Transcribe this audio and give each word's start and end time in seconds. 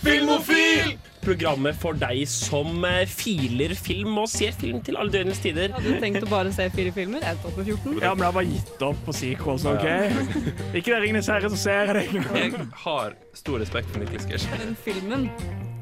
Filmofil! 0.00 0.96
Programmet 1.20 1.76
for 1.76 1.92
deg 2.00 2.22
som 2.32 2.80
eh, 2.88 3.02
filer 3.10 3.74
film 3.76 4.14
og 4.22 4.28
ser 4.32 4.54
film 4.56 4.78
til 4.84 4.96
alle 4.96 5.12
døgnets 5.12 5.42
tider. 5.44 5.74
Hadde 5.74 5.92
du 5.92 5.98
tenkt 6.00 6.24
å 6.24 6.28
bare 6.30 6.52
se 6.56 6.64
fire 6.72 6.92
filmer? 6.96 7.20
Jeg 7.26 7.36
tok 7.42 7.58
på 7.58 7.64
14. 7.66 7.98
Ja, 8.00 8.14
men 8.16 8.24
jeg 8.24 8.30
har 8.30 8.36
bare 8.38 8.48
gitt 8.48 8.84
opp 8.86 9.02
på 9.04 9.12
sequels, 9.18 9.66
OK? 9.68 9.84
Ikke 10.80 10.94
det 10.94 11.00
Ringenes 11.04 11.28
herre, 11.28 11.50
så 11.52 11.58
ser 11.60 11.92
jeg 11.92 12.14
det. 12.14 12.22
Jeg 12.40 12.68
har 12.86 13.18
stor 13.36 13.60
respekt 13.60 13.92
for 13.92 14.00
Nicholas 14.00 14.24
Gish. 14.30 14.48
Den 14.62 14.72
filmen, 14.86 15.26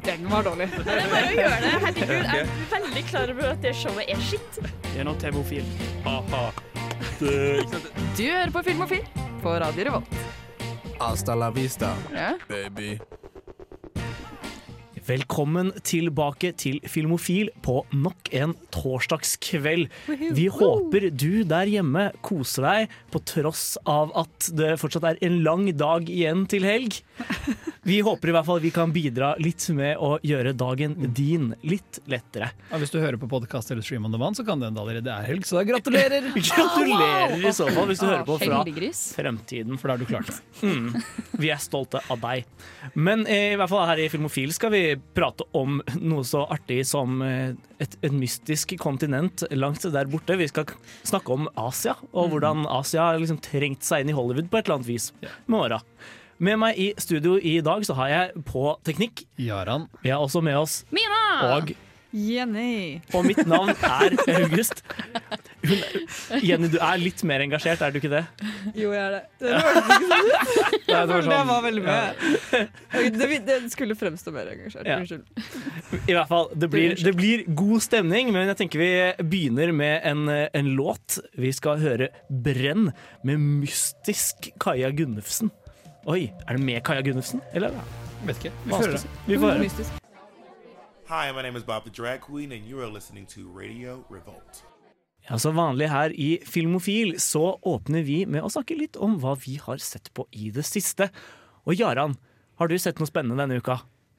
den 0.09 0.27
var 0.32 0.43
dårlig. 0.48 0.66
Det 0.75 0.96
er 0.96 1.12
bare 1.12 1.29
å 1.30 1.37
gjøre 1.39 1.61
det. 1.62 1.71
Herregud, 1.87 2.32
jeg 2.35 2.43
er 2.43 2.75
veldig 2.75 3.05
klar 3.12 3.32
over 3.37 3.53
at 3.53 3.62
det 3.69 3.75
showet 3.79 4.11
er 4.16 4.25
skitt. 4.27 4.59
Det 4.89 4.96
er 4.98 5.07
noe 5.07 5.21
TV-ofil. 5.23 5.71
Ha-ha. 6.09 6.43
Du 7.23 8.25
hører 8.27 8.50
på 8.55 8.64
Filmofil 8.66 9.07
på 9.45 9.55
Radio 9.62 9.87
Revolt. 9.93 10.19
Hasta 10.98 11.39
la 11.39 11.53
vista, 11.55 11.93
Ja. 12.11 12.32
baby. 12.50 12.96
Velkommen 15.09 15.71
tilbake 15.89 16.50
til 16.61 16.82
Filmofil 16.85 17.49
på 17.64 17.79
nok 17.96 18.29
en 18.36 18.50
torsdagskveld. 18.75 19.86
Vi 20.36 20.44
håper 20.53 21.07
du 21.08 21.44
der 21.49 21.71
hjemme 21.71 22.11
koser 22.21 22.66
deg 22.66 22.96
på 23.08 23.22
tross 23.30 23.79
av 23.89 24.13
at 24.21 24.50
det 24.58 24.75
fortsatt 24.82 25.07
er 25.08 25.22
en 25.25 25.40
lang 25.46 25.71
dag 25.80 26.11
igjen 26.13 26.44
til 26.52 26.66
helg. 26.68 27.00
Vi 27.89 28.02
håper 28.04 28.29
i 28.29 28.35
hvert 28.36 28.44
fall 28.44 28.61
vi 28.61 28.72
kan 28.75 28.93
bidra 28.93 29.30
litt 29.40 29.64
med 29.72 29.96
å 29.96 30.18
gjøre 30.21 30.52
dagen 30.61 30.93
din 31.16 31.54
litt 31.64 32.02
lettere. 32.11 32.50
Ja, 32.69 32.77
hvis 32.83 32.92
du 32.92 32.98
hører 33.00 33.16
på 33.16 33.30
podkast 33.30 33.72
eller 33.72 33.86
stream 33.86 34.05
on 34.05 34.12
demand, 34.12 34.36
så 34.36 34.44
kan 34.44 34.61
det 34.61 34.69
hende 34.69 34.83
allerede 34.83 35.14
er 35.14 35.25
helg, 35.30 35.48
så 35.48 35.64
gratulerer! 35.64 36.28
Gratulerer 36.50 37.48
i 37.48 37.55
så 37.56 37.70
fall 37.72 37.88
hvis 37.88 38.05
du 38.05 38.11
hører 38.11 38.27
på 38.28 38.36
fra 38.42 38.61
fremtiden. 39.16 39.80
For 39.80 39.88
da 39.88 39.97
har 39.97 40.05
du 40.05 40.08
klart 40.11 40.28
det. 40.28 41.02
Vi 41.41 41.48
er 41.55 41.64
stolte 41.64 42.05
av 42.12 42.20
deg. 42.20 42.44
Men 42.92 43.25
eh, 43.25 43.55
i 43.55 43.56
hvert 43.56 43.72
fall 43.72 43.88
her 43.88 44.05
i 44.05 44.11
Filmofil 44.12 44.52
skal 44.52 44.75
vi 44.75 44.84
prate 45.16 45.47
om 45.56 45.80
noe 46.00 46.25
så 46.27 46.44
artig 46.50 46.80
som 46.88 47.22
eh, 47.24 47.56
et, 47.82 47.96
et 48.04 48.14
mystisk 48.14 48.74
kontinent 48.80 49.44
langt 49.55 49.86
der 49.88 50.10
borte. 50.10 50.38
Vi 50.38 50.48
skal 50.50 50.70
snakke 51.06 51.34
om 51.34 51.48
Asia, 51.58 51.96
og 52.12 52.32
hvordan 52.32 52.66
Asia 52.68 53.10
har 53.10 53.20
liksom 53.20 53.40
trengt 53.44 53.86
seg 53.86 54.05
inn 54.05 54.12
i 54.12 54.16
Hollywood 54.16 54.50
på 54.50 54.60
et 54.60 54.68
eller 54.68 54.80
annet 54.80 54.90
vis 54.90 55.10
med 55.46 55.60
åra. 55.60 55.82
Med 56.38 56.60
meg 56.62 56.78
i 56.78 56.92
studio 57.02 57.34
i 57.42 57.56
dag 57.66 57.82
så 57.86 57.96
har 57.98 58.12
jeg 58.12 58.44
på 58.46 58.70
teknikk. 58.86 59.24
Jaran. 59.42 59.88
Vi 60.05 60.12
har 60.14 60.22
også 60.22 60.42
med 60.44 60.55
oss 60.60 60.84
Mina! 60.94 61.56
og, 61.56 61.72
Jenny. 62.14 63.00
og 63.10 63.27
mitt 63.27 63.42
navn 63.46 63.74
er 63.74 64.14
August. 64.38 64.84
Hun, 65.59 66.41
Jenny, 66.45 66.69
du 66.70 66.77
er 66.78 67.01
litt 67.03 67.23
mer 67.27 67.42
engasjert, 67.42 67.83
er 67.83 67.92
du 67.95 67.98
ikke 67.98 68.11
det? 68.12 68.23
Jo, 68.78 68.92
jeg 68.95 69.01
er 69.03 69.17
det. 69.17 69.23
Det 69.41 69.53
hørtes 69.56 69.91
ikke 69.91 70.09
sånn 70.12 70.28
ut. 70.28 70.87
Jeg 70.89 71.09
det 71.09 71.14
var 71.14 71.27
sånn, 71.27 71.51
var 71.51 71.64
veldig 71.67 71.84
mye. 71.84 72.62
Det, 73.19 73.28
det 73.48 73.59
skulle 73.75 73.97
fremstå 73.98 74.33
mer 74.34 74.53
engasjert. 74.55 74.89
Ja. 74.89 74.98
Unnskyld. 75.03 75.29
I 76.09 76.17
hvert 76.17 76.31
fall, 76.31 76.51
det 76.55 76.70
blir, 76.73 76.97
det 76.97 77.14
blir 77.19 77.45
god 77.59 77.84
stemning, 77.84 78.33
men 78.34 78.48
jeg 78.53 78.61
tenker 78.62 78.83
vi 78.83 78.91
begynner 79.34 79.75
med 79.77 80.06
en, 80.09 80.27
en 80.31 80.75
låt. 80.79 81.19
Vi 81.39 81.53
skal 81.55 81.83
høre 81.83 82.11
'Brenn' 82.31 82.92
med 83.27 83.48
mystisk 83.62 84.53
Kaja 84.62 84.92
Gunnufsen. 84.95 85.51
Oi, 86.09 86.31
er 86.47 86.56
det 86.56 86.64
med 86.64 86.84
Kaja 86.86 87.03
Gunnufsen? 87.05 87.42
Eller? 87.53 87.75
vet 88.25 88.45
ikke. 88.45 88.53
Vi 88.64 88.70
får 88.70 88.86
høre. 88.86 88.98
vi 89.27 89.39
får 89.39 89.51
høre. 89.53 90.05
Hi, 91.09 91.33
my 91.33 91.42
name 91.42 91.56
is 91.56 91.62
Bob 91.62 91.84
the 91.84 91.91
Drag 91.91 92.20
Queen, 92.20 92.53
and 92.53 92.67
you 92.67 92.81
are 92.81 92.86
listening 92.86 93.27
to 93.27 93.48
Radio 93.48 94.05
Revolt. 94.11 94.67
Ja, 95.28 95.36
så 95.38 95.50
vanlig 95.52 95.90
her 95.92 96.12
i 96.16 96.38
Filmofil 96.48 97.14
så 97.20 97.58
åpner 97.68 98.02
vi 98.06 98.22
med 98.26 98.42
å 98.46 98.50
snakke 98.52 98.76
litt 98.78 98.96
om 98.96 99.18
hva 99.20 99.34
vi 99.42 99.58
har 99.60 99.76
sett 99.82 100.08
på 100.16 100.24
i 100.32 100.50
det 100.54 100.64
siste. 100.64 101.10
Og 101.68 101.76
Jaran, 101.76 102.16
har 102.58 102.68
du 102.70 102.76
sett 102.80 102.98
noe 102.98 103.08
spennende 103.10 103.42
denne 103.44 103.60
uka? 103.60 103.78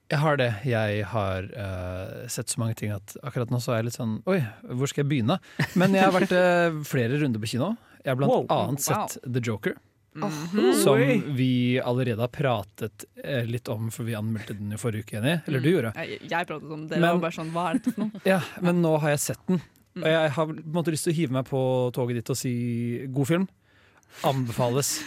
Jeg 0.09 0.19
har 0.23 0.37
det. 0.41 0.49
Jeg 0.65 1.03
har 1.11 1.45
uh, 1.53 2.27
sett 2.29 2.49
så 2.49 2.61
mange 2.61 2.77
ting 2.79 2.93
at 2.93 3.13
akkurat 3.25 3.51
nå 3.53 3.59
så 3.61 3.73
er 3.75 3.81
jeg 3.83 3.89
litt 3.91 3.97
sånn 3.99 4.15
Oi, 4.29 4.39
hvor 4.73 4.89
skal 4.89 5.03
jeg 5.03 5.09
begynne? 5.11 5.35
Men 5.77 5.93
jeg 5.97 6.05
har 6.07 6.13
vært 6.15 6.33
uh, 6.33 6.79
flere 6.89 7.19
runder 7.21 7.41
på 7.43 7.51
kino. 7.51 7.75
Jeg 8.03 8.13
har 8.13 8.17
blant 8.21 8.33
Wow. 8.33 8.47
annet 8.55 8.85
Wow. 8.89 9.05
sett 9.09 9.19
The 9.25 9.43
Joker. 9.45 9.75
Mhm. 10.19 10.71
Som 10.81 10.97
vi 11.37 11.77
allerede 11.79 12.23
har 12.25 12.31
pratet 12.33 13.05
eh, 13.23 13.45
litt 13.45 13.69
om, 13.69 13.91
for 13.93 14.03
vi 14.07 14.15
anmeldte 14.17 14.55
den 14.57 14.73
i 14.73 14.79
forrige 14.81 15.05
uke, 15.05 15.19
Jenny. 15.19 15.35
Eller 15.47 15.61
du 15.61 15.69
gjorde. 15.69 15.91
Jeg, 16.01 16.17
jeg 16.31 16.47
pratet 16.49 16.71
om 16.73 16.87
det. 16.87 16.95
Det 16.97 17.01
Men- 17.03 17.13
var 17.13 17.21
bare 17.27 17.37
sånn, 17.37 17.51
hva 17.53 17.65
er 17.69 17.77
dette 17.77 17.93
for 17.93 18.01
noe? 18.07 18.23
Ja, 18.25 18.39
men 18.65 18.81
nå 18.81 18.95
har 19.03 19.13
jeg 19.13 19.21
sett 19.27 19.43
den. 19.47 19.61
Og 20.01 20.09
jeg 20.09 20.33
har 20.35 20.49
på 20.49 20.55
en 20.55 20.75
måte 20.75 20.93
lyst 20.93 21.07
til 21.07 21.13
å 21.13 21.17
hive 21.19 21.35
meg 21.35 21.47
på 21.49 21.61
toget 21.95 22.21
ditt 22.21 22.31
og 22.33 22.39
si 22.39 22.53
god 23.13 23.29
film. 23.29 23.47
Anbefales. 24.27 24.99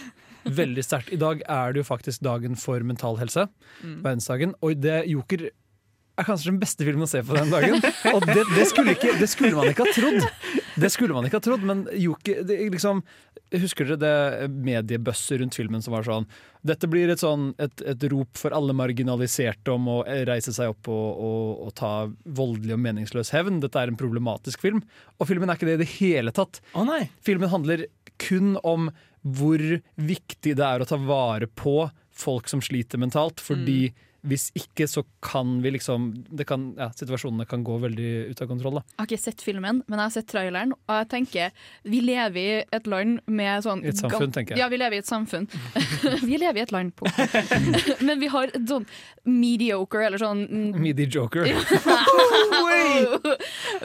Veldig 0.43 0.83
sterkt. 0.83 1.11
I 1.15 1.19
dag 1.19 1.43
er 1.47 1.73
det 1.73 1.83
jo 1.83 1.87
faktisk 1.87 2.23
dagen 2.25 2.57
for 2.59 2.83
mental 2.83 3.19
helse. 3.21 3.47
Verdensdagen. 3.83 4.55
Og 4.63 4.79
det 4.83 5.03
Joker 5.11 5.47
er 5.49 6.27
kanskje 6.27 6.51
den 6.51 6.59
beste 6.61 6.85
filmen 6.85 7.07
å 7.07 7.09
se 7.09 7.23
på 7.25 7.35
den 7.37 7.51
dagen. 7.53 7.79
Og 8.13 8.25
det, 8.27 8.43
det, 8.53 8.67
skulle, 8.69 8.93
ikke, 8.97 9.15
det 9.19 9.29
skulle 9.31 9.55
man 9.57 9.71
ikke 9.71 9.87
ha 9.87 9.95
trodd. 9.95 10.27
Det 10.79 10.89
skulle 10.93 11.15
man 11.15 11.27
ikke 11.27 11.39
ha 11.39 11.45
trodd, 11.45 11.63
men 11.67 11.85
Joker 11.99 12.43
liksom, 12.73 13.03
Husker 13.53 13.85
dere 13.85 13.99
det 14.01 14.49
mediebøsset 14.65 15.41
rundt 15.41 15.57
filmen 15.57 15.83
som 15.85 15.93
var 15.93 16.07
sånn 16.07 16.27
Dette 16.65 16.87
blir 16.89 17.11
et, 17.13 17.21
sånn, 17.21 17.51
et, 17.61 17.83
et 17.85 18.05
rop 18.13 18.39
for 18.39 18.55
alle 18.55 18.73
marginaliserte 18.77 19.73
om 19.73 19.89
å 19.91 19.97
reise 20.29 20.53
seg 20.55 20.71
opp 20.73 20.89
og, 20.91 21.09
og, 21.27 21.49
og 21.67 21.73
ta 21.77 21.91
voldelig 22.23 22.77
og 22.77 22.83
meningsløs 22.85 23.33
hevn. 23.35 23.59
Dette 23.63 23.81
er 23.81 23.91
en 23.91 23.99
problematisk 23.99 24.63
film. 24.63 24.79
Og 25.19 25.27
filmen 25.27 25.51
er 25.51 25.59
ikke 25.59 25.67
det 25.67 25.75
i 25.75 25.81
det 25.83 25.89
hele 25.97 26.31
tatt. 26.35 26.61
Å 26.71 26.85
nei! 26.87 27.01
Filmen 27.27 27.51
handler 27.51 27.83
kun 28.23 28.55
om 28.63 28.87
hvor 29.23 29.61
viktig 29.99 30.55
det 30.55 30.63
er 30.63 30.83
å 30.83 30.87
ta 30.87 30.99
vare 30.99 31.51
på 31.51 31.89
folk 32.13 32.49
som 32.51 32.63
sliter 32.63 33.01
mentalt, 33.01 33.43
fordi 33.43 33.91
hvis 34.23 34.47
ikke 34.55 34.85
så 34.87 35.03
kan 35.23 35.57
vi 35.63 35.73
liksom 35.75 36.11
det 36.31 36.45
kan, 36.47 36.69
ja, 36.79 36.87
Situasjonene 36.95 37.45
kan 37.49 37.63
gå 37.65 37.75
veldig 37.83 38.11
ut 38.31 38.41
av 38.43 38.47
kontroll. 38.47 38.79
Da. 38.79 38.83
Jeg 38.93 39.01
har 39.01 39.09
ikke 39.09 39.23
sett 39.25 39.43
filmen, 39.43 39.81
men 39.87 39.99
jeg 39.99 40.03
har 40.03 40.13
sett 40.15 40.29
traileren, 40.31 40.71
og 40.87 40.93
jeg 41.01 41.09
tenker 41.11 41.65
vi 41.91 41.99
lever 42.03 42.39
i 42.39 42.63
et 42.77 42.87
land 42.87 43.19
med 43.27 43.65
sånn 43.65 43.83
I 43.83 43.91
et 43.91 43.99
samfunn, 43.99 44.31
tenker 44.35 44.55
jeg. 44.55 44.61
Ja, 44.63 44.69
vi 44.71 44.79
lever 44.79 44.95
i 44.97 45.01
et 45.03 45.09
samfunn. 45.09 45.49
vi 46.29 46.39
lever 46.39 46.61
i 46.61 46.63
et 46.63 46.73
land 46.75 46.95
på 46.95 47.09
Men 48.07 48.21
vi 48.23 48.31
har 48.31 48.53
et 48.53 48.63
sånn 48.69 48.87
mediocre, 49.27 50.05
eller 50.07 50.23
sånn 50.23 50.45
mm, 50.47 50.79
Midi 50.79 51.09
Joker. 51.11 51.49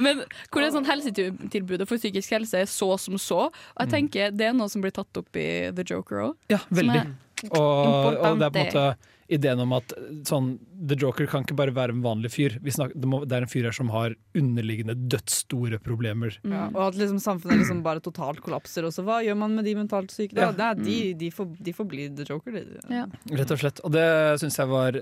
Men 0.04 0.22
hvor 0.22 0.62
det 0.62 0.68
er 0.68 0.74
sånn 0.78 0.88
helsetilbudet 0.88 1.88
for 1.88 1.98
psykisk 1.98 2.38
helse 2.38 2.62
er 2.62 2.70
så 2.70 2.94
som 3.00 3.18
så. 3.18 3.48
Og 3.50 3.84
jeg 3.84 3.94
tenker 3.96 4.34
det 4.34 4.52
er 4.52 4.56
noe 4.56 4.70
som 4.70 4.84
blir 4.84 4.94
tatt 4.94 5.18
opp 5.18 5.38
i 5.38 5.48
The 5.74 5.86
Joker 5.86 6.28
òg. 6.30 6.34
Ja, 6.52 6.62
veldig. 6.70 7.08
Og, 7.50 7.58
og 7.58 8.38
det 8.38 8.48
er 8.48 8.54
på 8.54 8.62
en 8.62 8.68
måte 8.70 8.90
ideen 9.28 9.60
om 9.60 9.74
at 9.76 9.92
sånn, 10.26 10.54
The 10.88 10.96
Joker 10.98 11.28
kan 11.28 11.44
ikke 11.44 11.56
bare 11.58 11.74
være 11.76 11.92
en 11.92 12.00
vanlig 12.04 12.30
fyr. 12.32 12.54
Vi 12.64 12.72
snakker, 12.72 12.96
det, 12.96 13.08
må, 13.10 13.20
det 13.28 13.36
er 13.36 13.44
en 13.44 13.50
fyr 13.50 13.66
her 13.68 13.76
som 13.76 13.90
har 13.92 14.14
underliggende 14.38 14.94
dødsstore 15.12 15.80
problemer. 15.84 16.38
Ja, 16.48 16.68
og 16.72 16.80
at 16.86 16.98
liksom 17.00 17.20
samfunnet 17.20 17.60
liksom 17.60 17.82
bare 17.84 18.00
totalt 18.04 18.40
kollapser. 18.44 18.88
Også. 18.88 19.04
Hva 19.04 19.20
gjør 19.26 19.36
man 19.42 19.56
med 19.58 19.68
de 19.68 19.74
mentalt 19.76 20.14
syke? 20.14 20.32
Da? 20.38 20.48
Ja. 20.48 20.54
Nei, 20.56 20.70
de, 20.80 20.96
de, 21.20 21.30
får, 21.34 21.50
de 21.64 21.74
får 21.76 21.88
bli 21.90 22.06
The 22.16 22.28
Joker. 22.30 22.56
De. 22.56 22.80
Ja. 22.94 23.04
Rett 23.42 23.52
og 23.52 23.60
slett. 23.60 23.82
Og 23.84 23.92
det 23.94 24.06
syns 24.40 24.58
jeg 24.58 24.72
var 24.72 25.00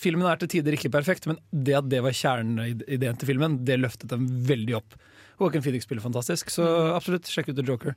Filmen 0.00 0.26
er 0.28 0.40
til 0.40 0.50
tider 0.56 0.76
ikke 0.78 0.92
perfekt, 0.94 1.28
men 1.30 1.36
det 1.52 1.76
at 1.78 1.90
det 1.92 2.00
var 2.04 2.16
kjernen 2.16 2.62
i 2.64 2.72
ideen 2.96 3.20
til 3.20 3.28
filmen, 3.28 3.60
det 3.66 3.76
løftet 3.82 4.10
dem 4.10 4.24
veldig 4.48 4.78
opp. 4.80 4.96
Håken 5.42 5.62
Phoenix 5.62 5.86
spiller 5.86 6.02
fantastisk, 6.04 6.50
så 6.54 6.64
absolutt, 6.94 7.28
sjekk 7.30 7.52
ut 7.52 7.58
The 7.58 7.66
Joker. 7.66 7.94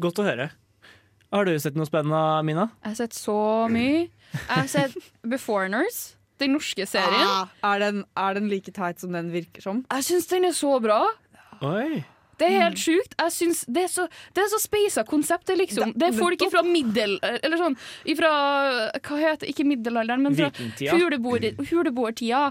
Godt 0.00 0.20
å 0.22 0.26
høre. 0.26 0.48
Har 1.30 1.46
du 1.46 1.52
sett 1.62 1.76
noe 1.78 1.86
spennende, 1.86 2.20
Mina? 2.46 2.70
Jeg 2.80 2.90
har 2.94 2.98
sett 3.04 3.14
så 3.14 3.36
mye. 3.70 4.08
Jeg 4.48 4.56
har 4.56 4.70
sett 4.70 4.94
Beforeigners, 5.26 6.00
den 6.40 6.54
norske 6.56 6.86
serien. 6.88 7.26
Ah, 7.26 7.50
er, 7.74 7.78
den, 7.86 8.04
er 8.16 8.38
den 8.38 8.48
like 8.52 8.72
teit 8.72 9.02
som 9.02 9.12
den 9.12 9.28
virker 9.34 9.60
som? 9.64 9.84
Jeg 9.90 10.06
syns 10.06 10.30
den 10.30 10.46
er 10.48 10.56
så 10.56 10.76
bra. 10.82 11.02
Oi. 11.60 12.04
Det 12.40 12.46
er 12.48 12.62
helt 12.62 12.78
sjukt. 12.80 13.12
Jeg 13.20 13.32
synes 13.34 13.58
Det 13.68 13.82
er 13.84 13.88
så, 13.92 14.06
det 14.32 14.40
er 14.40 14.46
så 14.48 14.56
speisa 14.62 15.02
konseptet, 15.04 15.58
liksom, 15.60 15.90
det 15.92 16.06
er 16.08 16.14
folk 16.16 16.40
fra 16.48 16.62
middel... 16.64 17.18
Eller 17.20 17.60
sånn 17.60 17.76
ifra 18.08 18.30
Hva 18.96 19.18
heter? 19.20 19.50
Ikke 19.52 19.66
middelalderen, 19.68 20.24
men 20.24 20.38
fra 20.38 20.48
Vikingtida. 20.48 20.94
huleboer- 20.96 21.60
huleboertida. 21.68 22.46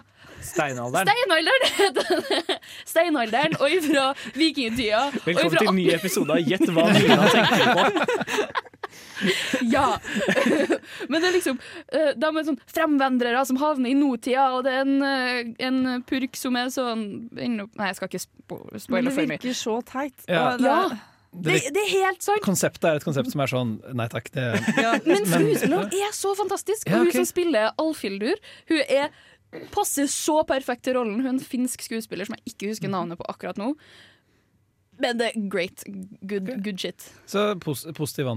Steinalderen. 0.46 1.10
Steinalderen 1.10 1.74
heter 1.80 2.22
det! 2.30 2.60
Steinalderen 2.86 3.58
og 3.58 3.74
ifra 3.80 4.06
vikingtida. 4.38 5.08
og 5.10 5.26
Velkommen 5.26 5.56
ifra 5.56 5.66
til 5.66 5.74
en 5.74 5.80
ny 5.82 5.90
episode 5.98 6.38
av 6.38 6.54
Gjett 6.54 6.70
hva 6.70 6.86
Nina 6.94 7.34
tenker 7.34 7.74
på. 7.74 8.69
Ja! 9.74 10.00
Men 11.10 11.20
det 11.20 11.30
er 11.30 11.36
liksom 11.36 11.60
eh, 11.60 12.12
De 12.16 12.30
er 12.30 12.48
sånn 12.48 12.60
fremvendrere 12.72 13.44
som 13.50 13.60
havner 13.62 13.92
i 13.92 13.98
nåtida, 13.98 14.50
og 14.56 14.66
det 14.68 14.74
er 14.78 14.86
en, 14.86 15.06
eh, 15.06 15.54
en 15.68 16.02
purk 16.08 16.40
som 16.40 16.58
er 16.60 16.72
sånn 16.74 17.06
Nei, 17.36 17.68
jeg 17.90 18.00
skal 18.00 18.10
ikke 18.12 18.24
spo 18.24 18.60
spoile 18.80 18.82
for 18.82 18.96
mye. 18.96 19.06
Men 19.06 19.16
det 19.16 19.30
virker 19.36 19.58
så 19.58 19.80
teit. 19.86 20.28
Ja. 20.28 20.52
Det, 20.58 20.68
Ja, 20.70 20.82
Det, 21.30 21.60
det, 21.76 21.82
er 21.84 21.92
helt 21.94 22.24
sant! 22.26 22.42
konseptet 22.42 22.88
er 22.90 22.98
et 22.98 23.06
konsept 23.06 23.30
som 23.30 23.44
er 23.44 23.52
sånn 23.52 23.76
Nei 23.94 24.08
takk, 24.10 24.32
det 24.34 24.48
ja. 24.82 24.96
Men 25.06 25.28
skuespilleren 25.30 25.92
er 25.94 26.16
så 26.18 26.34
fantastisk. 26.38 26.90
Ja, 26.90 27.04
Og 27.04 27.10
hun 27.12 27.20
som 27.20 27.28
spiller 27.30 27.70
Alfildur, 27.78 28.40
hun 28.72 28.82
er 28.88 29.12
passer 29.74 30.10
så 30.12 30.42
perfekt 30.48 30.86
til 30.86 30.98
rollen. 30.98 31.20
Hun 31.22 31.26
er 31.26 31.36
en 31.38 31.42
finsk 31.42 31.82
skuespiller 31.86 32.28
som 32.28 32.38
jeg 32.38 32.54
ikke 32.54 32.72
husker 32.74 32.92
navnet 32.92 33.20
på 33.20 33.28
akkurat 33.32 33.58
nå. 33.60 33.74
Men 35.00 35.20
det 35.20 35.30
er 35.32 35.48
great. 35.52 35.84
Good, 36.28 36.52
good 36.64 36.80
shit. 36.82 37.08
Så 37.30 37.54
pos 37.64 37.86
positiv, 37.96 38.30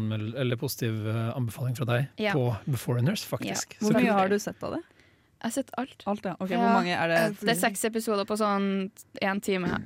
positiv 0.60 1.06
eh, 1.10 1.30
anbefaling 1.36 1.74
fra 1.78 1.88
deg 1.88 2.22
yeah. 2.22 2.36
på 2.38 2.52
Beforeigners, 2.70 3.24
faktisk. 3.26 3.74
Yeah. 3.74 3.84
Hvor 3.84 3.98
mye 3.98 4.14
har 4.14 4.30
du 4.30 4.38
sett 4.42 4.62
av 4.62 4.76
det? 4.76 4.82
Jeg 5.42 5.48
har 5.48 5.54
sett 5.56 5.72
alt. 5.80 6.04
Alt, 6.06 6.24
ja. 6.24 6.36
okay, 6.38 6.54
Ja. 6.54 6.60
Hvor 6.62 6.76
mange 6.78 6.94
er 6.94 7.10
det? 7.10 7.20
Det 7.40 7.50
er 7.56 7.58
seks 7.58 7.82
episoder 7.88 8.28
på 8.28 8.38
sånn 8.38 8.68
én 9.18 9.42
time. 9.42 9.80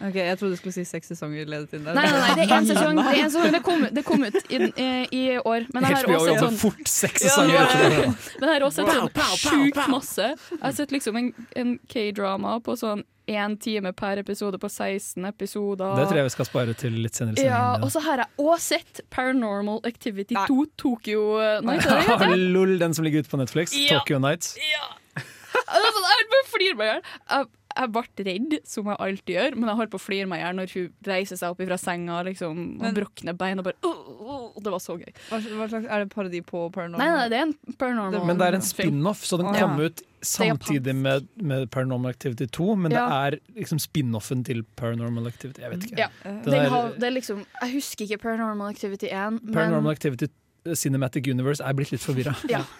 Ok, 0.00 0.14
Jeg 0.16 0.38
trodde 0.40 0.56
du 0.56 0.56
skulle 0.60 0.72
si 0.72 0.84
seks 0.88 1.10
sesonger 1.12 1.48
ledet 1.50 1.74
inn 1.76 1.84
der. 1.84 1.96
Nei, 1.96 2.06
nei, 2.08 2.20
nei, 2.22 2.32
det 2.38 2.44
er 2.46 2.54
én 2.56 2.68
sesong. 2.72 2.96
Det, 2.96 3.04
er 3.10 3.22
en 3.24 3.32
sesong. 3.34 3.52
det, 3.52 3.62
kom, 3.66 3.86
det 3.98 4.04
kom 4.06 4.24
ut 4.24 4.38
i, 4.48 4.60
i, 4.70 4.88
i 5.12 5.22
år. 5.38 5.66
Men 5.74 5.86
jeg 5.86 5.98
har 5.98 6.08
HBO 6.08 6.16
også 6.16 6.30
sett 6.30 6.44
sånn 6.46 6.58
fort 6.62 6.92
seks 6.94 7.26
sesonger 7.26 7.56
ja. 7.58 8.10
Men 8.40 8.48
jeg 8.48 8.54
har 8.54 8.66
også 8.68 8.86
sett 8.86 8.96
sånn 8.96 9.40
sjukt 9.44 9.80
masse. 9.92 10.28
Jeg 10.54 10.62
har 10.64 10.76
sett 10.78 10.94
liksom 10.96 11.20
en, 11.20 11.32
en 11.60 11.74
K-drama 11.92 12.56
på 12.64 12.76
sånn 12.80 13.04
én 13.30 13.54
time 13.62 13.92
per 13.94 14.18
episode 14.24 14.58
på 14.58 14.68
16 14.72 15.28
episoder. 15.28 15.92
Det 16.00 16.08
tror 16.08 16.22
jeg 16.22 16.28
vi 16.30 16.34
skal 16.34 16.48
spare 16.48 16.74
til 16.80 16.96
litt 17.04 17.20
senere. 17.20 17.38
i 17.38 17.46
Ja, 17.46 17.76
og 17.78 17.92
så 17.94 18.02
har 18.08 18.24
jeg 18.24 18.32
også 18.40 18.80
sett 18.80 19.04
Paranormal 19.12 19.84
Activity 19.86 20.34
Nei. 20.34 20.48
2 20.48 20.66
Tokyo 20.80 21.22
Night. 21.66 21.86
Lol, 22.56 22.78
den 22.80 22.96
som 22.96 23.06
ligger 23.06 23.22
ute 23.22 23.30
på 23.30 23.38
Netflix. 23.40 23.76
Ja. 23.76 24.00
Tokyo 24.00 24.18
Nights. 24.22 24.56
Ja. 24.58 24.90
Jeg 25.70 26.28
bare 26.32 26.46
flirer 26.50 26.78
meg 26.78 26.86
i 26.88 26.92
hjel. 26.94 27.48
Jeg, 27.76 27.90
ble 27.94 28.02
redd, 28.26 28.54
som 28.66 28.84
jeg 28.90 28.96
alltid 28.98 29.34
gjør, 29.36 29.54
men 29.56 29.68
jeg 29.70 29.76
holdt 29.78 29.90
på 29.92 29.98
å 30.00 30.02
flire 30.02 30.26
meg 30.26 30.40
i 30.40 30.42
hjel 30.44 30.56
når 30.58 30.72
hun 30.74 30.88
reiser 31.06 31.38
seg 31.38 31.50
opp 31.54 31.60
fra 31.62 31.76
senga 31.78 32.16
liksom, 32.26 32.58
og 32.76 32.82
Men- 32.82 32.94
brukner 32.96 33.36
bein. 33.38 33.58
Og 33.58 33.64
bare, 33.64 33.76
«Åh, 33.86 34.00
åh», 34.20 34.62
det 34.62 34.72
var 34.74 34.78
så 34.82 34.96
gøy. 34.98 35.12
Hva, 35.30 35.38
hva 35.60 35.68
slags, 35.70 35.86
er 35.86 36.04
det 36.04 36.10
parodi 36.14 36.40
på 36.42 36.64
Paranormal? 36.74 36.98
Nei, 36.98 37.10
nei, 37.16 37.28
det 37.28 37.38
er 37.38 37.46
en 37.46 37.54
Paranormal 37.78 38.26
Men 38.26 38.36
det 38.42 38.48
er 38.48 38.58
en 38.58 38.66
spin-off, 38.66 39.22
så 39.24 39.38
den 39.38 39.46
kom 39.54 39.78
ja. 39.78 39.86
ut 39.86 40.02
samtidig 40.20 40.94
med, 40.96 41.28
med 41.40 41.70
Paranormal 41.70 42.10
Activity 42.10 42.46
2. 42.46 42.76
Men 42.76 42.92
Ja. 42.92 43.06
det 43.08 43.40
er 43.40 43.62
liksom 43.62 43.78
spin-offen 43.80 44.44
til 44.44 44.62
Paranormal 44.76 45.26
Activity. 45.30 45.62
Jeg 45.62 45.70
vet 45.70 45.86
ikke. 45.90 45.98
Ja. 45.98 46.08
Det 46.44 46.52
er- 46.52 46.68
har, 46.68 46.90
det 46.98 47.04
er 47.04 47.14
liksom, 47.16 47.46
jeg 47.62 47.72
husker 47.78 48.04
ikke 48.04 48.20
Paranormal 48.26 48.68
Activity 48.74 49.06
1, 49.06 49.40
men 49.44 49.54
Paranormal 49.54 49.92
Activity 49.92 50.26
Cinematic 50.74 51.26
Universe 51.30 51.62
er 51.64 51.72
blitt 51.72 51.90
litt 51.92 52.02
forvirra. 52.02 52.34
ja. 52.50 52.64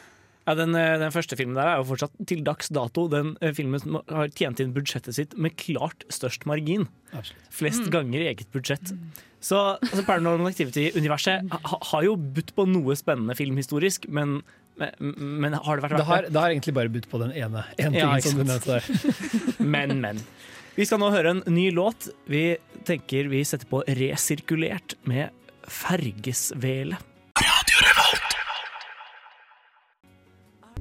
Ja, 0.51 0.57
den, 0.59 0.75
eh, 0.75 0.97
den 0.99 1.13
første 1.15 1.37
filmen 1.39 1.55
der 1.55 1.69
er 1.71 1.77
jo 1.79 1.85
fortsatt 1.87 2.11
til 2.27 2.41
dags 2.43 2.71
dato 2.75 3.05
den 3.13 3.37
eh, 3.41 3.53
filmen 3.55 3.79
som 3.79 4.01
har 4.11 4.31
tjent 4.35 4.59
inn 4.65 4.73
budsjettet 4.75 5.15
sitt 5.15 5.37
med 5.39 5.55
klart 5.61 6.03
størst 6.11 6.43
margin. 6.51 6.89
Absolutt. 7.15 7.45
Flest 7.55 7.85
Mm. 7.87 7.91
ganger 7.95 8.25
i 8.25 8.31
eget 8.33 8.51
budsjett. 8.51 8.91
Så 9.41 9.57
altså, 9.79 10.03
Paranormal 10.05 10.51
Activity-universet 10.51 11.47
ha, 11.55 11.79
har 11.93 12.03
jo 12.05 12.17
budt 12.19 12.51
på 12.59 12.67
noe 12.69 12.97
spennende 12.99 13.37
filmhistorisk, 13.39 14.09
men, 14.11 14.41
men, 14.77 14.91
men 15.47 15.55
har 15.55 15.79
det 15.79 15.87
vært 15.87 15.97
Det 16.03 16.09
har, 16.11 16.27
det 16.29 16.41
har 16.43 16.51
egentlig 16.51 16.75
bare 16.77 16.93
budt 16.93 17.07
på 17.09 17.21
den 17.23 17.33
ene. 17.33 17.63
En 17.79 17.93
ting 17.95 18.03
Ja, 18.03 18.19
som 18.21 18.43
du 18.43 18.45
nevnte 18.45 18.81
der. 18.81 18.85
Men, 19.77 20.01
men. 20.03 20.21
Vi 20.77 20.85
skal 20.89 21.01
nå 21.03 21.11
høre 21.13 21.37
en 21.37 21.43
ny 21.53 21.69
låt. 21.77 22.09
Vi 22.31 22.57
tenker 22.89 23.29
vi 23.33 23.45
setter 23.45 23.69
på 23.71 23.83
Resirkulert 23.87 24.97
med 25.05 25.31
Fergesvele. 25.69 26.97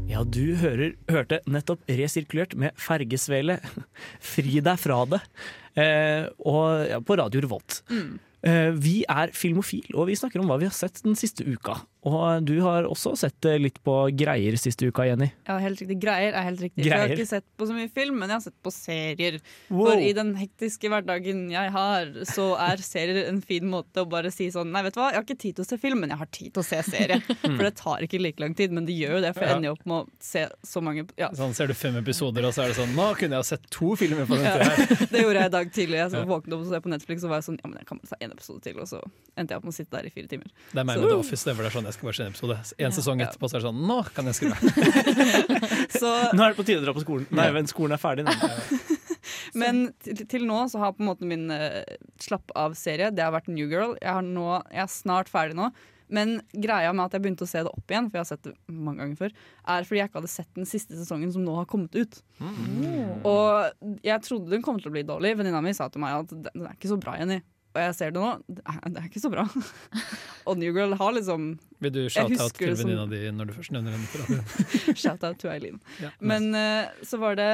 Ja, 0.10 0.24
du 0.26 0.56
hører, 0.58 0.96
hørte 1.12 1.38
nettopp 1.46 1.84
Resirkulert 1.86 2.56
med 2.58 2.74
Fergesvele. 2.82 3.60
Fri 4.32 4.58
deg 4.66 4.82
fra 4.82 5.04
det. 5.06 5.20
Eh, 5.78 6.26
og 6.50 6.88
ja, 6.90 6.98
på 7.06 7.18
Radio 7.20 7.44
Revolt. 7.46 7.84
Eh, 8.42 8.72
vi 8.74 9.04
er 9.06 9.30
Filmofil, 9.38 9.86
og 9.94 10.10
vi 10.10 10.18
snakker 10.18 10.42
om 10.42 10.50
hva 10.50 10.58
vi 10.62 10.66
har 10.66 10.74
sett 10.74 10.98
den 11.06 11.18
siste 11.20 11.46
uka. 11.46 11.78
Og 12.08 12.46
du 12.48 12.54
har 12.64 12.86
også 12.88 13.12
sett 13.20 13.44
eh, 13.50 13.58
litt 13.60 13.82
på 13.84 13.94
greier 14.16 14.56
siste 14.56 14.88
uka, 14.88 15.04
Jenny. 15.04 15.28
Ja, 15.50 15.58
helt 15.60 15.82
riktig. 15.82 15.98
Greier 16.00 16.32
er 16.32 16.46
helt 16.48 16.62
riktig. 16.64 16.86
Greier. 16.86 16.94
Jeg 16.96 17.10
har 17.10 17.16
ikke 17.18 17.28
sett 17.28 17.46
på 17.60 17.68
så 17.68 17.76
mye 17.76 17.90
film, 17.92 18.16
men 18.22 18.32
jeg 18.32 18.38
har 18.38 18.44
sett 18.46 18.56
på 18.64 18.72
serier. 18.72 19.40
Wow. 19.68 19.90
For 19.90 20.04
i 20.06 20.14
den 20.16 20.30
hektiske 20.40 20.88
hverdagen 20.94 21.42
jeg 21.52 21.74
har, 21.76 22.14
så 22.30 22.54
er 22.64 22.80
serier 22.86 23.28
en 23.28 23.42
fin 23.44 23.68
måte 23.68 24.06
å 24.06 24.08
bare 24.10 24.32
si 24.32 24.48
sånn 24.54 24.72
Nei, 24.72 24.84
vet 24.86 24.96
du 24.96 25.02
hva, 25.02 25.10
jeg 25.12 25.20
har 25.20 25.26
ikke 25.28 25.38
tid 25.44 25.58
til 25.60 25.66
å 25.66 25.68
se 25.68 25.80
film, 25.82 26.00
men 26.06 26.14
jeg 26.14 26.22
har 26.22 26.30
tid 26.32 26.54
til 26.56 26.64
å 26.64 26.68
se 26.70 26.80
serie. 26.88 27.20
For 27.58 27.66
det 27.68 27.74
tar 27.82 28.06
ikke 28.08 28.22
like 28.24 28.40
lang 28.46 28.56
tid, 28.56 28.72
men 28.72 28.88
det 28.88 28.96
gjør 28.96 29.18
jo 29.18 29.22
det, 29.26 29.34
for 29.36 29.44
jeg 29.50 29.58
ender 29.60 29.70
jo 29.72 29.76
opp 29.76 29.86
med 29.90 29.98
å 30.00 30.24
se 30.24 30.46
så 30.72 30.84
mange 30.86 31.04
ja. 31.20 31.30
Sånn 31.36 31.56
ser 31.58 31.68
du 31.68 31.76
fem 31.76 31.98
episoder, 32.00 32.48
og 32.48 32.56
så 32.56 32.64
er 32.64 32.72
det 32.72 32.78
sånn 32.80 32.96
Nå 32.96 33.10
kunne 33.20 33.36
jeg 33.36 33.44
ha 33.44 33.48
sett 33.50 33.68
to 33.76 33.92
filmer 34.00 34.24
på 34.30 34.40
den 34.40 34.48
Ja. 34.48 34.56
tida 34.56 34.70
her. 34.72 35.06
Det 35.14 35.24
gjorde 35.26 35.44
jeg 35.44 35.52
i 35.52 35.56
dag 35.58 35.72
tidlig. 35.76 36.00
Jeg 36.00 36.26
våknet 36.32 36.56
opp 36.56 36.64
og 36.64 36.68
så 36.72 36.82
på 36.86 36.92
Netflix 36.94 37.26
og 37.28 37.34
var 37.34 37.42
jeg 37.44 37.50
sånn 37.50 37.60
Ja, 37.60 37.68
men 37.74 37.80
jeg 37.82 37.90
kan 37.92 38.00
bare 38.00 38.14
ta 38.14 38.20
en 38.24 38.36
episode 38.38 38.64
til, 38.64 38.80
og 38.80 38.88
så 38.88 39.02
endte 39.36 39.52
jeg 39.56 39.60
opp 39.60 39.68
med 39.68 39.74
å 39.74 39.78
sitte 39.82 39.96
der 39.98 40.08
i 40.08 40.14
fire 40.14 40.32
timer. 40.32 40.54
Det 40.72 40.80
er 40.84 40.88
meg 40.88 40.96
Så- 41.00 41.04
med 41.04 41.12
The 41.16 41.20
Office. 41.26 41.44
Det, 41.50 41.56
for 41.58 41.66
det 41.66 41.72
er 41.74 41.78
sånn 41.80 41.89
jeg 41.90 41.98
skal 41.98 42.10
bare 42.10 42.18
se 42.20 42.24
en 42.28 42.34
episode. 42.34 42.58
En 42.88 42.96
sesong 42.96 43.20
Ja. 43.24 43.28
etterpå 43.28 43.50
så 43.50 43.58
er 43.58 43.64
det 43.64 43.68
sånn 43.70 43.84
Nå 43.90 44.00
kan 44.16 44.30
jeg 44.30 44.38
skru 44.40 44.50
av. 44.54 44.64
Så 46.00 46.10
Nå 46.38 46.44
er 46.46 46.54
det 46.54 46.58
på 46.60 46.66
tide 46.68 46.80
å 46.82 46.86
dra 46.88 46.94
på 46.96 47.04
skolen. 47.04 47.28
Nei, 47.36 47.50
men 47.56 47.68
skolen 47.70 47.96
er 47.98 48.02
ferdig 48.02 48.26
nå. 48.28 48.34
Men 49.60 49.80
til, 50.06 50.24
til 50.30 50.46
nå 50.48 50.58
så 50.72 50.80
har 50.82 50.94
på 50.96 51.04
en 51.04 51.10
måte 51.10 51.28
min 51.28 51.50
uh, 51.52 51.82
slapp 52.22 52.54
av-serie 52.58 53.10
Det 53.14 53.24
har 53.26 53.34
vært 53.36 53.50
New 53.52 53.68
Girl. 53.70 53.96
Jeg, 54.02 54.26
nå, 54.30 54.46
jeg 54.72 54.84
er 54.86 54.92
snart 54.94 55.30
ferdig 55.32 55.58
nå. 55.60 55.70
Men 56.10 56.40
greia 56.54 56.90
med 56.96 57.06
at 57.06 57.14
jeg 57.18 57.22
begynte 57.22 57.46
å 57.46 57.50
se 57.50 57.62
det 57.62 57.70
opp 57.70 57.92
igjen, 57.94 58.08
for 58.10 58.18
jeg 58.18 58.24
har 58.24 58.30
sett 58.32 58.48
det 58.48 58.54
mange 58.74 59.04
ganger 59.04 59.20
før, 59.20 59.34
er 59.70 59.86
fordi 59.86 60.00
jeg 60.00 60.10
ikke 60.10 60.18
hadde 60.24 60.32
sett 60.34 60.50
den 60.58 60.66
siste 60.70 60.98
sesongen 60.98 61.30
som 61.36 61.44
nå 61.46 61.54
har 61.60 61.68
kommet 61.70 61.94
ut. 62.00 62.18
Og 63.30 64.00
jeg 64.08 64.24
trodde 64.26 64.50
den 64.50 64.64
kom 64.66 64.80
til 64.82 64.90
å 64.90 64.96
bli 64.96 65.04
dårlig. 65.06 65.36
Venninna 65.38 65.62
mi 65.62 65.76
sa 65.78 65.86
til 65.94 66.02
meg 66.02 66.24
at 66.24 66.34
den 66.34 66.66
er 66.66 66.74
ikke 66.74 66.90
så 66.90 66.98
bra, 67.02 67.14
Jenny. 67.22 67.38
Og 67.70 67.82
jeg 67.84 67.96
ser 67.96 68.14
det 68.14 68.22
nå. 68.22 68.30
Det 68.50 68.64
er, 68.66 69.06
ikke 69.06 69.22
så 69.22 69.30
bra. 69.32 69.46
og 70.50 70.58
New 70.58 70.74
Girl 70.74 70.96
har 70.98 71.12
liksom 71.18 71.52
Vil 71.84 71.94
du 71.94 72.02
shout-out 72.10 72.56
til 72.58 72.74
venninna 72.80 73.06
di 73.12 73.22
når 73.36 73.52
du 73.52 73.58
først 73.60 73.76
nevner 73.76 73.94
henne? 73.94 74.40
Shout-out 75.04 75.38
to 75.42 75.52
Eileen. 75.52 75.78
Ja, 76.02 76.10
Men 76.20 76.50
uh, 76.56 76.90
så 77.06 77.22
var 77.22 77.38
det 77.40 77.52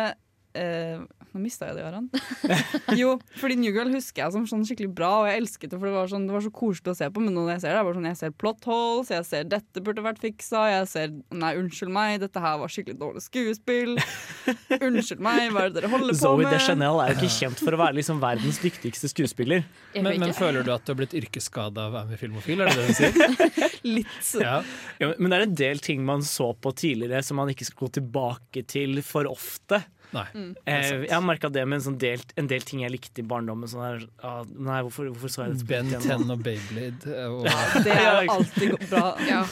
eh, 0.56 1.04
Nå 1.36 1.42
mista 1.44 1.68
jeg 1.68 1.76
det, 1.76 1.84
Aran. 1.84 2.06
jo, 3.02 3.18
fordi 3.42 3.58
New 3.60 3.74
Girl 3.76 3.90
husker 3.92 4.24
jeg 4.24 4.32
som 4.32 4.46
sånn 4.48 4.62
skikkelig 4.64 4.94
bra, 4.96 5.10
og 5.20 5.26
jeg 5.28 5.42
elsket 5.42 5.74
det, 5.74 5.80
for 5.82 5.90
det 5.90 5.96
var, 5.98 6.08
sånn, 6.08 6.28
det 6.30 6.36
var 6.36 6.46
så 6.46 6.52
koselig 6.56 6.94
å 6.94 6.96
se 6.96 7.10
på. 7.12 7.24
Men 7.26 7.36
når 7.36 7.50
jeg 7.52 7.64
ser 7.66 7.74
det, 7.74 7.82
er 7.82 7.88
bare 7.90 7.98
sånn, 7.98 8.08
jeg 8.08 8.20
ser 8.22 8.36
plot 8.40 8.68
holes, 8.70 9.12
jeg 9.12 9.28
ser 9.28 9.50
'dette 9.52 9.84
burde 9.84 10.06
vært 10.06 10.22
fiksa', 10.24 10.64
jeg 10.72 10.88
ser 10.88 11.12
'nei, 11.36 11.52
unnskyld 11.60 11.92
meg, 11.92 12.22
dette 12.24 12.40
her 12.40 12.56
var 12.62 12.72
skikkelig 12.72 12.96
dårlig 13.02 13.26
skuespill'. 13.28 14.00
Unnskyld 14.86 15.24
meg, 15.28 15.50
hva 15.52 15.66
er 15.66 15.74
det 15.74 15.82
dere 15.82 15.92
holder 15.92 16.16
på 16.16 16.22
Zoe 16.22 16.40
med? 16.40 16.54
Deschanel 16.56 17.02
er 17.04 17.12
jo 17.12 17.20
ikke 17.20 17.34
kjent 17.36 17.64
for 17.66 17.76
å 17.76 17.82
være 17.84 17.98
liksom 18.00 18.24
verdens 18.24 18.62
dyktigste 18.64 19.12
skuespiller. 19.12 19.68
Men, 19.98 20.14
men 20.24 20.36
føler 20.38 20.64
du 20.64 20.72
at 20.72 20.88
du 20.88 20.94
har 20.94 21.00
blitt 21.02 21.18
yrkesskada 21.20 21.90
av 21.90 21.92
å 21.92 21.98
være 21.98 22.12
med 22.14 22.16
i 22.16 22.22
Filmofil? 22.24 22.64
Er 22.64 22.72
det 22.72 22.80
det 22.80 22.88
du 22.88 22.96
sier? 22.96 23.60
Litt. 23.96 24.32
Ja. 24.40 24.56
Ja, 25.02 25.12
men 25.20 25.30
det 25.30 25.38
er 25.38 25.46
en 25.46 25.58
del 25.60 25.84
ting 25.84 26.06
man 26.08 26.24
så 26.26 26.54
på 26.58 26.72
tidligere 26.78 27.24
som 27.26 27.40
man 27.42 27.52
ikke 27.52 27.68
skal 27.68 27.86
gå 27.86 27.92
tilbake 28.00 28.66
til 28.70 29.02
for 29.06 29.30
ofte. 29.30 29.84
Nei. 30.14 30.26
Eh, 30.66 30.90
jeg 31.06 31.14
har 31.14 31.24
merka 31.26 31.50
det 31.54 31.64
med 31.68 31.80
en, 31.80 31.86
sånn 31.88 31.98
del, 32.02 32.22
en 32.40 32.48
del 32.52 32.66
ting 32.68 32.82
jeg 32.84 32.94
likte 32.94 33.24
i 33.24 33.28
barndommen. 33.28 33.70
Sånn 33.72 33.84
der, 33.86 34.08
ah, 34.26 34.42
nei, 34.46 34.80
hvorfor, 34.86 35.10
hvorfor 35.14 35.32
så 35.32 35.46
jeg 35.48 35.60
det 35.62 35.68
Ben 35.70 35.90
igjen 35.92 36.26
10 36.26 36.34
og 36.36 36.44
Beyblade. 36.46 37.22
Og, 37.30 37.48
Det 37.86 37.94
er 37.96 38.20
jo 38.28 38.36
alltid 38.40 38.76
bra. 38.90 39.06
Ja, 39.32 39.44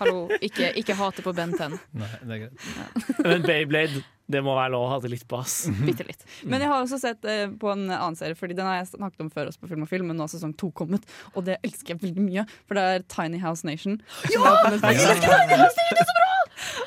hallo, 0.00 0.26
ikke, 0.40 0.70
ikke 0.78 0.94
hate 0.98 1.24
på 1.26 1.32
Ben 1.36 1.54
10. 1.56 1.78
nei, 1.98 2.12
det 2.22 2.36
er 2.36 2.44
greit. 2.46 3.24
Men 3.24 3.46
Beyblade, 3.46 4.04
det 4.30 4.40
må 4.42 4.56
være 4.56 4.72
lov 4.74 4.86
å 4.86 4.90
ha 4.90 4.98
det 5.02 5.10
litt 5.12 5.26
på, 5.30 5.38
ass. 5.38 5.66
Bitte 5.86 6.06
litt. 6.06 6.24
Men 6.42 6.62
jeg 6.64 6.70
har 6.72 6.82
også 6.82 6.98
sett 7.02 7.26
eh, 7.30 7.46
på 7.60 7.70
en 7.70 7.84
annen 7.90 8.16
serie, 8.18 8.34
Fordi 8.38 8.56
den 8.58 8.66
har 8.66 8.80
jeg 8.80 8.90
snakket 8.94 9.22
om 9.26 9.30
før 9.34 9.52
oss 9.52 9.58
på 9.60 9.70
Film 9.70 9.86
og 9.86 9.90
Film, 9.90 10.10
men 10.10 10.18
nå 10.18 10.26
har 10.26 10.32
sesong 10.34 10.54
to 10.58 10.72
kommet, 10.74 11.06
og 11.34 11.46
det 11.46 11.60
elsker 11.66 11.94
jeg 11.94 12.02
veldig 12.02 12.24
mye. 12.26 12.46
For 12.66 12.78
det 12.78 12.86
er 12.94 13.06
Tiny 13.12 13.38
House 13.42 13.66
Nation. 13.66 14.00
Ja! 14.34 14.56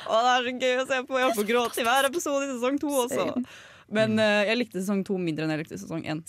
Og 0.10 0.22
det 0.26 0.36
er 0.36 0.46
så 0.46 0.54
gøy 0.64 0.78
å 0.84 0.86
se 0.90 1.02
på! 1.08 1.20
Jeg 1.22 1.36
får 1.40 1.50
gråte 1.50 1.82
i 1.82 1.88
hver 1.88 2.08
episode 2.10 2.48
i 2.48 2.54
sesong 2.54 2.80
to 2.82 2.94
også. 3.06 3.28
Men 3.90 4.20
uh, 4.22 4.44
jeg 4.46 4.58
likte 4.60 4.82
sesong 4.82 5.02
to 5.06 5.18
mindre 5.22 5.46
enn 5.46 5.54
jeg 5.56 5.64
likte 5.64 5.80
sesong 5.82 6.04
én. 6.06 6.22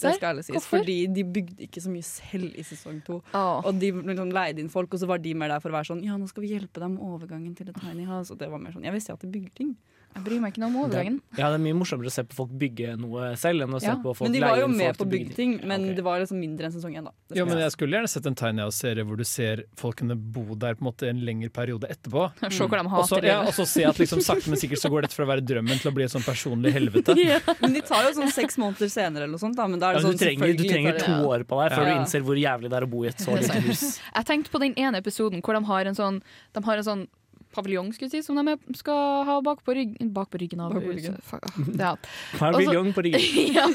Fordi 0.65 0.97
de 1.13 1.25
bygde 1.37 1.67
ikke 1.67 1.83
så 1.85 1.93
mye 1.93 2.07
selv 2.07 2.57
i 2.57 2.65
sesong 2.65 3.03
to. 3.07 3.21
Oh. 3.37 3.61
Og 3.69 3.77
de 3.81 3.93
liksom 3.93 4.33
leide 4.35 4.63
inn 4.63 4.73
folk, 4.73 4.93
og 4.97 5.03
så 5.03 5.09
var 5.11 5.21
de 5.23 5.35
mer 5.37 5.53
der 5.53 5.63
for 5.63 5.73
å 5.73 5.79
være 5.79 5.91
sånn 5.93 6.05
Ja, 6.07 6.17
nå 6.21 6.29
skal 6.31 6.47
vi 6.47 6.55
hjelpe 6.55 6.81
deg 6.81 6.95
med 6.95 7.05
overgangen 7.05 7.53
til 7.59 7.73
et 7.73 7.81
tiny 7.83 8.09
house. 8.09 8.33
Og 8.33 8.41
det 8.41 8.49
var 8.53 8.63
mer 8.63 8.77
sånn 8.77 8.89
Jeg 8.89 8.97
visste 8.97 9.17
at 9.17 9.25
de 9.25 9.33
bygger 9.33 9.57
ting. 9.61 9.75
Jeg 10.11 10.25
bryr 10.27 10.41
meg 10.43 10.53
ikke 10.53 10.61
noe 10.65 10.69
om 10.73 10.77
overgangen. 10.83 11.17
Ja, 11.39 11.49
det 11.53 11.57
er 11.61 11.63
mye 11.63 11.77
morsommere 11.79 12.11
å 12.11 12.13
se 12.13 12.25
på 12.27 12.35
folk 12.35 12.51
bygge 12.59 12.97
noe 12.99 13.29
selv 13.39 13.63
enn 13.63 13.77
å 13.77 13.79
se 13.81 13.87
Ja, 13.87 13.95
på 14.03 14.11
folk 14.19 14.27
Men 14.27 14.33
de 14.35 14.41
var 14.43 14.59
jo 14.59 14.67
med 14.69 14.97
på 14.99 15.05
å 15.07 15.09
bygge 15.09 15.37
ting, 15.37 15.53
men 15.63 15.85
okay. 15.87 15.95
det 15.95 16.05
var 16.05 16.19
liksom 16.19 16.41
mindre 16.43 16.67
enn 16.67 16.75
sesong 16.75 16.97
én, 16.99 17.05
da. 17.07 17.13
Ja, 17.31 17.39
Jo, 17.39 17.45
men 17.47 17.61
jeg 17.63 17.71
skulle 17.77 17.95
gjerne 17.97 18.11
sett 18.11 18.27
en 18.27 18.35
Tiny 18.35 18.61
House-serie 18.65 19.05
hvor 19.07 19.17
du 19.17 19.23
ser 19.25 19.63
folkene 19.79 20.17
bo 20.19 20.57
der 20.59 20.75
på 20.75 20.83
en 20.83 20.89
måte 20.91 21.09
en 21.09 21.23
lengre 21.25 21.49
periode 21.55 21.87
etterpå. 21.95 22.27
Se 22.51 22.67
hvor 22.67 22.83
de 22.83 22.91
hater 22.97 23.23
det. 23.23 23.31
ja, 23.31 23.39
og 23.47 23.55
så 23.55 23.65
se 23.71 23.85
at 23.87 24.03
liksom 24.03 24.21
sakte, 24.27 24.51
men 24.51 24.59
sikkert 24.61 24.83
så 24.83 24.91
går 24.93 25.07
dette 25.07 25.15
fra 25.15 25.29
å 25.29 25.31
være 25.31 25.47
drømmen 25.47 25.79
til 25.81 25.93
å 25.93 25.95
bli 25.95 26.05
et 26.09 26.13
sånn 26.17 26.27
personlig 26.27 26.75
helvete. 26.75 27.15
Men 27.63 27.79
de 27.79 27.85
tar 27.87 28.09
jo 28.09 28.13
sånn 28.19 28.35
seks 28.35 28.59
måneder 28.61 28.91
senere 28.91 29.25
eller 29.29 29.37
noe 29.39 29.45
sånt. 29.47 29.55
Da. 29.57 29.69
Men 29.71 29.79
da 29.79 29.93
er 29.93 30.01
Ja, 30.01 30.03
det 30.03 30.11
du 30.11 30.11
sånn, 30.17 30.21
trenger, 30.27 30.57
du 30.59 30.65
trenger 30.67 30.99
tar 30.99 31.07
det- 31.07 31.07
to 31.23 31.31
år 31.31 31.47
på 31.47 31.63
deg 31.63 31.73
før 31.79 31.87
Ja. 31.87 31.95
du 31.95 32.01
innser 32.03 32.27
hvor 32.27 32.37
jævlig 32.41 32.71
det 32.75 32.77
er 32.83 32.87
å 32.87 32.91
bo 32.91 33.05
i 33.07 33.09
et 33.15 33.23
så 33.23 33.39
lite 33.39 33.63
hus. 33.71 33.87
Jeg 34.03 34.27
tenkte 34.27 34.51
på 34.51 34.61
den 34.67 34.75
ene 34.77 34.99
episoden 35.01 35.41
hvor 35.41 35.55
de 35.55 35.65
har 35.71 35.87
en 35.87 35.95
sånn, 35.99 36.21
de 36.57 36.63
har 36.67 36.83
en 36.83 36.89
sånn 36.91 37.07
paviljong 37.55 37.91
skulle 37.95 38.09
jeg 38.11 38.23
si, 38.23 38.27
som 38.27 38.39
de 38.39 38.55
skal 38.79 39.25
ha 39.29 39.37
bak 39.45 39.63
på, 39.67 39.75
rygg, 39.77 39.97
bak 40.15 40.31
på 40.33 40.41
ryggen 40.43 40.63
av 40.65 40.75
Bak 40.75 40.85
på 40.87 40.95
ryggen. 40.95 41.17
huset. 41.19 41.79
Ja. 41.81 41.95
Paviljong 42.39 42.93
på 42.97 43.05
ryggen. 43.07 43.25
ja. 43.59 43.67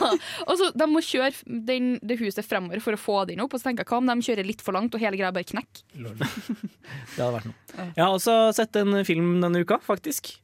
Og 0.47 0.53
så 0.59 0.71
De 0.75 0.87
må 0.91 1.03
kjøre 1.05 1.33
den, 1.45 1.95
det 2.01 2.19
huset 2.21 2.45
fremover 2.47 2.83
for 2.83 2.95
å 2.97 3.01
få 3.01 3.17
den 3.29 3.43
opp. 3.43 3.53
Og 3.55 3.61
så 3.61 3.69
tenker 3.69 3.83
jeg, 3.85 3.91
Hva 3.91 4.01
om 4.01 4.11
de 4.11 4.17
kjører 4.29 4.47
litt 4.47 4.63
for 4.65 4.75
langt 4.77 4.95
og 4.95 5.03
hele 5.03 5.19
greia 5.19 5.33
bare 5.35 5.47
knekker? 5.47 5.83
Det 7.15 7.21
hadde 7.21 7.33
vært 7.39 7.49
noe. 7.49 7.57
Jeg 7.95 8.01
har 8.03 8.11
også 8.13 8.35
sett 8.55 8.77
en 8.79 8.99
film 9.07 9.39
denne 9.43 9.63
uka, 9.65 9.79
faktisk. 9.83 10.35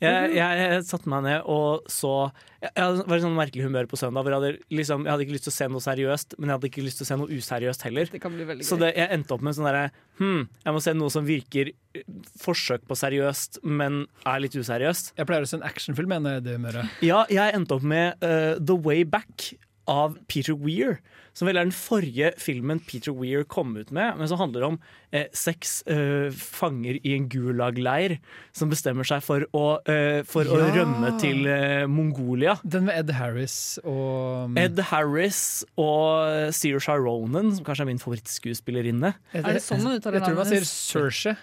Jeg, 0.00 0.32
jeg 0.32 0.84
satte 0.88 1.10
meg 1.12 1.26
ned 1.26 1.48
og 1.50 1.88
så 1.92 2.30
Jeg, 2.62 2.70
jeg 2.72 3.02
var 3.04 3.18
i 3.18 3.24
sånn 3.24 3.36
merkelig 3.36 3.66
humør 3.66 3.88
på 3.90 3.98
søndag. 4.00 4.24
Hvor 4.24 4.32
jeg, 4.32 4.40
hadde, 4.40 4.70
liksom, 4.78 5.04
jeg 5.04 5.12
hadde 5.12 5.26
ikke 5.26 5.36
lyst 5.36 5.46
til 5.48 5.52
å 5.52 5.56
se 5.56 5.68
noe 5.72 5.84
seriøst, 5.84 6.36
men 6.38 6.48
jeg 6.48 6.58
hadde 6.58 6.70
ikke 6.70 6.84
lyst 6.84 7.00
til 7.00 7.06
å 7.06 7.10
se 7.10 7.18
noe 7.20 7.40
useriøst 7.40 7.86
heller. 7.88 8.12
Det 8.12 8.22
kan 8.22 8.34
bli 8.34 8.46
veldig 8.48 8.68
Så 8.68 8.78
det, 8.80 8.94
jeg 8.96 9.12
endte 9.16 9.36
opp 9.36 9.44
med 9.44 9.56
sånn 9.56 9.68
derre 9.68 9.88
Hm, 10.20 10.42
jeg 10.66 10.76
må 10.76 10.80
se 10.84 10.92
noe 10.92 11.12
som 11.12 11.24
virker 11.24 11.70
eh, 11.72 12.02
forsøk 12.42 12.82
på 12.88 12.96
seriøst, 12.98 13.62
men 13.64 14.02
er 14.28 14.42
litt 14.44 14.56
useriøst. 14.56 15.14
Jeg 15.16 15.28
pleier 15.28 15.46
å 15.46 15.48
se 15.48 15.56
en 15.56 15.64
actionfilm 15.64 16.12
jeg, 16.12 16.26
i 16.28 16.44
det 16.44 16.56
humøret. 16.58 17.00
Ja, 17.04 17.22
jeg 17.32 17.56
endte 17.56 17.78
opp 17.78 17.86
med 17.88 18.20
uh, 18.20 18.60
The 18.60 18.76
Way 18.76 19.06
Back 19.08 19.54
av 19.90 20.18
Peter 20.30 20.54
Weir. 20.56 21.00
Som 21.36 21.46
vel 21.46 21.60
er 21.60 21.66
den 21.68 21.74
forrige 21.74 22.32
filmen 22.42 22.80
Peter 22.82 23.14
Weir 23.14 23.44
kom 23.48 23.76
ut 23.78 23.92
med, 23.94 24.16
men 24.18 24.28
som 24.28 24.40
handler 24.40 24.64
om 24.66 24.78
eh, 25.14 25.28
seks 25.36 25.76
eh, 25.86 26.26
fanger 26.34 26.98
i 27.06 27.12
en 27.14 27.28
gulag-leir 27.30 28.16
som 28.56 28.70
bestemmer 28.72 29.06
seg 29.06 29.22
for 29.24 29.46
å, 29.56 29.62
eh, 29.88 30.20
for 30.26 30.48
å 30.50 30.58
rømme 30.74 31.12
til 31.22 31.46
eh, 31.48 31.84
Mongolia. 31.90 32.56
Den 32.66 32.88
med 32.88 32.98
Ed 32.98 33.14
Harris 33.14 33.56
og 33.84 34.58
Ed 34.58 34.82
Harris 34.90 35.40
og 35.80 36.50
Saoirse 36.56 36.98
Ronan, 36.98 37.54
som 37.56 37.66
kanskje 37.68 37.86
er 37.86 37.90
min 37.92 38.02
favorittskuespillerinne. 38.02 39.14
Er 39.32 39.46
Er 39.46 39.60
det 39.60 39.64
sånn 39.64 39.86
man 39.86 40.00
uttaler 40.00 40.18
Jeg 40.18 40.26
tror 40.26 40.40
man 40.42 40.50
sier 40.50 40.66
navnet? 40.66 40.74
Saoirse. 40.74 41.36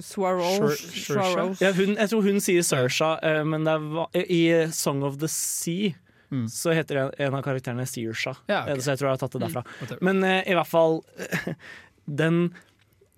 Swaro. 0.00 1.52
Ja, 1.60 1.70
jeg 1.76 2.08
tror 2.10 2.24
hun 2.26 2.40
sier 2.42 2.64
Saoirse, 2.66 3.12
eh, 3.22 3.44
men 3.44 3.68
det 3.68 3.76
er, 3.76 4.26
i 4.26 4.42
Song 4.74 5.04
of 5.06 5.20
the 5.20 5.28
Sea 5.30 5.92
Mm. 6.32 6.46
så 6.50 6.72
heter 6.74 6.96
en, 7.04 7.10
en 7.22 7.34
av 7.38 7.42
karakterene 7.46 7.84
Sirsha 7.86 8.32
Ja, 8.50 8.64
ok. 8.64 8.70
Eh, 8.72 8.80
Så 8.82 8.90
jeg 8.92 8.98
tror 8.98 9.08
jeg 9.08 9.14
har 9.14 9.20
tatt 9.22 9.36
det 9.36 9.42
derfra. 9.44 9.62
Mm. 9.62 9.98
Men 10.08 10.24
uh, 10.26 10.40
i 10.42 10.56
hvert 10.58 10.70
fall 10.70 10.96
den, 12.22 12.40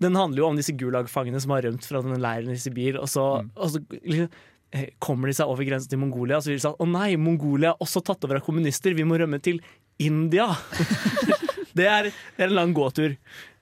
den 0.03 0.15
handler 0.19 0.43
jo 0.43 0.47
om 0.51 0.59
disse 0.59 0.75
Gulag-fangene 0.77 1.41
som 1.41 1.55
har 1.55 1.65
rømt 1.65 1.85
fra 1.89 2.01
denne 2.05 2.19
leiren 2.21 2.53
i 2.53 2.59
Sibir. 2.61 2.99
Og 3.01 3.09
så, 3.09 3.25
Mm. 3.41 3.51
og 3.57 3.71
så 3.73 3.81
liksom, 3.89 4.29
kommer 5.01 5.31
de 5.31 5.33
seg 5.39 5.49
over 5.49 5.65
grensen 5.65 5.89
til 5.89 5.97
Mongolia, 6.01 6.37
og 6.37 6.43
så 6.45 6.51
vil 6.51 6.59
de 6.59 6.61
si 6.61 6.69
at 6.69 6.81
å 6.81 6.85
nei, 6.85 7.15
Mongolia 7.17 7.71
er 7.71 7.79
også 7.81 8.03
tatt 8.05 8.23
over 8.27 8.37
av 8.37 8.45
kommunister, 8.45 8.93
vi 8.93 9.05
må 9.09 9.17
rømme 9.17 9.39
til 9.41 9.57
India. 9.97 10.45
det, 11.77 11.87
er, 11.89 12.11
det 12.37 12.43
er 12.45 12.51
en 12.51 12.57
lang 12.59 12.75
gåtur. 12.77 13.15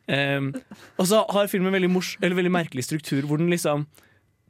Um, 0.08 0.51
og 1.00 1.08
så 1.08 1.22
har 1.36 1.48
filmen 1.51 1.72
veldig, 1.75 1.89
mors 1.92 2.13
eller 2.22 2.36
veldig 2.38 2.51
merkelig 2.54 2.84
struktur, 2.88 3.24
hvor 3.27 3.39
den 3.39 3.50
liksom 3.51 3.88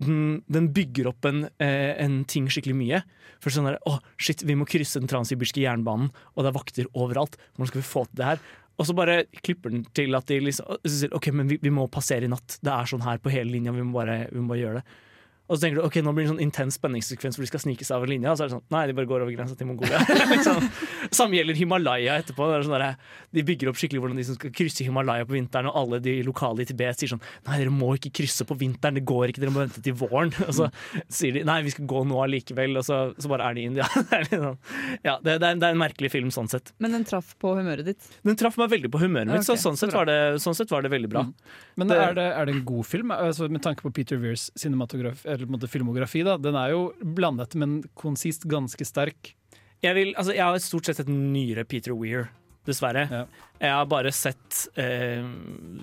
den, 0.04 0.44
den 0.52 0.70
bygger 0.76 1.10
opp 1.12 1.26
en, 1.26 1.48
eh, 1.64 1.96
en 2.04 2.22
ting 2.30 2.48
skikkelig 2.52 2.78
mye. 2.78 3.02
Først 3.44 3.60
sånn 3.60 3.70
der, 3.70 3.80
å 3.90 3.98
shit, 4.22 4.44
vi 4.46 4.58
må 4.58 4.68
krysse 4.70 5.02
den 5.02 5.10
transsibirske 5.10 5.64
jernbanen, 5.64 6.12
og 6.36 6.44
det 6.44 6.52
er 6.52 6.58
vakter 6.58 6.90
overalt. 6.94 7.38
Hvordan 7.56 7.72
skal 7.72 7.82
vi 7.82 7.90
få 7.90 8.06
til 8.08 8.22
det 8.22 8.32
her? 8.32 8.46
Og 8.78 8.86
så 8.86 8.94
bare 8.94 9.24
klipper 9.42 9.74
den 9.74 9.88
til 9.98 10.14
at 10.14 10.30
de 10.30 10.38
liksom 10.44 10.78
sier, 10.86 11.14
Ok, 11.18 11.32
men 11.34 11.50
vi, 11.50 11.58
vi 11.62 11.74
må 11.74 11.88
passere 11.90 12.28
i 12.28 12.32
natt. 12.32 12.60
Det 12.62 12.74
er 12.74 12.90
sånn 12.90 13.06
her 13.06 13.22
på 13.22 13.34
hele 13.34 13.50
linja, 13.56 13.74
vi 13.74 13.82
vi 13.82 13.90
må 13.90 13.98
bare 14.52 14.62
gjøre 14.62 14.82
det. 14.82 14.98
Og 15.48 15.56
så 15.56 15.62
tenker 15.64 15.80
du 15.80 15.86
ok, 15.88 15.98
nå 16.04 16.12
blir 16.12 16.26
det 16.26 16.30
en 16.30 16.34
sånn 16.36 16.44
intens 16.44 16.76
spenningssekvens 16.76 17.38
hvor 17.38 17.46
de 17.46 17.50
skal 17.50 17.62
snike 17.64 17.86
seg 17.88 17.96
over 18.02 18.10
linja. 18.12 18.34
Og 18.34 18.38
så 18.40 18.44
er 18.46 18.50
det 18.50 18.56
sånn, 18.58 18.64
nei, 18.74 18.82
de 18.90 18.96
bare 18.98 19.08
går 19.08 19.24
over 19.24 19.32
grensa 19.32 19.56
til 19.56 19.70
Mongolia. 19.70 20.02
liksom. 20.34 20.66
Samme 21.16 21.38
gjelder 21.40 21.56
Himalaya 21.56 22.18
etterpå. 22.20 22.50
Det 22.52 22.58
er 22.58 22.66
sånn 22.68 22.76
der, 22.76 22.98
de 23.38 23.44
bygger 23.48 23.72
opp 23.72 23.80
skikkelig 23.80 24.02
hvordan 24.04 24.20
de 24.20 24.26
som 24.28 24.36
skal 24.36 24.52
krysse 24.58 24.84
Himalaya 24.84 25.24
på 25.30 25.38
vinteren, 25.38 25.70
og 25.72 25.78
alle 25.80 26.00
de 26.04 26.18
lokale 26.28 26.66
i 26.66 26.68
Tibet 26.68 27.00
sier 27.00 27.14
sånn 27.14 27.24
Nei, 27.48 27.62
dere 27.62 27.72
må 27.72 27.94
ikke 27.96 28.12
krysse 28.20 28.44
på 28.50 28.58
vinteren, 28.60 28.98
det 29.00 29.06
går 29.08 29.32
ikke, 29.32 29.44
dere 29.46 29.54
må 29.56 29.64
vente 29.64 29.84
til 29.86 29.96
våren. 29.98 30.34
Og 30.50 30.54
så 30.58 30.68
sier 31.08 31.38
de 31.40 31.46
nei, 31.48 31.62
vi 31.64 31.72
skal 31.74 31.88
gå 31.90 32.04
nå 32.12 32.20
allikevel, 32.26 32.76
og 32.82 32.84
så, 32.88 32.98
så 33.16 33.32
bare 33.32 33.48
er 33.48 33.56
de 33.58 33.64
i 33.64 33.70
India. 33.72 33.88
Det 34.28 34.42
sånn, 34.42 34.58
ja, 35.06 35.14
det, 35.24 35.38
det, 35.40 35.48
er, 35.54 35.60
det 35.62 35.68
er 35.70 35.76
en 35.76 35.80
merkelig 35.80 36.10
film 36.12 36.30
sånn 36.34 36.50
sett. 36.52 36.74
Men 36.84 36.92
den 36.96 37.06
traff 37.08 37.32
på 37.40 37.54
humøret 37.58 37.88
ditt. 37.88 38.08
Den 38.28 38.36
traff 38.40 38.58
meg 38.60 38.72
veldig 38.74 38.92
på 38.94 39.00
humøret 39.02 39.30
mitt, 39.32 39.44
okay, 39.46 39.48
så 39.48 39.56
sånn 39.70 39.78
så 39.80 39.88
sett, 39.88 40.10
det, 40.10 40.18
sånn 40.44 40.58
sett 40.58 40.72
var 40.74 40.84
det 40.84 40.92
veldig 40.94 41.10
bra. 41.14 41.24
Men 41.80 41.92
Det- 41.92 42.00
er 42.04 42.18
det, 42.18 42.26
er 42.42 42.50
det 42.50 42.56
en 42.58 42.64
god 42.68 42.88
film? 42.90 43.14
Altså, 43.16 43.48
med 43.52 43.64
tanke 43.64 43.86
på 43.86 43.92
Peter 43.96 44.20
Weirs 44.22 44.50
cinematograf- 44.60 45.24
eller 45.38 45.48
på 45.48 45.54
en 45.54 45.60
måte 45.60 45.72
filmografi, 45.72 46.24
da. 46.28 46.36
Den 46.42 46.58
er 46.60 46.74
jo 46.74 46.88
blandet, 47.18 47.56
men 47.60 47.80
konsist 47.98 48.48
ganske 48.50 48.86
sterk. 48.88 49.34
Jeg, 49.86 49.94
vil, 49.94 50.14
altså, 50.18 50.34
jeg 50.34 50.44
har 50.44 50.58
stort 50.64 50.90
sett 50.90 50.98
sett 51.04 51.10
nyere 51.12 51.64
Peter 51.70 51.94
Weir, 51.94 52.32
dessverre. 52.68 53.06
Ja. 53.12 53.24
Jeg 53.62 53.74
har 53.74 53.86
bare 53.90 54.12
sett 54.14 54.58
eh, 54.78 55.24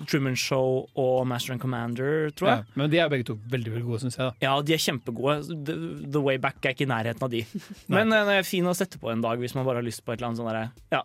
Truman 0.07 0.35
Show 0.39 0.83
og 0.99 1.25
Master 1.27 1.55
and 1.55 1.63
Commander, 1.63 2.29
tror 2.35 2.51
jeg. 2.51 2.63
Ja, 2.67 2.79
men 2.79 2.91
de 2.91 2.99
er 3.01 3.11
begge 3.11 3.27
to 3.27 3.37
veldig 3.51 3.73
veldig 3.73 3.87
gode, 3.87 4.01
syns 4.03 4.19
jeg. 4.19 4.27
da 4.27 4.47
Ja, 4.47 4.53
de 4.63 4.75
er 4.75 4.83
kjempegode. 4.83 5.57
The, 5.67 5.75
the 6.13 6.21
Way 6.23 6.39
Back 6.43 6.59
er 6.63 6.75
ikke 6.75 6.85
i 6.87 6.91
nærheten 6.91 7.25
av 7.25 7.31
de. 7.33 7.43
Men 7.91 8.13
den 8.13 8.29
det 8.29 8.37
er 8.41 8.47
fin 8.47 8.67
å 8.67 8.75
sette 8.77 8.99
på 9.01 9.11
en 9.11 9.23
dag 9.23 9.41
hvis 9.41 9.55
man 9.57 9.67
bare 9.67 9.81
har 9.81 9.87
lyst 9.87 10.05
på 10.05 10.13
et 10.13 10.19
eller 10.19 10.31
annet 10.31 10.43
sånn 10.43 10.51
derre 10.51 10.67
Ja, 10.93 11.01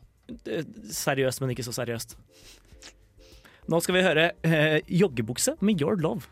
eh, 0.51 0.67
seriøst, 0.95 1.43
men 1.43 1.55
ikke 1.55 1.67
så 1.67 1.75
seriøst. 1.79 2.19
Nå 3.71 3.79
skal 3.85 3.97
vi 3.97 4.05
høre 4.05 4.31
eh, 4.47 4.79
Joggebukse 4.91 5.57
med 5.63 5.83
Your 5.83 5.99
Love. 6.03 6.27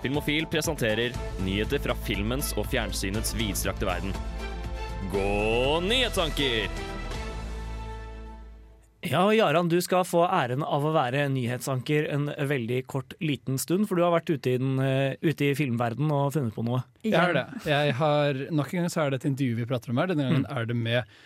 Filmofil 0.00 0.46
presenterer 0.48 1.12
nyheter 1.44 1.82
fra 1.84 1.96
filmens 2.06 2.54
og 2.56 2.68
fjernsynets 2.72 3.34
vidstrakte 3.36 3.88
verden. 3.88 4.14
Gå 5.12 5.80
nyhetstanker! 5.84 6.70
Ja, 9.10 9.22
Jaran, 9.32 9.68
du 9.72 9.78
skal 9.80 10.04
få 10.04 10.26
æren 10.28 10.60
av 10.60 10.84
å 10.84 10.92
være 10.92 11.24
nyhetsanker 11.32 12.10
en 12.12 12.28
veldig 12.28 12.82
kort, 12.88 13.14
liten 13.24 13.56
stund, 13.60 13.88
for 13.88 13.96
du 13.96 14.04
har 14.04 14.12
vært 14.12 14.28
ute 14.28 14.52
i, 14.52 14.58
den, 14.60 14.74
eh, 14.84 15.16
ute 15.24 15.48
i 15.50 15.54
filmverden 15.56 16.12
og 16.12 16.34
funnet 16.36 16.52
på 16.56 16.64
noe. 16.66 16.82
Jeg 17.04 17.16
har 17.16 17.32
det. 17.36 17.46
Jeg 17.64 17.94
har, 17.96 18.44
nok 18.52 18.74
en 18.74 18.82
gang 18.82 18.92
så 18.92 19.04
er 19.04 19.10
det 19.10 19.22
et 19.22 19.30
intervju 19.32 19.56
vi 19.56 19.68
prater 19.68 19.92
om 19.92 20.00
her. 20.00 20.12
Denne 20.12 20.28
gangen 20.28 20.46
er 20.52 20.68
det 20.68 20.76
med 20.76 21.16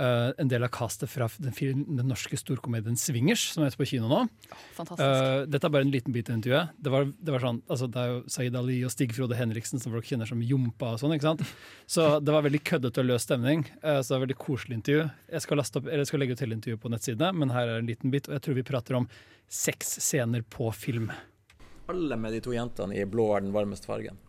eh, 0.00 0.30
en 0.40 0.50
del 0.50 0.64
av 0.64 0.70
castet 0.74 1.10
fra 1.12 1.28
den, 1.38 1.52
film, 1.56 1.84
den 1.98 2.08
norske 2.10 2.38
storkomedien 2.40 2.96
Swingers, 2.98 3.44
som 3.54 3.64
er 3.66 3.76
på 3.76 3.86
kino 3.88 4.08
nå. 4.10 4.22
Fantastisk. 4.76 5.04
Eh, 5.04 5.44
dette 5.50 5.68
er 5.68 5.74
bare 5.74 5.86
en 5.86 5.92
liten 5.92 6.14
bit 6.14 6.30
av 6.30 6.38
intervjuet. 6.38 6.74
Det, 6.76 6.92
var, 6.94 7.08
det, 7.12 7.34
var 7.34 7.44
sånn, 7.44 7.60
altså, 7.70 7.88
det 7.92 8.02
er 8.02 8.12
jo 8.14 8.20
Saeed 8.34 8.58
Ali 8.60 8.78
og 8.86 8.94
Stig 8.94 9.14
Frode 9.16 9.38
Henriksen 9.38 9.82
som 9.82 9.94
folk 9.94 10.08
kjenner 10.08 10.30
som 10.30 10.42
Jompa 10.44 10.94
og 10.94 11.02
sånn. 11.02 11.14
ikke 11.16 11.28
sant? 11.28 11.44
Så 11.94 12.06
det 12.22 12.34
var 12.34 12.46
veldig 12.46 12.62
køddete 12.66 13.02
og 13.02 13.10
løs 13.10 13.26
stemning. 13.26 13.64
Uh, 13.82 13.98
så 13.98 14.12
det 14.12 14.14
var 14.14 14.22
veldig 14.28 14.38
koselig 14.38 14.76
intervju. 14.78 15.08
Jeg 15.34 15.42
skal, 15.42 15.58
laste 15.58 15.80
opp, 15.80 15.88
eller 15.88 16.04
jeg 16.04 16.10
skal 16.12 16.22
legge 16.22 16.36
ut 16.36 16.44
hele 16.44 16.56
intervjuet 16.56 16.82
på 16.84 16.92
nettsidene, 16.92 17.32
men 17.34 17.50
her 17.54 17.66
er 17.66 17.80
en 17.80 17.90
liten 17.90 18.14
bit. 18.14 18.30
Og 18.30 18.36
jeg 18.36 18.44
tror 18.46 18.58
vi 18.60 18.64
prater 18.68 18.98
om 19.00 19.08
seks 19.50 19.96
scener 20.04 20.46
på 20.46 20.70
film. 20.76 21.10
Alle 21.90 22.20
med 22.20 22.36
de 22.36 22.44
to 22.44 22.54
jentene 22.54 22.94
i 22.94 23.08
blå 23.10 23.26
er 23.34 23.42
den 23.42 23.54
varmeste 23.56 23.90
fargen. 23.90 24.20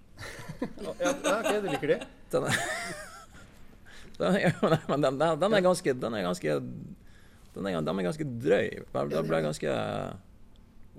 Ja, 0.62 1.14
ok, 1.40 1.48
du 1.62 1.70
liker 1.72 1.94
de? 1.96 1.96
Den 2.34 2.44
er, 2.50 2.58
den 4.24 4.78
men 4.88 5.06
den, 5.06 5.20
den, 5.20 5.40
den 5.42 5.58
er 5.58 5.64
ganske 5.66 5.94
Den 5.98 6.14
er 6.14 6.28
ganske 6.28 6.60
den 7.52 7.68
er, 7.68 7.82
den 7.82 8.00
er 8.00 8.06
ganske 8.06 8.28
drøy. 8.46 8.70
Da 8.94 9.04
ble 9.26 9.42
jeg 9.42 9.48
ganske 9.50 9.74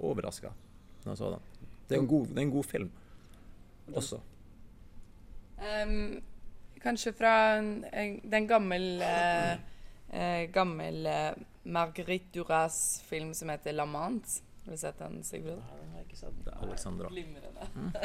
overraska 0.03 0.53
da 1.03 1.11
jeg 1.11 1.19
så 1.19 1.31
den. 1.33 1.49
Det 1.89 1.97
er 1.97 2.03
en 2.03 2.11
god, 2.11 2.27
det 2.29 2.39
er 2.39 2.47
en 2.47 2.53
god 2.53 2.65
film 2.69 2.91
også. 3.93 4.21
Um, 5.63 6.23
kanskje 6.83 7.13
fra 7.15 7.33
en, 7.59 7.85
en, 7.93 8.21
den 8.31 8.47
gammel 8.51 9.03
eh, 9.03 9.53
eh, 10.11 10.45
gammel 10.55 11.07
eh, 11.07 11.33
Marguerite 11.65 12.31
Duras-film 12.35 13.35
som 13.35 13.51
heter 13.53 13.75
La 13.75 13.87
Mante. 13.87 14.43
Har 14.65 14.73
du 14.73 14.79
sett 14.79 14.99
den, 14.99 15.23
Sigrid? 15.27 15.59
Den 15.59 15.91
har 15.91 15.99
jeg 15.99 16.07
ikke 16.07 16.21
sett. 16.21 16.39
Det 16.45 16.55
er 16.55 16.63
Alexandra. 16.69 17.11
Glimrende. 17.11 17.67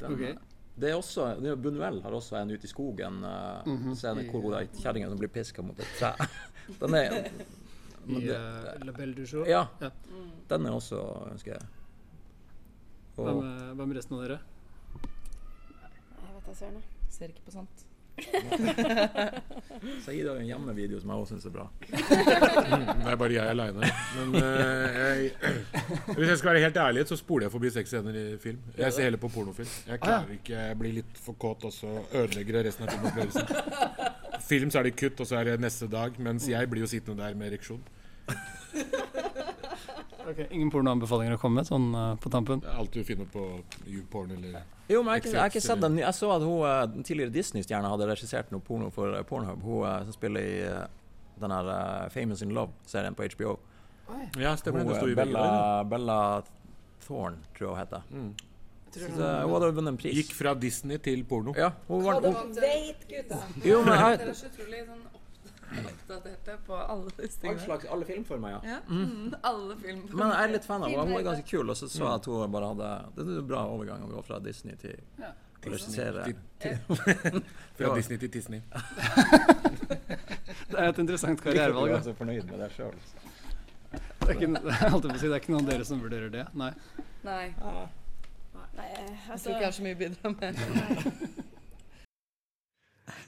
Den, 0.00 0.14
Ok. 0.14 0.49
Det 0.80 0.90
er 0.90 0.96
også, 0.96 1.24
det 1.42 1.50
er 1.52 1.56
Bunuel 1.60 1.98
har 2.02 2.14
også 2.16 2.38
en 2.40 2.50
ute 2.54 2.64
i 2.64 2.70
skogen 2.70 3.18
uh, 3.24 3.66
Mhm. 3.66 3.94
scene 3.98 4.24
hvor 4.30 4.42
hun 4.46 4.54
er 4.56 4.68
kjerringa 4.80 5.08
som 5.10 5.18
blir 5.20 5.28
piska 5.34 5.62
mot 5.62 5.78
et 5.78 5.90
tre. 5.98 6.12
Den 6.80 6.94
er 6.94 7.16
I 8.08 8.20
det- 8.26 8.36
eh, 8.36 8.84
La 8.86 8.92
Belle 8.96 9.14
du 9.14 9.24
Jour. 9.24 9.46
Ja. 9.48 9.66
Ja. 9.80 9.90
Den 10.48 10.66
er 10.66 10.70
også 10.72 11.02
ønsker 11.32 11.52
jeg. 11.58 11.66
Hva 13.16 13.28
Og, 13.34 13.42
med, 13.42 13.76
hva 13.76 13.86
med 13.86 13.96
resten 13.98 14.16
av 14.16 14.22
dere? 14.24 14.38
Jeg 16.20 16.34
vet 16.34 16.46
da 16.46 16.54
søren. 16.54 16.82
Ser 17.10 17.28
ikke 17.34 17.44
på 17.44 17.52
sånt. 17.58 17.84
så 20.04 20.14
gir 20.14 20.26
deg 20.26 20.40
en 20.40 20.48
hjemmevideo 20.48 21.00
som 21.02 21.12
jeg 21.12 21.24
også 21.24 21.36
syns 21.36 21.46
er 21.48 21.54
bra. 21.54 21.66
Det 21.90 23.10
er 23.12 23.18
bare 23.22 23.34
jeg 23.34 23.54
aleine. 23.54 23.90
Men 24.16 24.36
uh, 24.36 24.98
jeg, 25.00 25.32
hvis 26.14 26.28
jeg 26.28 26.38
skal 26.42 26.52
være 26.52 26.64
helt 26.66 26.80
ærlig, 26.84 27.06
så 27.08 27.18
spoler 27.20 27.48
jeg 27.48 27.54
forbi 27.56 27.72
seks 27.74 27.94
scener 27.94 28.18
i 28.20 28.26
film. 28.42 28.58
Jeg 28.78 28.96
ser 28.96 29.08
heller 29.08 29.22
på 29.22 29.32
pornofilm. 29.32 29.72
Jeg 29.88 30.02
klarer 30.04 30.34
ikke, 30.36 30.56
jeg 30.56 30.80
blir 30.82 30.98
litt 31.00 31.22
for 31.24 31.38
kåt, 31.40 31.64
og 31.68 31.74
så 31.74 31.92
ødelegger 32.12 32.60
jeg 32.60 32.70
resten 32.70 32.88
av 32.88 32.94
filmopplevelsen. 32.96 33.46
Film 34.50 34.70
så 34.72 34.80
er 34.80 34.88
det 34.88 34.96
kutt, 34.98 35.20
og 35.20 35.28
så 35.28 35.36
er 35.38 35.50
det 35.50 35.60
neste 35.62 35.86
dag. 35.90 36.16
Mens 36.18 36.48
jeg 36.48 36.70
blir 36.70 36.82
jo 36.82 36.90
sittende 36.90 37.22
der 37.22 37.36
med 37.38 37.52
ereksjon. 37.52 37.82
Ok, 40.30 40.40
Ingen 40.50 40.70
pornoanbefalinger 40.70 41.34
å 41.34 41.40
komme 41.40 41.60
med 41.60 41.68
sånn 41.68 41.88
uh, 41.96 42.12
på 42.20 42.30
tampen? 42.32 42.62
Alt 42.70 42.94
du 42.94 43.02
finner 43.06 43.26
på 43.30 43.44
YouPorn 43.88 44.36
eller 44.36 44.60
Jo, 44.90 45.02
men 45.02 45.18
jeg, 45.18 45.32
jeg 45.32 45.40
har 45.40 45.50
ikke 45.50 45.62
sett 45.64 45.82
den. 45.82 45.98
Jeg 46.02 46.16
så 46.16 46.30
at 46.34 46.44
hun 46.46 46.64
eh, 46.66 47.02
tidligere 47.06 47.34
Disney-stjerna 47.34 47.90
hadde 47.92 48.08
regissert 48.10 48.50
noe 48.54 48.62
porno 48.66 48.90
for 48.94 49.14
eh, 49.14 49.24
Pornhub. 49.26 49.62
Hun 49.62 50.06
som 50.08 50.16
spiller 50.16 50.46
i 50.46 50.60
den 51.40 51.54
her 51.54 52.10
Famous 52.14 52.42
in 52.42 52.54
Love-serien 52.56 53.14
på 53.16 53.26
HBO. 53.34 53.56
Ja, 54.38 54.56
stemmer 54.58 54.82
det. 54.82 54.98
Hun, 54.98 55.08
Det 55.12 55.18
Bella, 55.20 55.44
Bella 55.86 56.18
Thorne, 57.06 57.38
tror 57.54 57.68
jeg 57.68 57.70
hun 57.70 57.80
heter. 57.80 58.08
Mm. 58.10 58.30
Så, 58.90 59.06
hun 59.46 59.52
hadde 59.54 59.70
vunnet 59.76 59.92
en 59.92 59.98
pris. 60.02 60.16
Gikk 60.18 60.34
fra 60.34 60.54
Disney 60.58 60.98
til 60.98 61.22
porno. 61.24 61.54
Ja, 61.58 61.70
hun 61.86 62.02
var, 62.04 62.18
hun, 62.24 62.54
Veit, 62.58 63.06
gutta! 63.06 63.38
Jo, 63.62 63.84
men 63.86 63.94
jeg- 63.94 64.34
oppdaterte 65.78 66.56
på 66.66 66.74
alle 66.76 66.90
All 66.90 67.10
listingene. 67.18 67.60
slags, 67.64 67.84
alle 67.90 68.04
filmformer, 68.08 68.50
ja. 68.50 68.60
Ja, 68.64 68.78
mm, 68.88 69.34
alle 69.42 69.76
filmformer. 69.76 70.16
Men 70.24 70.32
jeg 70.34 70.42
er 70.48 70.52
litt 70.54 70.64
fan 70.66 70.82
av 70.82 70.90
henne. 70.90 71.04
Hun 71.06 71.18
er 71.18 71.22
ganske 71.28 71.46
kul. 71.50 71.70
Og 71.70 71.76
så 71.76 71.88
så 71.88 72.02
jeg 72.04 72.14
at 72.14 72.26
hun 72.26 72.52
bare 72.52 72.72
hadde 72.72 72.90
Det 73.16 73.26
er 73.26 73.38
en 73.38 73.46
bra 73.52 73.62
overgang 73.70 74.02
å 74.06 74.10
gå 74.14 74.24
fra 74.26 74.38
Disney 74.44 74.74
til 74.80 74.96
Ja. 75.20 75.30
å 75.60 75.70
regissere. 75.74 76.24
Fra 77.80 77.94
Disney 77.96 78.18
til 78.18 78.30
Disney. 78.30 78.60
Det 80.70 80.78
er 80.78 80.88
et 80.88 80.98
interessant 81.02 81.40
karrierevalg. 81.42 81.88
Jeg 81.90 81.98
er 81.98 82.02
så 82.06 82.14
fornøyd 82.14 82.44
med 82.50 82.60
deg 82.62 82.70
sjøl. 82.76 82.94
Det 83.90 84.28
er 84.28 84.34
ikke, 84.36 84.50
jeg 85.10 85.18
si, 85.18 85.26
det 85.26 85.34
er 85.34 85.40
ikke 85.40 85.52
noen 85.54 85.64
av 85.64 85.70
dere 85.72 85.84
som 85.88 86.00
vurderer 86.02 86.30
det? 86.30 86.44
Nei. 86.54 86.70
Nei. 87.26 87.46
Nei, 88.76 88.86
Jeg 88.86 89.16
altså 89.32 89.50
tror 89.50 89.54
ikke 89.54 89.60
jeg 89.60 89.66
har 89.66 89.74
så 89.74 89.82
mye 89.82 89.96
å 89.96 90.02
bidra 90.04 90.30
med. 90.36 91.46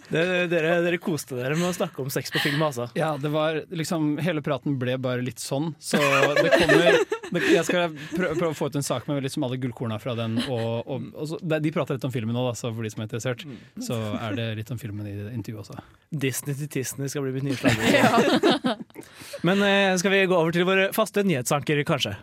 Det, 0.09 0.23
dere, 0.51 0.75
dere 0.85 0.99
koste 1.01 1.37
dere 1.39 1.55
med 1.57 1.71
å 1.71 1.75
snakke 1.75 2.03
om 2.03 2.11
sex 2.13 2.33
på 2.35 2.41
film, 2.43 2.63
altså. 2.67 2.89
Ja, 2.99 3.15
det 3.21 3.31
var 3.33 3.63
liksom 3.73 4.17
Hele 4.23 4.43
praten 4.45 4.75
ble 4.81 4.97
bare 5.01 5.23
litt 5.25 5.41
sånn, 5.41 5.71
så 5.81 6.01
det 6.37 6.51
kommer 6.53 6.99
det, 7.33 7.43
Jeg 7.55 7.65
skal 7.69 7.95
prøve, 8.13 8.35
prøve 8.37 8.51
å 8.51 8.59
få 8.59 8.69
ut 8.69 8.77
en 8.81 8.87
sak 8.87 9.07
med 9.09 9.23
liksom 9.25 9.47
alle 9.47 9.57
gullkorna 9.63 9.99
fra 10.03 10.17
den. 10.19 10.37
Og, 10.45 10.83
og, 10.85 11.07
og 11.15 11.31
så, 11.31 11.39
de 11.41 11.73
prater 11.75 11.97
litt 11.97 12.07
om 12.09 12.13
filmen 12.15 12.37
nå, 12.37 12.45
så 12.59 12.73
for 12.75 12.85
de 12.85 12.93
som 12.93 13.05
er 13.05 13.09
interessert. 13.09 13.47
Så 13.81 13.97
er 14.19 14.37
det 14.39 14.49
litt 14.61 14.75
om 14.75 14.81
filmen 14.81 15.09
i 15.09 15.15
intervjuet 15.33 15.65
også. 15.65 15.79
Disney 16.11 16.59
til 16.59 16.71
Disney 16.77 17.13
skal 17.13 17.25
bli 17.25 17.37
mitt 17.39 17.49
nye 17.49 17.57
slagord. 17.57 18.85
Men 19.47 19.65
eh, 19.65 19.95
skal 20.01 20.13
vi 20.13 20.27
gå 20.29 20.37
over 20.37 20.53
til 20.55 20.69
våre 20.69 20.91
faste 20.97 21.25
nyhetsanker, 21.25 21.81
kanskje? 21.89 22.19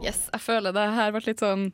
Yes, 0.00 0.28
jeg 0.32 0.40
føler 0.40 0.72
det 0.74 0.86
her 0.96 1.10
ble 1.12 1.24
litt 1.26 1.42
sånn 1.42 1.70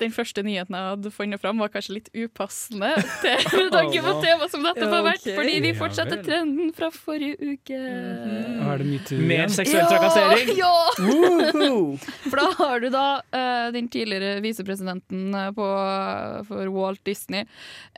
den 0.00 0.12
første 0.14 0.42
nyheten 0.46 0.76
jeg 0.76 0.88
hadde 0.94 1.12
funnet 1.14 1.42
fram, 1.42 1.60
var 1.60 1.70
kanskje 1.72 1.98
litt 1.98 2.10
upassende 2.16 2.92
til 3.22 3.56
med 3.56 3.72
tanke 3.74 4.02
på 4.04 4.14
temaet 4.24 4.52
som 4.52 4.64
dette 4.64 4.88
har 4.90 5.04
vært, 5.06 5.26
fordi 5.26 5.56
vi 5.64 5.72
fortsetter 5.78 6.22
trenden 6.24 6.72
fra 6.76 6.90
forrige 6.94 7.36
uke. 7.54 7.78
Er 7.78 8.80
det 8.80 8.88
metoo 8.88 9.20
Mer 9.30 9.52
seksuell 9.52 9.88
trakassering? 9.90 10.52
Ja! 10.58 10.72
For 12.30 12.38
da 12.38 12.46
har 12.58 12.82
du 12.82 12.88
da 12.92 13.06
uh, 13.34 13.68
den 13.74 13.88
tidligere 13.90 14.40
visepresidenten 14.44 15.34
eh, 15.34 15.48
på, 15.54 15.66
for 16.48 16.70
Walt 16.74 17.00
Disney. 17.06 17.46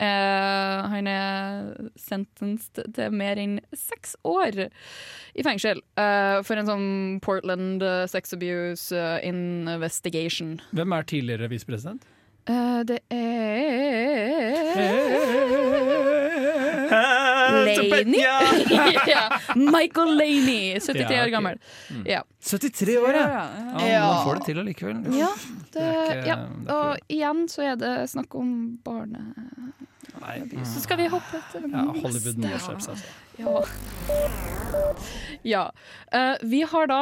Uh, 0.00 0.88
han 0.92 1.08
er 1.10 1.90
sentenced 2.00 2.80
til 2.96 3.14
mer 3.14 3.40
enn 3.40 3.58
seks 3.76 4.14
år 4.28 4.64
i 5.32 5.44
fengsel 5.44 5.80
uh, 6.00 6.40
for 6.46 6.58
en 6.60 6.68
sånn 6.68 6.88
Portland 7.24 7.84
sex 8.10 8.34
abuse 8.36 8.96
investigation. 9.26 10.56
Hvem 10.72 10.96
er 10.96 11.08
tidligere 11.08 11.50
visepresident? 11.52 11.91
Eh, 12.48 12.80
det 12.88 12.98
er 13.14 14.32
Laney. 17.52 18.20
ja. 19.06 19.38
Michael 19.54 20.16
Laney, 20.16 20.80
73 20.80 21.22
år 21.22 21.26
gammel. 21.26 21.58
Ja. 22.06 22.24
73 22.40 22.98
år, 22.98 23.14
ja! 23.14 23.48
ja 23.78 23.88
Ja. 23.88 24.06
Man 24.06 24.24
får 24.24 24.34
det 24.34 24.44
til 24.44 24.58
allikevel. 24.58 25.18
Ja, 25.18 25.28
det, 25.72 25.88
ja. 26.26 26.38
Og 26.74 27.12
igjen 27.12 27.44
så 27.50 27.66
er 27.72 27.76
det 27.80 27.94
snakk 28.12 28.34
om 28.38 28.78
barne... 28.84 29.34
Nei. 30.22 30.36
Så 30.68 30.82
skal 30.84 31.00
vi 31.00 31.08
hoppe 31.10 31.40
til 31.50 31.64
Ja, 31.72 31.82
Hollywood. 31.88 32.38
Norseps, 32.38 32.88
altså. 32.92 33.06
Ja. 33.40 33.62
ja. 35.42 35.62
Uh, 36.14 36.36
vi 36.46 36.60
har 36.68 36.86
da 36.90 37.00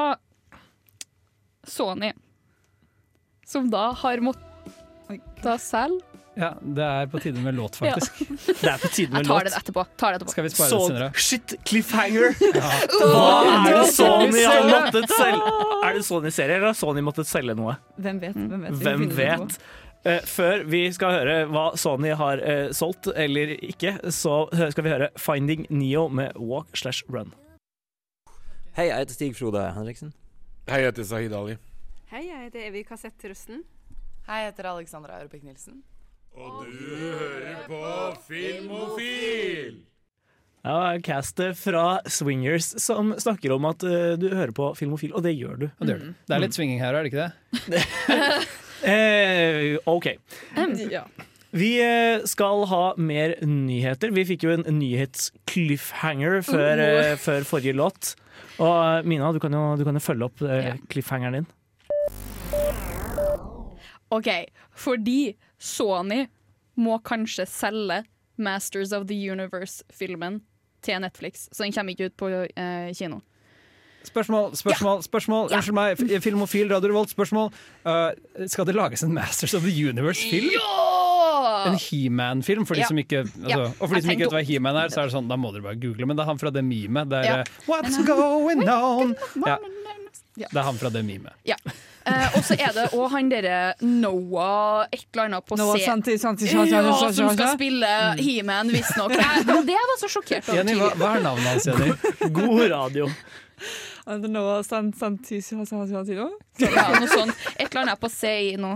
Sony, 1.68 2.12
som 3.44 3.68
da 3.72 3.90
har 4.00 4.22
måttet 4.24 4.49
selge 5.60 6.00
Ja, 6.38 6.52
det 6.62 6.84
er 6.86 7.06
på 7.10 7.18
tide 7.20 7.40
med 7.42 7.54
låt, 7.58 7.76
Ja. 7.82 7.92
faktisk. 7.96 8.20
Det 8.46 8.70
er 8.70 8.78
på 8.78 8.88
tide 8.94 9.10
med 9.12 9.18
Jeg 9.20 9.26
tar 9.26 9.34
låt. 9.34 9.44
det 9.50 9.56
etterpå. 9.58 9.84
Tar 9.98 10.12
det 10.14 10.20
etterpå. 10.20 10.30
Skal 10.36 10.44
vi 10.46 10.50
spare 10.54 10.70
det 10.70 10.86
senere? 10.86 11.08
shit, 11.14 11.54
cliffhanger! 11.66 12.36
Ja. 12.60 12.70
Hva 13.02 13.26
er 13.66 13.76
det 13.80 13.90
Sony 13.92 14.44
har 14.46 14.68
måttet 14.70 15.10
selge? 15.10 15.52
Er 15.90 15.94
det 15.96 16.04
Sony-serie, 16.06 16.56
eller 16.60 16.66
har 16.70 16.76
Sony 16.78 17.00
måttet 17.02 17.26
selge 17.26 17.54
noe? 17.56 17.74
Hvem 17.98 18.18
vet? 18.22 18.34
Hvem 18.36 18.62
vet? 18.66 18.74
Vi 18.78 18.84
Hvem 18.84 19.04
finner 19.04 19.16
det 19.16 19.28
på. 19.40 19.46
vet? 19.48 19.60
Eh, 20.10 20.20
før 20.28 20.62
vi 20.72 20.80
skal 20.96 21.12
høre 21.18 21.34
hva 21.50 21.64
Sony 21.76 22.12
har 22.16 22.40
eh, 22.40 22.70
solgt 22.76 23.08
eller 23.12 23.52
ikke, 23.58 23.94
så 24.12 24.46
hø- 24.56 24.70
skal 24.72 24.84
vi 24.86 24.92
høre 24.94 25.08
'Finding 25.18 25.66
Neo' 25.68 26.08
med 26.08 26.36
Walk 26.40 26.72
slash 26.76 27.02
Run. 27.10 27.34
Hei, 28.76 28.86
jeg 28.88 28.96
heter 29.02 29.14
Stig 29.18 29.36
Frode 29.36 29.66
Henriksen. 29.76 30.12
Hei, 30.70 30.78
jeg 30.84 30.92
heter 30.92 31.04
Sahid 31.04 31.32
Ali. 31.36 31.56
Hei, 32.12 32.22
jeg 32.28 32.44
heter 32.46 32.68
Evy 32.70 32.82
Kassett 32.86 33.24
Røsten. 33.28 33.64
Hei, 34.30 34.44
jeg 34.44 34.52
heter 34.52 34.66
Alexandra 34.70 35.16
Aurebekk 35.18 35.42
Nilsen. 35.42 35.80
Og 36.38 36.60
du 36.62 36.74
hører 36.94 37.64
på 37.66 37.78
Filmofil! 38.28 39.80
Ja, 40.62 40.92
castet 41.02 41.58
fra 41.58 41.98
Swingers 42.06 42.68
som 42.78 43.10
snakker 43.18 43.56
om 43.56 43.66
at 43.66 43.82
uh, 43.82 44.12
du 44.14 44.28
hører 44.30 44.52
på 44.54 44.68
Filmofil, 44.78 45.10
og 45.18 45.24
det 45.26 45.32
gjør 45.34 45.56
du. 45.64 45.66
Mm. 45.82 46.14
det, 46.14 46.36
er 46.36 46.44
litt 46.44 46.54
swinging 46.54 46.78
her, 46.78 46.94
er 46.94 47.02
det 47.02 47.10
ikke 47.10 47.26
det? 47.26 47.82
Eh, 48.80 49.74
OK. 49.90 50.06
Ja. 50.88 51.02
Vi 51.52 51.74
eh, 51.84 52.22
skal 52.24 52.62
ha 52.70 52.84
mer 52.96 53.34
nyheter. 53.44 54.14
Vi 54.16 54.24
fikk 54.30 54.46
jo 54.46 54.54
en 54.54 54.64
nyhets-cliffhanger 54.78 56.38
før, 56.46 56.80
uh. 56.80 57.10
før 57.20 57.44
forrige 57.50 57.76
låt. 57.76 58.14
Og 58.56 58.72
eh, 58.78 59.02
Mina, 59.04 59.34
du 59.36 59.42
kan 59.42 59.52
jo, 59.52 59.74
du 59.76 59.84
kan 59.84 60.00
jo 60.00 60.06
følge 60.06 60.30
opp 60.30 60.46
uh, 60.46 60.72
cliffhangeren 60.88 61.42
din. 61.42 61.50
OK, 64.10 64.28
fordi 64.74 65.34
Sony 65.58 66.24
må 66.80 66.98
kanskje 67.04 67.46
selge 67.46 68.02
Masters 68.40 68.92
of 68.96 69.06
the 69.06 69.14
Universe-filmen 69.32 70.40
til 70.82 71.00
Netflix, 71.04 71.48
så 71.52 71.62
den 71.66 71.72
kommer 71.76 71.92
ikke 71.92 72.08
ut 72.10 72.16
på 72.16 72.30
eh, 72.32 72.92
kino. 72.96 73.20
Spørsmål, 74.02 74.54
spørsmål, 74.56 75.02
spørsmål. 75.04 75.50
Unnskyld 75.52 75.76
meg, 75.76 75.98
Filmofil, 76.24 76.70
Radio 76.72 76.88
Revolt, 76.88 77.10
spørsmål. 77.12 77.50
Uh, 77.84 78.46
skal 78.48 78.64
det 78.64 78.72
lages 78.74 79.02
en 79.04 79.12
Masters 79.12 79.52
of 79.54 79.60
the 79.66 79.74
Universe-film? 79.90 80.46
Ja! 80.54 81.66
En 81.68 81.76
He-Man-film, 81.76 82.64
for 82.66 82.74
de 82.74 82.80
Ja. 82.80 82.86
som 82.88 82.96
ikke 82.98 83.18
altså, 83.26 83.48
Ja. 83.48 83.58
Og 83.76 83.88
for 83.88 83.94
de 83.94 84.00
som 84.02 84.10
ikke 84.14 84.24
vet 84.24 84.32
hva 84.32 84.42
He-Man 84.48 84.76
er, 84.76 84.88
så 84.88 85.02
er 85.02 85.10
det 85.10 85.12
sånn, 85.12 85.28
da 85.28 85.36
må 85.36 85.52
dere 85.52 85.62
bare 85.68 85.76
google. 85.76 86.06
Men 86.08 86.16
det 86.16 86.24
er 86.24 86.30
han 86.32 86.38
fra 86.40 86.48
det 86.50 86.64
memet. 86.64 87.10
Det 87.12 87.18
er 87.18 87.24
Ja. 87.28 87.36
eh, 87.40 87.44
What's 87.68 88.00
going 88.06 88.64
on? 88.68 89.14
Ja, 90.40 90.48
det 90.50 90.60
er 90.62 90.66
han 90.66 90.78
fra 90.80 90.90
det 90.92 91.02
memet. 91.04 91.36
Ja. 91.48 91.56
Eh, 92.08 92.36
og 92.38 92.44
så 92.46 92.56
er 92.56 92.72
det 92.72 92.86
òg 92.96 93.10
han 93.12 93.28
derre 93.28 93.58
Noah 93.84 94.86
et 94.88 95.04
eller 95.12 95.26
annet 95.28 95.44
på 95.46 95.58
Noah 95.60 95.76
C. 95.76 95.84
Santi, 95.84 96.16
Santi, 96.18 96.48
Santi, 96.48 96.72
Ja, 96.72 96.80
Santi, 96.96 97.18
som 97.18 97.34
skal 97.34 97.52
spille 97.58 97.90
He-Man, 98.20 98.72
visstnok. 98.72 99.12
Det 99.12 99.76
var 99.76 100.00
så 100.00 100.08
sjokkert 100.08 100.48
over 100.48 100.62
Jenny, 100.62 100.78
hva, 100.80 100.94
hva 100.96 101.12
er 101.18 101.26
navnet 101.28 101.50
hans, 101.52 101.68
Jenny? 101.68 101.92
God 102.40 102.64
radio. 102.72 103.10
And 104.06 104.28
Noah 104.32 104.62
San- 104.64 104.92
sant, 104.92 105.26
sant. 105.26 106.08
Ja, 106.60 106.86
noe 107.00 107.08
sånt. 107.08 107.34
Et 107.56 107.68
eller 107.70 107.82
annet 107.82 108.00
på 108.00 108.10
C 108.12 108.56
nå. 108.60 108.74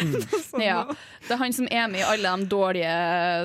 Ja. 0.64 0.84
Det 1.24 1.32
er 1.32 1.40
han 1.40 1.54
som 1.56 1.66
er 1.72 1.86
med 1.88 2.02
i 2.02 2.04
alle 2.04 2.30
de 2.36 2.46
dårlige 2.52 2.88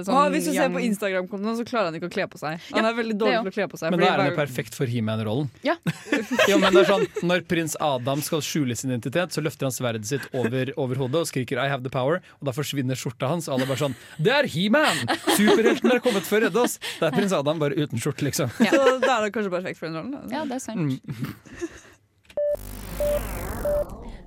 sånn, 0.04 0.16
ah, 0.20 0.26
hvis 0.34 0.50
du 0.50 0.52
ser 0.52 0.72
på 0.74 0.82
Instagram-kontoen, 0.84 1.56
så 1.56 1.64
klarer 1.68 1.90
han 1.90 1.96
ikke 1.96 2.10
å 2.10 2.12
kle 2.12 2.26
på 2.28 2.40
seg. 2.42 2.60
Han 2.76 2.88
er 2.90 2.98
veldig 2.98 3.16
dårlig 3.22 3.38
jo. 3.38 3.44
til 3.46 3.52
å 3.54 3.56
kle 3.56 3.68
på 3.72 3.80
seg. 3.80 3.94
Men 3.94 4.04
da 4.04 4.10
er 4.10 4.24
han 4.24 4.30
jo 4.34 4.36
perfekt 4.40 4.76
for 4.76 4.92
He-Man-rollen. 4.92 5.52
Ja. 5.66 5.78
Jo, 6.50 6.58
men 6.62 6.74
det 6.74 6.82
er 6.82 6.88
sånn, 6.90 7.06
Når 7.26 7.44
prins 7.50 7.76
Adam 7.84 8.22
skal 8.26 8.42
skjule 8.46 8.76
sin 8.78 8.92
identitet, 8.92 9.34
så 9.36 9.42
løfter 9.44 9.68
han 9.68 9.74
sverdet 9.74 10.08
sitt 10.10 10.26
over, 10.36 10.72
over 10.82 11.00
hodet 11.00 11.24
og 11.24 11.30
skriker 11.30 11.60
'I 11.62 11.70
have 11.72 11.86
the 11.86 11.92
power', 11.94 12.20
og 12.40 12.50
da 12.50 12.54
forsvinner 12.56 12.98
skjorta 13.00 13.30
hans. 13.32 13.48
Og 13.48 13.58
alle 13.58 13.70
bare 13.70 13.82
sånn 13.82 13.96
'Det 14.20 14.34
er 14.34 14.50
He-Man! 14.50 15.04
Superhelten 15.38 15.94
er 15.94 16.04
kommet 16.04 16.28
for 16.28 16.40
å 16.40 16.48
redde 16.48 16.60
oss!' 16.62 16.80
Det 17.00 17.08
er 17.08 17.16
prins 17.16 17.36
Adam, 17.36 17.60
bare 17.62 17.78
uten 17.78 18.02
skjorte, 18.02 18.26
liksom. 18.28 18.52
Så 18.60 19.00
da 19.00 19.20
er 19.20 19.28
det 19.28 19.34
kanskje 19.36 19.54
perfekt 19.54 19.80
for 19.80 19.88
den 19.88 20.00
rollen. 20.00 20.34
Ja, 20.34 20.44
det 20.50 20.60
er 20.60 20.64
sant. 20.64 21.00
Mm. 21.00 21.19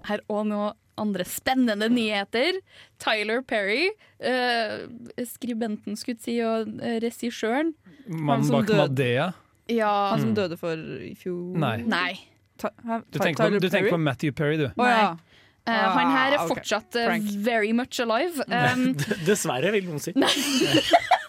Her 0.08 0.22
og 0.32 0.46
nå 0.50 0.62
andre 1.00 1.24
spennende 1.26 1.88
nyheter. 1.92 2.58
Tyler 3.00 3.40
Perry, 3.48 3.88
eh, 4.20 4.82
skribenten 5.26 5.96
skulle 5.98 6.20
si, 6.22 6.36
og 6.44 6.68
eh, 6.82 6.98
regissøren. 7.02 7.72
Mannen 8.08 8.50
bak. 8.52 8.68
Madea. 8.76 9.30
Ja 9.70 10.10
Han 10.10 10.20
som 10.20 10.28
Mm. 10.32 10.34
døde 10.34 10.56
for 10.58 10.74
i 10.74 11.14
fjor 11.14 11.54
Nei. 11.56 11.76
Nei. 11.86 12.18
Ta, 12.58 12.68
hæ? 12.84 12.98
Du 13.10 13.18
tenker, 13.22 13.44
på, 13.48 13.60
du 13.62 13.68
tenker 13.70 13.90
på 13.94 13.98
Matthew 14.02 14.32
Perry, 14.32 14.56
du. 14.58 14.66
Å 14.76 14.88
ja. 14.90 15.16
Eh, 15.64 15.72
han 15.94 16.10
her 16.10 16.32
er 16.32 16.38
Ah, 16.40 16.44
ok. 16.44 16.56
fortsatt 16.56 16.96
eh, 16.98 17.06
Frank. 17.06 17.22
very 17.46 17.72
much 17.72 18.00
alive. 18.00 18.42
Um, 18.50 18.94
Dessverre, 19.24 19.70
vil 19.72 19.84
noen 19.86 20.00
si. 20.02 20.12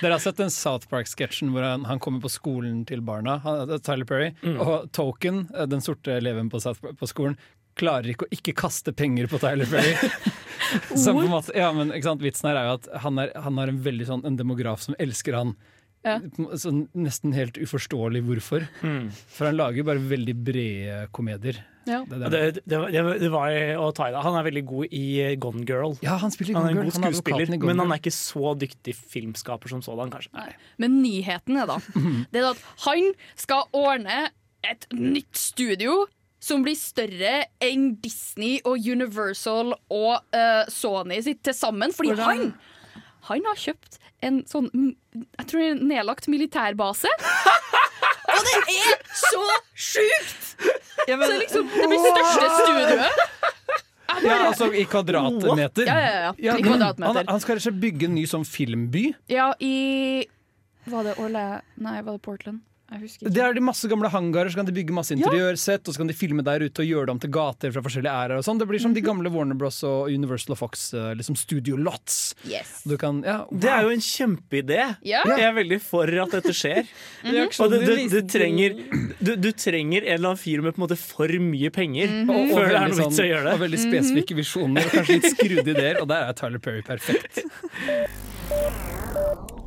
Dere 0.00 0.16
har 0.16 0.22
sett 0.22 0.40
den 0.40 0.52
South 0.52 0.88
Park-sketsjen 0.90 1.52
hvor 1.52 1.64
han, 1.66 1.84
han 1.88 2.00
kommer 2.02 2.22
på 2.24 2.32
skolen 2.32 2.82
til 2.88 3.02
barna, 3.04 3.38
han, 3.44 3.64
er 3.68 3.82
Tyler 3.84 4.08
Perry, 4.08 4.30
og 4.56 4.90
Token, 4.96 5.44
eh, 5.54 5.68
den 5.68 5.84
sorte 5.84 6.16
eleven 6.16 6.48
på, 6.52 6.60
South, 6.62 6.80
på 6.80 7.08
skolen, 7.10 7.36
klarer 7.78 8.12
ikke 8.12 8.26
å 8.26 8.32
ikke 8.34 8.56
kaste 8.58 8.94
penger 8.96 9.28
på 9.30 9.40
Tyler 9.42 9.68
Perry. 9.70 9.94
Måte, 11.30 11.54
ja, 11.56 11.70
men 11.74 11.92
Vitsen 12.20 12.50
her 12.50 12.58
er 12.60 12.68
jo 12.68 12.78
at 12.78 12.88
han, 13.04 13.20
er, 13.22 13.32
han 13.42 13.60
har 13.60 13.70
en 13.72 13.82
veldig 13.84 14.08
sånn 14.08 14.26
en 14.28 14.38
demograf 14.38 14.82
som 14.84 14.96
elsker 15.02 15.36
han 15.36 15.54
Ja. 16.06 16.14
Sånn 16.56 16.86
nesten 16.96 17.34
helt 17.36 17.58
uforståelig 17.60 18.22
hvorfor. 18.24 18.62
For 19.28 19.50
han 19.50 19.58
lager 19.58 19.82
jo 19.82 19.88
bare 19.90 20.00
veldig 20.10 20.34
brede 20.46 21.00
komedier. 21.12 21.58
Ja. 21.88 22.02
Det 22.08 22.18
Det, 22.20 22.30
det. 22.30 22.62
det, 22.68 22.78
var- 22.78 23.18
det, 23.18 23.28
var- 23.32 23.82
å 23.82 23.90
ta 23.96 24.08
i 24.08 24.12
det. 24.14 24.22
Han 24.22 24.36
er 24.38 24.44
veldig 24.46 24.62
god 24.68 24.86
i 24.96 25.04
eh, 25.20 25.34
Gone 25.40 25.64
Girl. 25.68 25.94
Ja, 26.04 26.16
han 26.20 26.30
spiller 26.30 26.52
i 26.52 26.54
Han 26.56 26.68
er 26.68 26.74
Gone 26.74 26.80
en 26.80 26.86
Girl. 26.86 26.92
god 26.92 27.02
Han 27.02 27.04
er 27.08 27.16
skuespiller, 27.16 27.46
han 27.52 27.66
men 27.66 27.78
han 27.84 27.92
er 27.92 28.00
ikke 28.00 28.12
så 28.16 28.54
dyktig 28.60 28.94
filmskaper 28.96 29.68
som 29.72 29.82
sådan, 29.82 30.10
kanskje. 30.12 30.30
Men 30.78 31.00
nyheten 31.02 31.56
er 31.60 31.66
da 31.66 31.78
Det 32.32 32.40
er 32.44 32.50
at 32.52 32.64
han 32.86 33.12
skal 33.36 33.64
ordne 33.72 34.30
et 34.64 34.86
nytt 34.92 35.36
studio 35.36 36.06
som 36.40 36.62
blir 36.64 36.76
større 36.80 37.44
enn 37.60 37.96
Disney 38.00 38.60
og 38.64 38.80
Universal 38.80 39.74
og 39.92 40.14
uh, 40.32 40.64
Sony 40.72 41.20
sitt 41.24 41.42
til 41.44 41.52
sammen. 41.56 41.92
Fordi 41.92 42.14
Hvordan? 42.14 42.52
han 42.54 42.54
Han 43.28 43.44
har 43.44 43.58
kjøpt 43.60 43.98
en 44.26 44.42
sånn 44.48 44.68
Jeg 45.14 45.46
tror 45.50 45.62
en 45.64 45.82
nedlagt 45.90 46.28
militærbase. 46.30 47.10
og 48.34 48.46
det 48.46 48.56
er 48.76 48.96
så 49.16 49.42
sjukt! 49.74 50.46
Ja, 51.08 51.16
men- 51.16 51.28
så 51.30 51.38
liksom, 51.40 51.70
det 51.74 51.88
blir 51.90 52.04
største 52.08 52.50
studioet. 52.60 53.06
Ja, 54.24 54.34
altså 54.50 54.66
i 54.74 54.82
kvadratmeter. 54.90 55.86
Ja, 55.86 55.94
ja, 56.02 56.32
ja. 56.36 56.54
I 56.58 56.64
kvadratmeter. 56.66 57.20
Han, 57.22 57.28
han 57.30 57.40
skal 57.40 57.56
rett 57.56 57.62
og 57.62 57.66
slett 57.68 57.76
bygge 57.80 58.08
en 58.08 58.16
ny 58.18 58.24
sånn 58.28 58.42
filmby. 58.44 59.04
Ja, 59.30 59.52
i 59.62 60.26
Var 60.90 61.06
det 61.06 61.14
Orle... 61.22 61.44
Nei, 61.80 61.94
var 62.02 62.18
det 62.18 62.22
Portland? 62.26 62.58
Det 62.90 63.38
er 63.38 63.54
de 63.54 63.60
masse 63.62 63.86
gamle 63.86 64.08
hangarer, 64.10 64.50
så 64.50 64.58
kan 64.58 64.66
de 64.66 64.72
bygge 64.74 64.90
masse 64.96 65.14
interiørsett, 65.14 65.86
og 65.86 65.94
så 65.94 66.00
kan 66.02 66.08
de 66.10 66.14
filme 66.18 66.42
der 66.42 66.64
ute 66.66 66.82
og 66.82 66.88
gjøre 66.88 67.06
det 67.06 67.12
om 67.14 67.20
til 67.22 67.30
gater 67.30 67.70
fra 67.70 67.82
forskjellige 67.84 68.10
æraer 68.10 68.40
og 68.40 68.44
sånn. 68.46 68.58
Det 68.58 68.66
blir 68.66 68.80
som 68.82 68.90
Mhm. 68.90 68.94
de 68.98 69.02
gamle 69.06 69.30
Warner 69.30 69.54
Bros 69.54 69.78
og 69.86 70.08
Universal 70.10 70.52
og 70.56 70.58
Fox 70.58 70.90
eh, 70.94 71.14
liksom 71.14 71.36
studio 71.38 71.76
lots. 71.76 72.34
Yes. 72.44 72.82
Du 72.84 72.96
kan, 72.98 73.22
ja, 73.22 73.44
Det 73.52 73.70
er 73.70 73.82
jo 73.86 73.90
en 73.94 74.00
kjempeidé. 74.02 74.96
Ja. 75.06 75.22
Jeg 75.24 75.40
er 75.46 75.52
veldig 75.54 75.80
for 75.80 76.02
at 76.10 76.30
dette 76.34 76.50
skjer. 76.52 76.82
Reaksjoner 77.24 77.78
Og 77.78 77.86
du, 77.86 77.94
du, 77.94 78.08
du, 78.08 78.22
trenger, 78.26 78.74
du, 79.20 79.36
du 79.36 79.52
trenger 79.52 80.02
en 80.02 80.14
eller 80.18 80.28
annen 80.32 80.38
fyr 80.42 80.60
med 80.60 80.74
på 80.74 80.78
en 80.82 80.86
måte 80.88 80.98
for 80.98 81.28
mye 81.28 81.70
penger 81.70 82.08
og, 82.26 82.34
og, 82.34 82.48
før 82.56 82.66
det 82.68 82.74
er 82.80 82.88
noe 82.90 82.98
vits 83.04 83.18
i 83.18 83.22
å 83.22 83.26
gjøre 83.30 83.44
det. 83.46 83.52
og 83.54 83.60
veldig 83.66 83.78
spesifikke 83.86 84.34
visjoner 84.40 84.82
og 84.84 84.90
kanskje 84.98 85.14
litt 85.20 85.30
skrudde 85.36 85.70
ideer, 85.76 86.00
og 86.02 86.08
der 86.10 86.22
er 86.26 86.32
Tyler 86.34 86.58
Perry 86.58 86.82
perfekt. 86.82 87.38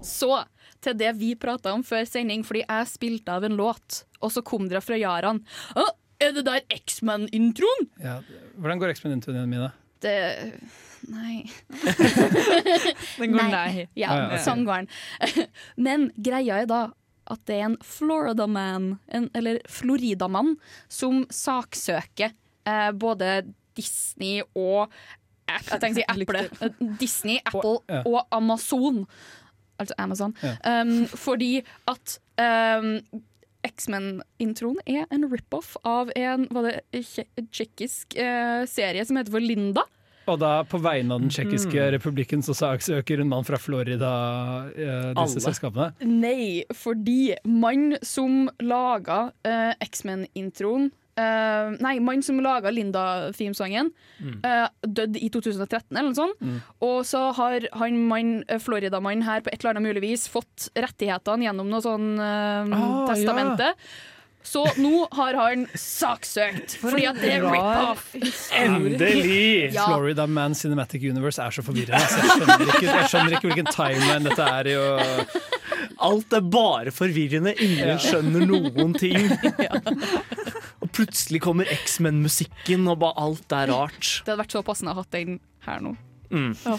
Så 0.03 0.43
til 0.83 0.97
det 0.99 1.11
vi 1.19 1.33
prata 1.39 1.73
om 1.75 1.83
før 1.87 2.05
sending, 2.09 2.43
fordi 2.47 2.63
jeg 2.65 2.89
spilte 2.91 3.35
av 3.35 3.45
en 3.47 3.57
låt, 3.59 4.03
og 4.23 4.31
så 4.35 4.43
kom 4.45 4.67
dere 4.71 4.83
fra 4.83 4.99
Jaran. 4.99 5.41
Å, 5.79 5.85
er 6.23 6.33
det 6.35 6.45
der 6.47 6.63
X-Man-introen? 6.77 7.89
Ja, 8.03 8.19
hvordan 8.57 8.81
går 8.81 8.93
eksperimentene 8.93 9.45
Mina? 9.49 9.71
Det 10.03 10.17
Nei. 11.11 11.43
Den 13.19 13.33
går 13.33 13.49
nei. 13.51 13.87
Ja, 13.99 14.11
Ah, 14.13 14.35
ja, 14.35 14.37
sånn 14.43 14.61
går 14.67 14.85
den. 14.85 15.47
Men 15.85 16.05
greia 16.15 16.61
er 16.63 16.69
da 16.69 16.83
at 17.33 17.41
det 17.47 17.57
er 17.57 17.65
en 17.69 17.75
Florida-man, 17.83 18.87
eller 19.35 19.59
Florida-mann, 19.71 20.57
som 20.91 21.23
saksøker 21.31 22.31
eh, 22.67 22.89
både 22.99 23.35
Disney 23.79 24.41
og 24.53 24.91
jeg 25.43 25.79
tenkte 25.81 25.89
å 25.91 25.97
si 25.99 26.03
Apple. 26.07 26.43
Eh, 26.63 26.83
Disney, 26.99 27.39
Apple 27.43 28.03
og 28.07 28.21
Amazon. 28.31 29.03
Altså 29.83 29.99
Amazon. 29.99 30.33
Ja. 30.43 30.55
Um, 30.81 30.95
fordi 31.07 31.53
at 31.91 32.17
um, 32.39 32.95
X-Men-introen 33.63 34.79
er 34.89 35.05
en 35.13 35.27
rip-off 35.31 35.75
av 35.87 36.09
en 36.19 36.47
var 36.51 36.65
det, 36.67 37.03
tsjekkisk 37.53 38.15
eh, 38.19 38.63
serie 38.67 39.05
som 39.07 39.19
heter 39.19 39.31
for 39.31 39.43
Linda. 39.43 39.85
Og 40.27 40.37
da 40.39 40.61
på 40.67 40.79
vegne 40.79 41.15
av 41.15 41.19
den 41.23 41.31
tsjekkiske 41.31 41.75
Mm. 41.75 41.91
republikken 41.97 42.43
så 42.43 42.53
saksøker 42.55 43.19
en 43.19 43.27
mann 43.31 43.43
fra 43.43 43.57
Florida 43.59 44.11
eh, 44.71 45.13
disse 45.15 45.39
Alle. 45.39 45.43
selskapene. 45.47 45.87
Nei, 46.07 46.63
fordi 46.71 47.35
mann 47.43 47.97
som 48.03 48.49
laga 48.63 49.31
eh, 49.43 49.73
X-Men-introen 49.83 50.91
eh, 51.17 51.73
Nei, 51.83 51.97
mann 52.03 52.23
som 52.25 52.39
laga 52.43 52.71
Linda-themesangen, 52.73 53.91
Mm. 54.23 54.37
uh, 54.45 54.67
døde 54.87 55.19
i 55.19 55.27
2013 55.33 55.97
eller 55.97 56.09
noe 56.13 56.15
sånt. 56.15 56.39
Mm. 56.39 56.59
Og 56.85 57.01
så 57.05 57.33
har 57.35 57.65
han 57.75 57.97
mann, 58.07 58.43
eh, 58.47 58.59
Florida-mann 58.61 59.23
her 59.25 59.41
på 59.43 59.51
et 59.51 59.59
eller 59.59 59.73
annet 59.75 59.89
mulig 59.89 60.01
vis 60.05 60.27
fått 60.31 60.69
rettighetene 60.79 61.43
gjennom 61.49 61.67
noe 61.67 61.81
sånn 61.83 62.13
uh, 62.21 62.71
Ah, 62.71 63.07
testamente. 63.11 63.73
Så 64.43 64.63
nå 64.75 65.05
har 65.15 65.33
han 65.39 65.65
saksøkt, 65.71 66.73
fordi 66.81 67.05
at 67.07 67.15
det 67.19 67.29
er 67.37 67.45
rip-off. 67.47 68.09
Endelig! 68.51 69.71
Ja. 69.73 69.85
Florida 69.87 70.25
Man 70.27 70.53
Cinematic 70.53 71.03
Universe 71.07 71.39
er 71.39 71.51
så 71.55 71.63
forvirrende. 71.63 71.95
Altså, 71.95 72.19
jeg, 72.19 72.31
skjønner 72.35 72.73
ikke, 72.73 72.87
jeg 72.89 73.11
skjønner 73.13 73.37
ikke 73.37 73.47
hvilken 73.51 73.71
timeline 73.71 74.23
dette 74.27 74.47
er 74.59 74.67
i. 74.67 74.75
Og 74.75 76.01
Alt 76.03 76.35
er 76.35 76.41
bare 76.51 76.91
forvirrende. 76.91 77.53
Ingen 77.63 77.99
skjønner 78.03 78.43
noen 78.49 78.93
ting. 78.99 79.31
Og 80.83 80.89
plutselig 80.91 81.39
kommer 81.43 81.69
X-Men-musikken, 81.71 82.87
og 82.91 82.99
bare 83.03 83.15
alt 83.23 83.53
er 83.55 83.71
rart. 83.71 84.17
Det 84.23 84.33
hadde 84.33 84.41
vært 84.43 84.55
så 84.57 84.63
passende 84.67 84.91
å 84.91 84.97
ha 84.97 85.05
hatt 85.05 85.15
den 85.15 85.39
her 85.63 85.79
nå. 85.83 85.93
Mm. 86.33 86.55
Ja. 86.65 86.77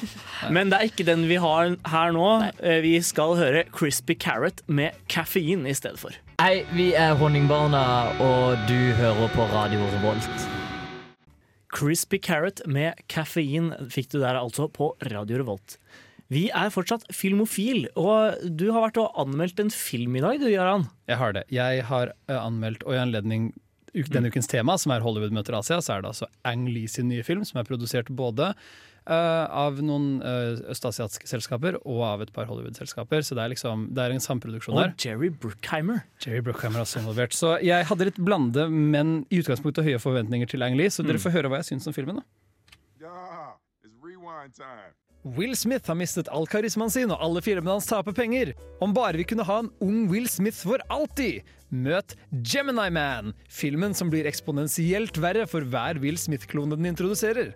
Men 0.53 0.73
det 0.73 0.81
er 0.81 0.90
ikke 0.90 1.07
den 1.07 1.29
vi 1.31 1.38
har 1.40 1.77
her 1.88 2.14
nå. 2.14 2.27
Nei. 2.43 2.75
Vi 2.85 2.95
skal 3.07 3.37
høre 3.38 3.62
Crispy 3.73 4.17
Carrot 4.19 4.64
med 4.67 4.97
kaffein 5.09 5.62
i 5.71 5.75
stedet 5.79 6.01
for. 6.03 6.17
Hei, 6.43 6.64
vi 6.75 6.90
er 6.99 7.14
Honningbarna, 7.21 7.85
og 8.21 8.59
du 8.69 8.79
hører 8.99 9.31
på 9.37 9.47
Radio 9.55 9.87
Revolt. 9.95 10.49
Crispy 11.75 12.21
Carrot 12.23 12.64
med 12.71 12.99
kaffein 13.11 13.73
fikk 13.90 14.12
du 14.12 14.21
der 14.21 14.38
altså 14.38 14.69
på 14.71 14.93
Radio 15.11 15.40
Revolt. 15.40 15.79
Vi 16.33 16.47
er 16.57 16.71
fortsatt 16.73 17.05
filmofil, 17.14 17.85
og 18.01 18.40
du 18.59 18.71
har 18.73 18.87
vært 18.87 18.99
og 19.03 19.19
anmeldt 19.23 19.61
en 19.61 19.71
film 19.71 20.17
i 20.17 20.23
dag, 20.25 20.40
du 20.40 20.49
Jaran. 20.51 20.88
jeg 21.07 21.21
har 21.21 21.35
det. 21.37 21.45
Jeg 21.53 21.85
har 21.90 22.14
eh, 22.31 22.38
anmeldt, 22.40 22.83
og 22.88 22.97
i 22.97 23.03
anledning 23.03 23.53
denne 23.95 24.29
ukens 24.33 24.47
tema, 24.51 24.75
som 24.79 24.91
er 24.93 25.01
Hollywood 25.05 25.33
møter 25.33 25.55
Asia, 25.59 25.79
så 25.81 25.95
er 25.97 26.03
det 26.03 26.11
altså 26.11 26.27
Ang 26.45 26.67
Lee 26.69 26.89
sin 26.91 27.09
nye 27.09 27.23
film, 27.23 27.45
som 27.45 27.61
er 27.61 27.65
produsert 27.69 28.11
både 28.11 28.51
uh, 29.07 29.47
av 29.55 29.79
noen 29.85 30.21
uh, 30.25 30.59
østasiatiske 30.73 31.29
selskaper 31.31 31.79
og 31.85 32.01
av 32.03 32.23
et 32.23 32.33
par 32.35 32.47
Hollywood-selskaper. 32.51 33.23
Så 33.23 33.35
det 33.39 33.45
er 33.45 33.53
liksom, 33.55 33.89
det 33.95 34.03
er 34.03 34.11
en 34.17 34.21
samproduksjon 34.25 34.75
der. 34.81 34.91
Og 34.95 35.05
Jerry 35.07 35.29
Bruckheimer. 35.31 36.03
Jerry 36.25 36.41
Bruckheimer 36.41 36.81
er 36.83 36.87
også 36.89 37.03
involvert. 37.05 37.33
Så 37.37 37.55
jeg 37.63 37.87
hadde 37.87 38.05
litt 38.11 38.19
blande, 38.19 38.67
men 38.71 39.25
i 39.31 39.39
utgangspunktet 39.45 39.85
høye 39.87 40.01
forventninger 40.03 40.51
til 40.51 40.63
Ang 40.67 40.77
Lee, 40.81 40.91
så 40.91 41.05
dere 41.07 41.21
Mm. 41.21 41.25
får 41.29 41.37
høre 41.39 41.49
hva 41.53 41.63
jeg 41.63 41.71
syns 41.75 41.87
om 41.87 41.93
filmen. 41.97 42.17
da. 42.17 42.25
It's 43.85 43.95
rewind 44.03 44.55
time. 44.57 44.93
Will 45.25 45.55
Smith 45.57 45.87
har 45.89 45.97
mistet 45.97 46.29
all 46.29 46.45
karismaen 46.47 46.91
sin, 46.93 47.11
og 47.11 47.17
alle 47.25 47.41
filmene 47.41 47.73
hans 47.79 47.87
taper 47.89 48.13
penger. 48.13 48.51
Om 48.85 48.93
bare 48.93 49.17
vi 49.17 49.25
kunne 49.25 49.45
ha 49.49 49.59
en 49.63 49.71
ung 49.81 50.03
Will 50.11 50.27
Smith 50.29 50.59
for 50.67 50.83
alltid! 50.93 51.41
Møt 51.75 52.15
Gemini 52.31 52.91
Man, 52.91 53.33
filmen 53.51 53.95
som 53.99 54.11
blir 54.11 54.29
eksponentielt 54.31 55.19
verre 55.19 55.43
for 55.51 55.67
hver 55.67 55.99
Will 55.99 56.19
Smith-klone 56.21 56.77
den 56.77 56.87
introduserer. 56.87 57.51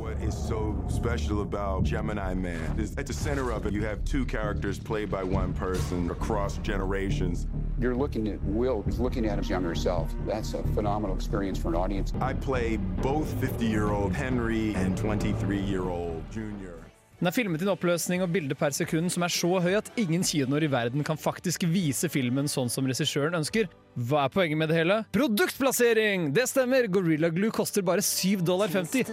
What 0.00 0.16
is 0.22 0.34
so 0.34 0.82
special 0.88 1.42
about 1.42 1.84
Gemini 1.84 2.34
Man 2.34 2.78
is 2.78 2.96
at 2.96 3.06
the 3.06 3.12
center 3.12 3.50
of 3.52 3.66
it, 3.66 3.74
you 3.74 3.84
have 3.84 4.02
two 4.04 4.24
characters 4.24 4.78
played 4.78 5.10
by 5.10 5.22
one 5.22 5.52
person 5.52 6.10
across 6.10 6.56
generations. 6.62 7.46
You're 7.78 7.94
looking 7.94 8.28
at 8.28 8.42
Will, 8.44 8.80
who's 8.82 8.98
looking 8.98 9.26
at 9.26 9.38
his 9.38 9.50
younger 9.50 9.74
self. 9.74 10.14
That's 10.26 10.54
a 10.54 10.62
phenomenal 10.74 11.14
experience 11.14 11.58
for 11.58 11.68
an 11.68 11.74
audience. 11.74 12.14
I 12.20 12.32
play 12.32 12.78
both 13.02 13.28
50 13.40 13.66
year 13.66 13.90
old 13.90 14.14
Henry 14.14 14.74
and 14.74 14.96
23 14.96 15.60
year 15.60 15.82
old 15.82 16.22
Junior. 16.30 16.69
Den 17.20 17.28
er 17.28 17.34
filmet 17.36 17.60
i 17.60 17.66
en 17.66 17.74
oppløsning 17.74 18.22
og 18.24 18.30
bilde 18.32 18.56
per 18.56 18.72
sekund 18.72 19.10
som 19.12 19.26
er 19.26 19.32
så 19.34 19.48
høy 19.60 19.74
at 19.76 19.90
ingen 20.00 20.22
kinoer 20.24 20.64
i 20.64 20.70
verden 20.72 21.04
kan 21.04 21.18
faktisk 21.20 21.66
vise 21.68 22.08
filmen 22.08 22.48
sånn 22.48 22.70
som 22.72 22.86
regissøren 22.88 23.36
ønsker. 23.36 23.68
Hva 24.08 24.22
er 24.24 24.32
poenget 24.32 24.56
med 24.56 24.72
det 24.72 24.78
hele? 24.78 24.96
Produktplassering! 25.12 26.30
Det 26.32 26.46
stemmer! 26.48 26.88
Gorilla 26.88 27.28
Glue 27.28 27.52
koster 27.52 27.84
bare 27.84 28.00
7 28.00 28.40
dollar 28.48 28.72
50. 28.72 29.04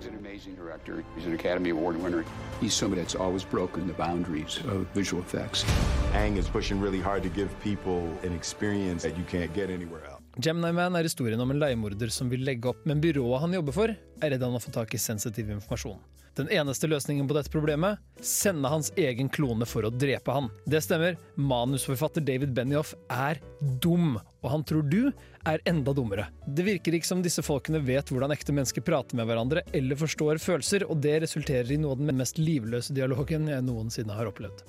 He's 0.00 0.08
an 0.08 0.16
amazing 0.18 0.56
director. 0.56 1.04
He's 1.14 1.26
an 1.26 1.34
Academy 1.34 1.70
Award 1.76 2.00
winner. 2.02 2.24
He's 2.62 2.72
somebody 2.72 3.02
that's 3.02 3.14
always 3.14 3.44
broken 3.44 3.86
the 3.86 3.92
boundaries 4.00 4.56
of 4.72 4.86
visual 4.96 5.20
effects. 5.20 5.66
Ang 6.14 6.38
is 6.38 6.48
pushing 6.48 6.80
really 6.80 7.00
hard 7.00 7.22
to 7.24 7.28
give 7.28 7.50
people 7.60 8.08
an 8.24 8.32
experience 8.32 9.02
that 9.02 9.18
you 9.18 9.24
can't 9.28 9.52
get 9.52 9.68
anywhere 9.68 10.00
else. 10.06 10.11
Gemini 10.40 10.72
Man 10.72 10.96
er 10.96 11.04
historien 11.04 11.40
om 11.40 11.50
en 11.52 11.60
leiemorder 11.60 12.08
som 12.08 12.30
vil 12.32 12.40
legge 12.46 12.70
opp, 12.70 12.86
men 12.88 13.02
byrået 13.04 13.42
han 13.42 13.52
jobber 13.52 13.74
for, 13.76 13.92
er 13.92 14.32
redd 14.32 14.42
han 14.42 14.54
har 14.56 14.64
fått 14.64 14.78
tak 14.78 14.94
i 14.96 15.00
sensitiv 15.00 15.50
informasjon. 15.52 16.00
Den 16.38 16.48
eneste 16.48 16.88
løsningen 16.88 17.26
på 17.28 17.34
dette 17.36 17.52
problemet? 17.52 18.00
Sende 18.24 18.70
hans 18.72 18.88
egen 18.96 19.28
klone 19.28 19.66
for 19.68 19.84
å 19.84 19.90
drepe 19.92 20.32
han. 20.32 20.48
Det 20.64 20.80
stemmer, 20.80 21.18
manusforfatter 21.36 22.24
David 22.24 22.54
Benioff 22.56 22.94
er 23.12 23.42
dum, 23.84 24.16
og 24.40 24.48
han 24.54 24.64
tror 24.64 24.88
du 24.88 25.10
er 25.44 25.60
enda 25.68 25.92
dummere. 25.92 26.30
Det 26.48 26.64
virker 26.64 26.96
ikke 26.96 27.10
som 27.10 27.20
disse 27.20 27.44
folkene 27.44 27.82
vet 27.84 28.08
hvordan 28.08 28.32
ekte 28.32 28.56
mennesker 28.56 28.86
prater 28.88 29.20
med 29.20 29.28
hverandre 29.28 29.66
eller 29.76 30.00
forstår 30.00 30.40
følelser, 30.40 30.88
og 30.88 31.04
det 31.04 31.18
resulterer 31.26 31.76
i 31.76 31.80
noe 31.82 31.92
av 31.92 32.00
den 32.00 32.16
mest 32.16 32.40
livløse 32.40 32.96
dialogen 32.96 33.52
jeg 33.52 33.68
noensinne 33.68 34.16
har 34.16 34.32
opplevd. 34.32 34.64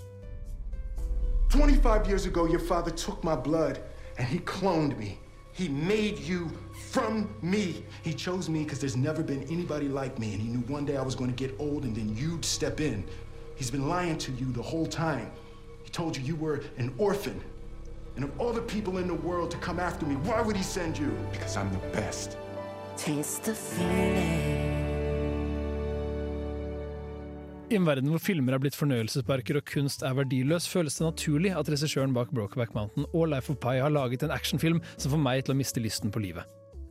25 1.56 2.10
years 2.10 2.26
ago, 2.26 2.50
your 2.52 2.60
father 2.60 2.92
took 2.92 3.24
my 3.24 3.38
blood 3.38 3.80
and 4.18 4.28
he 4.28 4.40
cloned 4.40 4.98
me. 5.00 5.23
He 5.54 5.68
made 5.70 6.20
you 6.20 6.52
from 6.92 7.30
me. 7.42 7.86
He 8.02 8.14
chose 8.14 8.50
me 8.50 8.64
because 8.64 8.80
there's 8.80 8.98
never 8.98 9.24
been 9.24 9.44
anybody 9.44 9.88
like 9.88 10.18
me, 10.20 10.34
and 10.34 10.42
he 10.42 10.48
knew 10.48 10.62
one 10.62 10.86
day 10.86 10.98
I 10.98 11.02
was 11.02 11.16
going 11.16 11.34
to 11.34 11.36
get 11.36 11.56
old 11.60 11.84
and 11.84 11.96
then 11.96 12.16
you'd 12.18 12.44
step 12.44 12.82
in. 12.82 13.06
He's 13.56 13.70
been 13.70 13.88
lying 13.88 14.18
to 14.18 14.32
you 14.34 14.52
the 14.52 14.62
whole 14.62 14.88
time. 14.88 15.32
He 15.84 15.90
told 15.90 16.18
you 16.18 16.24
you 16.24 16.36
were 16.36 16.62
an 16.78 16.94
orphan. 16.98 17.42
And 18.16 18.26
of 18.26 18.40
all 18.40 18.52
the 18.52 18.62
people 18.62 18.98
in 18.98 19.08
the 19.08 19.14
world 19.14 19.52
to 19.52 19.58
come 19.58 19.80
after 19.80 20.06
me, 20.06 20.16
why 20.16 20.42
would 20.42 20.56
he 20.56 20.64
send 20.64 20.98
you? 20.98 21.16
Because 21.32 21.56
I'm 21.56 21.72
the 21.72 21.88
best. 21.88 22.38
Taste 22.98 23.44
the 23.44 23.56
feeling. 23.56 24.73
I 27.72 27.78
en 27.78 27.86
verden 27.88 28.12
hvor 28.12 28.20
filmer 28.22 28.56
er 28.56 28.62
blitt 28.62 28.76
fornøyelsesparker 28.76 29.58
og 29.58 29.70
kunst 29.70 30.04
er 30.04 30.16
verdiløs, 30.18 30.68
føles 30.70 30.98
det 31.00 31.06
naturlig 31.06 31.54
at 31.56 31.70
regissøren 31.72 32.14
bak 32.16 32.34
Brokeback 32.36 32.74
Mountain 32.76 33.08
og 33.14 33.30
Life 33.32 33.54
of 33.54 33.60
Pi 33.64 33.78
har 33.80 33.94
laget 33.94 34.26
en 34.26 34.34
actionfilm 34.36 34.82
som 34.98 35.14
får 35.14 35.22
meg 35.24 35.46
til 35.46 35.56
å 35.56 35.58
miste 35.62 35.82
lysten 35.84 36.12
på 36.14 36.22
livet. 36.26 36.44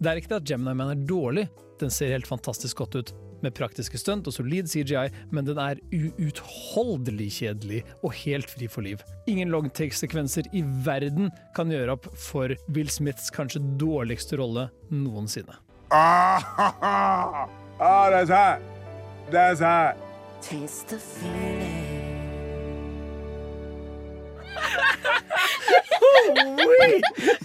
Det 0.03 0.11
er 0.11 0.19
ikke 0.19 0.33
det 0.33 0.41
at 0.41 0.49
Gemini 0.49 0.75
Man 0.79 0.95
er 0.95 1.05
dårlig, 1.07 1.45
den 1.79 1.93
ser 1.93 2.15
helt 2.15 2.27
fantastisk 2.27 2.81
godt 2.81 2.97
ut, 2.97 3.13
med 3.43 3.55
praktiske 3.59 3.99
stunt 3.99 4.29
og 4.31 4.35
solid 4.35 4.71
CGI, 4.71 5.09
men 5.35 5.47
den 5.47 5.59
er 5.61 5.81
uutholdelig 5.93 7.29
kjedelig 7.37 7.81
og 8.01 8.15
helt 8.23 8.51
fri 8.51 8.69
for 8.71 8.87
liv. 8.87 9.03
Ingen 9.31 9.51
longtake-sekvenser 9.53 10.47
i 10.55 10.63
verden 10.87 11.31
kan 11.57 11.71
gjøre 11.71 11.99
opp 11.99 12.07
for 12.19 12.55
Will 12.71 12.91
Smiths 12.91 13.35
kanskje 13.35 13.63
dårligste 13.83 14.39
rolle 14.41 14.71
noensinne. 14.95 15.59
Ah, 15.93 17.45
oh, 17.79 18.09
that's 18.15 18.31
hot. 18.31 18.63
That's 19.31 19.61
hot. 19.61 20.12
Taste 20.43 20.89
the 20.89 20.99
feeling. 20.99 22.02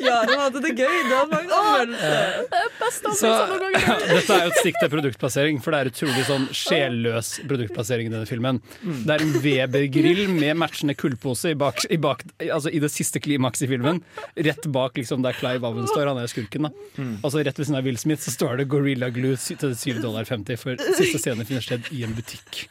Ja, 0.01 0.17
de 0.27 0.35
hadde 0.37 0.61
det 0.63 0.73
gøy. 0.77 0.95
Det 1.07 1.15
er 1.17 1.29
mange 1.31 1.57
anmeldelser. 1.57 2.47
Det 2.51 2.59
er 2.61 2.73
best 2.79 3.07
Så, 3.19 3.31
dette 4.11 4.37
er 4.37 4.45
jo 4.45 4.51
et 4.51 4.59
stikk 4.61 4.79
til 4.81 4.91
produktplassering, 4.93 5.61
for 5.63 5.73
det 5.73 5.79
er 5.79 5.91
utrolig 5.91 6.25
sånn 6.27 6.47
sjelløs 6.55 7.31
produktplassering 7.49 8.09
i 8.09 8.13
denne 8.13 8.29
filmen. 8.29 8.61
Det 8.83 9.17
er 9.17 9.25
en 9.25 9.35
Weber-grill 9.43 10.23
med 10.33 10.59
matchende 10.61 10.97
kullpose 10.97 11.53
i, 11.53 11.57
bak, 11.59 11.83
i, 11.89 11.99
bak, 12.01 12.25
altså 12.45 12.71
i 12.73 12.81
det 12.83 12.91
siste 12.93 13.21
klimaks 13.23 13.63
i 13.65 13.71
filmen. 13.71 14.01
Rett 14.47 14.69
bak 14.73 14.99
liksom 14.99 15.25
der 15.25 15.37
Clive 15.37 15.67
Owen 15.67 15.89
står, 15.89 16.11
han 16.11 16.21
er 16.21 16.31
skurken. 16.31 16.69
da 16.69 17.07
Altså 17.23 17.43
Rett 17.45 17.59
ved 17.59 17.69
siden 17.69 17.79
av 17.79 17.87
Will 17.87 17.99
Smith 18.01 18.23
så 18.25 18.33
står 18.33 18.61
det 18.61 18.69
Gorilla 18.71 19.09
Glue 19.13 19.37
til 19.37 19.73
7,50 19.73 20.03
dollar, 20.03 20.27
for 20.27 20.87
siste 20.97 21.21
scene 21.21 21.45
finner 21.47 21.65
sted 21.65 21.89
i 21.95 22.03
en 22.07 22.15
butikk. 22.17 22.67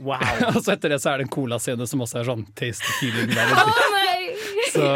Wow. 0.00 0.18
Og 0.54 0.62
så 0.64 0.74
etter 0.74 0.90
det 0.94 1.00
så 1.02 1.12
er 1.12 1.22
det 1.22 1.28
en 1.28 1.34
colascene 1.34 1.86
som 1.86 2.02
også 2.04 2.22
er 2.22 2.30
sånn 2.30 2.46
taste 2.58 2.96
feeling. 2.98 3.30
Der. 3.34 3.54
nei! 3.94 4.23
Så 4.74 4.88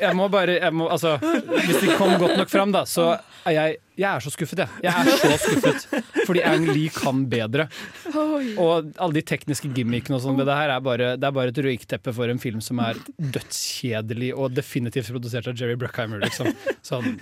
jeg 0.00 0.16
må 0.18 0.26
bare 0.32 0.58
jeg 0.58 0.74
må, 0.74 0.88
altså, 0.92 1.16
Hvis 1.22 1.80
det 1.82 1.96
kom 1.98 2.14
godt 2.20 2.36
nok 2.40 2.50
fram, 2.52 2.74
da, 2.74 2.84
så 2.88 3.14
er 3.46 3.56
jeg 3.56 3.76
Jeg 4.00 4.08
er 4.10 4.24
så 4.24 4.32
skuffet, 4.34 4.64
jeg. 4.64 4.82
Jeg 4.82 4.90
er 4.90 5.18
så 5.22 5.36
skuffet. 5.38 6.04
Fordi 6.26 6.42
Ang 6.48 6.66
Lee 6.72 6.90
kan 6.90 7.24
bedre. 7.30 7.68
Og 8.10 8.88
alle 8.98 9.14
de 9.14 9.22
tekniske 9.22 9.70
gimmickene 9.76 10.18
og 10.18 10.24
sånn 10.24 10.38
ved 10.40 10.48
det 10.50 10.56
her 10.58 10.72
er 10.74 10.82
bare, 10.82 11.10
det 11.20 11.28
er 11.28 11.36
bare 11.36 11.52
et 11.54 11.60
røykteppe 11.66 12.14
for 12.16 12.32
en 12.32 12.42
film 12.42 12.62
som 12.64 12.80
er 12.82 12.98
dødskjedelig 13.18 14.32
og 14.34 14.56
definitivt 14.56 15.12
produsert 15.14 15.46
av 15.50 15.60
Jerry 15.60 15.78
Bruckheimer, 15.78 16.24
liksom. 16.26 16.50
Sånn. 16.82 17.20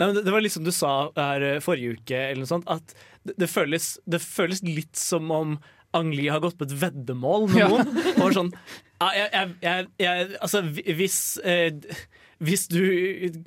Nei, 0.00 0.06
men 0.06 0.16
det, 0.16 0.30
var 0.32 0.40
liksom 0.40 0.64
du 0.64 0.72
sa 0.72 1.10
her 1.18 1.44
eh, 1.44 1.60
forrige 1.60 1.98
uke, 1.98 2.16
eller 2.16 2.46
noe 2.46 2.48
sånt, 2.48 2.70
at 2.72 2.94
det, 3.26 3.36
det, 3.42 3.50
føles, 3.52 3.92
det 4.08 4.22
føles 4.24 4.64
litt 4.64 4.96
som 4.96 5.28
om 5.34 5.58
Ang 5.96 6.12
Lee 6.14 6.30
har 6.30 6.42
gått 6.42 6.58
på 6.58 6.68
et 6.68 6.76
veddemål 6.84 7.48
med 7.50 7.60
Ja. 7.60 7.68
Og 8.22 8.34
sånn 8.36 8.52
jeg, 9.00 9.28
jeg, 9.32 9.52
jeg, 9.64 9.86
jeg, 9.98 10.26
Altså, 10.44 10.60
hvis 10.68 11.20
eh, 11.42 11.70
hvis 12.40 12.62
du 12.72 12.80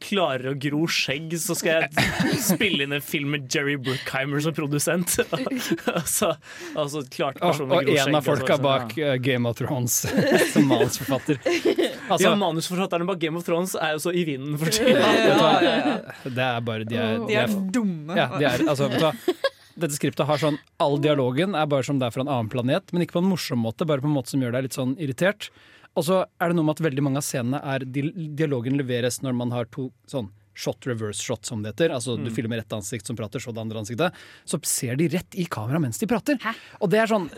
klarer 0.06 0.52
å 0.52 0.54
gro 0.62 0.84
skjegg, 0.86 1.32
så 1.42 1.56
skal 1.58 1.82
jeg 1.82 2.36
spille 2.46 2.86
inn 2.86 2.94
en 2.94 3.02
film 3.02 3.32
med 3.34 3.48
Jerry 3.50 3.74
Bruckheimer 3.82 4.44
som 4.46 4.54
produsent. 4.54 5.16
altså, 5.98 6.36
altså 6.78 7.02
klart 7.10 7.40
Og, 7.40 7.48
person 7.48 7.72
med 7.72 7.80
og 7.80 7.90
gro 7.90 7.96
en 8.04 8.20
av 8.20 8.28
folka 8.28 8.60
sånn, 8.60 8.68
bak 8.68 8.94
uh, 9.00 9.16
Game 9.18 9.50
of 9.50 9.58
Thrones 9.58 9.98
som 10.54 10.70
manusforfatter. 10.70 11.42
Altså, 11.42 12.28
ja, 12.28 12.36
Manusforfatterne 12.38 13.10
bak 13.10 13.24
Game 13.24 13.42
of 13.42 13.48
Thrones 13.48 13.74
er 13.74 13.96
jo 13.96 14.04
så 14.06 14.14
i 14.14 14.28
vinden 14.30 14.62
for 14.62 14.70
tiden. 14.70 15.02
Ja, 15.02 15.50
ja? 15.66 15.98
Det 16.28 16.46
er 16.52 16.62
bare 16.70 16.86
De 16.86 17.02
er, 17.02 17.26
De 17.26 17.42
er 17.48 17.58
dumme. 17.74 18.14
Ja, 18.20 18.30
de 18.38 18.46
er, 18.46 18.68
altså, 18.68 18.92
vet 18.94 19.02
du 19.02 19.08
hva? 19.10 19.50
Dette 19.80 19.96
skriptet 19.98 20.28
har 20.30 20.38
sånn 20.38 20.60
All 20.80 21.00
dialogen 21.02 21.56
er 21.58 21.66
bare 21.66 21.84
som 21.84 21.98
det 22.00 22.06
er 22.08 22.12
fra 22.16 22.22
en 22.22 22.30
annen 22.30 22.50
planet, 22.54 22.92
men 22.94 23.02
ikke 23.06 23.18
på 23.18 23.24
en 23.24 23.32
morsom 23.32 23.60
måte, 23.64 23.88
bare 23.90 24.02
på 24.04 24.10
en 24.10 24.14
måte 24.18 24.30
som 24.30 24.42
gjør 24.44 24.52
deg 24.54 24.64
litt 24.68 24.78
sånn 24.78 24.96
irritert. 25.02 25.50
Og 25.96 26.06
så 26.08 26.24
er 26.42 26.50
det 26.50 26.56
noe 26.58 26.66
med 26.66 26.78
at 26.80 26.86
veldig 26.86 27.04
mange 27.06 27.18
av 27.22 27.26
scenene 27.26 27.60
er 27.64 27.84
Dialogen 27.86 28.78
leveres 28.80 29.22
når 29.22 29.34
man 29.38 29.52
har 29.54 29.66
to 29.74 29.92
sånn 30.10 30.32
shot 30.54 30.86
reverse 30.86 31.18
shot, 31.26 31.46
som 31.50 31.64
det 31.64 31.72
heter. 31.74 31.90
Altså 31.96 32.16
Du 32.16 32.30
Mm. 32.30 32.36
filmer 32.36 32.58
ett 32.60 32.70
ansikt 32.70 33.08
som 33.08 33.16
prater, 33.16 33.40
så 33.42 33.52
det 33.54 33.58
andre 33.62 33.80
ansiktet. 33.82 34.14
Så 34.46 34.60
ser 34.64 34.96
de 34.96 35.08
rett 35.10 35.34
i 35.36 35.46
kamera 35.46 35.80
mens 35.82 35.98
de 35.98 36.06
prater. 36.06 36.38
Og 36.80 36.90
det 36.92 37.00
er 37.00 37.08
sånn 37.08 37.30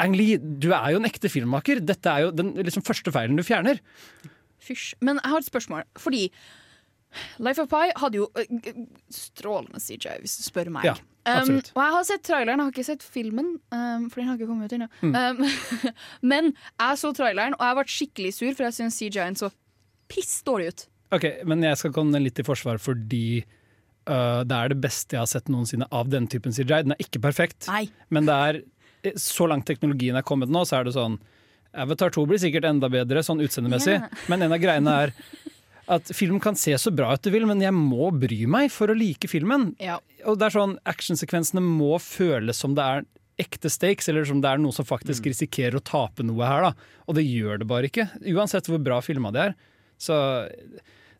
Ang 0.00 0.14
Lee, 0.16 0.38
du 0.38 0.72
er 0.72 0.92
jo 0.92 0.96
en 0.96 1.04
ekte 1.04 1.28
filmmaker. 1.28 1.84
Dette 1.84 2.06
er 2.08 2.20
jo 2.22 2.30
den 2.30 2.54
liksom, 2.54 2.82
første 2.82 3.12
feilen 3.12 3.36
du 3.36 3.42
fjerner. 3.42 3.78
Fysj. 4.60 4.94
Men 5.02 5.20
jeg 5.20 5.30
har 5.30 5.38
et 5.38 5.50
spørsmål. 5.50 5.82
Fordi 5.98 6.30
Life 7.38 7.58
of 7.60 7.68
Pi 7.68 7.92
hadde 7.94 8.14
jo 8.14 8.30
øh, 8.34 8.86
strålende 9.10 9.78
CJ, 9.80 10.20
hvis 10.22 10.38
du 10.40 10.44
spør 10.50 10.70
meg. 10.72 10.84
Ja. 10.88 10.94
Um, 11.22 11.60
og 11.60 11.80
jeg 11.84 11.94
har 11.94 12.06
sett 12.08 12.22
traileren, 12.26 12.58
jeg 12.58 12.66
har 12.66 12.72
ikke 12.74 12.86
sett 12.88 13.04
filmen, 13.06 13.52
um, 13.70 14.08
for 14.10 14.18
den 14.18 14.30
har 14.30 14.38
ikke 14.38 14.48
kommet 14.50 14.72
ut 14.72 14.76
ennå. 14.78 14.88
Mm. 15.02 15.12
Um, 15.14 15.90
men 16.32 16.48
jeg 16.52 16.98
så 16.98 17.12
traileren, 17.14 17.54
og 17.58 17.66
jeg 17.68 17.78
ble 17.78 17.84
skikkelig 17.96 18.32
sur, 18.34 18.52
for 18.58 18.66
jeg 18.66 18.78
syns 18.80 18.98
CGI-en 18.98 19.38
så 19.38 19.52
piss 20.10 20.40
dårlig 20.46 20.72
ut. 20.72 20.86
Ok, 21.12 21.26
Men 21.46 21.62
jeg 21.62 21.76
skal 21.78 21.92
komme 21.92 22.20
litt 22.24 22.40
i 22.40 22.44
forsvar 22.46 22.78
fordi 22.80 23.42
uh, 24.08 24.40
det 24.48 24.56
er 24.56 24.72
det 24.72 24.78
beste 24.80 25.14
jeg 25.14 25.20
har 25.20 25.28
sett 25.30 25.50
noensinne 25.52 25.86
av 25.92 26.08
denne 26.10 26.30
typen 26.32 26.54
CGI. 26.56 26.82
Den 26.88 26.96
er 26.96 27.04
ikke 27.04 27.20
perfekt, 27.22 27.68
Nei. 27.68 27.84
men 28.08 28.26
det 28.26 28.38
er 28.48 28.62
så 29.20 29.46
langt 29.50 29.66
teknologien 29.68 30.16
er 30.18 30.26
kommet 30.26 30.50
nå, 30.52 30.64
så 30.66 30.80
er 30.80 30.88
det 30.88 30.96
sånn 30.96 31.20
Avatar 31.72 32.12
2 32.12 32.26
blir 32.28 32.40
sikkert 32.40 32.66
enda 32.68 32.88
bedre 32.92 33.22
sånn 33.24 33.40
utseendemessig, 33.40 33.94
Ja. 33.96 34.08
men 34.28 34.42
en 34.44 34.52
av 34.52 34.60
greiene 34.60 34.92
er 35.06 35.12
at 35.92 36.12
film 36.16 36.38
kan 36.42 36.56
se 36.58 36.74
så 36.80 36.92
bra 36.94 37.12
ut 37.14 37.24
du 37.24 37.30
vil, 37.34 37.46
men 37.48 37.62
jeg 37.62 37.74
må 37.76 38.10
bry 38.16 38.44
meg 38.50 38.72
for 38.74 38.92
å 38.92 38.96
like 38.96 39.28
filmen. 39.30 39.72
Ja. 39.82 39.98
Og 40.28 40.38
det 40.40 40.48
er 40.48 40.56
sånn, 40.56 40.76
Actionsekvensene 40.88 41.62
må 41.64 41.96
føles 42.02 42.60
som 42.62 42.76
det 42.78 42.86
er 42.86 43.04
ekte 43.42 43.70
stakes, 43.72 44.08
eller 44.10 44.26
som 44.28 44.40
det 44.42 44.50
er 44.50 44.60
noe 44.62 44.74
som 44.76 44.86
faktisk 44.86 45.26
risikerer 45.30 45.78
å 45.78 45.84
tape 45.84 46.24
noe 46.26 46.46
her. 46.46 46.68
da. 46.68 46.96
Og 47.08 47.18
det 47.18 47.26
gjør 47.26 47.62
det 47.62 47.68
bare 47.70 47.88
ikke, 47.90 48.08
uansett 48.34 48.68
hvor 48.70 48.82
bra 48.82 49.00
filma 49.04 49.32
det 49.34 49.48
er. 49.48 49.56
Så 50.02 50.16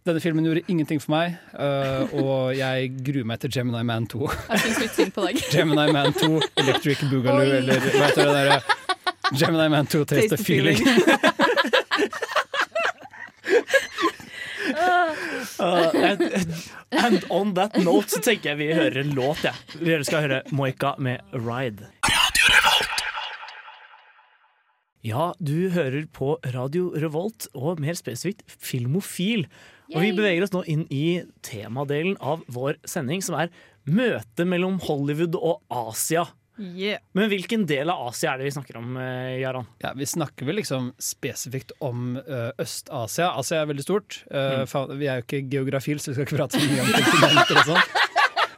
denne 0.06 0.20
filmen 0.22 0.46
gjorde 0.46 0.64
ingenting 0.66 0.98
for 1.02 1.14
meg, 1.14 1.36
uh, 1.54 2.10
og 2.18 2.56
jeg 2.58 2.90
gruer 3.06 3.26
meg 3.28 3.42
til 3.42 3.52
Gemini 3.54 3.84
Man 3.86 4.08
2. 4.10 4.22
Jeg 4.50 4.62
syns 4.64 4.80
litt 4.82 4.96
synd 4.98 5.14
på 5.14 5.26
deg. 5.28 5.42
Gemini 5.54 5.94
Man 5.94 6.16
2, 6.18 6.30
Electric 6.64 7.04
Boogaloo, 7.06 7.44
Oi. 7.46 7.58
eller 7.60 7.86
hva 7.86 8.08
heter 8.08 8.26
det 8.26 8.34
derre 8.40 9.36
Gemini 9.38 9.68
Man 9.72 9.86
2, 9.86 10.04
Taste 10.10 10.36
the 10.36 10.42
Feeling. 10.42 10.82
Uh, 15.58 15.90
and, 15.94 16.22
and 16.90 17.26
on 17.30 17.54
that 17.58 17.76
note 17.82 18.12
så 18.12 18.22
tenker 18.24 18.52
jeg 18.52 18.60
vi 18.60 18.70
hører 18.76 19.02
en 19.02 19.14
låt. 19.16 19.44
Ja. 19.46 19.54
Vi 19.78 19.98
skal 20.06 20.26
høre 20.26 20.42
Moika 20.54 20.94
med 21.02 21.22
Ride. 21.34 21.90
Ja, 25.02 25.32
du 25.42 25.72
hører 25.74 26.04
på 26.14 26.36
Radio 26.54 26.92
Revolt, 26.94 27.48
og 27.58 27.80
mer 27.82 27.96
spesifikt 27.98 28.44
Filmofil. 28.46 29.48
Og 29.92 29.98
vi 30.04 30.12
beveger 30.14 30.44
oss 30.46 30.52
nå 30.54 30.62
inn 30.70 30.84
i 30.94 31.24
temadelen 31.42 32.14
av 32.22 32.44
vår 32.52 32.78
sending, 32.88 33.24
som 33.24 33.34
er 33.42 33.50
møtet 33.82 34.46
mellom 34.46 34.78
Hollywood 34.86 35.34
og 35.40 35.58
Asia. 35.74 36.28
Yeah. 36.60 37.00
Men 37.16 37.30
hvilken 37.32 37.64
del 37.66 37.88
av 37.90 38.08
Asia 38.10 38.34
er 38.34 38.42
det 38.42 38.44
vi 38.50 38.54
snakker 38.54 38.76
om, 38.76 38.96
eh, 39.00 39.38
Jaran? 39.40 39.66
Ja, 39.80 39.92
Vi 39.96 40.04
snakker 40.06 40.46
vel 40.46 40.56
liksom 40.60 40.92
spesifikt 41.00 41.72
om 41.80 42.16
øh, 42.20 42.50
Øst-Asia. 42.60 43.30
Asia 43.40 43.62
er 43.62 43.70
veldig 43.72 43.86
stort. 43.86 44.22
Uh, 44.30 44.62
Mm. 44.62 44.98
vi 44.98 45.06
er 45.08 45.20
jo 45.20 45.24
ikke 45.26 45.42
geografil, 45.50 45.98
så 45.98 46.10
vi 46.12 46.14
skal 46.18 46.26
ikke 46.26 46.36
prate 46.36 46.60
så 46.60 46.68
mye 46.68 46.84
om 46.84 46.92
kontinenter 46.92 47.62
og 47.62 47.68
sånn. 47.72 47.84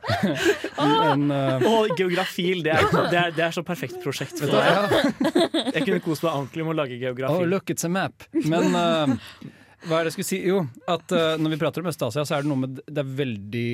Men, 0.84 1.30
uh, 1.30 1.62
oh, 1.64 1.86
geografil, 1.96 2.62
det 2.64 2.72
er, 2.74 2.86
det, 2.92 3.18
er, 3.18 3.30
det 3.36 3.44
er 3.46 3.54
så 3.56 3.62
perfekt 3.64 4.00
prosjekt 4.02 4.38
for 4.40 4.50
Vet 4.50 4.52
du 4.52 4.58
hva? 4.58 4.88
deg. 4.90 5.74
Jeg 5.78 5.86
kunne 5.86 6.00
kost 6.04 6.24
meg 6.26 6.32
ordentlig 6.34 6.66
med 6.66 6.74
å 6.74 6.78
lage 6.82 6.98
geografi. 7.00 7.38
Oh, 7.40 7.46
look, 7.48 7.70
it's 7.72 7.86
a 7.86 7.90
map. 7.92 8.26
Men 8.34 8.74
uh, 8.74 9.14
hva 9.86 10.00
er 10.00 10.04
det 10.08 10.12
jeg 10.12 10.16
skulle 10.18 10.28
si? 10.32 10.40
Jo, 10.48 10.60
at 10.90 11.14
uh, 11.14 11.34
når 11.40 11.54
vi 11.54 11.60
prater 11.62 11.84
om 11.84 11.88
Øst-Asia, 11.92 12.26
så 12.26 12.36
er 12.36 12.44
det 12.44 12.50
noe 12.52 12.62
med 12.66 12.82
Det 12.88 13.00
er 13.04 13.10
veldig 13.22 13.66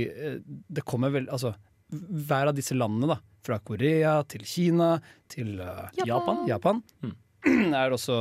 Det 0.78 0.82
kommer 0.86 1.12
veldig 1.14 1.30
Altså, 1.34 1.52
hver 1.90 2.50
av 2.50 2.56
disse 2.56 2.76
landene, 2.76 3.14
da, 3.14 3.18
fra 3.46 3.58
Korea 3.64 4.20
til 4.28 4.44
Kina 4.48 4.94
til 5.30 5.58
uh, 5.62 5.88
Japan. 6.06 6.44
Japan 6.50 6.82
er 7.82 7.94
også, 7.96 8.16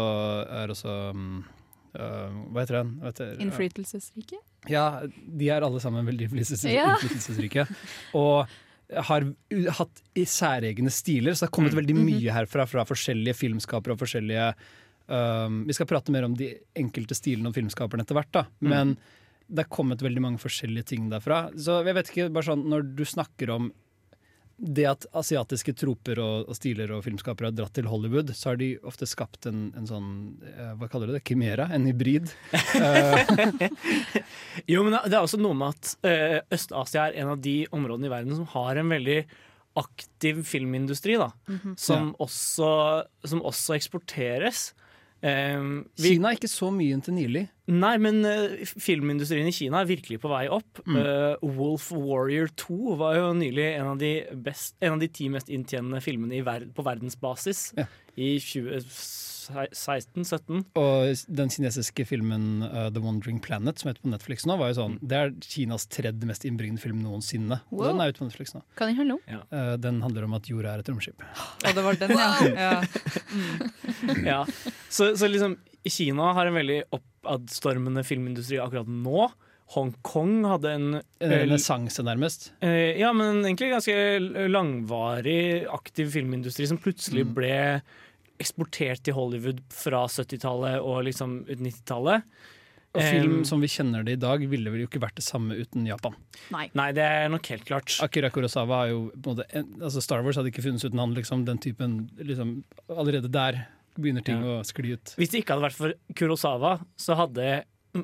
er 0.62 0.72
også 0.72 0.96
um, 1.12 1.42
øh, 1.92 2.38
Hva 2.54 2.64
heter 2.64 2.78
den? 2.80 3.42
Innflytelsesrike? 3.44 4.40
Ja, 4.72 5.02
de 5.10 5.50
er 5.52 5.66
alle 5.66 5.82
sammen 5.84 6.08
veldig 6.08 6.30
innflytelsesrike. 6.32 7.68
Og 8.16 8.48
har 8.90 9.26
hatt 9.78 10.04
i 10.18 10.24
særegne 10.26 10.92
stiler, 10.94 11.36
så 11.36 11.46
det 11.46 11.50
har 11.50 11.56
kommet 11.60 11.76
veldig 11.78 11.98
mye 12.00 12.34
herfra 12.34 12.66
fra 12.70 12.86
forskjellige 12.90 13.38
filmskapere 13.38 13.94
og 13.94 14.02
forskjellige 14.02 14.48
um, 15.12 15.60
Vi 15.68 15.76
skal 15.78 15.90
prate 15.92 16.16
mer 16.16 16.26
om 16.26 16.34
de 16.38 16.56
enkelte 16.80 17.18
stilene 17.18 17.52
og 17.52 17.58
filmskaperne 17.60 18.08
etter 18.08 18.18
hvert, 18.18 18.32
da. 18.34 18.48
Men 18.66 18.96
det 19.50 19.66
er 19.66 19.70
kommet 19.74 20.04
veldig 20.06 20.22
mange 20.22 20.42
forskjellige 20.42 20.92
ting 20.94 21.10
derfra. 21.12 21.48
Så 21.58 21.80
jeg 21.86 21.96
vet 21.98 22.12
ikke, 22.12 22.32
bare 22.34 22.52
sånn, 22.52 22.68
når 22.70 22.90
du 22.98 23.06
snakker 23.08 23.50
om 23.56 23.72
det 24.60 24.84
at 24.90 25.06
asiatiske 25.16 25.72
troper 25.80 26.20
og, 26.20 26.50
og 26.52 26.58
stiler 26.58 26.92
og 26.92 27.06
filmskapere 27.06 27.48
har 27.48 27.56
dratt 27.56 27.74
til 27.78 27.88
Hollywood, 27.88 28.34
så 28.36 28.52
har 28.52 28.60
de 28.60 28.74
ofte 28.88 29.08
skapt 29.08 29.48
en, 29.48 29.70
en 29.80 29.88
sånn 29.88 30.10
eh, 30.44 30.74
Hva 30.76 30.90
kaller 30.92 31.08
du 31.08 31.16
det? 31.16 31.22
Kimera? 31.28 31.70
En 31.76 31.88
hybrid. 31.88 32.32
Eh, 32.80 33.70
Jo, 34.70 34.84
men 34.86 34.98
det 35.08 35.16
er 35.16 35.22
også 35.24 35.40
noe 35.40 35.56
med 35.58 35.72
at 35.78 35.94
eh, 36.08 36.40
Øst-Asia 36.54 37.08
er 37.08 37.18
en 37.22 37.32
av 37.34 37.40
de 37.44 37.56
områdene 37.76 38.10
i 38.10 38.12
verden 38.12 38.36
som 38.36 38.50
har 38.52 38.80
en 38.80 38.92
veldig 38.92 39.22
aktiv 39.80 40.42
filmindustri, 40.48 41.16
da. 41.20 41.30
Mhm. 41.48 41.76
som, 41.80 42.12
også, 42.20 42.70
som 43.32 43.44
også 43.48 43.78
eksporteres. 43.78 44.74
Eh, 45.22 45.64
vi- 46.00 46.14
Kina 46.16 46.30
er 46.32 46.38
ikke 46.40 46.48
så 46.52 46.70
mye 46.72 46.96
inntil 46.96 47.16
nylig. 47.18 47.46
Nei, 47.70 47.98
men 48.02 48.22
uh, 48.26 48.56
filmindustrien 48.82 49.46
i 49.50 49.54
Kina 49.54 49.82
er 49.84 49.90
virkelig 49.92 50.18
på 50.24 50.30
vei 50.32 50.46
opp. 50.50 50.80
Mm. 50.88 50.96
Uh, 50.98 51.50
Wolf 51.58 51.92
Warrior 51.92 52.50
2 52.58 52.96
var 52.98 53.18
jo 53.20 53.28
nylig 53.38 53.68
en 53.76 53.92
av 53.92 54.00
de, 54.02 54.14
best, 54.34 54.76
en 54.82 54.96
av 54.96 55.04
de 55.04 55.10
ti 55.14 55.28
mest 55.30 55.52
inntjenende 55.54 56.02
filmene 56.02 56.40
i 56.40 56.42
ver 56.48 56.66
på 56.74 56.86
verdensbasis 56.88 57.68
i 58.18 58.38
2016-17. 59.50 60.64
Og 60.80 61.24
den 61.40 61.52
kinesiske 61.54 62.06
filmen 62.10 62.64
uh, 62.64 62.88
The 62.94 63.02
Wandering 63.04 63.40
Planet, 63.44 63.80
som 63.82 63.90
heter 63.92 64.06
på 64.06 64.12
Netflix 64.14 64.46
nå, 64.50 64.56
var 64.60 64.72
jo 64.72 64.78
sånn 64.80 64.98
Det 65.02 65.18
er 65.20 65.34
Kinas 65.46 65.88
tredje 65.92 66.30
mest 66.30 66.46
innbringende 66.48 66.82
film 66.84 67.02
noensinne. 67.06 67.60
Wow. 67.74 67.88
Den 67.90 68.04
er 68.04 68.14
ute 68.14 68.24
på 68.24 68.30
Netflix 68.30 68.56
nå. 68.56 68.64
Hva 68.80 68.90
den 68.90 69.00
handler 69.00 69.20
om? 69.20 69.44
Uh, 69.52 69.74
den 69.82 70.02
handler 70.06 70.30
om 70.30 70.38
at 70.40 70.50
jorda 70.52 70.76
er 70.78 70.84
et 70.86 70.94
romskip. 70.94 71.26
Og 71.66 71.76
det 71.76 71.86
var 71.86 72.00
den, 72.06 72.16
ja. 72.16 72.32
ja. 72.54 72.72
ja. 74.34 74.40
Så, 74.90 75.14
så 75.20 75.30
liksom 75.30 75.58
Kina 75.90 76.34
har 76.36 76.50
en 76.50 76.58
veldig 76.60 76.82
oppadstormende 76.96 78.04
filmindustri 78.08 78.60
akkurat 78.62 78.90
nå. 78.90 79.30
Hongkong 79.70 80.48
hadde 80.50 80.72
en 80.74 80.86
En 80.98 81.04
eh, 81.32 81.44
renessanse, 81.44 82.02
nærmest. 82.06 82.48
Eh, 82.66 82.98
ja, 83.00 83.12
men 83.14 83.44
egentlig 83.46 83.70
ganske 83.70 83.96
langvarig 84.50 85.68
aktiv 85.70 86.10
filmindustri 86.16 86.66
som 86.68 86.80
plutselig 86.82 87.28
Mm. 87.28 87.34
ble 87.38 87.54
eksportert 88.40 89.04
til 89.06 89.18
Hollywood 89.18 89.60
fra 89.74 90.06
70-tallet 90.08 90.80
og 90.80 91.04
liksom 91.08 91.42
ut 91.50 91.60
90-tallet. 91.60 92.26
Og 92.98 93.04
film 93.06 93.42
som 93.46 93.62
vi 93.62 93.68
kjenner 93.70 94.02
det 94.06 94.16
i 94.16 94.20
dag, 94.20 94.42
ville 94.50 94.72
vel 94.74 94.82
jo 94.82 94.88
ikke 94.90 95.02
vært 95.04 95.20
det 95.20 95.26
samme 95.26 95.54
uten 95.60 95.86
Japan. 95.86 96.16
Nei. 96.50 96.70
det 96.98 97.06
er 97.06 97.28
nok 97.30 97.46
helt 97.52 97.68
klart. 97.68 97.94
Akira 98.02 98.32
Kurosawa 98.34 98.80
har 98.82 98.94
jo 98.94 99.04
på 99.14 99.36
måte 99.36 99.46
altså 99.78 100.02
Star 100.02 100.24
Wars 100.26 100.40
hadde 100.40 100.50
ikke 100.50 100.66
funnes 100.66 100.86
uten 100.88 101.02
han. 101.02 101.14
Liksom, 101.14 101.44
den 101.46 101.62
typen 101.62 102.00
liksom, 102.18 102.64
Allerede 102.90 103.30
der 103.30 103.62
begynner 104.00 104.26
ting 104.26 104.42
å 104.42 104.62
skli 104.66 104.96
ut. 104.96 105.14
Hvis 105.20 105.34
det 105.34 105.44
ikke 105.44 105.54
hadde 105.54 105.68
vært 105.68 105.78
for 105.78 105.94
Kurosawa, 106.18 106.80
så 106.98 107.18
hadde 107.20 107.50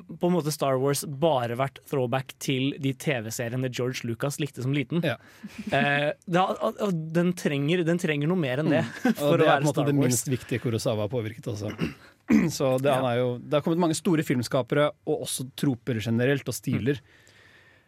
på 0.04 0.28
en 0.28 0.34
måte 0.34 0.52
Star 0.54 0.76
Wars 0.82 1.04
bare 1.06 1.56
vært 1.58 1.78
throwback 1.88 2.34
til 2.42 2.74
de 2.82 2.92
TV-seriene 2.94 3.70
George 3.72 4.04
Lucas 4.08 4.38
likte 4.42 4.62
som 4.64 4.74
liten. 4.76 5.02
Eh, 5.72 6.12
det 6.26 6.40
og- 6.42 6.76
og 6.84 6.92
den, 7.14 7.32
trenger, 7.36 7.82
den 7.86 7.98
trenger 7.98 8.28
noe 8.30 8.38
mer 8.38 8.60
enn 8.62 8.70
det. 8.70 8.82
Mm. 8.84 9.14
For 9.20 9.38
det 9.40 9.46
å 9.46 9.50
er 9.50 9.60
på 9.60 9.64
en 9.64 9.68
måte 9.70 9.86
det 9.88 9.94
minst 9.98 10.28
viktige 10.30 10.60
Kurosawa 10.62 11.06
har 11.06 11.12
påvirket 11.12 11.46
også. 11.52 11.72
Så 12.56 12.72
det, 12.82 12.90
han 12.92 13.04
er 13.06 13.20
jo, 13.20 13.28
det 13.38 13.54
har 13.58 13.62
kommet 13.66 13.78
mange 13.82 13.94
store 13.98 14.24
filmskapere, 14.26 14.88
og 15.06 15.26
også 15.28 15.46
troper 15.58 16.00
generelt, 16.02 16.46
og 16.50 16.56
stiler. 16.56 16.98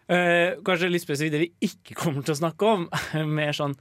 Eh, 0.09 0.55
kanskje 0.64 0.88
litt 0.92 1.05
spesifikt 1.05 1.35
det 1.37 1.40
vi 1.42 1.51
ikke 1.68 1.97
kommer 1.99 2.25
til 2.25 2.35
å 2.37 2.40
snakke 2.40 2.68
om. 2.75 2.87
Mer 3.38 3.53
sånn, 3.57 3.75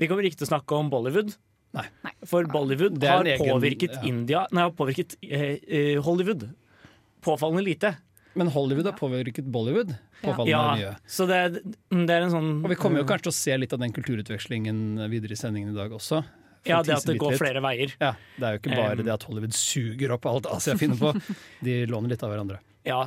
vi 0.00 0.08
kommer 0.10 0.24
ikke 0.26 0.40
til 0.40 0.48
å 0.48 0.52
snakke 0.54 0.78
om 0.78 0.88
Bollywood. 0.92 1.34
Nei. 1.74 1.88
For 2.30 2.46
Bollywood 2.46 3.02
er 3.02 3.10
har 3.18 3.26
egen- 3.34 3.50
påvirket 3.50 3.96
ja. 3.98 4.02
India 4.06 4.44
Nei, 4.54 4.62
har 4.68 4.74
påvirket 4.78 5.16
eh, 5.26 5.56
eh, 5.66 5.96
Hollywood. 6.06 6.46
Påfallende 7.24 7.64
lite. 7.66 7.94
Men 8.34 8.48
Hollywood 8.50 8.86
har 8.90 8.96
påvirket 8.98 9.46
Bollywood 9.46 9.92
påfallende 10.20 10.50
ja, 10.50 10.62
mye. 10.74 10.94
Så 11.06 11.26
det, 11.30 11.40
det 11.90 12.10
er 12.16 12.24
en 12.26 12.32
sånn 12.32 12.48
Og 12.64 12.70
vi 12.72 12.78
kommer 12.80 12.98
jo 13.02 13.06
kanskje 13.06 13.28
til 13.28 13.32
å 13.34 13.36
se 13.36 13.58
litt 13.62 13.72
av 13.76 13.78
den 13.84 13.92
kulturutvekslingen 13.94 14.80
videre 15.12 15.36
i 15.36 15.38
sendingen 15.38 15.70
i 15.70 15.76
dag 15.76 15.92
også. 15.94 16.24
Ja, 16.66 16.80
det 16.82 16.94
at 16.96 17.04
det 17.06 17.18
går 17.20 17.34
litt. 17.34 17.40
flere 17.42 17.60
veier. 17.62 17.92
Ja, 18.00 18.14
Det 18.40 18.46
er 18.48 18.56
jo 18.56 18.60
ikke 18.62 18.72
bare 18.74 18.96
Um, 18.98 19.04
det 19.04 19.12
at 19.14 19.26
Hollywood 19.28 19.54
suger 19.54 20.14
opp 20.16 20.26
alt 20.26 20.46
Asia 20.50 20.74
finner 20.80 20.96
på. 20.96 21.12
De 21.66 21.74
låner 21.86 22.08
litt 22.14 22.22
av 22.24 22.32
hverandre. 22.32 22.58
Ja. 22.88 23.02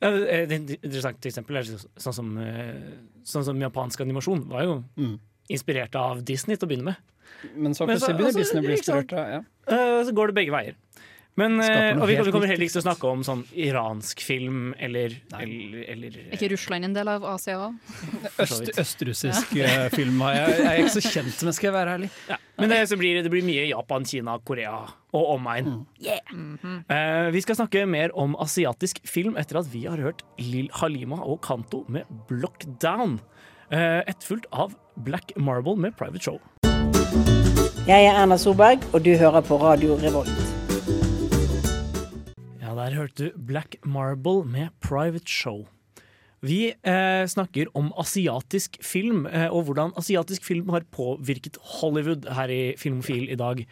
Eh, 0.00 0.46
Et 0.46 0.52
interessant 0.56 1.26
eksempel 1.28 1.58
er 1.60 1.66
sånn 1.68 2.14
som, 2.16 2.30
eh, 2.38 2.78
sånn 3.26 3.44
som 3.44 3.60
japansk 3.60 4.00
animasjon 4.06 4.46
var 4.48 4.62
jo 4.64 4.84
Mm. 4.96 5.18
inspirert 5.50 5.94
av 5.98 6.22
Disney 6.24 6.56
til 6.56 6.68
å 6.68 6.70
begynne 6.70 6.84
med. 6.84 6.96
Men 7.56 7.74
så 7.74 7.86
Men 7.86 7.96
plutselig 7.98 8.16
begynner 8.16 8.30
altså, 8.30 8.38
Disney 8.38 8.62
å 8.62 8.66
bli 8.66 8.76
inspirert 8.78 9.12
av 9.12 9.28
ja. 9.34 9.40
Eh, 9.66 10.04
Så 10.06 10.12
går 10.14 10.26
det 10.32 10.34
begge 10.40 10.52
veier. 10.54 10.74
Men, 11.38 11.60
eh, 11.62 11.94
og 11.94 12.08
vi, 12.10 12.16
vi 12.18 12.32
kommer 12.34 12.50
heller 12.50 12.66
ikke 12.66 12.74
til 12.74 12.82
å 12.82 12.86
snakke 12.88 13.10
om 13.10 13.22
sånn 13.24 13.44
iransk 13.54 14.22
film 14.24 14.72
eller, 14.82 15.14
eller, 15.38 15.84
eller 15.92 16.16
Er 16.26 16.34
ikke 16.36 16.50
Russland 16.52 16.88
en 16.88 16.96
del 16.96 17.10
av 17.12 17.24
Asia 17.30 17.56
òg? 17.68 17.78
Øst, 18.42 18.72
østrussisk 18.80 19.54
ja. 19.56 19.86
film 19.94 20.20
jeg, 20.26 20.56
jeg 20.58 20.66
er 20.66 20.82
ikke 20.82 20.96
så 20.98 21.04
kjent 21.06 21.44
med, 21.46 21.56
skal 21.56 21.70
jeg 21.70 21.76
være 21.76 21.94
ærlig. 21.98 22.10
Ja. 22.28 22.40
Men 22.60 22.74
det, 22.74 22.80
så 22.90 22.98
blir, 23.00 23.22
det 23.24 23.32
blir 23.32 23.46
mye 23.46 23.64
Japan, 23.70 24.04
Kina, 24.04 24.36
Korea 24.44 24.82
og 25.16 25.32
omegn. 25.36 25.80
Eh, 26.04 27.30
vi 27.34 27.42
skal 27.44 27.58
snakke 27.62 27.86
mer 27.88 28.12
om 28.18 28.36
asiatisk 28.42 29.00
film 29.08 29.38
etter 29.40 29.62
at 29.62 29.70
vi 29.72 29.86
har 29.86 30.02
hørt 30.02 30.24
Lil 30.42 30.68
Halima 30.82 31.22
og 31.22 31.40
Kanto 31.46 31.84
med 31.88 32.08
'Block 32.28 32.66
Down'. 32.82 33.20
Uh, 33.70 34.02
Etterfulgt 34.10 34.48
av 34.50 34.74
Black 35.06 35.30
Marble 35.36 35.76
med 35.78 35.94
'Private 35.94 36.26
Show'. 36.26 36.40
Jeg 37.86 38.06
er 38.06 38.22
Erna 38.22 38.36
Solberg, 38.36 38.82
og 38.92 39.04
du 39.04 39.14
hører 39.16 39.40
på 39.40 39.62
Radio 39.62 39.94
Revolt. 40.02 40.49
Der 42.90 42.96
hørte 42.98 43.28
du 43.28 43.42
Black 43.46 43.76
Marble 43.86 44.42
med 44.42 44.72
Private 44.82 45.30
Show. 45.30 45.68
Vi 46.42 46.72
eh, 46.74 47.26
snakker 47.30 47.68
om 47.78 47.92
asiatisk 47.94 48.80
film, 48.82 49.28
eh, 49.30 49.46
og 49.46 49.68
hvordan 49.68 49.92
asiatisk 50.00 50.42
film 50.42 50.72
har 50.74 50.82
påvirket 50.90 51.60
Hollywood 51.76 52.26
her 52.34 52.50
i 52.50 52.74
Filmofil 52.80 53.30
i 53.30 53.36
dag. 53.38 53.62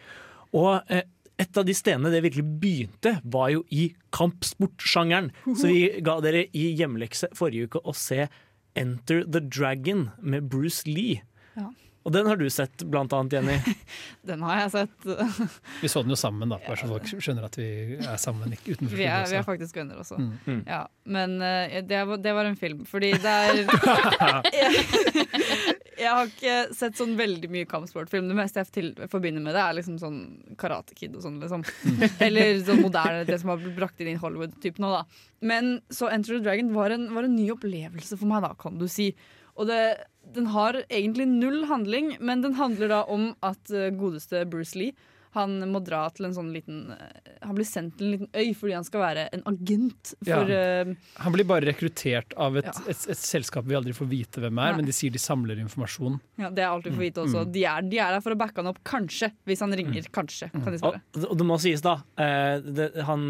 Og 0.55 0.87
eh, 0.87 1.03
et 1.35 1.59
av 1.59 1.67
de 1.67 1.75
stedene 1.75 2.13
det 2.13 2.23
virkelig 2.23 2.45
begynte, 2.61 3.17
var 3.27 3.51
jo 3.51 3.65
i 3.75 3.89
kampsportsjangeren. 4.15 5.33
Så 5.51 5.67
vi 5.67 5.83
ga 5.99 6.15
dere 6.23 6.45
i 6.55 6.69
hjemlekse 6.79 7.27
forrige 7.35 7.67
uke 7.67 7.83
å 7.83 7.91
se 7.91 8.29
Enter 8.79 9.25
the 9.27 9.43
Dragon 9.43 10.13
med 10.23 10.47
Bruce 10.47 10.87
Lee. 10.87 11.25
Ja. 11.59 11.67
Og 12.07 12.13
den 12.15 12.27
har 12.29 12.39
du 12.39 12.45
sett, 12.49 12.83
blant 12.87 13.13
annet, 13.13 13.33
Jenny. 13.33 13.75
Den 14.29 14.43
har 14.45 14.61
jeg 14.61 14.71
sett. 14.71 15.07
Vi 15.81 15.89
så 15.91 16.03
den 16.03 16.13
jo 16.13 16.17
sammen, 16.19 16.51
da, 16.51 16.59
bare 16.63 16.77
så 16.79 16.87
folk 16.87 17.07
skjønner 17.09 17.47
at 17.47 17.57
vi 17.59 17.97
er 17.97 18.19
sammen 18.21 18.53
ikke 18.55 18.75
utenfor 18.75 18.99
Vi 18.99 19.07
er, 19.09 19.25
vi 19.27 19.37
er 19.39 19.45
faktisk 19.45 19.79
venner 19.79 19.99
også. 19.99 20.19
Mm. 20.21 20.31
Mm. 20.45 20.61
Ja, 20.67 20.83
men 21.09 21.35
uh, 21.41 21.79
det, 21.83 22.01
var, 22.07 22.21
det 22.23 22.33
var 22.37 22.47
en 22.47 22.57
film, 22.59 22.85
fordi 22.87 23.11
det 23.19 23.33
er 23.33 23.59
jeg, 24.53 24.83
jeg 26.03 26.13
har 26.13 26.29
ikke 26.29 26.57
sett 26.77 26.99
sånn 26.99 27.17
veldig 27.19 27.49
mye 27.51 27.67
kampsportfilm. 27.69 28.29
Det 28.31 28.37
meste 28.37 28.63
jeg 28.63 28.71
til, 28.75 28.91
forbinder 29.11 29.43
med 29.43 29.57
det, 29.57 29.63
er 29.63 29.79
liksom 29.79 29.97
sånn 30.01 30.19
Karate 30.61 30.95
Kid 30.97 31.17
og 31.19 31.25
sånn, 31.25 31.41
liksom. 31.43 31.65
Eller 32.23 32.61
sånn 32.63 32.83
moderne, 32.85 33.25
det 33.27 33.41
som 33.41 33.51
har 33.53 33.59
blitt 33.59 33.75
brakt 33.79 33.99
inn 34.03 34.13
i 34.13 34.19
Hollywood-type 34.19 34.79
nå, 34.79 34.93
da. 34.95 35.03
Men 35.43 35.77
så 35.91 36.11
Enter 36.13 36.37
the 36.37 36.45
Dragon 36.45 36.71
var 36.75 36.95
en, 36.95 37.09
var 37.15 37.27
en 37.27 37.35
ny 37.35 37.49
opplevelse 37.55 38.19
for 38.19 38.29
meg, 38.31 38.45
da, 38.47 38.53
kan 38.59 38.79
du 38.79 38.87
si. 38.91 39.11
Og 39.59 39.67
det, 39.67 39.81
den 40.35 40.45
har 40.53 40.73
egentlig 40.89 41.27
null 41.27 41.63
handling, 41.69 42.17
men 42.19 42.41
den 42.45 42.53
handler 42.59 42.87
da 42.91 43.03
om 43.09 43.31
at 43.45 43.71
eh, 43.71 43.89
godeste 43.97 44.45
Bruce 44.49 44.75
Lee 44.79 44.93
han 45.37 45.59
må 45.69 45.77
dra 45.85 46.07
til 46.09 46.25
en 46.25 46.33
sånn 46.33 46.47
liten 46.49 46.89
eh, 46.89 47.35
Han 47.45 47.53
blir 47.53 47.67
sendt 47.69 47.99
til 47.99 48.07
en 48.07 48.13
liten 48.15 48.29
øy 48.33 48.47
fordi 48.57 48.73
han 48.73 48.83
skal 48.87 49.03
være 49.03 49.25
en 49.37 49.43
agent 49.51 50.15
for 50.25 50.49
Ja. 50.49 50.55
eh, 50.81 50.93
Han 51.21 51.35
blir 51.35 51.45
bare 51.45 51.67
rekruttert 51.69 52.33
av 52.35 52.57
et, 52.57 52.65
Ja. 52.65 52.73
et, 52.89 53.03
et 53.13 53.21
selskap 53.21 53.67
vi 53.69 53.77
aldri 53.77 53.93
får 53.93 54.09
vite 54.09 54.41
hvem 54.41 54.57
er, 54.57 54.71
Nei. 54.71 54.77
men 54.79 54.85
de 54.89 54.95
sier 54.97 55.13
de 55.13 55.21
samler 55.21 55.61
informasjon. 55.61 56.17
Ja, 56.41 56.49
Det 56.49 56.63
er 56.65 56.71
alt 56.71 56.87
vi 56.89 56.95
får 56.97 57.05
vite 57.05 57.21
også. 57.27 57.43
Mm. 57.45 57.51
De 57.53 57.63
er, 57.75 57.81
de 57.93 57.99
er 58.01 58.15
der 58.17 58.21
for 58.25 58.33
å 58.33 58.39
backe 58.41 58.57
han 58.63 58.71
opp, 58.73 58.81
kanskje. 58.83 59.29
Hvis 59.45 59.61
han 59.61 59.71
ringer. 59.77 60.09
Kanskje, 60.09 60.49
kan 60.51 60.65
de 60.65 60.79
Og, 60.81 60.97
svare. 60.97 61.01
og 61.29 61.37
det 61.37 61.45
må 61.45 61.59
sies, 61.61 61.81
da. 61.85 61.99
eh, 62.17 62.57
det, 62.65 62.89
han, 63.05 63.29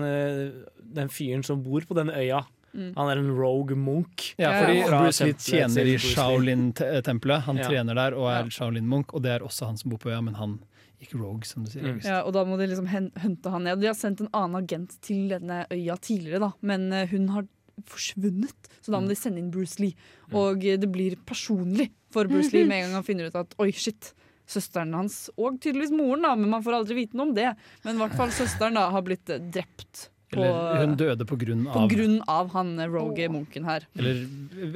den 0.79 1.11
fyren 1.11 1.43
som 1.43 1.59
bor 1.61 1.81
på 1.83 1.99
denne 1.99 2.15
øya, 2.15 2.45
Mm. 2.73 2.93
han 2.95 3.09
er 3.09 3.17
en 3.17 3.31
rogue 3.37 3.75
munk. 3.75 4.33
Ja, 4.37 4.51
fordi 4.61 4.79
ja, 4.79 4.89
Bruce 5.03 5.25
Lee 5.25 5.33
tjener 5.33 5.85
i 5.89 5.97
Shaolin-tempelet. 5.97 7.41
Han 7.47 7.57
Ja. 7.57 7.67
trener 7.67 7.95
der 7.95 8.13
og 8.17 8.27
er 8.29 8.43
Ja. 8.43 8.49
Shaolin-munk, 8.49 9.13
og 9.13 9.21
det 9.23 9.31
er 9.31 9.39
også 9.45 9.65
han 9.67 9.77
som 9.77 9.89
bor 9.91 9.97
på 9.97 10.09
øya, 10.11 10.21
men 10.23 10.35
han 10.35 10.59
gikk 11.01 11.15
rogue, 11.19 11.43
som 11.45 11.63
du 11.63 11.71
sier. 11.71 11.83
Mm. 11.83 12.03
Ja, 12.03 12.21
og 12.23 12.33
da 12.33 12.43
må 12.45 12.57
de 12.57 12.67
liksom 12.67 12.87
hunte 13.17 13.49
han 13.49 13.63
ned. 13.63 13.79
De 13.79 13.87
har 13.87 13.93
sendt 13.95 14.21
en 14.21 14.29
annen 14.33 14.61
agent 14.63 14.99
til 15.01 15.29
denne 15.29 15.65
øya 15.71 15.95
tidligere, 15.99 16.39
da. 16.39 16.51
men 16.61 16.91
eh, 16.93 17.07
hun 17.07 17.27
har 17.29 17.47
forsvunnet. 17.85 18.67
Så 18.81 18.91
da 18.91 18.99
må 18.99 19.07
de 19.07 19.15
sende 19.15 19.39
inn 19.39 19.51
Bruce 19.51 19.79
Lee. 19.79 19.95
Og 20.33 20.63
eh, 20.65 20.77
det 20.77 20.91
blir 20.91 21.15
personlig 21.25 21.89
for 22.11 22.25
Bruce 22.25 22.51
Lee 22.51 22.65
med 22.67 22.77
en 22.83 22.89
gang 22.89 22.93
han 22.99 23.03
finner 23.07 23.27
ut 23.31 23.35
at 23.35 23.55
oi, 23.59 23.71
shit. 23.71 24.13
Søsteren 24.49 24.95
hans, 24.97 25.29
og 25.37 25.59
tydeligvis 25.61 25.91
moren, 25.93 26.23
da, 26.25 26.31
men 26.35 26.49
man 26.49 26.63
får 26.65 26.73
aldri 26.79 26.95
vite 27.05 27.13
noe 27.13 27.27
om 27.27 27.33
det. 27.35 27.51
Men 27.85 27.95
i 27.95 27.99
hvert 27.99 28.15
fall 28.17 28.29
søsteren 28.33 28.73
da 28.73 28.87
har 28.89 29.03
blitt 29.05 29.29
eh, 29.29 29.37
drept 29.37 30.07
På, 30.29 30.43
Eller 30.45 30.83
hun 30.85 30.91
døde 30.99 31.25
på 31.25 31.35
grunn 31.41 31.63
på 31.65 31.79
av 31.81 31.87
grunn 31.89 32.19
av 32.29 32.51
han 32.53 32.67
eh, 32.79 32.85
rogue 32.91 33.29
munken 33.33 33.63
her. 33.65 33.87
Eller 33.97 34.19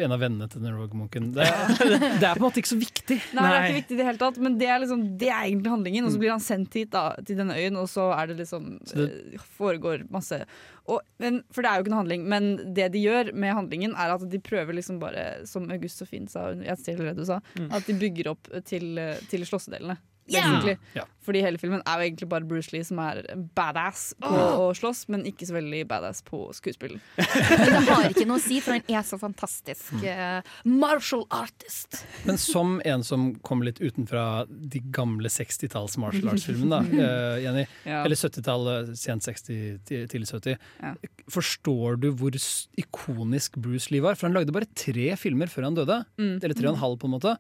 en 0.02 0.16
av 0.16 0.20
vennene 0.24 0.48
til 0.50 0.64
den 0.64 0.74
Rogue 0.74 0.98
Munken. 0.98 1.28
Det, 1.36 1.46
det 2.22 2.26
er 2.26 2.34
på 2.34 2.42
en 2.42 2.46
måte 2.48 2.58
ikke 2.64 2.72
så 2.72 2.80
viktig. 2.82 3.20
Nei, 3.38 3.44
det 3.46 3.54
er 3.60 3.68
ikke 3.68 3.78
viktig 3.82 3.94
i 3.94 4.00
det 4.00 4.08
hele 4.08 4.22
tatt, 4.24 4.40
men 4.42 4.58
det 4.58 4.70
er, 4.74 4.80
liksom, 4.82 5.04
det 5.22 5.30
er 5.30 5.44
egentlig 5.46 5.70
handlingen. 5.76 6.04
Mm. 6.06 6.10
Og 6.10 6.16
så 6.16 6.22
blir 6.24 6.34
han 6.34 6.42
sendt 6.42 6.74
hit 6.80 6.90
da, 6.96 7.04
til 7.22 7.38
denne 7.38 7.54
øyen, 7.60 7.78
og 7.78 7.86
så 7.92 8.08
er 8.18 8.32
det 8.32 8.40
liksom 8.42 8.72
Så 8.90 8.98
det- 9.04 9.10
eh, 9.38 9.44
foregår 9.60 10.08
masse 10.10 10.42
og, 10.86 11.00
men, 11.22 11.44
For 11.54 11.62
det 11.64 11.70
er 11.70 11.78
jo 11.78 11.84
ikke 11.86 11.92
noe 11.94 12.02
handling, 12.02 12.24
men 12.28 12.74
det 12.76 12.90
de 12.92 13.00
gjør 13.06 13.30
med 13.40 13.54
handlingen, 13.56 13.94
er 13.96 14.12
at 14.18 14.26
de 14.30 14.40
prøver 14.44 14.74
liksom 14.76 14.98
bare, 15.00 15.46
som 15.48 15.70
August 15.72 16.02
og 16.04 16.10
Finn 16.10 16.26
sa, 16.28 16.50
jeg 16.60 16.76
stjeler 16.82 17.12
det 17.14 17.22
du 17.22 17.26
sa, 17.30 17.38
Mm. 17.56 17.70
at 17.72 17.86
de 17.88 17.94
bygger 17.94 18.28
opp 18.34 18.50
til, 18.66 18.98
eh, 18.98 19.16
til 19.30 19.46
slåssedelene. 19.48 19.96
Ja! 20.26 20.44
basically. 20.48 20.78
Ja. 20.94 21.06
Fordi 21.24 21.40
hele 21.44 21.60
filmen 21.60 21.82
er 21.88 22.00
jo 22.00 22.08
egentlig 22.08 22.28
bare 22.32 22.48
Bruce 22.48 22.74
Lee 22.74 22.84
som 22.84 23.00
er 23.00 23.22
badass 23.56 24.10
på 24.20 24.28
oh. 24.28 24.66
å 24.66 24.72
slåss, 24.76 25.06
men 25.14 25.24
ikke 25.28 25.48
så 25.48 25.56
veldig 25.56 25.84
badass 25.88 26.20
på 26.28 26.40
skuespill. 26.56 26.98
Men 27.18 27.86
det 27.88 27.96
har 27.96 28.08
ikke 28.10 28.26
noe 28.28 28.42
å 28.42 28.44
si, 28.44 28.60
for 28.64 28.76
han 28.76 28.92
er 28.92 29.06
så 29.08 29.20
fantastisk 29.22 30.04
eh, 30.04 30.42
martial 30.68 31.24
artist. 31.34 32.02
Men 32.28 32.40
som 32.42 32.76
en 32.84 33.06
som 33.08 33.30
kommer 33.46 33.70
litt 33.70 33.80
utenfra 33.80 34.44
de 34.50 34.82
gamle 34.96 35.32
60-talls 35.32 35.96
martial 36.02 36.34
arts-filmene, 36.34 36.82
da, 36.92 37.06
eh, 37.08 37.44
Jenny, 37.46 37.66
Ja. 37.88 38.02
eller 38.04 38.20
70-tallet, 38.20 38.92
sent 39.00 39.28
60, 39.28 39.62
til- 39.88 40.08
tidlig 40.12 40.28
70, 40.32 40.58
Ja. 40.84 40.96
forstår 41.32 42.02
du 42.04 42.10
hvor 42.20 42.36
ikonisk 42.80 43.56
Bruce 43.64 43.94
Lee 43.94 44.04
var? 44.04 44.20
For 44.20 44.28
han 44.28 44.36
lagde 44.36 44.56
bare 44.56 44.68
tre 44.76 45.14
filmer 45.20 45.48
før 45.52 45.70
han 45.70 45.80
døde. 45.80 46.02
Mm. 46.20 46.36
Eller 46.42 46.58
tre 46.58 46.68
og 46.68 46.76
en 46.76 46.84
halv, 46.84 47.00
på 47.00 47.08
en 47.08 47.16
måte. 47.16 47.38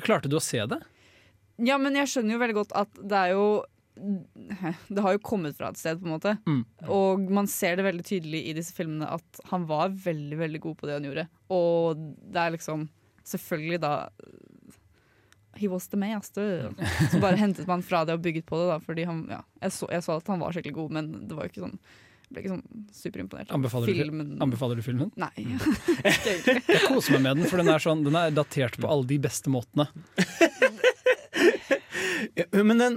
Klarte 0.00 0.30
du 0.32 0.38
å 0.38 0.42
se 0.42 0.64
det? 0.64 0.80
Ja, 1.66 1.76
men 1.80 1.98
jeg 1.98 2.10
skjønner 2.10 2.36
jo 2.36 2.42
veldig 2.42 2.58
godt 2.62 2.74
at 2.78 3.00
det 3.00 3.20
er 3.26 3.34
jo 3.36 3.44
Det 4.94 5.02
har 5.04 5.16
jo 5.16 5.22
kommet 5.24 5.58
fra 5.58 5.68
et 5.70 5.80
sted, 5.80 5.98
på 6.00 6.08
en 6.08 6.14
måte. 6.14 6.36
Mm. 6.48 6.62
Og 6.88 7.26
man 7.36 7.48
ser 7.50 7.76
det 7.76 7.84
veldig 7.84 8.06
tydelig 8.06 8.44
i 8.48 8.54
disse 8.56 8.72
filmene 8.76 9.08
at 9.18 9.42
han 9.50 9.66
var 9.68 9.92
veldig 9.92 10.38
veldig 10.40 10.60
god 10.64 10.78
på 10.78 10.88
det 10.88 10.96
han 10.96 11.08
gjorde. 11.10 11.26
Og 11.52 12.08
det 12.30 12.46
er 12.46 12.56
liksom 12.56 12.88
Selvfølgelig 13.30 13.78
da 13.82 13.90
He 15.60 15.68
was 15.68 15.88
the 15.92 15.98
master. 16.00 16.70
Så 17.12 17.18
bare 17.20 17.36
hentet 17.36 17.68
man 17.68 17.82
fra 17.84 18.00
det 18.08 18.14
og 18.16 18.22
bygget 18.24 18.46
på 18.48 18.58
det. 18.58 18.70
da 18.70 18.78
Fordi 18.82 19.04
han, 19.06 19.26
ja, 19.30 19.42
jeg, 19.60 19.74
så, 19.76 19.88
jeg 19.92 20.02
så 20.06 20.16
at 20.16 20.30
han 20.32 20.40
var 20.40 20.56
skikkelig 20.56 20.74
god, 20.78 20.94
men 20.96 21.10
det 21.28 21.36
var 21.36 21.46
jo 21.46 21.52
ikke 21.52 21.66
sånn 21.66 21.76
jeg 22.30 22.36
ble 22.36 22.42
ikke 22.44 22.54
sånn 22.54 22.82
superimponert. 22.94 23.50
Anbefaler 23.50 23.90
du, 23.90 23.96
filmen. 23.98 24.28
anbefaler 24.38 24.78
du 24.78 24.84
filmen? 24.86 25.08
Nei. 25.18 25.32
Jeg 26.06 26.84
koser 26.84 27.16
meg 27.16 27.24
med 27.24 27.40
den, 27.40 27.48
for 27.50 27.58
den 27.58 27.70
er, 27.72 27.82
sånn, 27.82 28.04
den 28.06 28.14
er 28.14 28.30
datert 28.30 28.78
på 28.78 28.86
alle 28.86 29.08
de 29.10 29.18
beste 29.18 29.50
måtene. 29.50 29.88
Ja, 32.36 32.44
Men 32.52 32.78
den, 32.78 32.96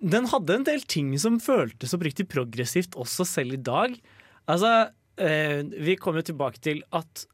den 0.00 0.26
hadde 0.30 0.54
en 0.56 0.66
del 0.66 0.82
ting 0.88 1.12
som 1.20 1.40
føltes 1.42 1.94
oppriktig 1.96 2.28
progressivt 2.30 2.96
også 2.98 3.26
selv 3.28 3.56
i 3.56 3.62
dag. 3.62 3.96
Altså, 4.50 4.72
eh, 5.20 5.62
vi 5.82 5.96
kommer 6.00 6.24
tilbake 6.26 6.62
til 6.62 6.82
at 6.94 7.24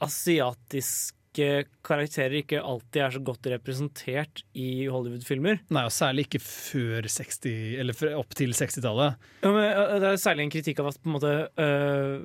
asiatiske 0.00 1.50
karakterer 1.86 2.40
ikke 2.40 2.62
alltid 2.62 3.02
er 3.04 3.14
så 3.14 3.22
godt 3.22 3.46
representert 3.52 4.42
i 4.58 4.86
Hollywood-filmer. 4.90 5.60
Nei, 5.70 5.84
og 5.86 5.94
Særlig 5.94 6.26
ikke 6.26 6.42
før 6.42 7.06
60, 7.06 7.50
eller 7.80 8.16
opp 8.18 8.34
til 8.38 8.54
60-tallet. 8.56 9.28
Ja, 9.44 9.52
eh, 9.52 9.98
det 10.02 10.14
er 10.14 10.22
særlig 10.22 10.48
en 10.48 10.54
kritikk 10.54 10.82
av 10.82 10.90
at 10.90 11.02
på 11.02 11.10
en 11.10 11.18
måte 11.18 11.34
eh, 11.60 12.16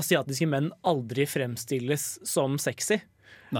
asiatiske 0.00 0.48
menn 0.50 0.70
aldri 0.86 1.26
fremstilles 1.30 2.12
som 2.28 2.58
sexy. 2.62 3.00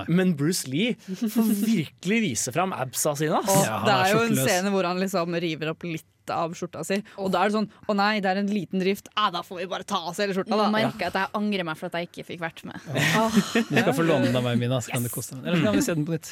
Men 0.08 0.36
Bruce 0.38 0.70
Lee 0.70 0.94
får 1.02 1.50
virkelig 1.64 2.20
vise 2.28 2.52
fram 2.54 2.72
absa 2.76 3.16
sine. 3.18 3.40
ass. 3.42 3.66
ja, 3.66 3.82
det 3.86 3.98
er 3.98 4.14
jo 4.14 4.24
en 4.28 4.38
scene 4.38 4.72
hvor 4.74 4.86
han 4.88 5.00
liksom 5.02 5.34
river 5.42 5.72
opp 5.74 5.86
litt 5.88 6.06
av 6.30 6.52
skjorta 6.54 6.84
si. 6.86 7.00
Og 7.18 7.30
da 7.32 7.40
er 7.42 7.50
det 7.50 7.56
sånn 7.56 7.66
Å 7.90 7.94
nei, 7.96 8.20
det 8.22 8.28
er 8.30 8.38
en 8.38 8.50
liten 8.52 8.78
drift. 8.82 9.08
Ah, 9.18 9.32
da 9.34 9.40
får 9.42 9.62
vi 9.62 9.66
bare 9.70 9.86
ta 9.88 9.98
av 9.98 10.12
oss 10.12 10.20
hele 10.22 10.36
skjorta, 10.36 10.52
Nå 10.52 10.60
da. 10.62 10.68
merker 10.70 11.06
jeg 11.06 11.10
at 11.10 11.18
jeg 11.18 11.32
angrer 11.40 11.66
meg 11.66 11.78
for 11.80 11.90
at 11.90 11.96
jeg 11.98 12.10
ikke 12.10 12.26
fikk 12.28 12.42
vært 12.44 12.62
med. 12.68 12.78
Du 13.70 13.74
skal 13.74 13.94
få 13.96 14.04
låne 14.06 14.28
den 14.28 14.38
av 14.38 14.44
meg, 14.46 14.60
Mina, 14.60 14.78
så 14.84 14.94
kan 14.94 15.06
du 15.06 15.10
koste 15.12 15.38
deg. 15.38 15.48
Eller 15.48 15.58
så 15.58 15.66
kan 15.66 15.78
vi 15.80 15.84
se 15.88 15.96
den 15.98 16.06
på 16.06 16.14
nytt. 16.14 16.30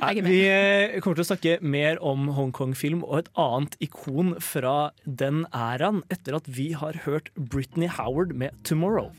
Nei, 0.00 0.12
vi 0.26 0.38
eh, 0.50 0.96
kommer 1.04 1.20
til 1.20 1.24
å 1.24 1.28
snakke 1.28 1.56
mer 1.62 2.00
om 2.02 2.26
Hongkong-film 2.36 3.04
og 3.06 3.22
et 3.22 3.30
annet 3.40 3.78
ikon 3.84 4.34
fra 4.42 4.90
den 5.04 5.44
æraen 5.54 6.02
etter 6.10 6.40
at 6.40 6.50
vi 6.50 6.72
har 6.78 6.98
hørt 7.06 7.30
Britney 7.38 7.90
Howard 7.94 8.34
med 8.34 8.56
'Tomorrow'. 8.64 9.12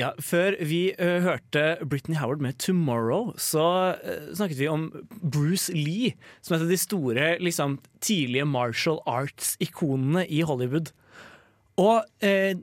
Ja, 0.00 0.14
Før 0.24 0.54
vi 0.64 0.94
uh, 0.96 1.20
hørte 1.20 1.76
Britney 1.84 2.16
Howard 2.16 2.40
med 2.40 2.56
'Tomorrow', 2.56 3.34
så 3.36 3.92
uh, 4.00 4.30
snakket 4.32 4.58
vi 4.58 4.68
om 4.68 4.86
Bruce 5.20 5.72
Lee, 5.72 6.14
som 6.40 6.54
er 6.54 6.62
et 6.62 6.64
av 6.64 6.72
de 6.72 6.78
store 6.80 7.26
liksom, 7.44 7.76
tidlige 8.00 8.46
martial 8.48 9.02
arts-ikonene 9.04 10.24
i 10.32 10.40
Hollywood. 10.48 10.94
Og 11.76 12.08
uh, 12.24 12.54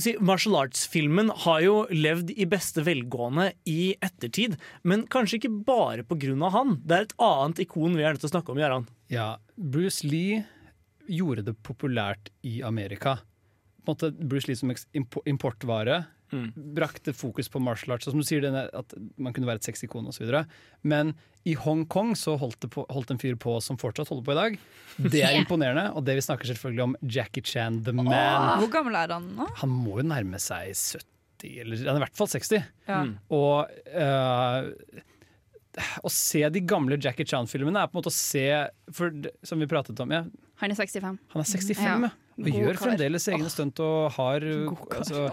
si, 0.00 0.16
Martial 0.18 0.56
arts-filmen 0.58 1.30
har 1.44 1.60
jo 1.62 1.76
levd 1.92 2.32
i 2.34 2.48
beste 2.50 2.82
velgående 2.86 3.52
i 3.70 3.94
ettertid, 4.02 4.56
men 4.82 5.06
kanskje 5.06 5.38
ikke 5.38 5.52
bare 5.68 6.02
av 6.02 6.50
han. 6.56 6.80
Det 6.82 6.96
er 6.96 7.06
et 7.06 7.14
annet 7.22 7.62
ikon 7.62 7.94
vi 7.94 8.02
er 8.02 8.16
nødt 8.16 8.24
til 8.24 8.32
å 8.32 8.34
snakke 8.34 8.50
om, 8.50 8.58
Gøran. 8.58 8.88
Ja, 9.12 9.36
Bruce 9.54 10.02
Lee 10.02 10.42
gjorde 11.06 11.46
det 11.46 11.54
populært 11.62 12.32
i 12.42 12.58
Amerika. 12.66 13.20
På 13.84 13.92
en 13.92 13.96
måte 13.96 14.10
Bruce 14.16 14.48
Lee 14.48 14.58
som 14.58 14.72
importvare 15.28 16.04
mm. 16.34 16.52
brakte 16.74 17.12
fokus 17.12 17.48
på 17.48 17.60
martial 17.62 17.94
arts. 17.94 18.08
og 18.08 18.14
Som 18.14 18.22
du 18.22 18.26
sier, 18.26 18.42
denne, 18.44 18.66
at 18.72 18.96
man 19.20 19.34
kunne 19.34 19.48
være 19.48 19.62
et 19.62 19.68
sexikon 19.68 20.08
osv. 20.10 20.26
Men 20.82 21.14
i 21.44 21.54
Hongkong 21.60 22.14
så 22.18 22.36
holdt, 22.40 22.60
det 22.64 22.72
på, 22.74 22.86
holdt 22.92 23.14
en 23.14 23.20
fyr 23.20 23.38
på 23.40 23.56
som 23.64 23.78
fortsatt 23.80 24.10
holder 24.12 24.26
på 24.26 24.34
i 24.34 24.40
dag. 24.40 24.58
Det 25.14 25.24
er 25.24 25.38
imponerende, 25.40 25.90
og 25.94 26.06
det 26.06 26.18
vi 26.18 26.26
snakker 26.26 26.50
selvfølgelig 26.50 26.86
om 26.88 26.98
Jackie 27.02 27.44
Chan, 27.44 27.82
the 27.84 27.94
man. 27.96 28.12
Hvor 28.62 28.72
gammel 28.72 28.98
er 28.98 29.16
han 29.16 29.32
nå? 29.38 29.48
Han 29.62 29.74
må 29.74 30.00
jo 30.00 30.08
nærme 30.10 30.40
seg 30.42 30.72
70, 30.72 31.58
eller 31.64 31.84
han 31.84 31.96
er 31.96 32.02
i 32.02 32.06
hvert 32.06 32.22
fall 32.22 32.32
60. 32.32 32.70
Ja. 32.88 33.02
Mm. 33.04 33.16
Og 33.34 33.74
uh, 33.94 35.02
å 36.06 36.10
se 36.12 36.44
de 36.54 36.62
gamle 36.64 36.98
Jackie 37.02 37.26
Chan-filmene 37.28 37.82
er 37.82 37.90
på 37.90 37.96
en 37.96 38.02
måte 38.02 38.12
å 38.12 38.14
se 38.14 38.46
for, 38.94 39.14
Som 39.46 39.62
vi 39.62 39.70
pratet 39.70 39.98
om, 40.00 40.12
ja. 40.14 40.24
Han 40.62 40.70
er 40.70 40.78
65. 40.78 41.16
Han 41.34 41.42
er 41.42 41.48
65, 41.50 41.82
ja. 41.82 41.96
Ja. 42.06 42.23
Og 42.38 42.44
God 42.48 42.60
gjør 42.60 42.76
kar. 42.78 42.84
fremdeles 42.88 43.28
egne 43.30 43.50
stunt 43.52 43.80
og 43.84 44.12
har 44.18 44.44
altså, 44.44 45.28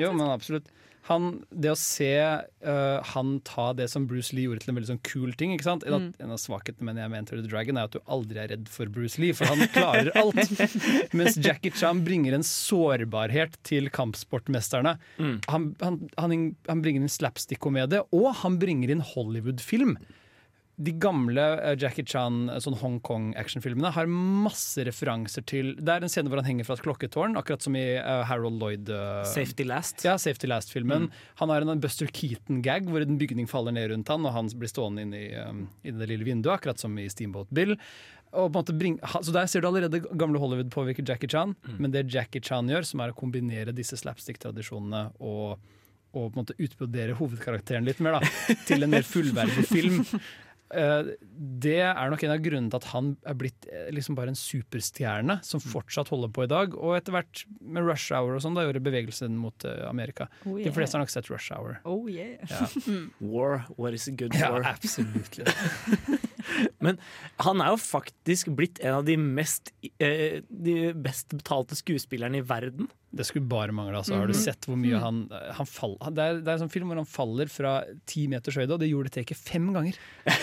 Jo, 0.00 0.12
men 0.12 0.28
absolutt. 0.30 0.68
Han, 1.10 1.40
det 1.50 1.72
å 1.72 1.78
se 1.80 2.06
uh, 2.22 3.00
han 3.16 3.30
ta 3.42 3.70
det 3.74 3.86
som 3.90 4.04
Bruce 4.06 4.30
Lee 4.36 4.44
gjorde 4.46 4.62
til 4.62 4.70
en 4.70 4.76
veldig 4.78 4.90
sånn 4.92 5.00
kul 5.02 5.32
ting 5.34 5.56
En, 5.56 5.66
av, 5.72 5.80
Mm. 5.88 6.12
en 6.22 6.30
av 6.36 6.38
svakhetene 6.38 6.86
mener 6.86 7.02
jeg 7.02 7.10
med 7.10 7.18
Enter 7.24 7.40
the 7.40 7.48
Dragon 7.50 7.80
er 7.80 7.88
at 7.88 7.96
du 7.96 7.98
aldri 8.06 8.38
er 8.38 8.52
redd 8.52 8.68
for 8.70 8.86
Bruce 8.86 9.18
Lee, 9.18 9.32
for 9.34 9.48
han 9.50 9.64
klarer 9.74 10.12
alt. 10.20 10.52
Mens 11.16 11.34
Jackie 11.40 11.72
Chan 11.74 12.04
bringer 12.06 12.36
en 12.36 12.46
sårbarhet 12.46 13.58
til 13.66 13.90
kampsportmesterne. 13.90 14.98
Han, 15.48 15.74
han, 15.82 15.98
han, 16.20 16.36
han 16.68 16.84
bringer 16.84 17.02
inn 17.02 17.10
slapstick-komedie, 17.10 18.04
og 18.14 18.30
han 18.44 18.60
bringer 18.62 18.92
inn 18.94 19.02
Hollywood-film. 19.02 19.96
De 20.80 20.94
gamle 20.96 21.42
eh, 21.60 21.74
Jackie 21.80 22.06
Chan 22.08 22.46
sånn 22.64 22.76
Hongkong-actionfilmene 22.80 23.92
har 23.92 24.08
masse 24.10 24.80
referanser 24.86 25.44
til 25.44 25.74
Det 25.76 25.92
er 25.92 26.06
en 26.06 26.12
scene 26.12 26.32
hvor 26.32 26.40
han 26.40 26.48
henger 26.48 26.68
fra 26.68 26.78
et 26.78 26.84
klokketårn, 26.86 27.36
akkurat 27.36 27.66
som 27.66 27.76
i 27.76 27.84
uh, 27.98 28.22
Harold 28.28 28.56
Lloyd 28.62 28.88
uh, 28.88 29.20
Safety 29.28 29.66
Last. 29.68 30.00
Ja, 30.06 30.16
Safety 30.20 30.48
Last-filmen. 30.48 31.10
Mm. 31.10 31.18
Han 31.42 31.52
har 31.52 31.66
en 31.66 31.82
Buster 31.82 32.08
Keaton-gag 32.08 32.88
hvor 32.88 33.04
en 33.04 33.20
bygning 33.20 33.50
faller 33.50 33.76
ned 33.76 33.90
rundt 33.92 34.08
han, 34.08 34.24
og 34.24 34.32
han 34.36 34.48
blir 34.56 34.72
stående 34.72 35.04
inne 35.04 35.20
i, 35.20 35.28
um, 35.36 35.66
i 35.84 35.92
det 35.92 36.08
lille 36.10 36.26
vinduet, 36.26 36.56
akkurat 36.56 36.80
som 36.80 36.96
i 36.98 37.08
Steamboat 37.12 37.52
Bill. 37.52 37.76
Bring, 38.30 38.98
så 39.22 39.32
Der 39.32 39.46
ser 39.46 39.60
du 39.60 39.66
allerede 39.68 40.00
gamle 40.00 40.38
Hollywood 40.38 40.70
påvirker 40.70 41.02
Jackie 41.06 41.28
Chan, 41.28 41.56
Mm. 41.66 41.76
men 41.78 41.90
det 41.90 42.08
Jackie 42.12 42.40
Chan 42.40 42.68
gjør, 42.68 42.84
som 42.86 43.00
er 43.00 43.10
å 43.10 43.14
kombinere 43.14 43.74
disse 43.74 43.96
slapstick-tradisjonene 43.96 45.12
og, 45.20 45.58
og 46.14 46.30
på 46.32 46.38
en 46.38 46.44
måte 46.44 46.54
utbrodere 46.56 47.16
hovedkarakteren 47.18 47.84
litt 47.84 48.00
mer, 48.00 48.20
da, 48.20 48.54
til 48.68 48.82
en 48.82 48.90
mer 48.90 49.02
fullverdig 49.02 49.66
film. 49.66 50.04
Eh, 50.70 51.08
det 51.60 51.80
er 51.82 52.10
nok 52.12 52.22
en 52.22 52.30
av 52.34 52.42
grunnene 52.44 52.70
til 52.70 52.78
at 52.78 52.88
han 52.92 53.16
er 53.26 53.34
blitt 53.40 53.66
eh, 53.72 53.88
liksom 53.94 54.14
bare 54.18 54.30
en 54.30 54.38
superstjerne 54.38 55.38
som 55.46 55.58
fortsatt 55.62 56.12
holder 56.12 56.30
på 56.36 56.44
i 56.46 56.50
dag. 56.52 56.76
Og 56.78 56.94
etter 56.98 57.16
hvert 57.16 57.44
med 57.60 57.82
Rush 57.88 58.12
Hour 58.14 58.36
og 58.36 58.44
sånn, 58.44 58.54
da 58.54 58.62
gjorde 58.68 58.82
bevegelsen 58.86 59.34
mot 59.40 59.64
eh, 59.66 59.82
Amerika. 59.88 60.28
Oh, 60.46 60.58
De 60.60 60.70
fleste 60.74 60.94
har 60.98 61.02
nok 61.04 61.10
sett 61.14 61.30
Rush 61.32 61.50
Hour. 61.56 61.80
Oh 61.84 62.06
yeah. 62.10 62.38
Ja. 62.50 62.68
War, 63.20 63.64
what 63.76 63.94
is 63.98 64.06
a 64.06 64.14
good 64.14 64.34
war? 64.38 64.62
Ja, 64.62 64.74
absolutely 64.76 65.44
absolutt. 65.44 66.20
Men 66.80 66.96
han 67.44 67.60
er 67.62 67.74
jo 67.74 67.80
faktisk 67.80 68.48
blitt 68.56 68.78
en 68.82 68.96
av 69.00 69.04
de 69.06 69.14
mest 69.20 69.70
eh, 70.00 70.40
De 70.48 70.92
best 70.96 71.28
betalte 71.36 71.76
skuespillerne 71.78 72.40
i 72.40 72.44
verden. 72.46 72.88
Det 73.10 73.26
skulle 73.26 73.48
bare 73.50 73.74
mangle. 73.74 73.98
Altså. 73.98 74.14
Har 74.16 74.26
du 74.30 74.34
Mhm. 74.36 74.42
sett 74.44 74.66
hvor 74.70 74.78
mye 74.78 74.98
han, 75.02 75.24
han 75.56 75.66
faller? 75.66 76.12
det, 76.14 76.22
er, 76.24 76.40
det 76.40 76.48
er 76.48 76.52
en 76.56 76.62
sånn 76.64 76.72
film 76.72 76.88
hvor 76.92 77.00
han 77.00 77.08
faller 77.10 77.50
fra 77.50 77.72
ti 78.08 78.26
meters 78.30 78.56
høyde, 78.56 78.72
og 78.76 78.80
det 78.82 78.88
gjorde 78.92 79.10
det 79.10 79.16
taket 79.18 79.36
fem 79.40 79.66
ganger. 79.74 79.98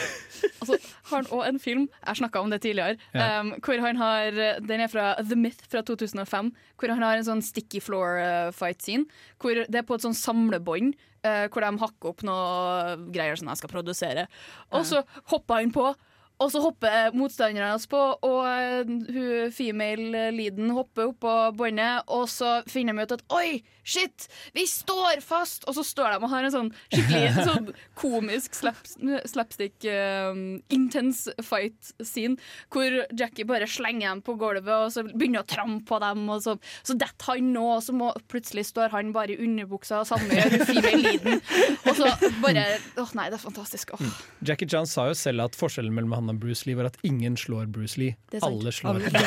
Altså, 0.62 0.78
har 1.12 1.16
han 1.22 1.30
òg 1.32 1.44
en 1.48 1.60
film, 1.62 1.84
jeg 2.06 2.20
snakka 2.22 2.42
om 2.44 2.50
det 2.54 2.62
tidligere, 2.66 2.98
Ja. 3.14 3.40
um, 3.42 3.54
hvor 3.64 3.80
han 3.84 3.96
har 4.02 4.32
Den 4.66 4.82
er 4.82 4.88
fra 4.92 5.16
The 5.22 5.36
Myth 5.40 5.68
fra 5.72 5.82
2005. 5.82 6.52
Hvor 6.78 6.90
han 6.94 7.04
har 7.06 7.18
en 7.18 7.28
sånn 7.28 7.42
sticky 7.46 7.80
floor 7.84 8.18
uh, 8.20 8.52
fight 8.52 8.82
scene. 8.82 9.06
Hvor 9.40 9.54
det 9.68 9.76
er 9.76 9.86
på 9.88 9.96
et 9.98 10.06
sånn 10.06 10.18
samlebånd. 10.18 10.96
uh, 11.26 11.48
hvor 11.52 11.62
de 11.66 11.78
hakker 11.82 12.10
opp 12.14 12.22
noe 12.24 12.98
greier 13.12 13.36
som 13.36 13.50
jeg 13.50 13.58
skal 13.60 13.70
produsere. 13.72 14.28
Og 14.72 14.86
så 14.88 15.02
hopper 15.34 15.56
han 15.60 15.72
på, 15.76 15.90
og 16.38 16.52
så 16.54 16.62
hopper 16.62 17.16
motstanderne 17.18 17.72
hans 17.74 17.88
på, 17.90 17.98
og 17.98 18.42
eh, 18.46 18.86
hun 18.86 19.54
female 19.54 20.28
leaden 20.36 20.70
hopper 20.76 21.10
opp 21.10 21.20
på 21.24 21.34
båndet, 21.58 22.06
og 22.14 22.28
så 22.30 22.60
finner 22.70 22.94
de 22.94 23.06
ut 23.08 23.16
at 23.16 23.24
oi, 23.34 23.64
shit, 23.88 24.28
vi 24.54 24.68
står 24.70 25.24
fast! 25.26 25.66
Og 25.68 25.78
så 25.80 25.86
står 25.88 26.14
de 26.14 26.28
og 26.28 26.32
har 26.32 26.46
en 26.46 26.54
sånn 26.54 26.70
skikkelig 26.94 27.46
sånn 27.48 27.72
komisk 28.02 28.58
slaps, 28.58 28.98
slapstick 29.32 29.88
um, 29.90 30.60
intense 30.74 31.34
fight 31.42 31.90
scene, 32.04 32.38
hvor 32.74 33.00
Jackie 33.18 33.48
bare 33.48 33.70
slenger 33.70 34.12
dem 34.12 34.22
på 34.26 34.38
gulvet, 34.38 34.70
og 34.76 34.94
så 34.94 35.06
begynner 35.08 35.42
å 35.42 35.50
trampe 35.50 35.88
på 35.90 36.02
dem, 36.04 36.26
og 36.34 36.44
så, 36.46 36.58
så 36.86 36.98
detter 37.00 37.32
han 37.32 37.52
nå, 37.56 37.66
og 37.80 37.82
så 37.88 37.98
må, 37.98 38.12
plutselig 38.30 38.68
står 38.70 38.94
han 38.94 39.14
bare 39.16 39.34
i 39.34 39.42
underbuksa, 39.48 40.04
og 40.04 40.12
samme 40.12 40.30
gjør 40.38 40.54
hun 40.54 40.68
female 40.70 41.02
leaden, 41.02 41.42
og 41.88 41.94
så 41.98 42.14
bare 42.44 42.68
Åh, 42.98 43.12
nei, 43.18 43.28
det 43.32 43.38
er 43.38 43.42
fantastisk. 43.42 43.92
Oh. 43.96 44.16
Jackie 44.46 44.68
John 44.70 44.88
sa 44.90 45.08
jo 45.10 45.16
selv 45.18 45.46
at 45.48 45.58
forskjellen 45.58 45.94
mellom 45.96 46.14
han 46.18 46.27
og 46.30 46.40
Bruce 46.40 46.66
Lee 46.68 46.76
var 46.78 46.86
at 46.92 46.98
ingen 47.08 47.36
slår 47.38 47.68
Bruce 47.72 47.98
Lee. 48.02 48.16
Alle 48.42 48.72
slår 48.72 48.98
Alle 48.98 49.12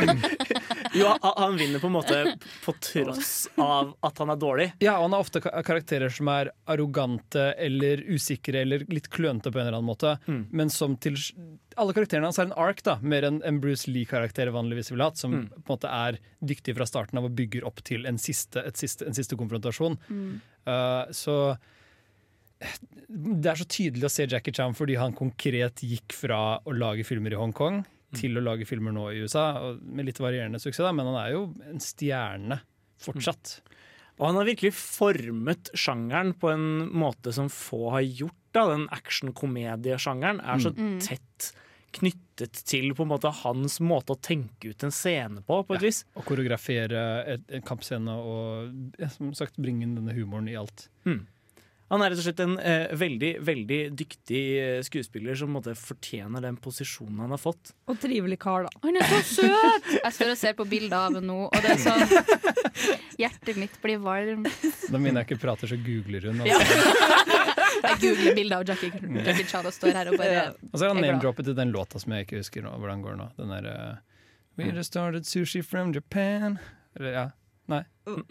Jo, 0.94 1.06
han- 1.22 1.32
han 1.36 1.56
vinner 1.56 1.78
på 1.78 1.86
en 1.86 1.92
måte 1.92 2.36
på 2.64 2.72
tross 2.82 3.48
av 3.60 3.92
at 4.02 4.18
han 4.18 4.30
er 4.32 4.36
dårlig. 4.40 4.72
Ja, 4.82 4.96
og 4.98 5.04
han 5.06 5.12
har 5.14 5.20
ofte 5.22 5.40
karakterer 5.40 6.10
som 6.10 6.28
er 6.32 6.50
arrogante 6.66 7.44
eller 7.62 8.02
usikre 8.10 8.62
eller 8.64 8.82
litt 8.90 9.06
klønete 9.12 9.52
på 9.52 9.60
en 9.60 9.66
eller 9.68 9.78
annen 9.78 9.86
måte. 9.90 10.16
Mm. 10.26 10.46
Men 10.50 10.70
som 10.74 10.96
til 10.96 11.16
Alle 11.78 11.94
karakterene 11.94 12.26
hans 12.26 12.38
er 12.42 12.48
en 12.48 12.56
ark, 12.58 12.82
da, 12.84 12.96
mer 13.00 13.22
enn 13.28 13.38
en 13.46 13.60
Bruce 13.62 13.86
Lee-karakter 13.88 14.50
vanligvis 14.52 14.90
ville 14.90 15.06
hatt, 15.06 15.16
som 15.16 15.30
Mm. 15.32 15.46
på 15.48 15.70
en 15.70 15.76
måte 15.78 15.88
er 15.88 16.18
dyktig 16.42 16.74
fra 16.76 16.84
starten 16.84 17.16
av 17.18 17.24
og 17.24 17.36
bygger 17.38 17.64
opp 17.64 17.78
til 17.86 18.04
en 18.06 18.18
siste, 18.18 18.58
et 18.66 18.76
siste, 18.76 19.06
en 19.06 19.14
siste 19.14 19.36
konfrontasjon. 19.38 19.96
Mm. 20.10 20.40
Uh, 20.66 21.06
så 21.14 21.56
det 23.08 23.50
er 23.50 23.58
så 23.58 23.66
tydelig 23.66 24.04
å 24.06 24.12
se 24.12 24.26
Jackie 24.28 24.52
Chan 24.54 24.74
fordi 24.76 24.98
han 25.00 25.14
konkret 25.16 25.80
gikk 25.86 26.12
fra 26.14 26.58
å 26.68 26.74
lage 26.76 27.06
filmer 27.08 27.32
i 27.34 27.38
Hongkong 27.40 27.82
til 28.18 28.36
å 28.36 28.42
lage 28.42 28.66
filmer 28.66 28.90
nå 28.92 29.04
i 29.14 29.20
USA, 29.22 29.44
og 29.62 29.82
med 29.86 30.08
litt 30.08 30.18
varierende 30.18 30.58
suksess, 30.58 30.82
da, 30.82 30.90
men 30.92 31.06
han 31.06 31.18
er 31.20 31.28
jo 31.36 31.42
en 31.70 31.78
stjerne 31.78 32.56
fortsatt. 33.00 33.60
Og 34.18 34.24
han 34.26 34.36
har 34.40 34.48
virkelig 34.48 34.72
formet 34.74 35.70
sjangeren 35.78 36.32
på 36.36 36.50
en 36.52 36.64
måte 36.90 37.32
som 37.32 37.46
få 37.48 37.92
har 37.94 38.02
gjort. 38.04 38.34
Da. 38.52 38.64
Den 38.72 38.88
action-komediesjangeren 38.90 40.40
er 40.42 40.58
så 40.58 40.72
Mm. 40.74 40.98
tett 41.00 41.52
knyttet 41.92 42.64
til 42.66 42.92
på 42.94 43.02
en 43.02 43.08
måte 43.10 43.30
hans 43.42 43.78
måte 43.80 44.14
å 44.14 44.20
tenke 44.20 44.70
ut 44.70 44.82
en 44.84 44.90
scene 44.90 45.42
på, 45.46 45.64
på 45.66 45.74
et 45.76 45.82
vis. 45.82 46.04
Å 46.14 46.22
koreografere 46.26 47.24
et, 47.26 47.40
en 47.50 47.62
kampscene 47.62 48.10
og 48.10 48.94
ja, 48.98 49.08
som 49.08 49.32
sagt 49.34 49.56
bringe 49.56 49.82
inn 49.86 49.94
denne 49.94 50.14
humoren 50.14 50.48
i 50.48 50.56
alt. 50.58 50.88
Mm. 51.06 51.26
Han 51.90 52.04
er 52.04 52.12
rett 52.12 52.20
og 52.22 52.26
slett 52.28 52.40
en 52.44 52.52
eh, 52.62 52.92
veldig 52.94 53.30
veldig 53.42 53.78
dyktig 53.98 54.42
eh, 54.60 54.76
skuespiller 54.86 55.34
som 55.38 55.50
måtte, 55.50 55.74
fortjener 55.74 56.44
den 56.44 56.58
posisjonen 56.62 57.24
han 57.24 57.34
har 57.34 57.40
fått. 57.42 57.72
Og 57.90 57.98
trivelig 57.98 58.38
kar, 58.42 58.68
da. 58.68 58.82
Han 58.84 58.98
er 59.00 59.06
så 59.10 59.20
søt! 59.26 59.88
Jeg 59.96 60.14
står 60.14 60.30
og 60.36 60.38
ser 60.38 60.54
på 60.58 60.66
bilder 60.70 60.96
av 61.00 61.08
henne 61.08 61.24
nå, 61.26 61.38
og 61.48 61.64
det 61.64 61.74
er 61.74 61.82
sånn 61.82 62.06
Hjertet 63.20 63.58
mitt 63.58 63.74
blir 63.82 63.98
varmt. 64.00 64.68
Da 64.86 65.00
minner 65.02 65.24
jeg 65.24 65.32
ikke 65.32 65.40
prater, 65.42 65.70
så 65.70 65.78
googler 65.82 66.30
hun. 66.30 66.44
Ja. 66.46 66.60
Altså. 66.60 67.50
Jeg 67.80 67.98
googler 68.04 68.38
bilder 68.38 68.60
av 68.60 68.70
Jackie, 68.70 69.02
Jackie 69.26 69.48
Chan 69.48 69.66
og 69.66 69.74
står 69.74 69.96
her 69.96 70.12
og 70.12 70.20
bare 70.20 70.46
Og 70.70 70.76
så 70.76 70.84
har 70.84 70.94
han 70.94 71.02
name-droppet 71.02 71.48
til 71.48 71.58
den 71.58 71.74
låta 71.74 72.00
som 72.02 72.14
jeg 72.14 72.26
ikke 72.26 72.40
husker 72.42 72.64
nå, 72.64 72.72
hvordan 72.76 73.00
den 73.00 73.04
går 73.06 73.18
nå. 73.18 73.28
Den 73.40 73.52
der 73.56 73.68
uh, 73.70 73.98
We 74.60 74.70
just 74.70 74.92
started 74.92 75.26
sushi 75.26 75.62
from 75.62 75.94
Japan. 75.94 76.58
Eller 76.96 77.12
ja. 77.16 77.26
Nei. 77.70 77.84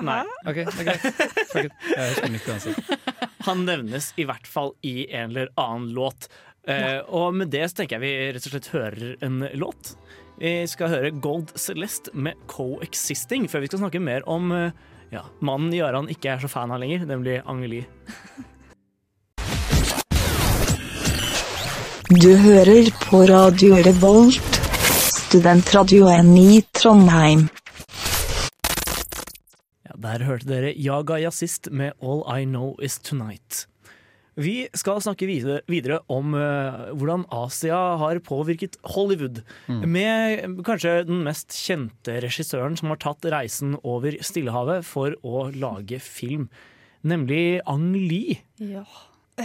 Nei. 0.03 0.23
OK, 0.45 0.55
det 0.55 0.65
er 0.67 0.89
greit. 0.91 1.05
Fuck 1.51 1.69
it. 1.69 1.71
Jeg 1.95 2.09
husker 2.09 2.27
den 2.27 2.39
ikke 2.39 2.57
uansett. 2.57 3.08
Han 3.47 3.63
nevnes 3.67 4.11
i 4.19 4.25
hvert 4.27 4.47
fall 4.47 4.73
i 4.83 5.07
en 5.15 5.31
eller 5.31 5.51
annen 5.59 5.93
låt. 5.95 6.27
Eh, 6.67 6.99
og 7.07 7.37
med 7.39 7.51
det 7.53 7.63
så 7.69 7.79
tenker 7.79 7.97
jeg 7.97 8.03
vi 8.03 8.31
rett 8.35 8.47
og 8.49 8.53
slett 8.53 8.71
hører 8.73 9.15
en 9.25 9.41
låt. 9.59 9.93
Vi 10.39 10.51
skal 10.71 10.91
høre 10.91 11.11
Gold 11.23 11.53
Celeste 11.59 12.11
med 12.13 12.39
Coexisting, 12.51 13.47
før 13.51 13.63
vi 13.63 13.71
skal 13.71 13.83
snakke 13.85 14.03
mer 14.03 14.27
om 14.29 14.51
eh, 14.55 14.75
ja, 15.15 15.23
mannen 15.39 15.73
Jaran 15.75 16.11
ikke 16.11 16.33
er 16.35 16.43
så 16.43 16.51
fan 16.51 16.71
av 16.71 16.83
lenger, 16.83 17.07
nemlig 17.09 17.39
Angeli. 17.49 17.85
Du 22.09 22.31
hører 22.41 22.89
på 23.05 23.21
Radio 23.29 23.79
Revolt, 23.85 24.59
studentradioen 25.29 26.31
i 26.41 26.63
Trondheim. 26.73 27.47
Der 29.99 30.21
hørte 30.23 30.47
dere 30.47 30.69
Jaga 30.79 31.17
Jazzist 31.19 31.67
med 31.75 31.91
All 31.99 32.21
I 32.31 32.45
Know 32.47 32.77
Is 32.79 32.95
Tonight. 33.03 33.65
Vi 34.39 34.69
skal 34.71 35.01
snakke 35.03 35.27
videre, 35.27 35.57
videre 35.67 35.97
om 36.07 36.31
eh, 36.39 36.93
hvordan 36.95 37.25
Asia 37.35 37.75
har 37.99 38.21
påvirket 38.23 38.77
Hollywood. 38.93 39.41
Mm. 39.67 39.81
Med 39.91 40.63
kanskje 40.63 41.01
den 41.09 41.19
mest 41.25 41.51
kjente 41.51 42.15
regissøren 42.23 42.79
som 42.79 42.93
har 42.93 43.01
tatt 43.03 43.27
reisen 43.27 43.75
over 43.83 44.15
Stillehavet 44.23 44.87
for 44.87 45.19
å 45.27 45.49
lage 45.51 45.99
film, 45.99 46.47
nemlig 47.03 47.59
Ang 47.67 47.91
Lee. 47.99 48.39
Ja. 48.55 48.85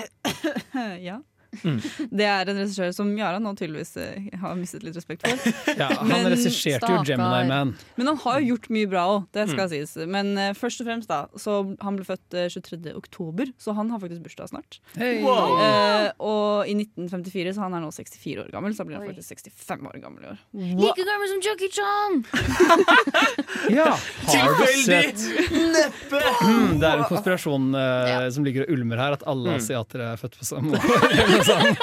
ja. 1.09 1.18
Mm. 1.62 1.78
Det 2.18 2.26
er 2.26 2.50
en 2.50 2.59
regissør 2.62 2.92
som 2.96 3.11
Yara 3.18 3.38
nå 3.42 3.52
tydeligvis 3.59 3.94
eh, 4.02 4.28
har 4.40 4.55
mistet 4.59 4.82
litt 4.86 4.96
respekt 4.98 5.24
for. 5.26 5.52
Ja, 5.80 5.88
han 6.00 6.26
regisserte 6.32 6.90
jo 6.90 7.02
Gemini 7.07 7.48
Man. 7.50 7.74
Men 7.98 8.11
han 8.12 8.18
har 8.24 8.40
jo 8.40 8.55
gjort 8.55 8.68
mye 8.74 8.88
bra 8.90 9.05
òg, 9.16 9.26
det 9.34 9.48
skal 9.50 9.64
Mm. 9.64 9.70
sies. 9.72 9.94
Men 10.11 10.32
uh, 10.38 10.50
først 10.59 10.80
og 10.82 10.86
fremst, 10.88 11.09
da. 11.09 11.22
Så 11.40 11.55
han 11.80 11.96
ble 11.96 12.05
født 12.05 12.34
uh, 12.36 12.46
23. 12.52 12.92
oktober, 12.98 13.48
så 13.61 13.72
han 13.76 13.88
har 13.92 14.00
faktisk 14.02 14.22
bursdag 14.26 14.50
snart. 14.50 14.78
Hey. 14.98 15.22
Wow. 15.24 15.55
Uh, 15.61 16.09
og 16.18 16.68
i 16.68 16.74
1954, 16.76 17.55
så 17.57 17.64
han 17.64 17.76
er 17.78 17.84
nå 17.84 17.90
64 17.94 18.44
år 18.44 18.50
gammel, 18.52 18.74
så 18.76 18.84
blir 18.88 18.98
han 18.98 19.07
faktisk 19.09 19.40
65 19.46 19.88
år 19.90 20.00
gammel 20.02 20.26
i 20.26 20.30
år. 20.34 20.40
Like 20.82 21.07
gammel 21.09 21.30
som 21.32 21.40
Jockey 21.46 21.70
Chan! 21.72 22.20
Ja, 23.74 23.94
har 24.28 24.50
du 24.59 24.66
sett 24.84 25.20
Neppe! 25.55 26.20
Mm, 26.44 26.74
Det 26.80 26.88
er 26.88 27.00
en 27.00 27.07
konspirasjon 27.09 27.70
ja. 27.74 28.18
som 28.34 28.44
ligger 28.44 28.66
og 28.66 28.74
ulmer 28.76 29.00
her, 29.00 29.16
at 29.16 29.24
alle 29.30 29.55
Mm. 29.55 30.00
er 30.05 30.16
født 30.20 30.36
på 30.40 30.44
samme 30.44 30.76
år. 30.76 31.43
Noe 31.49 31.74
sånt. 31.74 31.78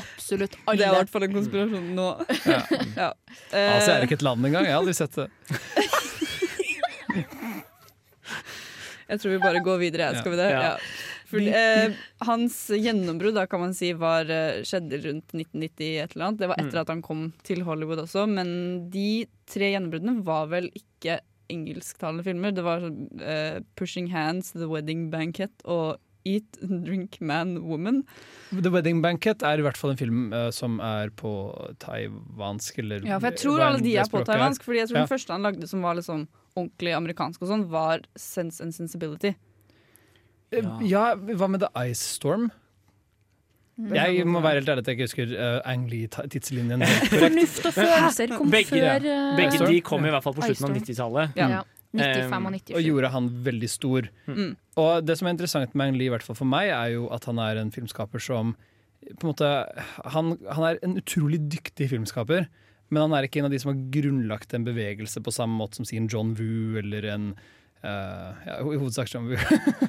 Absolutt 0.00 0.52
Det 0.54 0.80
er 0.84 0.86
i 0.86 0.94
hvert 0.94 1.10
fall 1.10 1.24
en 1.26 1.32
konspirasjon 1.34 1.88
nå. 1.96 2.08
Ja. 2.46 2.60
Ja. 2.96 3.08
Eh, 3.50 3.72
Asia 3.76 3.96
er 3.98 4.06
ikke 4.06 4.18
et 4.20 4.22
land 4.26 4.46
engang. 4.46 4.64
Jeg 4.68 4.74
har 4.76 4.82
aldri 4.84 4.94
sett 4.94 5.16
det. 5.18 5.28
Jeg 9.10 9.18
tror 9.18 9.32
vi 9.34 9.40
bare 9.42 9.62
går 9.66 9.80
videre, 9.82 10.12
skal 10.20 10.30
vi 10.36 10.38
det? 10.38 10.50
Ja. 10.52 10.60
Ja. 10.68 10.74
For, 11.30 11.38
eh, 11.46 11.96
hans 12.26 12.54
gjennombrudd 12.74 13.34
da, 13.38 13.44
kan 13.50 13.60
man 13.62 13.74
si, 13.74 13.92
var, 13.98 14.26
eh, 14.30 14.62
skjedde 14.66 14.98
rundt 15.04 15.30
1990 15.34 15.90
et 16.04 16.14
eller 16.14 16.26
annet. 16.28 16.38
Det 16.42 16.48
var 16.50 16.56
etter 16.58 16.78
Mm. 16.78 16.80
at 16.80 16.88
han 16.94 17.02
kom 17.02 17.32
til 17.46 17.62
Hollywood 17.66 17.98
også, 18.02 18.28
men 18.28 18.90
de 18.90 19.26
tre 19.46 19.72
gjennombruddene 19.72 20.24
var 20.24 20.46
vel 20.50 20.70
ikke 20.74 21.20
engelsktalende 21.50 22.22
filmer. 22.26 22.54
Det 22.54 22.62
var 22.64 22.80
sånn, 22.80 23.20
eh, 23.22 23.60
'Pushing 23.76 24.08
Hands', 24.10 24.52
'The 24.54 24.68
Wedding 24.68 25.10
Banquet' 25.10 25.64
og 25.64 25.98
'Eat, 26.24 26.58
Drink, 26.60 27.20
Man, 27.20 27.58
Woman'. 27.64 28.02
The 28.52 28.70
Wedding 28.70 29.00
Banquet 29.02 29.42
er 29.42 29.58
i 29.58 29.64
hvert 29.64 29.76
fall 29.80 29.94
en 29.94 30.00
film 30.00 30.32
uh, 30.32 30.50
som 30.50 30.78
er 30.80 31.10
på 31.16 31.32
taiwansk, 31.80 32.78
eller 32.78 33.06
Ja, 33.06 33.18
for 33.18 33.30
jeg 33.30 33.40
tror 33.40 33.60
alle 33.64 33.80
de 33.80 33.96
er 33.96 34.10
på 34.10 34.24
taiwansk. 34.24 34.64
Fordi 34.64 34.78
jeg 34.82 34.88
tror 34.88 35.00
Ja. 35.00 35.04
den 35.06 35.12
første 35.14 35.32
han 35.32 35.42
lagde 35.42 35.68
som 35.68 35.82
var 35.82 35.94
liksom 35.94 36.28
ordentlig 36.56 36.94
amerikansk, 36.96 37.42
og 37.42 37.48
sånn 37.48 37.68
var 37.70 38.00
'Sense 38.16 38.60
and 38.60 38.72
Sensibility'. 38.72 39.34
Ja. 40.52 40.78
Ja, 40.82 41.14
hva 41.14 41.48
med 41.48 41.60
The 41.60 41.70
Ice 41.90 42.02
Storm? 42.18 42.50
Mm. 43.78 43.94
Jeg 43.94 44.26
må 44.26 44.40
være 44.40 44.60
helt 44.60 44.68
ærlig 44.68 44.82
at 44.82 44.88
jeg 44.88 44.98
ikke 44.98 45.06
husker 45.08 45.30
uh, 45.40 45.60
Ang 45.64 45.88
Lee-tidslinjen. 45.88 46.82
Fornuft 47.08 47.64
og 47.68 47.72
følelser 47.72 48.36
kom 48.36 48.50
begge, 48.50 48.76
før 48.76 49.06
uh, 49.06 49.36
begge 49.38 49.66
de 49.70 49.80
kom 49.80 50.04
i 50.04 50.10
hvert 50.10 50.22
fall 50.26 50.34
på 50.36 50.42
slutten 50.42 50.68
av 50.68 50.76
90-tallet. 50.76 51.38
Ja. 51.40 51.62
95 51.96 52.30
og 52.30 52.50
Um, 52.50 52.54
97. 52.54 52.74
Og 52.76 52.86
gjorde 52.86 53.12
han 53.14 53.28
veldig 53.46 53.70
stor. 53.70 54.08
Mm. 54.30 54.50
Og 54.80 55.04
det 55.04 55.18
som 55.18 55.28
er 55.28 55.36
interessant 55.36 55.74
med 55.74 55.90
Ang 55.90 55.98
Lee, 55.98 56.10
i 56.10 56.14
hvert 56.14 56.26
fall 56.26 56.38
for 56.38 56.48
meg, 56.48 56.70
er 56.70 56.94
jo 56.94 57.08
at 57.14 57.26
han 57.28 57.40
er 57.42 57.60
en 57.60 57.72
filmskaper 57.74 58.22
som 58.22 58.54
på 59.00 59.24
en 59.24 59.30
måte, 59.30 59.48
han, 60.12 60.34
han 60.52 60.66
er 60.68 60.82
en 60.84 60.98
utrolig 61.00 61.40
dyktig 61.50 61.88
filmskaper, 61.90 62.44
men 62.90 63.06
han 63.06 63.14
er 63.16 63.26
ikke 63.26 63.40
en 63.40 63.48
av 63.48 63.54
de 63.54 63.60
som 63.62 63.72
har 63.72 63.80
grunnlagt 63.94 64.52
en 64.54 64.66
bevegelse 64.66 65.22
på 65.24 65.32
samme 65.32 65.56
måte 65.56 65.80
som 65.80 65.88
sin 65.88 66.08
John 66.10 66.34
Woo 66.38 66.78
eller 66.82 67.08
en 67.14 67.32
Uh, 67.80 68.36
ja, 68.44 68.58
I 68.60 68.76
hovedsak 68.76 69.08
John 69.08 69.30
Woo. 69.30 69.38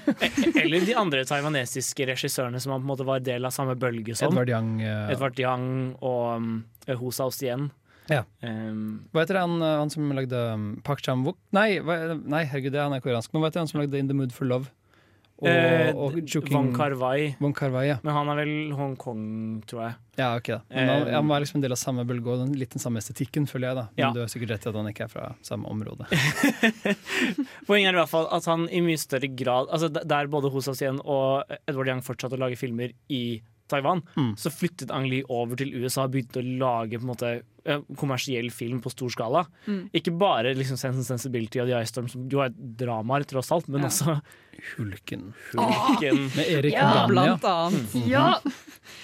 Eller 0.61 0.85
de 0.87 0.93
andre 0.95 1.25
taiwanesiske 1.27 2.05
regissørene 2.07 2.61
som 2.63 2.71
han 2.71 2.79
på 2.79 2.85
en 2.85 2.91
måte 2.93 3.03
var 3.03 3.19
del 3.19 3.43
av 3.43 3.51
samme 3.51 3.75
bølge 3.75 4.15
som. 4.15 4.31
Edvard 4.31 4.47
Yang. 4.47 4.69
uh, 4.79 5.11
Edvard 5.11 5.41
Yang 5.43 5.65
og 5.99 6.21
um, 6.37 6.53
Ho 7.01 7.11
Sao-Sien. 7.11 7.67
Ja. 8.09 8.23
Um, 8.41 9.05
Hva 9.13 9.21
heter 9.25 9.37
han, 9.39 9.61
eh, 9.61 9.77
han 9.79 9.89
som 9.93 10.09
lagde 10.17 10.53
um, 10.53 10.81
Park 10.83 11.01
Chan-wook? 11.05 11.37
Nei, 11.53 11.79
nei, 11.79 12.43
herregud, 12.49 12.71
det 12.73 12.79
er 12.81 12.87
han 12.89 12.93
er 12.97 13.01
koreansk. 13.05 13.31
Men 13.33 13.41
hva 13.43 13.51
heter 13.51 13.61
han 13.61 13.67
som 13.71 13.79
lagde 13.81 13.99
In 13.99 14.07
the 14.07 14.13
Mood 14.17 14.31
for 14.33 14.45
Love? 14.45 14.71
Og, 15.41 15.47
Eh, 15.49 15.89
og 15.97 16.13
Wong 16.53 16.67
Kar-wai. 16.75 17.31
Kar-wai, 17.57 17.87
ja. 17.87 17.95
Men 18.03 18.13
han 18.13 18.27
er 18.29 18.35
vel 18.43 18.51
Hongkong, 18.77 19.63
tror 19.65 19.79
jeg. 19.87 19.95
Ja, 20.19 20.35
ok 20.37 20.51
da. 20.51 20.59
Men 20.69 20.89
han, 20.91 21.07
Eh, 21.07 21.15
han 21.15 21.27
var 21.27 21.39
liksom 21.41 21.55
en 21.57 21.61
del 21.65 21.71
av 21.73 21.79
samme 21.81 22.05
bølge 22.05 22.27
og 22.35 22.51
litt 22.53 22.69
den 22.75 22.83
samme 22.83 23.01
estetikken, 23.01 23.47
føler 23.49 23.71
jeg. 23.71 23.75
da 23.75 23.81
Men 23.89 24.03
Ja. 24.05 24.11
du 24.13 24.19
har 24.19 24.27
sikkert 24.29 24.51
rett 24.53 24.67
i 24.67 24.69
at 24.69 24.75
han 24.75 24.85
ikke 24.91 25.05
er 25.05 25.07
fra 25.09 25.31
samme 25.41 25.65
område. 25.65 26.05
Poenget 27.65 27.89
er 27.89 27.95
i 27.95 28.01
hvert 28.01 28.11
fall 28.11 28.27
at 28.31 28.45
han 28.49 28.67
i 28.69 28.81
mye 28.85 28.99
større 29.01 29.29
grad 29.33 29.69
altså 29.73 29.89
Der 29.91 30.27
både 30.31 30.51
Ho 30.53 30.61
Sao-Sien 30.61 30.99
og 31.03 31.43
Edvard 31.67 31.87
Yang 31.89 32.03
fortsatte 32.05 32.37
å 32.37 32.41
lage 32.45 32.59
filmer 32.59 32.93
i 33.09 33.41
Taiwan. 33.71 34.03
Mm. 34.17 34.33
Så 34.39 34.51
flyttet 34.53 34.91
Ang 34.93 35.07
Lee 35.11 35.23
over 35.31 35.55
til 35.59 35.71
USA 35.81 36.05
og 36.07 36.13
begynte 36.15 36.43
å 36.43 36.49
lage 36.61 36.99
på 36.99 37.05
en 37.07 37.13
måte 37.13 37.31
kommersiell 37.99 38.47
film 38.49 38.79
på 38.81 38.89
stor 38.89 39.11
skala. 39.13 39.43
Mm. 39.69 39.83
Ikke 39.93 40.13
bare 40.17 40.53
liksom 40.57 40.79
Sense 40.81 40.97
and 40.97 41.05
Sensibility 41.05 41.59
og 41.61 41.67
The 41.69 41.77
Ice 41.83 41.91
Storm, 41.93 42.07
som 42.09 42.23
jo 42.31 42.39
er 42.41 42.49
dramaer, 42.55 43.21
tross 43.29 43.51
alt, 43.53 43.67
men 43.69 43.83
Ja. 43.83 43.87
også 43.91 44.15
Hulken. 44.77 45.33
Hulken. 45.53 46.19
Med 46.35 46.45
Erik 46.49 46.73
Ja, 46.73 47.05
Banja. 47.07 47.07
blant 47.07 47.43
annet. 47.49 47.93
Mm. 47.93 48.07
Ja. 48.09 48.39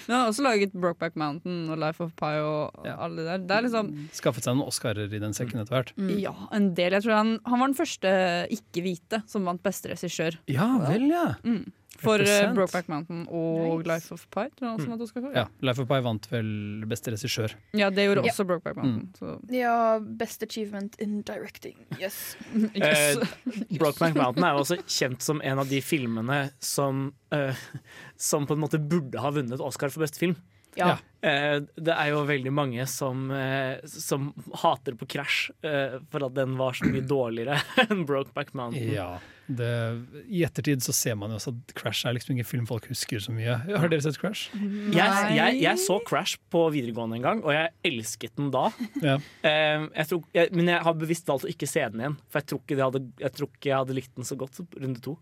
Men 0.06 0.14
han 0.14 0.20
har 0.24 0.28
også 0.32 0.42
laget 0.44 0.72
Brokeback 0.74 1.16
Mountain 1.16 1.70
og 1.70 1.78
Life 1.78 2.02
of 2.04 2.12
Pi 2.18 2.34
og 2.42 2.86
alle 2.86 3.24
der. 3.26 3.38
Det 3.38 3.56
er 3.56 3.62
liksom 3.68 3.90
Skaffet 4.12 4.42
seg 4.46 4.56
noen 4.58 4.66
Oscarer 4.68 5.06
i 5.12 5.18
den 5.22 5.34
sekken 5.34 5.60
etter 5.62 5.74
hvert. 5.78 5.92
Ja, 6.20 6.34
en 6.52 6.72
del. 6.74 6.92
Jeg 6.98 7.02
tror 7.06 7.14
han, 7.18 7.32
han 7.46 7.60
var 7.62 7.70
den 7.72 7.78
første 7.78 8.12
ikke-hvite 8.58 9.22
som 9.30 9.44
vant 9.48 9.62
beste 9.62 9.90
regissør. 9.94 10.38
Ja 10.50 10.66
vel, 10.82 11.08
ja. 11.10 11.34
Mm. 11.44 11.64
For 11.98 12.22
uh, 12.22 12.52
Brokeback 12.54 12.88
Mountain 12.90 13.24
og 13.34 13.82
Life 13.88 14.12
of 14.14 14.24
Pi. 14.34 14.46
Vant 14.62 15.32
Ja, 15.34 15.46
Life 15.66 15.82
of 15.82 15.88
Pi 15.90 15.98
vant 16.04 16.28
vel 16.30 16.50
beste 16.90 17.10
regissør. 17.14 17.54
Ja, 17.76 17.90
det 17.90 18.06
gjorde 18.06 18.24
Ja. 18.26 18.32
også 18.32 18.46
Brokeback 18.46 18.76
Mountain. 18.76 19.08
Så. 19.18 19.32
Ja, 19.54 19.98
best 19.98 20.42
achievement 20.46 20.94
in 21.02 21.22
directing. 21.22 21.76
Yes. 22.00 22.36
Eh, 22.78 23.16
Brokeback 23.78 24.14
Mountain 24.14 24.44
er 24.46 24.58
også 24.58 24.78
kjent 24.86 25.22
som 25.24 25.40
en 25.42 25.58
av 25.58 25.68
de 25.68 25.80
filmene 25.82 26.50
som, 26.62 27.08
uh, 27.34 27.54
som 28.16 28.46
på 28.46 28.54
en 28.54 28.62
måte 28.62 28.78
burde 28.78 29.18
ha 29.20 29.30
vunnet 29.34 29.60
Oscar 29.60 29.90
for 29.90 30.04
beste 30.06 30.20
film. 30.22 30.36
Ja. 30.78 30.92
Uh, 31.24 31.64
det 31.74 31.94
er 31.94 32.12
jo 32.12 32.20
veldig 32.28 32.52
mange 32.54 32.84
som, 32.90 33.26
uh, 33.34 33.80
som 33.88 34.30
hater 34.62 34.94
på 35.00 35.08
Crash 35.10 35.50
uh, 35.66 35.98
for 36.12 36.28
at 36.28 36.36
den 36.38 36.54
var 36.60 36.76
så 36.78 36.86
mye 36.86 37.02
dårligere 37.02 37.58
enn 37.88 38.04
Brokeback 38.06 38.54
Mountain. 38.54 38.92
Ja, 38.94 39.16
det, 39.48 39.68
I 40.28 40.42
ettertid 40.44 40.82
så 40.84 40.92
ser 40.92 41.16
man 41.18 41.32
jo 41.32 41.38
også 41.38 41.54
at 41.54 41.72
Crash 41.78 42.06
er 42.08 42.16
liksom 42.16 42.34
ingen 42.34 42.46
film 42.46 42.66
folk 42.68 42.88
husker 42.90 43.22
så 43.22 43.32
mye. 43.32 43.56
Har 43.64 43.88
dere 43.88 44.04
sett 44.04 44.18
Crash? 44.20 44.52
Jeg, 44.92 45.08
jeg, 45.36 45.56
jeg 45.62 45.82
så 45.82 45.98
Crash 46.08 46.40
på 46.52 46.66
videregående 46.74 47.18
en 47.18 47.24
gang, 47.24 47.40
og 47.46 47.54
jeg 47.56 47.72
elsket 47.88 48.34
den 48.36 48.52
da. 48.54 48.68
Ja. 49.00 49.16
Eh, 49.48 49.86
jeg 49.94 50.10
tror, 50.10 50.22
jeg, 50.36 50.52
men 50.56 50.68
jeg 50.72 50.84
har 50.84 50.96
bevisst 51.00 51.28
valgt 51.30 51.48
å 51.48 51.52
ikke 51.52 51.68
se 51.70 51.84
den 51.94 52.04
igjen, 52.04 52.18
for 52.28 52.42
jeg 52.42 52.50
tror 52.52 52.62
ikke, 52.64 52.76
det 52.76 52.84
hadde, 52.84 53.02
jeg, 53.24 53.34
tror 53.38 53.50
ikke 53.52 53.70
jeg 53.70 53.78
hadde 53.78 53.98
likt 54.00 54.14
den 54.18 54.28
så 54.28 54.38
godt 54.40 54.60
runde 54.76 55.04
to. 55.04 55.16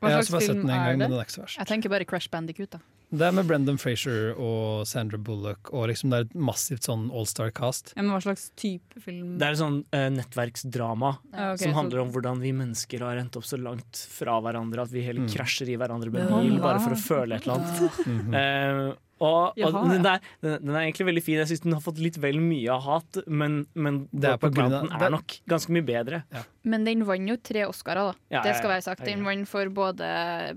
Hva 0.00 0.16
slags 0.16 0.32
film 0.48 0.64
gang, 0.64 1.02
er 1.04 1.20
ikke. 1.24 1.46
Jeg 1.56 1.68
tenker 1.68 1.92
bare 1.92 2.08
Crash 2.08 2.32
Bandicoot, 2.32 2.76
da. 2.76 2.99
Det 3.10 3.26
er 3.26 3.32
med 3.34 3.46
Brendan 3.48 3.76
Frazier 3.76 4.36
og 4.38 4.86
Sandra 4.86 5.18
Bullock, 5.18 5.72
og 5.74 5.88
liksom 5.90 6.10
det 6.12 6.18
er 6.20 6.26
et 6.28 6.34
massivt 6.38 6.86
sånn 6.86 7.08
all-star-cast. 7.10 7.92
Ja, 7.96 8.02
men 8.04 8.12
hva 8.14 8.20
slags 8.22 8.50
type 8.54 9.00
film? 9.02 9.36
Det 9.40 9.48
er 9.48 9.56
et 9.56 9.58
sånn 9.58 9.80
eh, 9.92 10.08
nettverksdrama 10.14 11.16
Ja, 11.32 11.52
okay, 11.54 11.64
som 11.64 11.72
så- 11.72 11.74
handler 11.80 12.00
om 12.04 12.12
hvordan 12.12 12.38
vi 12.40 12.52
mennesker 12.52 13.00
har 13.00 13.16
endt 13.18 13.36
opp 13.36 13.44
så 13.44 13.58
langt 13.60 14.06
fra 14.08 14.40
hverandre 14.40 14.82
at 14.82 14.90
vi 14.94 15.02
hele 15.02 15.20
Mm. 15.26 15.28
krasjer 15.34 15.68
i 15.68 15.76
hverandre 15.76 16.10
med 16.12 16.28
Ja. 16.30 16.38
bil 16.40 16.58
bare 16.60 16.78
for 16.78 16.90
å 16.94 17.02
føle 17.02 17.34
et 17.34 17.42
eller 17.46 17.58
annet. 17.58 17.90
Mhm. 18.06 18.34
Eh, 18.34 18.94
og, 19.20 19.52
og 19.52 19.58
Jaha, 19.60 19.82
den, 19.92 20.04
ja. 20.04 20.14
er, 20.16 20.20
den, 20.42 20.54
den 20.64 20.74
er 20.74 20.80
egentlig 20.86 21.06
veldig 21.10 21.22
fin. 21.26 21.34
Jeg 21.42 21.50
syns 21.50 21.60
den 21.66 21.74
har 21.76 21.82
fått 21.84 21.98
litt 22.00 22.16
vel 22.22 22.38
mye 22.40 22.70
av 22.72 22.82
hat, 22.86 23.18
men, 23.28 23.66
men 23.74 24.08
Det 24.12 24.30
er 24.32 24.38
på 24.40 24.48
grunn 24.54 24.72
av- 24.72 24.88
det- 24.88 25.02
er 25.06 25.10
nok 25.12 25.34
ganske 25.46 25.70
mye 25.76 25.84
bedre. 25.84 26.22
Men 26.64 26.84
den 26.88 27.04
vant 27.04 27.28
jo 27.28 27.36
tre 27.36 27.66
Oscarer, 27.68 28.12
da. 28.12 28.14
Ja, 28.38 28.42
det 28.42 28.56
skal 28.56 28.70
være 28.72 28.82
sagt. 28.86 29.04
Den 29.04 29.22
vant 29.24 29.48
for 29.48 29.68
både 29.68 30.08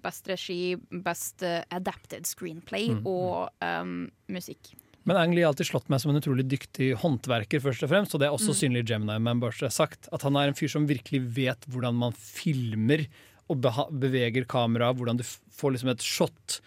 best 0.01 0.27
regi, 0.31 0.75
best 1.03 1.43
eh, 1.43 1.61
adapted 1.71 2.25
screenplay 2.25 2.89
Mm. 2.93 3.05
og 3.07 3.49
um, 3.61 4.09
musikk. 4.29 4.73
Men 5.05 5.17
Ang 5.19 5.33
Lee 5.35 5.43
har 5.43 5.51
alltid 5.51 5.67
slått 5.67 5.89
meg 5.91 5.99
som 5.99 6.13
en 6.13 6.21
utrolig 6.21 6.45
dyktig 6.47 6.93
håndverker, 7.01 7.59
først 7.59 7.83
og 7.83 7.89
fremst, 7.91 8.13
og 8.15 8.21
det 8.23 8.27
er 8.29 8.31
også 8.37 8.53
Mm. 8.53 8.59
synlig 8.61 8.83
i 8.85 8.87
Gemini 8.93 9.19
Man, 9.19 9.39
bare 9.43 9.69
sagt. 9.69 10.07
At 10.13 10.21
han 10.23 10.35
er 10.39 10.47
en 10.47 10.53
fyr 10.55 10.69
som 10.71 10.87
virkelig 10.87 11.19
vet 11.35 11.65
hvordan 11.67 11.93
man 11.99 12.13
filmer 12.15 13.05
og 13.49 13.59
beha- 13.59 13.89
beveger 13.91 14.45
kameraet, 14.47 14.95
hvordan 14.95 15.17
du 15.19 15.23
f- 15.23 15.41
får 15.51 15.73
liksom 15.75 15.89
et 15.91 15.99
shot. 16.01 16.61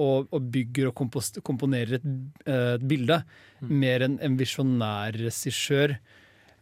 Og, 0.00 0.28
og 0.32 0.46
bygger 0.52 0.88
og 0.88 0.94
kompost, 0.96 1.36
komponerer 1.44 1.98
et, 1.98 2.04
eh, 2.48 2.74
et 2.78 2.84
bilde. 2.88 3.18
Mer 3.60 4.00
enn 4.06 4.18
en 4.24 4.36
visjonær 4.40 5.12
regissør. 5.20 5.98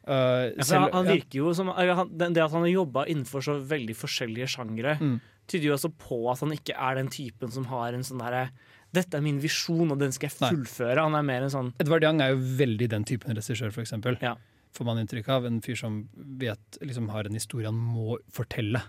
Uh, 0.09 0.51
Ja, 0.57 0.65
han, 0.81 0.89
han 0.93 1.07
virker 1.07 1.37
jo 1.39 1.53
som 1.55 1.69
han, 1.77 2.09
Det 2.17 2.41
at 2.43 2.51
han 2.51 2.65
har 2.65 2.71
jobba 2.73 3.05
innenfor 3.07 3.45
så 3.45 3.59
veldig 3.61 3.95
forskjellige 3.95 4.49
sjangre, 4.49 4.97
Mm. 4.99 5.21
tyder 5.47 5.67
jo 5.69 5.75
også 5.77 5.91
på 5.93 6.19
at 6.33 6.41
han 6.41 6.51
ikke 6.57 6.75
er 6.75 6.95
den 6.97 7.09
typen 7.13 7.51
som 7.53 7.65
har 7.71 7.93
en 7.95 8.03
sånn 8.03 8.19
derre 8.19 8.51
Dette 8.93 9.15
er 9.15 9.23
min 9.23 9.39
visjon, 9.39 9.93
og 9.93 10.01
den 10.01 10.11
skal 10.11 10.29
jeg 10.31 10.41
Nei. 10.41 10.51
fullføre. 10.51 10.99
Han 11.05 11.15
er 11.15 11.23
mer 11.23 11.43
en 11.47 11.51
sånn 11.53 11.69
Edvard 11.79 12.03
Young 12.03 12.21
er 12.21 12.33
jo 12.33 12.41
veldig 12.59 12.89
den 12.91 13.05
typen 13.07 13.37
regissør, 13.37 13.71
for 13.71 13.83
eksempel. 13.85 14.17
Ja. 14.21 14.35
Får 14.75 14.85
man 14.89 14.99
inntrykk 14.99 15.29
av. 15.29 15.47
En 15.47 15.61
fyr 15.63 15.77
som 15.79 16.09
vet, 16.17 16.79
liksom 16.83 17.09
har 17.11 17.25
en 17.31 17.35
historie 17.39 17.67
han 17.71 17.79
må 17.79 18.19
fortelle. 18.35 18.83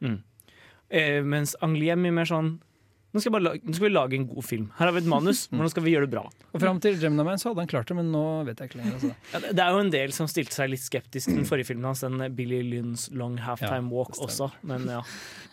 mm. 0.00 0.22
eh, 0.90 1.22
Mens 1.22 1.56
Angliem 1.60 2.06
er 2.06 2.12
mer 2.12 2.24
sånn 2.30 2.60
nå 3.18 3.22
skal, 3.24 3.32
jeg 3.32 3.36
bare 3.36 3.46
lage, 3.48 3.62
nå 3.66 3.74
skal 3.76 3.88
vi 3.88 3.92
lage 3.92 4.18
en 4.18 4.26
god 4.30 4.46
film. 4.46 4.66
Her 4.78 4.88
har 4.88 4.94
vi 4.96 5.02
et 5.02 5.10
manus, 5.10 5.44
hvordan 5.52 5.72
skal 5.74 5.84
vi 5.84 5.94
gjøre 5.96 6.06
det 6.06 6.14
bra? 6.14 6.24
Og 6.54 6.62
fram 6.62 6.78
til 6.82 6.98
Gemini 7.00 7.26
Man 7.26 7.40
så 7.40 7.50
hadde 7.50 7.64
han 7.64 7.70
klart 7.70 7.90
det, 7.90 7.96
men 7.98 8.12
nå 8.14 8.24
vet 8.46 8.62
jeg 8.62 8.70
ikke 8.70 8.80
lenger. 8.80 8.98
Altså. 8.98 9.12
Ja, 9.34 9.42
det 9.44 9.56
det 9.58 9.64
er 9.64 9.74
jo 9.74 9.82
en 9.82 9.90
del 9.90 10.12
som 10.14 10.28
stilte 10.30 10.54
seg 10.54 10.70
litt 10.70 10.82
skeptisk 10.84 11.30
til 11.32 11.40
den 11.40 11.48
forrige 11.48 11.66
filmen 11.72 11.88
hans, 11.88 12.04
den 12.04 12.20
Billy 12.38 12.60
Lynns 12.62 13.08
Long 13.16 13.34
Halftime 13.42 13.88
Ja, 13.90 13.94
Walk 13.96 14.18
også. 14.22 14.50
Men 14.68 14.86
ja. 14.86 15.00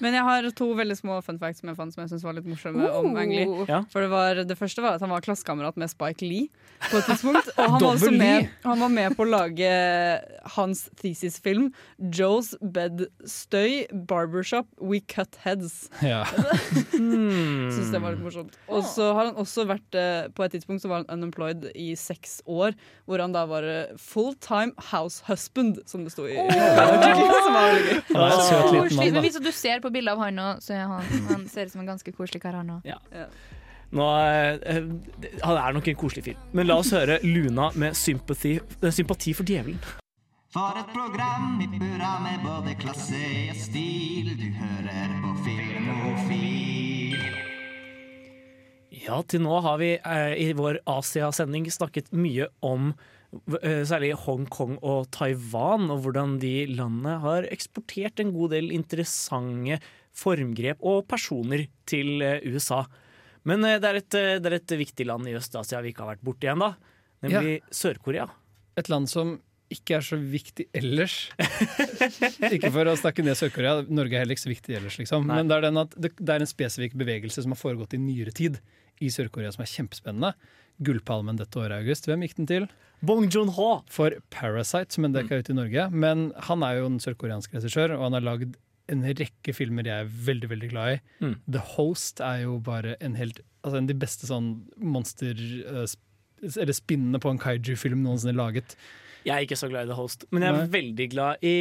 Men 0.03 0.17
jeg 0.17 0.27
har 0.27 0.49
to 0.59 0.67
veldig 0.77 0.97
små 0.99 1.17
fun 1.25 1.39
facts 1.41 1.63
som 1.63 1.71
jeg 1.71 1.79
fant 1.79 1.95
som 1.95 2.03
jeg 2.03 2.11
syns 2.13 2.25
var 2.27 2.37
litt 2.37 2.47
morsomme 2.49 2.85
om 2.99 3.17
Ang 3.17 3.33
Lee. 3.33 3.65
Ja. 3.69 3.81
For 3.89 4.05
det, 4.05 4.11
var, 4.13 4.41
det 4.45 4.57
første 4.59 4.83
var 4.85 4.99
at 4.99 5.05
han 5.05 5.13
var 5.13 5.25
klassekamerat 5.25 5.79
med 5.81 5.89
Spike 5.89 6.27
Lee 6.27 6.51
på 6.89 6.99
et 6.99 7.09
tidspunkt. 7.09 7.49
Og 7.55 7.75
han 7.77 7.81
var, 7.81 8.11
med, 8.13 8.49
han 8.67 8.83
var 8.83 8.93
med 8.93 9.17
på 9.17 9.25
å 9.25 9.31
lage 9.31 9.71
hans 10.57 10.85
thesis-film 11.01 11.71
'Joe's 11.97 12.53
Bed 12.61 13.07
Støy 13.25 13.85
Barbershop 13.91 14.69
We 14.77 15.01
Cut 15.01 15.39
Heads'. 15.45 15.87
Ja. 16.05 16.25
Syns 17.73 17.91
det 17.93 18.01
var 18.03 18.15
litt 18.15 18.23
morsomt. 18.25 18.55
Og 18.69 18.83
så 18.87 19.07
har 19.17 19.29
han 19.31 19.39
også 19.41 19.65
vært 19.69 19.97
eh, 19.99 20.27
På 20.35 20.45
et 20.45 20.53
tidspunkt 20.55 20.83
så 20.83 20.91
var 20.91 21.03
han 21.03 21.09
unemployed 21.19 21.67
i 21.75 21.91
seks 21.99 22.37
år, 22.45 22.75
hvor 23.09 23.23
han 23.23 23.35
da 23.35 23.45
var 23.49 23.63
eh, 23.69 23.95
full 24.01 24.33
time 24.43 24.71
house 24.91 25.23
husband, 25.29 25.81
som 25.89 26.05
det 26.05 26.13
sto 26.15 26.27
i 26.29 26.37
artikkelen. 26.43 27.35
Som 27.47 27.57
var 27.57 27.67
veldig 27.71 27.83
gøy. 27.89 27.99
Han 28.15 28.39
søt 28.39 28.71
liten 28.71 28.79
mann, 28.79 29.03
Men 29.03 29.19
da. 29.19 29.25
hvis 29.27 29.41
du 29.41 29.51
ser 29.55 29.83
på 29.83 29.91
bildet 29.95 30.15
av 30.15 30.23
han 30.25 30.39
nå, 30.39 30.47
så 30.63 30.77
er 30.77 30.87
han, 30.93 31.11
han 31.31 31.45
ser 31.51 31.67
ut 31.69 31.75
som 31.75 31.83
en 31.85 31.91
ganske 31.95 32.15
koselig 32.15 32.41
kar, 32.43 32.57
han 32.61 32.77
òg. 32.77 32.87
Ja. 32.87 33.27
Nå, 33.95 34.07
eh, 34.27 34.81
han 35.43 35.59
er 35.61 35.75
nok 35.77 35.87
en 35.91 35.99
koselig 35.99 36.25
fyr. 36.29 36.39
Men 36.57 36.67
la 36.67 36.79
oss 36.81 36.91
høre 36.95 37.19
Luna 37.23 37.69
med 37.79 37.95
sympati, 37.95 38.57
sympati 38.91 39.35
for 39.37 39.47
djevelen. 39.47 39.79
For 40.55 40.77
et 40.79 40.87
program 40.93 41.57
i 41.59 41.67
burra 41.67 42.13
med 42.23 42.43
både 42.45 42.75
klasse 42.79 43.19
og 43.51 43.57
stil. 43.59 44.29
Du 44.39 44.47
hører 44.61 45.17
på 45.23 45.33
Filmofil. 45.43 46.64
Ja, 49.05 49.19
til 49.29 49.43
nå 49.45 49.59
har 49.61 49.77
vi 49.81 49.91
eh, 49.99 50.33
i 50.41 50.47
vår 50.57 50.79
Asia-sending 50.89 51.67
snakket 51.73 52.09
mye 52.15 52.47
om 52.65 52.89
eh, 53.61 53.83
særlig 53.85 54.15
Hongkong 54.23 54.79
og 54.81 55.11
Taiwan, 55.13 55.91
og 55.93 56.01
hvordan 56.05 56.39
de 56.41 56.55
landene 56.71 57.19
har 57.21 57.45
eksportert 57.53 58.21
en 58.21 58.33
god 58.33 58.55
del 58.55 58.71
interessante 58.73 59.77
formgrep 60.15 60.81
og 60.81 61.03
personer 61.11 61.67
til 61.89 62.23
eh, 62.25 62.45
USA. 62.49 62.81
Men 63.45 63.65
eh, 63.67 63.77
det, 63.81 63.91
er 63.91 63.99
et, 64.01 64.17
eh, 64.17 64.37
det 64.41 64.51
er 64.51 64.57
et 64.57 64.77
viktig 64.81 65.05
land 65.05 65.29
i 65.29 65.35
Øst-Asia 65.37 65.83
vi 65.85 65.93
ikke 65.93 66.05
har 66.05 66.15
vært 66.15 66.25
borti 66.25 66.49
ennå, 66.49 66.71
nemlig 67.25 67.59
Sør-Korea. 67.69 68.25
Et 68.79 68.89
land 68.89 69.11
som 69.11 69.37
ikke 69.69 69.99
er 69.99 70.05
så 70.05 70.17
viktig 70.17 70.67
ellers. 70.77 71.27
ikke 72.55 72.73
for 72.73 72.89
å 72.89 72.97
snakke 72.97 73.25
ned 73.25 73.37
Sør-Korea, 73.37 73.83
Norge 73.85 74.17
er 74.17 74.23
heller 74.23 74.37
ikke 74.37 74.47
så 74.47 74.53
viktig 74.53 74.79
ellers, 74.79 74.97
liksom. 75.01 75.29
Men 75.29 75.49
det 75.49 75.59
er, 75.59 75.67
den 75.67 75.81
at 75.81 75.93
det, 75.93 76.13
det 76.17 76.33
er 76.33 76.41
en 76.41 76.49
spesifikk 76.49 76.97
bevegelse 76.97 77.45
som 77.45 77.53
har 77.53 77.61
foregått 77.61 77.93
i 77.97 78.01
nyere 78.01 78.33
tid 78.33 78.57
i 79.03 79.11
Sør-Korea, 79.13 79.51
som 79.55 79.63
er 79.65 79.71
kjempespennende. 79.71 80.33
Gullpalmen 80.85 81.39
dette 81.39 81.59
året, 81.59 81.79
August. 81.83 82.07
Hvem 82.09 82.25
gikk 82.25 82.37
den 82.39 82.49
til? 82.51 82.67
Bong 83.05 83.27
Joon-ho! 83.31 83.81
For 83.91 84.15
Parasite, 84.33 84.95
som 84.95 85.07
en 85.07 85.15
dekka 85.15 85.39
ut 85.41 85.51
i 85.51 85.57
Norge. 85.57 85.89
Men 85.91 86.29
han 86.47 86.63
er 86.67 86.79
jo 86.79 86.89
en 86.91 87.01
sørkoreansk 87.03 87.55
regissør, 87.57 87.95
og 87.97 88.07
han 88.07 88.17
har 88.17 88.25
lagd 88.25 88.55
en 88.91 89.01
rekke 89.17 89.53
filmer 89.55 89.87
jeg 89.87 90.03
er 90.03 90.09
veldig 90.27 90.49
veldig 90.51 90.67
glad 90.69 90.97
i. 90.97 90.97
Mm. 91.25 91.35
The 91.55 91.61
Host 91.73 92.21
er 92.21 92.43
jo 92.43 92.59
bare 92.63 92.95
en 93.01 93.15
helt 93.17 93.41
altså 93.65 93.79
en 93.79 93.87
av 93.87 93.93
de 93.93 94.01
beste 94.03 94.29
sånn 94.29 94.51
monster... 94.77 95.33
eh, 95.33 95.95
eller 96.45 96.75
spinnene 96.77 97.17
på 97.23 97.31
en 97.31 97.39
kaiju-film 97.41 98.03
noensinne 98.05 98.35
laget. 98.37 98.75
Jeg 99.25 99.33
er 99.33 99.45
ikke 99.47 99.57
så 99.57 99.69
glad 99.71 99.87
i 99.87 99.89
The 99.89 99.97
Host, 99.97 100.27
men 100.29 100.43
jeg 100.45 100.51
er 100.51 100.59
Nei. 100.59 100.73
veldig 100.75 101.07
glad 101.15 101.45
i 101.47 101.55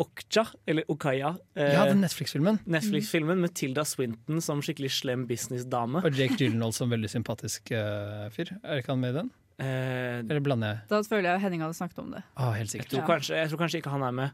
Okja, 0.00 0.46
eller 0.66 0.86
Okaya. 0.88 1.34
eh, 1.54 1.74
Ja, 1.74 1.84
den 1.90 2.00
Netflix-filmen. 2.00 2.58
Netflix-filmen 2.64 3.40
med 3.44 3.52
Tilda 3.54 3.84
Swinton 3.84 4.40
som 4.40 4.62
skikkelig 4.64 4.90
slem 4.96 5.26
businessdame. 5.28 6.00
Og 6.04 6.16
Jake 6.16 6.38
Gyllenhaal 6.40 6.72
som 6.72 6.88
veldig 6.90 7.10
sympatisk 7.12 7.70
eh, 7.76 8.28
fyr. 8.32 8.54
Er 8.64 8.80
ikke 8.80 8.94
han 8.94 9.00
med 9.04 9.12
i 9.14 9.18
den? 9.20 9.30
Eh, 9.60 10.20
Eller 10.24 10.40
blander 10.40 10.72
jeg? 10.72 10.86
Da 10.88 11.02
føler 11.04 11.34
jeg 11.34 11.42
Henning 11.44 11.60
hadde 11.66 11.76
snakket 11.76 11.98
om 12.00 12.14
det. 12.14 12.22
Ah, 12.40 12.54
helt 12.56 12.72
Jeg 12.72 12.86
tror, 12.88 13.04
kanskje, 13.04 13.36
jeg 13.36 13.50
tror 13.52 13.60
kanskje 13.66 13.82
ikke 13.82 13.92
han 13.92 14.06
er 14.08 14.14
med. 14.16 14.30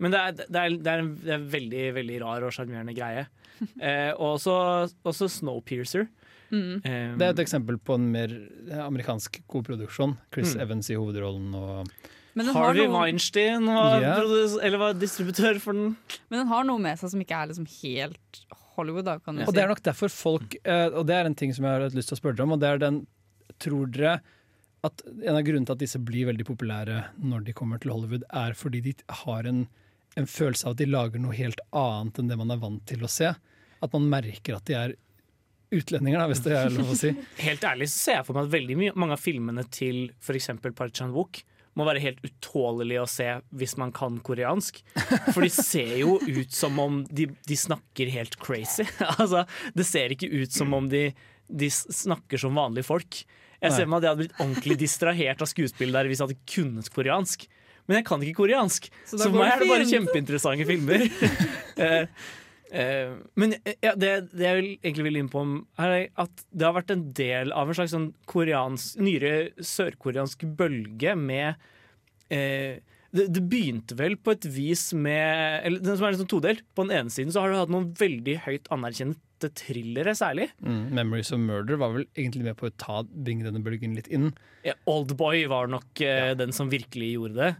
Men 0.00 0.14
det 0.14 0.20
er, 0.24 0.32
det 0.40 0.46
er, 0.56 0.76
det 0.80 0.88
er, 0.94 1.02
en, 1.04 1.10
det 1.20 1.28
er 1.34 1.36
en 1.36 1.50
veldig 1.52 1.82
veldig 1.98 2.20
rar 2.24 2.46
og 2.48 2.54
sjarmerende 2.56 2.96
greie. 2.96 3.26
Eh, 3.76 4.14
og 4.16 4.38
også, 4.38 4.54
også 5.04 5.26
Snowpiercer. 5.28 6.06
Mm. 6.50 6.78
Eh, 6.80 7.10
Det 7.20 7.26
er 7.26 7.34
et 7.34 7.42
eksempel 7.44 7.76
på 7.76 7.98
en 7.98 8.06
mer 8.10 8.32
amerikansk 8.86 9.42
god 9.52 9.66
produksjon. 9.68 10.14
Chris 10.32 10.54
Mm. 10.56 10.62
Evans 10.64 10.88
i 10.88 10.96
hovedrollen 10.96 11.52
og 11.54 11.90
Harvey 12.36 12.86
noe- 12.86 12.94
Weinstein 12.94 13.66
var, 13.66 14.00
yeah. 14.00 14.18
produs- 14.20 14.58
eller 14.62 14.78
var 14.78 14.94
distributør 14.94 15.58
for 15.60 15.72
den. 15.76 15.96
Men 16.30 16.42
den 16.44 16.50
har 16.52 16.64
noe 16.68 16.78
med 16.78 16.98
seg 17.00 17.10
som 17.10 17.20
ikke 17.24 17.36
er 17.42 17.50
liksom 17.50 17.66
helt 17.82 18.42
Hollywood, 18.76 19.04
da, 19.04 19.18
kan 19.18 19.36
du 19.36 19.42
Og 19.42 19.50
si. 19.50 19.56
det 19.58 19.64
er 19.64 19.68
nok 19.68 19.82
derfor 19.84 20.08
folk 20.08 20.54
eh, 20.64 20.86
Og 20.94 21.02
det 21.08 21.16
er 21.18 21.26
en 21.26 21.34
ting 21.36 21.50
som 21.52 21.66
jeg 21.66 21.72
har 21.74 21.82
hatt 21.84 21.96
lyst 21.98 22.08
til 22.12 22.16
å 22.16 22.20
spørre 22.20 22.38
dere 22.38 22.46
om, 22.46 22.52
og 22.54 22.60
det 22.62 22.68
er 22.70 22.78
den 22.80 23.00
Tror 23.60 23.90
dere 23.92 24.20
at 24.86 25.02
en 25.04 25.36
av 25.36 25.42
grunnene 25.44 25.66
til 25.68 25.74
at 25.76 25.82
disse 25.82 25.98
blir 26.00 26.30
veldig 26.30 26.46
populære 26.48 27.00
når 27.20 27.42
de 27.44 27.52
kommer 27.52 27.82
til 27.82 27.90
Hollywood, 27.92 28.22
er 28.32 28.54
fordi 28.56 28.80
de 28.86 28.94
har 29.26 29.44
en, 29.50 29.66
en 30.16 30.28
følelse 30.30 30.64
av 30.64 30.72
at 30.72 30.80
de 30.80 30.86
lager 30.88 31.20
noe 31.20 31.36
helt 31.36 31.60
annet 31.76 32.16
enn 32.22 32.30
det 32.30 32.38
man 32.40 32.54
er 32.54 32.62
vant 32.62 32.80
til 32.88 33.04
å 33.04 33.10
se? 33.12 33.28
At 33.84 33.92
man 33.92 34.06
merker 34.08 34.56
at 34.56 34.64
de 34.70 34.78
er 34.78 34.94
utlendinger, 35.70 36.22
da, 36.22 36.30
hvis 36.30 36.40
det 36.46 36.54
er 36.56 36.72
lov 36.72 36.94
å 36.94 36.96
si. 36.96 37.12
Helt 37.44 37.66
ærlig 37.68 37.90
så 37.92 37.98
ser 38.06 38.16
jeg 38.22 38.26
for 38.30 38.38
meg 38.38 38.48
at 38.48 38.54
veldig 38.56 38.78
mye, 38.80 38.94
mange 38.98 39.18
av 39.18 39.20
filmene 39.22 39.66
til 39.70 40.00
f.eks. 40.16 40.48
Park 40.72 40.96
Chan-wook 40.96 41.42
må 41.80 41.86
være 41.88 42.02
helt 42.04 42.20
utålelige 42.26 43.02
å 43.02 43.08
se 43.10 43.26
hvis 43.56 43.76
man 43.80 43.92
kan 43.96 44.18
koreansk. 44.24 44.82
For 45.32 45.42
de 45.42 45.50
ser 45.54 45.96
jo 46.02 46.18
ut 46.20 46.54
som 46.54 46.78
om 46.82 47.02
de, 47.08 47.30
de 47.48 47.58
snakker 47.58 48.12
helt 48.12 48.36
crazy. 48.42 48.86
altså, 49.16 49.46
det 49.76 49.88
ser 49.88 50.14
ikke 50.14 50.30
ut 50.30 50.54
som 50.54 50.76
om 50.76 50.90
de, 50.92 51.08
de 51.48 51.70
snakker 51.72 52.40
som 52.40 52.58
vanlige 52.58 52.88
folk. 52.88 53.22
Jeg 53.60 53.76
ser 53.76 53.88
meg 53.88 54.00
at 54.00 54.06
jeg 54.06 54.12
hadde 54.14 54.22
blitt 54.22 54.38
ordentlig 54.40 54.76
distrahert 54.80 55.42
av 55.44 55.48
skuespillet 55.50 55.96
der 55.96 56.08
hvis 56.08 56.22
jeg 56.22 56.30
hadde 56.30 56.52
kunnet 56.54 56.92
koreansk. 56.94 57.48
Men 57.88 57.98
jeg 57.98 58.06
kan 58.06 58.22
ikke 58.22 58.38
koreansk, 58.44 58.86
Så 59.04 59.18
så, 59.18 59.26
for 59.26 59.40
meg 59.40 59.50
er 59.50 59.64
det 59.64 59.68
bare 59.72 59.88
kjempeinteressante 59.90 60.66
filmer. 60.68 61.04
Eh, 62.70 63.16
men 63.40 63.56
eh, 63.64 63.76
ja, 63.82 63.94
det, 63.98 64.12
det 64.30 64.46
jeg 64.46 64.58
vil, 64.60 64.70
egentlig 64.78 65.06
vil 65.08 65.20
inn 65.20 65.32
på, 65.32 65.42
er 65.82 65.96
at 66.22 66.44
det 66.50 66.66
har 66.66 66.76
vært 66.76 66.94
en 66.94 67.08
del 67.16 67.54
av 67.56 67.70
en 67.70 67.78
slags 67.78 67.94
sånn 67.96 68.10
koreansk, 68.30 69.00
nyere 69.02 69.50
sørkoreansk 69.58 70.46
bølge 70.58 71.16
med 71.18 71.58
eh, 72.30 72.78
det, 73.10 73.26
det 73.34 73.42
begynte 73.50 73.96
vel 73.98 74.14
på 74.22 74.36
et 74.36 74.46
vis 74.54 74.90
med 74.94 75.64
eller 75.66 75.82
Den 75.82 75.98
som 75.98 76.06
er 76.06 76.14
liksom 76.14 76.30
todelt. 76.30 76.62
På 76.76 76.86
den 76.86 76.94
ene 76.94 77.10
siden 77.12 77.34
så 77.34 77.42
har 77.42 77.50
du 77.50 77.58
hatt 77.58 77.72
noen 77.72 77.90
veldig 77.98 78.36
høyt 78.46 78.70
anerkjente 78.70 79.50
thrillere, 79.56 80.14
særlig. 80.14 80.50
Mm, 80.62 80.92
'Memories 80.94 81.32
of 81.34 81.40
Murder' 81.42 81.80
var 81.80 81.94
vel 81.96 82.06
egentlig 82.12 82.44
med 82.46 82.58
på 82.60 82.68
å 82.68 82.76
ta, 82.76 83.00
bringe 83.02 83.46
denne 83.48 83.62
bølgen 83.64 83.96
litt 83.98 84.10
inn. 84.12 84.30
Ja, 84.66 84.76
Oldboy 84.90 85.46
var 85.50 85.70
nok 85.72 86.02
eh, 86.04 86.36
den 86.38 86.54
som 86.54 86.70
virkelig 86.70 87.14
gjorde 87.16 87.40
det. 87.40 87.50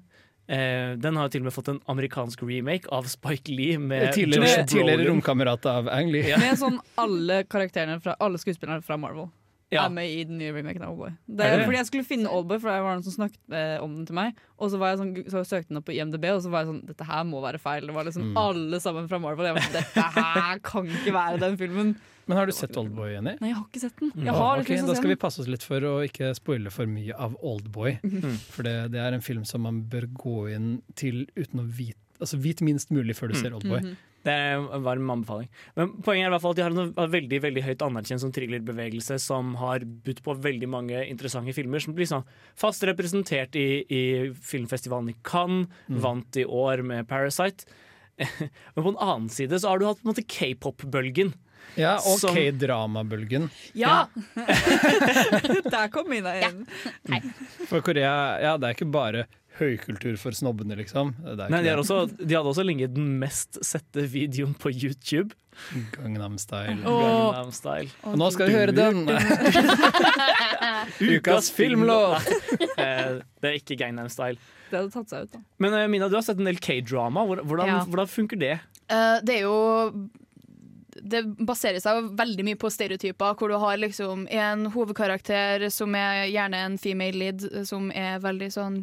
Eh, 0.50 0.96
den 0.98 1.16
har 1.16 1.30
til 1.30 1.44
og 1.44 1.46
med 1.46 1.54
fått 1.54 1.68
en 1.70 1.78
amerikansk 1.92 2.42
remake 2.42 2.90
av 2.90 3.06
Spike 3.10 3.52
Lee. 3.54 3.78
Med 3.78 4.10
tidligere 4.16 4.48
Josh 4.48 4.72
tidligere 4.72 5.06
romkamerat 5.06 5.66
av 5.70 5.90
Ang 5.94 6.10
Lee. 6.10 6.34
Med 6.42 6.58
sånn 6.58 6.80
alle 6.98 7.44
karakterene 7.46 8.00
fra 8.02 8.16
alle 8.18 8.40
skuespillerne 8.42 8.82
fra 8.82 8.98
Marvel. 8.98 9.28
Ja. 9.70 9.84
Er 9.86 9.90
med 9.94 10.10
i 10.10 10.24
den 10.26 10.38
nye 10.40 10.50
remaken 10.52 10.82
av 10.82 10.90
Oldboy. 10.96 11.12
Det 11.30 11.44
Er 11.46 11.52
er 11.52 11.58
det? 11.60 11.66
fordi 11.68 11.76
jeg 11.78 11.86
skulle 11.86 12.04
finne 12.08 12.26
Oldboy, 12.34 12.58
for 12.58 12.70
det 12.72 12.82
var 12.82 12.96
noen 12.96 13.04
som 13.06 13.14
snakket 13.14 13.54
eh, 13.54 13.76
om 13.84 13.92
den 13.96 14.06
til 14.08 14.14
meg. 14.18 14.34
Og 14.58 14.70
så, 14.72 14.78
var 14.82 14.88
jeg 14.90 14.98
sånn, 14.98 15.12
så 15.30 15.44
søkte 15.46 15.68
den 15.70 15.78
opp 15.78 15.86
på 15.86 15.94
IMDb, 15.94 16.24
og 16.34 16.42
så 16.42 16.50
var 16.50 16.64
jeg 16.64 16.72
sånn 16.72 16.80
Dette 16.88 17.06
her 17.06 17.22
må 17.24 17.40
være 17.44 17.60
feil. 17.62 17.86
Det 17.86 17.94
var 17.94 18.04
liksom 18.08 18.32
Mm. 18.32 18.36
alle 18.36 18.80
sammen 18.82 19.06
fra 19.08 19.18
Marvel. 19.22 19.46
Jeg 19.46 19.54
var 19.54 19.62
sånn, 19.62 19.78
Dette 19.78 20.06
her 20.16 20.58
kan 20.58 20.86
ikke 20.90 21.12
være 21.14 21.38
den 21.40 21.56
filmen. 21.56 21.94
Men 22.26 22.36
har 22.36 22.46
du 22.46 22.52
sett 22.52 22.76
Oldboy, 22.76 23.12
Jenny? 23.14 23.36
Nei, 23.40 23.48
jeg 23.50 23.56
har 23.56 23.64
ikke 23.70 23.80
sett 23.80 23.96
den. 23.98 24.10
Mm. 24.14 24.24
Jeg 24.26 24.34
har 24.34 24.56
litt 24.58 24.66
Ok, 24.66 24.70
lyst 24.74 24.84
til 24.84 24.90
da 24.90 24.94
skal 25.00 25.08
vi 25.10 25.16
passe 25.16 25.40
oss 25.40 25.48
litt 25.48 25.62
for 25.66 25.80
å 25.80 25.94
ikke 26.06 26.34
spoile 26.38 26.70
for 26.70 26.86
mye 26.86 27.14
av 27.18 27.34
Oldboy. 27.42 27.98
Mm. 28.02 28.36
For 28.54 28.62
det, 28.66 28.76
det 28.92 29.00
er 29.00 29.12
en 29.14 29.20
film 29.22 29.44
som 29.44 29.62
man 29.62 29.82
bør 29.90 30.06
gå 30.14 30.36
inn 30.54 30.82
til 30.94 31.26
uten 31.36 31.60
å 31.62 31.66
vite 31.66 31.96
Altså 32.20 32.36
vit 32.36 32.60
minst 32.60 32.90
mulig 32.92 33.14
før 33.16 33.28
du 33.32 33.34
ser 33.40 33.54
Oldboy. 33.56 33.80
Mhm. 33.80 33.96
Det 34.24 34.32
er 34.36 34.58
en 34.60 34.82
varm 34.84 35.08
anbefaling. 35.14 35.48
Men 35.78 35.92
poenget 36.04 36.26
er 36.26 36.28
i 36.28 36.34
hvert 36.34 36.42
fall 36.44 36.52
at 36.52 36.58
de 36.58 36.64
har 36.66 36.74
en 36.76 37.12
veldig 37.14 37.38
veldig 37.40 37.62
høyt 37.64 37.84
anerkjent 37.86 38.20
som 38.20 38.32
thrillerbevegelse 38.36 39.16
som 39.24 39.54
har 39.56 39.80
budt 40.04 40.20
på 40.26 40.34
veldig 40.44 40.68
mange 40.68 41.00
interessante 41.08 41.54
filmer, 41.56 41.80
som 41.80 41.94
blir 41.96 42.08
sånn 42.10 42.26
fast 42.60 42.84
representert 42.84 43.56
i, 43.56 43.64
i 43.88 44.02
filmfestivalen 44.44 45.14
i 45.14 45.16
Cannes, 45.24 45.68
Mm. 45.88 46.00
vant 46.04 46.36
i 46.36 46.44
år 46.44 46.82
med 46.84 47.08
Parasite. 47.08 47.64
Men 48.20 48.82
på 48.84 48.90
den 48.90 49.00
annen 49.00 49.30
side 49.32 49.56
så 49.62 49.68
har 49.72 49.78
du 49.80 49.86
hatt 49.88 50.02
på 50.02 50.08
en 50.08 50.12
måte 50.12 50.26
k-pop-bølgen. 50.28 51.32
Ja, 51.80 51.94
og 52.04 52.18
Som- 52.20 52.34
K-dramabølgen. 52.36 53.48
Ja! 53.78 54.06
Der 55.70 55.88
kom 55.92 56.08
Mina 56.10 56.32
inn. 56.40 56.66
For 57.68 57.80
Korea, 57.84 58.12
ja, 58.42 58.56
det 58.60 58.68
er 58.70 58.76
ikke 58.76 58.88
bare 58.92 59.24
høykultur 59.60 60.16
for 60.20 60.34
snobbene, 60.36 60.76
liksom. 60.80 61.12
Det 61.22 61.36
er 61.36 61.52
Nei, 61.52 61.60
de, 61.62 61.68
det. 61.70 61.76
også, 61.82 62.00
de 62.16 62.34
hadde 62.34 62.50
også 62.50 62.64
lenge 62.66 62.88
den 62.90 63.12
mest 63.20 63.60
sette 63.66 64.04
videoen 64.10 64.54
på 64.58 64.72
YouTube. 64.72 65.36
Gangnam 65.94 66.38
Style. 66.40 66.78
Gangnam 66.82 67.50
Style. 67.52 67.90
Og 68.08 68.16
nå 68.20 68.30
skal 68.32 68.48
vi 68.48 68.54
høre 68.56 68.72
den! 68.76 69.02
Ukas 71.00 71.50
filmlåt! 71.50 72.26
Eh, 72.78 73.20
det 73.40 73.50
er 73.50 73.58
ikke 73.58 73.76
Gangnam 73.80 74.08
Style. 74.12 74.38
Det 74.70 74.78
hadde 74.78 74.92
tatt 74.94 75.10
seg 75.10 75.26
ut, 75.26 75.32
da. 75.34 75.42
Men 75.62 75.74
eh, 75.76 75.86
Mina, 75.90 76.08
du 76.10 76.16
har 76.18 76.24
sett 76.26 76.38
en 76.40 76.48
del 76.48 76.60
K-drama. 76.62 77.24
Hvordan, 77.26 77.66
Ja. 77.68 77.80
hvordan 77.90 78.08
funker 78.10 78.38
det? 78.40 78.56
Uh, 78.90 79.18
det 79.22 79.36
er 79.40 79.44
jo 79.44 80.08
Det 81.00 81.20
baserer 81.46 81.78
seg 81.80 82.08
veldig 82.18 82.44
mye 82.44 82.58
på 82.60 82.70
stereotyper, 82.70 83.34
hvor 83.38 83.48
du 83.52 83.56
har 83.62 83.78
liksom 83.80 84.26
en 84.30 84.66
hovedkarakter 84.74 85.68
som 85.72 85.94
er 85.96 86.26
gjerne 86.28 86.58
en 86.66 86.78
female 86.78 87.16
lead, 87.16 87.44
som 87.66 87.90
er 87.94 88.18
veldig 88.20 88.50
sånn 88.52 88.80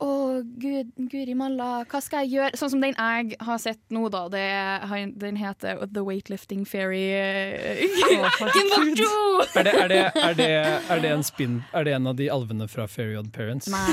å, 0.00 0.40
gud, 0.60 0.92
guri 1.12 1.34
malla, 1.36 1.84
hva 1.90 2.00
skal 2.02 2.24
jeg 2.24 2.38
gjøre? 2.38 2.58
Sånn 2.58 2.72
som 2.74 2.80
den 2.84 2.96
jeg 2.96 3.36
har 3.44 3.58
sett 3.60 3.80
nå, 3.92 4.06
da. 4.12 4.22
Det, 4.32 4.44
den 5.20 5.36
heter 5.40 5.82
The 5.86 6.04
Weightlifting 6.06 6.64
Fairy. 6.68 7.02
Invajo! 8.60 9.10
Er 9.54 9.66
det, 9.66 9.74
er, 9.74 9.88
det, 9.92 10.00
er, 10.14 10.34
det, 10.38 10.48
er, 10.56 11.02
det 11.04 11.12
en 11.12 11.24
spin, 11.26 11.60
er 11.76 11.84
det 11.88 11.96
en 11.98 12.08
av 12.10 12.16
de 12.16 12.30
alvene 12.32 12.68
fra 12.70 12.86
Fairy 12.88 13.16
Odd 13.20 13.32
Parents? 13.34 13.68
Nei, 13.68 13.88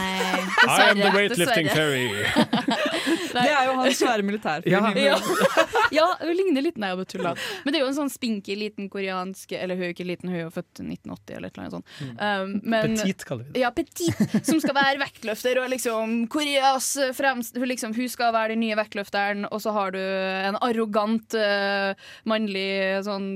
I 0.68 0.90
am 0.90 0.98
the 0.98 1.04
dessverre. 1.04 1.16
weightlifting 1.16 1.68
dessverre. 1.68 1.76
fairy. 1.76 2.78
Det 3.38 3.44
er 3.44 3.68
jo 3.70 3.76
hans 3.80 4.00
svære 4.02 4.26
militærfyren. 4.26 4.98
Ja. 4.98 5.18
Ja. 5.18 5.18
ja, 5.98 6.08
hun 6.22 6.34
ligner 6.36 6.66
litt 6.66 6.78
Nei, 6.82 6.92
jeg 6.92 7.00
bare 7.00 7.12
tulla. 7.12 7.34
Men 7.64 7.74
det 7.74 7.80
er 7.80 7.86
jo 7.86 7.90
en 7.92 7.98
sånn 7.98 8.12
spinky 8.14 8.56
liten 8.60 8.90
koreansk 8.94 9.54
Eller 9.58 9.80
hun 9.80 9.88
er 9.88 9.94
ikke 9.96 10.08
liten, 10.08 10.32
hun 10.32 10.48
er 10.48 10.54
født 10.54 10.82
i 10.84 10.88
1980 10.88 11.38
eller 11.38 11.48
et 11.48 11.58
eller 11.58 11.66
annet 11.66 11.76
sånt. 11.78 11.94
Um, 12.22 12.54
men, 12.64 12.98
Petit 13.00 13.26
kaller 13.28 13.48
vi 13.48 13.56
det. 13.56 13.64
Ja, 13.64 13.72
petit, 13.76 14.44
som 14.48 14.62
skal 14.64 14.76
være 14.78 15.02
vektløfter 15.02 15.62
og 15.64 15.72
liksom 15.74 16.18
Koreas 16.34 16.92
fremst 17.18 17.58
hun, 17.58 17.68
liksom, 17.72 17.96
hun 17.98 18.12
skal 18.12 18.34
være 18.36 18.56
den 18.56 18.64
nye 18.66 18.78
vektløfteren, 18.80 19.48
og 19.52 19.62
så 19.64 19.74
har 19.76 19.94
du 19.96 20.02
en 20.02 20.60
arrogant 20.64 21.38
uh, 21.38 21.94
mannlig 22.30 22.68
sånn 23.08 23.30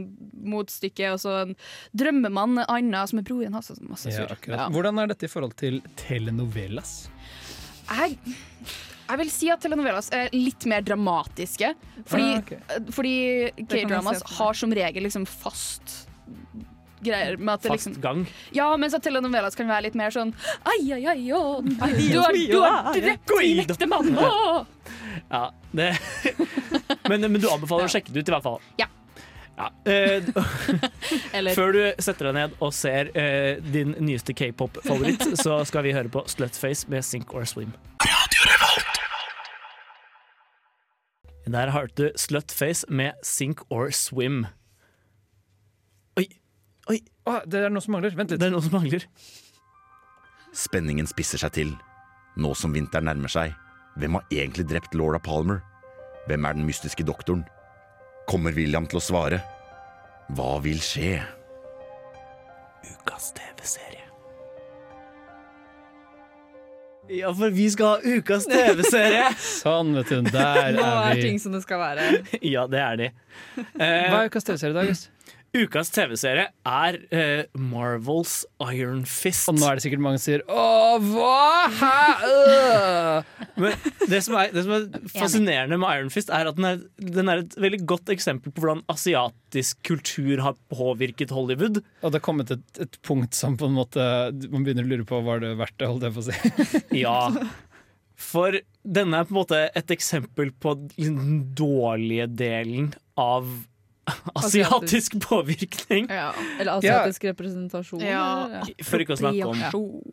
motstykke, 0.51 1.13
og 1.15 1.22
så 1.24 1.36
en 1.45 1.55
drømmemann 1.97 2.63
Anna, 2.67 3.05
som 3.09 3.22
er 3.22 3.28
broren 3.28 3.57
hans. 3.57 3.72
Masse 3.88 4.11
Ja, 4.11 4.28
sur. 4.28 4.51
Ja. 4.51 4.67
Hvordan 4.74 4.99
er 5.01 5.11
dette 5.13 5.28
i 5.28 5.32
forhold 5.32 5.55
til 5.59 5.82
telenovelas? 5.99 7.09
Jeg, 7.91 8.17
jeg 9.12 9.20
vil 9.22 9.32
si 9.34 9.49
at 9.53 9.62
telenovelas 9.64 10.12
er 10.16 10.30
litt 10.36 10.66
mer 10.70 10.84
dramatiske. 10.86 11.74
Fordi, 12.09 12.30
Ah, 12.32 12.39
ok. 12.41 12.51
eh, 12.57 12.86
fordi 12.95 13.16
K-dramas 13.68 14.24
har 14.38 14.57
som 14.57 14.74
regel 14.74 15.03
liksom 15.07 15.28
fast 15.30 16.07
greier 17.01 17.38
med 17.38 17.55
at 17.55 17.64
det 17.64 17.72
Fast 17.72 17.88
liksom 17.88 18.01
gang. 18.01 18.28
Ja, 18.53 18.68
mens 18.78 18.93
at 18.93 19.01
telenovelas 19.01 19.55
kan 19.57 19.66
være 19.70 19.88
litt 19.88 19.95
mer 19.97 20.14
sånn 20.14 20.36
Ai, 20.70 20.78
ai, 20.93 20.99
ai, 21.09 21.24
å, 21.34 21.57
du, 21.66 21.72
du, 21.74 22.20
har, 22.22 22.36
du 22.38 22.59
har 22.62 22.91
drept 22.93 23.32
min 23.39 23.64
ektemann! 23.66 24.12
mann! 24.14 24.68
Ja, 25.32 25.47
det 25.72 25.95
men, 27.09 27.26
men 27.26 27.39
du 27.41 27.47
anbefaler 27.49 27.88
å 27.88 27.91
sjekke 27.91 28.12
det 28.14 28.22
ut, 28.22 28.30
i 28.30 28.34
hvert 28.36 28.45
fall. 28.45 28.59
Ja. 28.78 28.88
Ja, 29.57 29.68
eh, 29.89 31.51
Før 31.57 31.74
du 31.76 31.82
setter 32.01 32.30
deg 32.30 32.38
ned 32.38 32.55
og 32.64 32.74
ser 32.76 33.12
eh, 33.18 33.59
din 33.64 33.93
nyeste 34.01 34.34
k-pop-favoritt, 34.38 35.26
så 35.39 35.59
skal 35.68 35.86
vi 35.88 35.93
høre 35.95 36.12
på 36.12 36.24
Slutface 36.32 36.89
med 36.91 37.05
Sink 37.07 37.34
or 37.38 37.45
Swim. 37.49 37.74
Der 41.45 41.71
hørte 41.73 41.95
du 41.95 42.17
Slutface 42.19 42.85
med 42.89 43.17
Sink 43.23 43.63
or 43.69 43.89
Swim. 43.91 44.45
Oi, 46.17 46.27
oi 46.89 46.99
Det 47.49 47.63
er 47.65 47.73
noe 47.73 47.81
som 47.81 47.95
mangler. 47.95 48.13
Vent 48.15 48.31
litt. 48.31 48.41
Det 48.41 48.49
er 48.49 48.53
noe 48.53 48.63
som 48.63 48.75
mangler. 48.75 49.07
Spenningen 50.53 51.07
spisser 51.09 51.41
seg 51.41 51.55
til. 51.55 51.73
Nå 52.37 52.53
som 52.55 52.75
vinteren 52.75 53.09
nærmer 53.09 53.31
seg, 53.31 53.55
hvem 53.99 54.15
har 54.19 54.27
egentlig 54.31 54.67
drept 54.69 54.95
Laura 54.95 55.19
Palmer? 55.19 55.59
Hvem 56.27 56.45
er 56.45 56.55
den 56.55 56.67
mystiske 56.67 57.03
doktoren? 57.07 57.43
Kommer 58.29 58.55
William 58.55 58.87
til 58.87 59.01
å 59.01 59.03
svare? 59.03 59.41
Hva 60.37 60.53
vil 60.63 60.79
skje? 60.83 61.17
Ukas 62.87 63.31
TV-serie. 63.35 64.00
Ja, 67.09 67.33
for 67.33 67.49
vi 67.49 67.65
skal 67.71 67.85
ha 67.85 68.17
ukas 68.17 68.45
TV-serie! 68.45 69.31
Sånn, 69.63 69.95
vet 69.97 70.11
du. 70.11 70.21
Der 70.29 70.59
er 70.61 70.67
vi. 70.75 70.77
Nå 70.77 70.89
er 71.09 71.21
ting 71.21 71.39
som 71.41 71.55
det 71.55 71.63
skal 71.65 71.81
være. 71.81 72.09
ja, 72.53 72.67
det 72.69 72.81
er 72.83 72.99
de. 72.99 73.07
Hva 73.73 74.21
er 74.21 74.29
ukas 74.29 74.45
TV-serie 74.47 74.75
i 74.75 74.77
dag, 74.77 74.91
August? 74.91 75.09
Ukas 75.51 75.89
TV-serie 75.91 76.45
er 76.63 76.97
eh, 77.11 77.41
Marvels 77.59 78.45
Iron 78.71 79.01
Fist. 79.03 79.49
Og 79.51 79.57
nå 79.59 79.65
er 79.67 79.75
det 79.75 79.83
sikkert 79.83 80.03
mange 80.03 80.19
som 80.21 80.29
sier 80.29 80.43
Åh, 80.47 81.07
hva? 81.11 81.65
Hæ? 81.75 81.97
Øh!» 82.29 83.49
Men 83.59 83.73
det 84.07 84.21
som, 84.23 84.37
er, 84.39 84.53
det 84.55 84.63
som 84.63 84.75
er 84.77 84.85
fascinerende 85.11 85.75
med 85.81 85.91
Iron 85.91 86.13
Fist, 86.13 86.31
er 86.31 86.47
at 86.47 86.55
den 86.55 86.67
er, 86.69 86.79
den 87.03 87.31
er 87.31 87.41
et 87.43 87.57
veldig 87.59 87.81
godt 87.89 88.13
eksempel 88.13 88.53
på 88.55 88.63
hvordan 88.63 88.85
asiatisk 88.91 89.81
kultur 89.87 90.39
har 90.45 90.55
påvirket 90.71 91.33
Hollywood. 91.35 91.81
Og 91.99 92.13
det 92.13 92.21
har 92.21 92.25
kommet 92.29 92.53
et, 92.55 92.63
et 92.79 92.95
punkt 93.03 93.35
som 93.35 93.59
på 93.59 93.67
en 93.67 93.75
måte 93.75 94.05
man 94.53 94.63
begynner 94.63 94.87
å 94.87 94.91
lure 94.93 95.07
på 95.09 95.19
var 95.25 95.43
det 95.43 95.51
verdt 95.59 95.75
det, 95.81 95.91
holdt 95.91 96.07
jeg 96.07 96.15
på 96.15 96.23
å 96.23 96.29
si. 96.29 96.79
Ja. 97.03 97.17
For 98.21 98.55
denne 98.85 99.19
er 99.19 99.27
på 99.27 99.35
en 99.35 99.41
måte 99.41 99.59
et 99.75 99.91
eksempel 99.91 100.53
på 100.63 100.77
den 100.95 101.41
dårlige 101.57 102.29
delen 102.39 102.93
av 103.19 103.49
asiatisk 104.35 105.19
påvirkning. 105.23 106.07
Eller 106.09 106.71
asiatisk 106.77 107.23
representasjon. 107.29 108.01
Ja. 108.03 108.63
For 108.83 109.03
ikke 109.03 109.15
å 109.15 109.19
snakke 109.21 109.45
om 109.47 109.61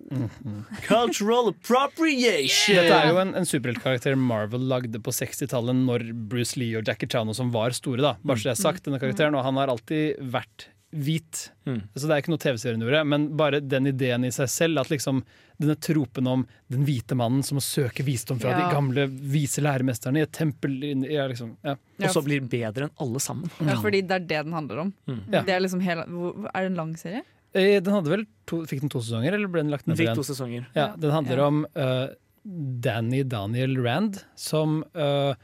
Mhm. 0.09 0.65
cultural 0.87 1.51
appropriation. 1.53 2.77
Dette 2.79 2.95
er 3.01 3.11
jo 3.13 3.19
en, 3.23 3.35
en 3.35 3.49
superheltkarakter 3.49 4.17
Marvel 4.17 4.67
lagde 4.71 5.01
på 5.03 5.13
60-tallet 5.15 5.77
når 5.85 6.07
Bruce 6.29 6.57
Lee 6.61 6.77
og 6.79 6.87
Jackie 6.89 7.09
Chan 7.11 7.33
som 7.35 7.51
var 7.55 7.71
store. 7.77 8.01
da 8.05 8.15
Bare 8.25 8.37
så 8.41 8.51
det 8.51 8.57
er 8.59 8.63
sagt, 8.63 8.85
denne 8.85 9.01
karakteren 9.03 9.37
Og 9.39 9.45
han 9.45 9.57
har 9.61 9.69
alltid 9.73 10.21
vært 10.33 10.69
hvit. 10.91 11.51
Mm. 11.69 11.83
Så 11.95 12.07
det 12.09 12.15
er 12.15 12.23
ikke 12.23 12.33
noe 12.33 12.41
TV-serien 12.41 12.81
gjorde, 12.81 13.03
men 13.05 13.27
bare 13.37 13.59
den 13.61 13.91
ideen 13.91 14.25
i 14.25 14.31
seg 14.33 14.49
selv. 14.49 14.81
At 14.81 14.89
liksom 14.93 15.23
denne 15.61 15.75
tropen 15.83 16.27
om 16.31 16.45
den 16.73 16.85
hvite 16.87 17.17
mannen 17.19 17.43
som 17.45 17.59
må 17.59 17.63
søke 17.65 18.05
visdom 18.07 18.39
fra 18.41 18.55
Ja. 18.55 18.61
de 18.69 18.75
gamle 18.77 19.05
vise 19.11 19.61
læremesterne 19.61 20.21
i 20.23 20.25
et 20.25 20.33
tempel 20.33 20.79
ja, 21.11 21.27
liksom, 21.29 21.57
ja. 21.67 21.75
Og 22.01 22.09
så 22.15 22.23
blir 22.25 22.41
bedre 22.49 22.87
enn 22.89 22.95
alle 23.05 23.21
sammen. 23.21 23.51
Ja, 23.61 23.77
fordi 23.83 24.01
det 24.07 24.15
er 24.17 24.25
det 24.31 24.45
den 24.47 24.53
handler 24.57 24.79
om. 24.87 24.95
Mm. 25.11 25.21
Ja. 25.33 25.43
Det 25.43 25.57
er 25.57 25.61
liksom 25.61 25.83
hele, 25.85 26.07
er 26.55 26.61
det 26.63 26.71
en 26.73 26.81
lang 26.81 26.95
serie? 26.97 27.23
Eh, 27.55 27.81
Den 27.81 27.93
hadde 27.95 28.11
vel 28.13 28.27
to, 28.47 28.63
Fikk 28.69 28.81
den 28.85 28.91
to 28.93 29.01
sesonger, 29.01 29.33
eller 29.35 29.49
ble 29.49 29.63
den 29.65 29.71
lagt 29.73 29.87
Den 29.89 29.97
fikk 29.97 30.15
to 30.15 30.23
sesonger. 30.25 30.67
Ja, 30.77 30.95
den 30.97 31.11
handler 31.11 31.37
Ja. 31.39 31.47
om 31.49 31.67
uh, 31.77 32.09
Danny 32.45 33.23
Daniel 33.25 33.77
Rand, 33.83 34.23
som 34.37 34.85
uh, 34.97 35.35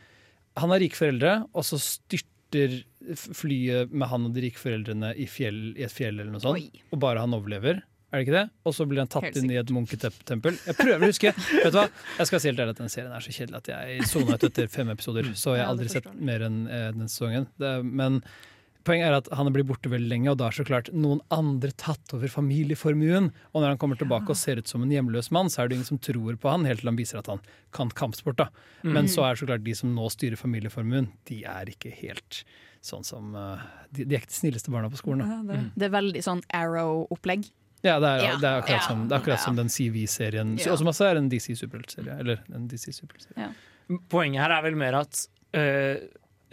Han 0.57 0.71
har 0.71 0.79
rike 0.81 0.97
foreldre, 0.97 1.47
og 1.53 1.65
så 1.65 1.77
styrter 1.81 2.85
flyet 3.15 3.93
med 3.93 4.09
han 4.11 4.29
og 4.29 4.37
de 4.37 4.45
rike 4.47 4.61
foreldrene 4.61 5.15
i, 5.21 5.27
fjell, 5.31 5.75
i 5.79 5.85
et 5.87 5.93
fjell 5.93 6.19
eller 6.19 6.33
noe 6.35 6.43
sånt, 6.45 6.61
Oi. 6.61 6.85
og 6.95 7.03
bare 7.03 7.25
han 7.25 7.37
overlever. 7.37 7.83
Er 8.15 8.21
det 8.21 8.27
ikke 8.29 8.37
det? 8.37 8.45
Og 8.63 8.75
så 8.77 8.85
blir 8.87 9.01
han 9.03 9.11
tatt 9.11 9.37
inn 9.41 9.51
i 9.51 9.57
et 9.59 9.71
munketempel. 9.75 10.55
Jeg 10.69 10.79
prøver 10.79 11.03
å 11.03 11.11
huske. 11.11 11.33
Vet 11.65 11.73
du 11.75 11.79
hva? 11.81 11.89
Jeg 12.21 12.31
skal 12.31 12.43
si 12.43 12.51
helt 12.53 12.61
ærlig 12.63 12.77
at 12.77 12.83
den 12.85 12.93
serien 12.93 13.15
er 13.17 13.25
så 13.25 13.35
kjedelig 13.35 13.59
at 13.59 13.71
jeg 13.73 14.07
sona 14.07 14.37
ut 14.39 14.47
etter 14.47 14.69
fem 14.71 14.93
episoder. 14.95 15.31
Så 15.35 15.57
jeg 15.57 15.65
har 15.65 15.73
aldri 15.73 15.91
sett 15.91 16.07
mer 16.15 16.45
enn 16.47 16.61
eh, 16.71 16.91
den 16.95 17.11
sesongen. 17.11 17.49
Det, 17.59 17.73
men 17.83 18.21
poenget 18.85 19.09
er 19.09 19.17
at 19.19 19.29
han 19.37 19.49
blir 19.55 19.65
borte 19.67 19.91
veldig 19.93 20.09
lenge, 20.11 20.31
og 20.33 20.39
da 20.41 20.49
har 20.51 20.57
så 20.57 20.65
klart 20.69 20.91
noen 20.93 21.21
andre 21.35 21.71
tatt 21.81 22.13
over 22.17 22.29
familieformuen. 22.33 23.31
Og 23.53 23.63
når 23.63 23.75
han 23.75 23.81
kommer 23.83 23.99
tilbake 24.01 24.31
og 24.35 24.37
ser 24.39 24.61
ut 24.61 24.69
som 24.71 24.85
en 24.85 24.93
hjemløs 24.93 25.31
mann, 25.35 25.49
så 25.53 25.63
er 25.65 25.69
det 25.73 25.79
ingen 25.79 25.89
som 25.89 25.99
tror 26.03 26.37
på 26.41 26.53
han, 26.53 26.67
helt 26.69 26.81
til 26.85 26.91
han 26.93 26.99
viser 27.01 27.19
at 27.23 27.31
han 27.33 27.41
kan 27.75 27.91
kampsport. 27.91 28.37
da. 28.43 28.49
Men 28.85 29.09
så 29.11 29.25
er 29.29 29.41
så 29.41 29.49
klart 29.49 29.65
de 29.65 29.75
som 29.75 29.95
nå 29.97 30.07
styrer 30.13 30.37
familieformuen, 30.41 31.09
de 31.31 31.43
er 31.49 31.73
ikke 31.73 31.93
helt 32.03 32.45
sånn 32.85 33.05
som 33.09 33.33
eh, 33.35 33.61
De, 33.97 34.05
de 34.05 34.13
er 34.17 34.21
ikke 34.21 34.29
de 34.35 34.37
snilleste 34.43 34.71
barna 34.73 34.91
på 34.93 34.99
skolen. 35.01 35.25
da. 35.25 35.55
det. 35.55 35.61
Det 35.81 35.87
er 35.89 35.95
veldig 35.95 36.23
sånn 36.27 36.43
Arrow-opplegg. 36.53 37.47
Ja, 37.85 37.99
det 38.01 38.09
er, 38.09 38.23
Ja, 38.25 38.35
det 38.41 38.49
er 38.49 38.59
akkurat, 38.63 38.81
ja, 38.81 38.89
som, 38.89 39.07
det 39.09 39.15
er 39.17 39.23
akkurat 39.23 39.41
som 39.45 39.57
den 39.57 39.69
CV-serien, 39.73 40.55
Ja. 40.61 40.77
som 40.77 40.89
også 40.89 41.05
er 41.11 41.17
en 41.21 41.31
DC-superheltserie. 41.33 42.19
Eller 42.21 42.43
en 42.53 42.69
DC-superheltserie. 42.69 43.49
Poenget 44.13 44.41
her 44.41 44.55
er 44.57 44.63
vel 44.65 44.77
mer 44.81 44.97
at 45.03 45.27
øh, 45.57 45.97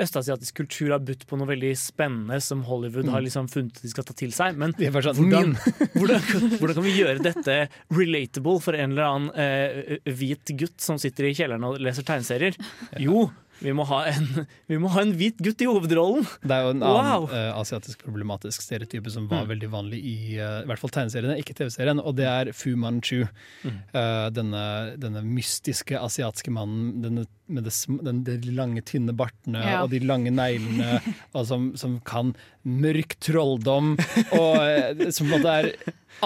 østasiatisk 0.03 0.57
kultur 0.61 0.91
har 0.95 1.03
budt 1.05 1.25
på 1.29 1.37
noe 1.39 1.49
veldig 1.49 1.71
spennende 1.79 2.39
som 2.43 2.63
Hollywood 2.67 3.05
Mm. 3.05 3.11
har 3.13 3.21
liksom 3.25 3.47
funnet 3.51 3.81
de 3.81 3.89
skal 3.91 4.03
ta 4.07 4.13
til 4.17 4.31
seg. 4.35 4.57
Men 4.57 4.73
sånn, 4.73 5.17
hvordan, 5.21 5.55
hvordan, 5.97 6.21
hvordan 6.59 6.75
kan 6.77 6.83
vi 6.85 6.95
gjøre 6.97 7.23
dette 7.25 7.57
relatable 7.91 8.59
for 8.61 8.73
en 8.77 8.91
eller 8.95 9.07
annen 9.07 9.31
eh, 9.35 9.97
hvit 10.11 10.53
gutt 10.59 10.79
som 10.81 10.97
sitter 11.01 11.29
i 11.29 11.33
kjelleren 11.37 11.63
og 11.69 11.79
leser 11.81 12.03
tegneserier? 12.07 12.57
Jo, 12.99 13.29
vi 13.61 13.73
må 13.77 13.85
ha 13.89 13.99
en, 14.09 14.27
vi 14.71 14.77
må 14.81 14.89
ha 14.93 15.03
en 15.05 15.11
hvit 15.17 15.37
gutt 15.43 15.61
i 15.61 15.67
hovedrollen! 15.69 16.25
Det 16.41 16.55
er 16.55 16.63
jo 16.65 16.71
en 16.75 16.81
Wow. 16.81 17.27
annen 17.27 17.35
eh, 17.37 17.51
asiatisk 17.61 18.01
problematisk 18.05 18.63
stereotype 18.65 19.11
som 19.13 19.27
var 19.29 19.43
Mm. 19.45 19.51
veldig 19.53 19.69
vanlig 19.73 19.99
i 20.01 20.15
uh, 20.39 20.61
i 20.63 20.67
hvert 20.69 20.81
fall 20.81 20.93
tegneseriene, 20.95 21.37
ikke 21.41 21.55
TV-serien, 21.57 22.01
og 22.01 22.15
det 22.17 22.25
er 22.29 22.51
Fu 22.57 22.73
Manchu. 22.79 23.23
Mm. 23.63 23.77
Uh, 23.93 24.27
denne, 24.33 24.63
denne 25.01 25.21
mystiske 25.25 25.97
asiatiske 25.97 26.51
mannen 26.53 27.01
denne, 27.03 27.25
med 27.51 27.65
det, 27.67 27.73
den, 28.05 28.23
de 28.27 28.51
lange, 28.57 28.81
tynne 28.87 29.13
bartene 29.17 29.61
Ja. 29.63 29.81
og 29.83 29.91
de 29.93 29.99
lange 30.05 30.31
neglene, 30.33 31.01
som, 31.47 31.71
som 31.77 31.99
kan 32.07 32.33
mørk 32.65 33.17
trolldom, 33.23 33.95
og 34.37 35.05
som 35.13 35.27
på 35.27 35.35
en 35.35 35.37
måte 35.37 35.55
er 35.61 35.71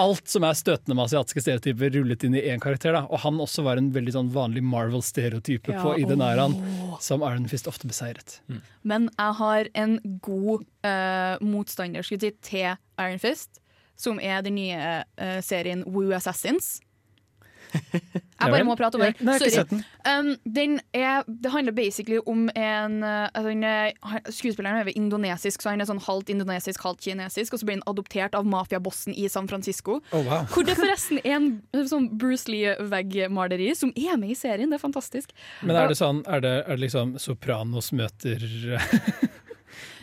Alt 0.00 0.28
som 0.28 0.44
er 0.44 0.56
støtende 0.58 0.96
med 0.96 1.06
asiatiske 1.06 1.42
stereotyper, 1.44 1.92
rullet 1.94 2.24
inn 2.26 2.36
i 2.36 2.42
én 2.50 2.60
karakter. 2.62 2.92
Da. 2.96 3.04
Og 3.08 3.22
han 3.22 3.38
også 3.42 3.64
var 3.66 3.80
en 3.80 3.92
veldig 3.94 4.16
sånn 4.16 4.32
vanlig 4.34 4.64
Marvel-stereotype 4.66 5.72
Ja, 5.72 5.82
på 5.84 5.94
i 6.00 6.06
den 6.08 6.24
æraen, 6.24 6.56
som 7.04 7.24
Iron 7.26 7.48
Fist 7.50 7.70
ofte 7.70 7.88
beseiret. 7.88 8.40
Men 8.82 9.08
jeg 9.14 9.38
har 9.40 9.70
en 9.74 9.98
god 10.24 10.66
uh, 10.86 11.36
motstander 11.44 12.06
si, 12.06 12.18
til 12.18 12.74
Iron 12.74 13.22
Fist, 13.22 13.62
som 13.96 14.20
er 14.20 14.42
den 14.44 14.58
nye 14.58 15.00
uh, 15.16 15.38
serien 15.44 15.86
Woo 15.88 16.12
Assassins. 16.16 16.78
Jeg 18.36 18.52
bare 18.52 18.66
må 18.68 18.76
prate 18.76 18.98
om 18.98 19.02
den. 19.04 19.14
Nei, 19.24 19.36
den. 19.40 19.82
Um, 20.06 20.28
den 20.44 20.78
er, 20.96 21.24
det 21.26 21.52
handler 21.54 21.72
basically 21.76 22.18
om 22.28 22.46
en 22.52 22.98
uh, 23.02 23.28
altså 23.32 23.54
er, 23.56 23.94
Skuespilleren 24.28 24.82
er 24.82 24.90
indonesisk, 24.92 25.62
så 25.62 25.72
han 25.72 25.80
er 25.80 25.88
sånn 25.88 26.02
halvt 26.04 26.30
indonesisk, 26.34 26.84
halvt 26.84 27.06
kinesisk. 27.06 27.56
Og 27.56 27.62
så 27.62 27.68
blir 27.68 27.78
han 27.78 27.86
adoptert 27.88 28.36
av 28.36 28.48
mafiabossen 28.48 29.16
i 29.16 29.28
San 29.32 29.48
Francisco. 29.48 30.00
Oh, 30.12 30.20
wow. 30.26 30.44
Hvor 30.52 30.66
det 30.68 30.76
forresten 30.78 31.22
er 31.24 31.38
en 31.38 31.88
sånn 31.88 32.10
Bruce 32.20 32.50
Lee-veggmaleri 32.52 33.72
som 33.78 33.94
er 33.96 34.20
med 34.20 34.34
i 34.34 34.38
serien. 34.38 34.70
Det 34.70 34.80
er 34.80 34.84
fantastisk. 34.84 35.32
Men 35.62 35.80
er 35.80 35.92
det 35.92 35.98
sånn, 36.00 36.22
er 36.28 36.44
det, 36.44 36.54
er 36.66 36.76
det 36.76 36.82
liksom 36.84 37.16
Sopranos 37.22 37.92
møter 37.96 38.42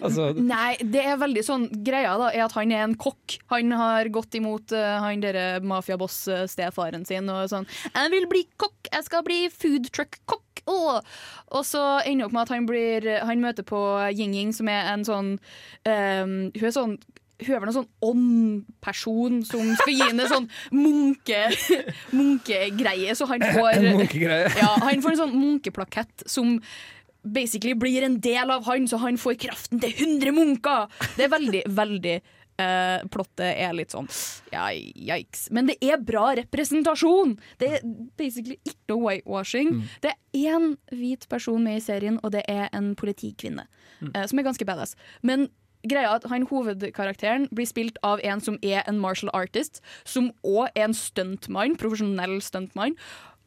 Altså 0.04 0.32
Nei, 0.38 0.76
det 0.82 1.04
er 1.06 1.20
veldig 1.22 1.44
sånn 1.46 1.68
Greia 1.86 2.16
da 2.20 2.32
er 2.34 2.46
at 2.46 2.56
han 2.58 2.74
er 2.74 2.86
en 2.86 2.98
kokk. 3.00 3.38
Han 3.54 3.74
har 3.80 4.10
gått 4.14 4.38
imot 4.40 4.74
uh, 4.76 5.00
han 5.04 5.24
derre 5.24 5.62
mafiaboss-stefaren 5.66 7.08
sin 7.10 7.30
og 7.32 7.50
sånn 7.52 7.68
'Jeg 7.68 8.14
vil 8.14 8.30
bli 8.32 8.46
kokk! 8.58 8.92
Jeg 8.92 9.08
skal 9.10 9.26
bli 9.26 9.46
food 9.54 9.92
truck-kokk!' 9.94 10.64
Oh. 10.64 11.02
Og 11.52 11.66
så 11.68 11.82
ender 12.08 12.24
det 12.24 12.28
opp 12.30 12.36
med 12.38 12.46
at 12.46 12.54
han 12.54 12.68
blir 12.70 13.08
Han 13.28 13.42
møter 13.44 13.66
på 13.68 13.80
Ying-Ying, 14.14 14.54
som 14.56 14.70
er 14.72 14.94
en 14.94 15.04
sånn 15.04 15.34
um, 15.84 16.38
Hun 16.56 16.70
er 16.70 16.72
sånn 16.72 16.96
hun 17.44 17.56
er 17.58 17.60
vel 17.60 17.72
en 17.72 17.76
sånn 17.76 17.90
åndperson 18.08 19.42
som 19.48 19.72
skal 19.76 19.92
gi 19.92 20.06
henne 20.06 20.28
sånn 20.30 20.46
munke 20.72 21.42
munkegreie, 22.14 23.16
så 23.18 23.28
han 23.28 23.44
får 23.58 23.82
Ja, 24.56 24.70
han 24.86 25.04
får 25.04 25.16
en 25.16 25.22
sånn 25.26 25.36
munkeplakett 25.36 26.24
som 26.30 26.60
basically 27.24 27.74
blir 27.80 28.04
en 28.04 28.20
del 28.22 28.52
av 28.52 28.66
han, 28.68 28.88
så 28.88 29.00
han 29.04 29.18
får 29.18 29.40
kraften 29.46 29.82
til 29.84 29.94
100 29.96 30.36
munker. 30.36 30.88
Det 31.18 31.28
er 31.28 31.36
veldig, 31.38 31.68
veldig 31.82 32.22
Uh, 32.54 33.02
Plottet 33.10 33.56
er 33.58 33.72
litt 33.74 33.90
sånn 33.96 34.06
ja, 34.54 34.68
yikes. 34.70 35.48
Men 35.50 35.72
det 35.72 35.74
er 35.82 35.98
bra 35.98 36.28
representasjon! 36.38 37.32
Det 37.58 37.70
er 37.80 37.88
basically 38.20 38.60
ikke 38.62 38.94
noe 38.94 39.02
whitewashing. 39.08 39.72
Mm. 39.74 39.88
Det 40.04 40.12
er 40.12 40.52
én 40.54 40.68
hvit 40.94 41.26
person 41.32 41.66
med 41.66 41.80
i 41.80 41.82
serien, 41.82 42.20
og 42.22 42.36
det 42.38 42.44
er 42.48 42.70
en 42.70 42.94
politikvinne, 43.00 43.66
Mm. 44.04 44.10
Uh, 44.14 44.24
som 44.28 44.40
er 44.40 44.44
ganske 44.46 44.66
badass. 44.68 44.94
Men 45.24 45.48
greia 45.88 46.10
er 46.10 46.18
at 46.18 46.26
han 46.30 46.46
hovedkarakteren 46.50 47.46
blir 47.56 47.68
spilt 47.70 47.98
av 48.04 48.22
en 48.24 48.42
som 48.44 48.58
er 48.62 48.84
en 48.88 49.00
martial 49.00 49.32
artist, 49.34 49.82
som 50.04 50.32
òg 50.44 50.70
er 50.76 50.90
en 50.90 50.98
stuntmann, 50.98 51.78
profesjonell 51.80 52.42
stuntmann. 52.44 52.98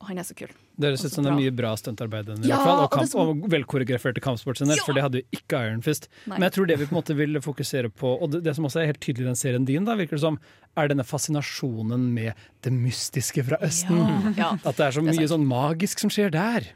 Han 0.08 0.18
er 0.18 0.26
så 0.26 0.36
kul. 0.38 0.50
Det 0.78 0.90
høres 0.90 1.04
ut 1.06 1.12
som 1.12 1.24
det 1.24 1.30
er 1.32 1.36
mye 1.38 1.52
bra 1.56 1.70
stuntarbeid 1.74 2.44
Ja, 2.44 2.58
og, 2.82 2.90
kamp, 2.92 3.08
som- 3.08 3.20
og 3.42 3.48
velkoreograferte 3.48 4.20
kampsportscener, 4.20 4.76
for 4.84 4.92
det 4.92 5.02
hadde 5.02 5.22
jo 5.22 5.26
ikke 5.32 5.56
Iron 5.66 5.80
Fist. 5.82 6.08
Nei. 6.26 6.36
Men 6.38 6.50
jeg 6.50 6.52
tror 6.52 6.66
det 6.68 6.78
vi 6.78 6.84
på 6.86 6.92
en 6.96 7.02
måte 7.02 7.16
vil 7.16 7.40
fokusere 7.40 7.88
på, 7.90 8.10
og 8.20 8.30
det, 8.30 8.42
det 8.44 8.54
som 8.54 8.64
også 8.68 8.82
er 8.82 8.86
helt 8.92 9.00
tydelig 9.00 9.24
i 9.24 9.30
den 9.30 9.34
serien 9.40 9.64
din, 9.64 9.84
da, 9.88 9.94
virker 9.96 10.16
det 10.18 10.20
som, 10.20 10.38
er 10.76 10.88
denne 10.88 11.04
fascinasjonen 11.08 12.12
med 12.12 12.34
det 12.62 12.72
mystiske 12.72 13.42
fra 13.48 13.56
Østen. 13.64 14.36
Ja. 14.36 14.50
At 14.68 14.76
det 14.76 14.84
er 14.86 14.92
så 14.92 15.00
Det 15.06 15.14
er 15.16 15.20
mye 15.22 15.30
sånn 15.32 15.46
magisk 15.48 15.98
som 16.04 16.10
skjer 16.12 16.30
der. 16.34 16.66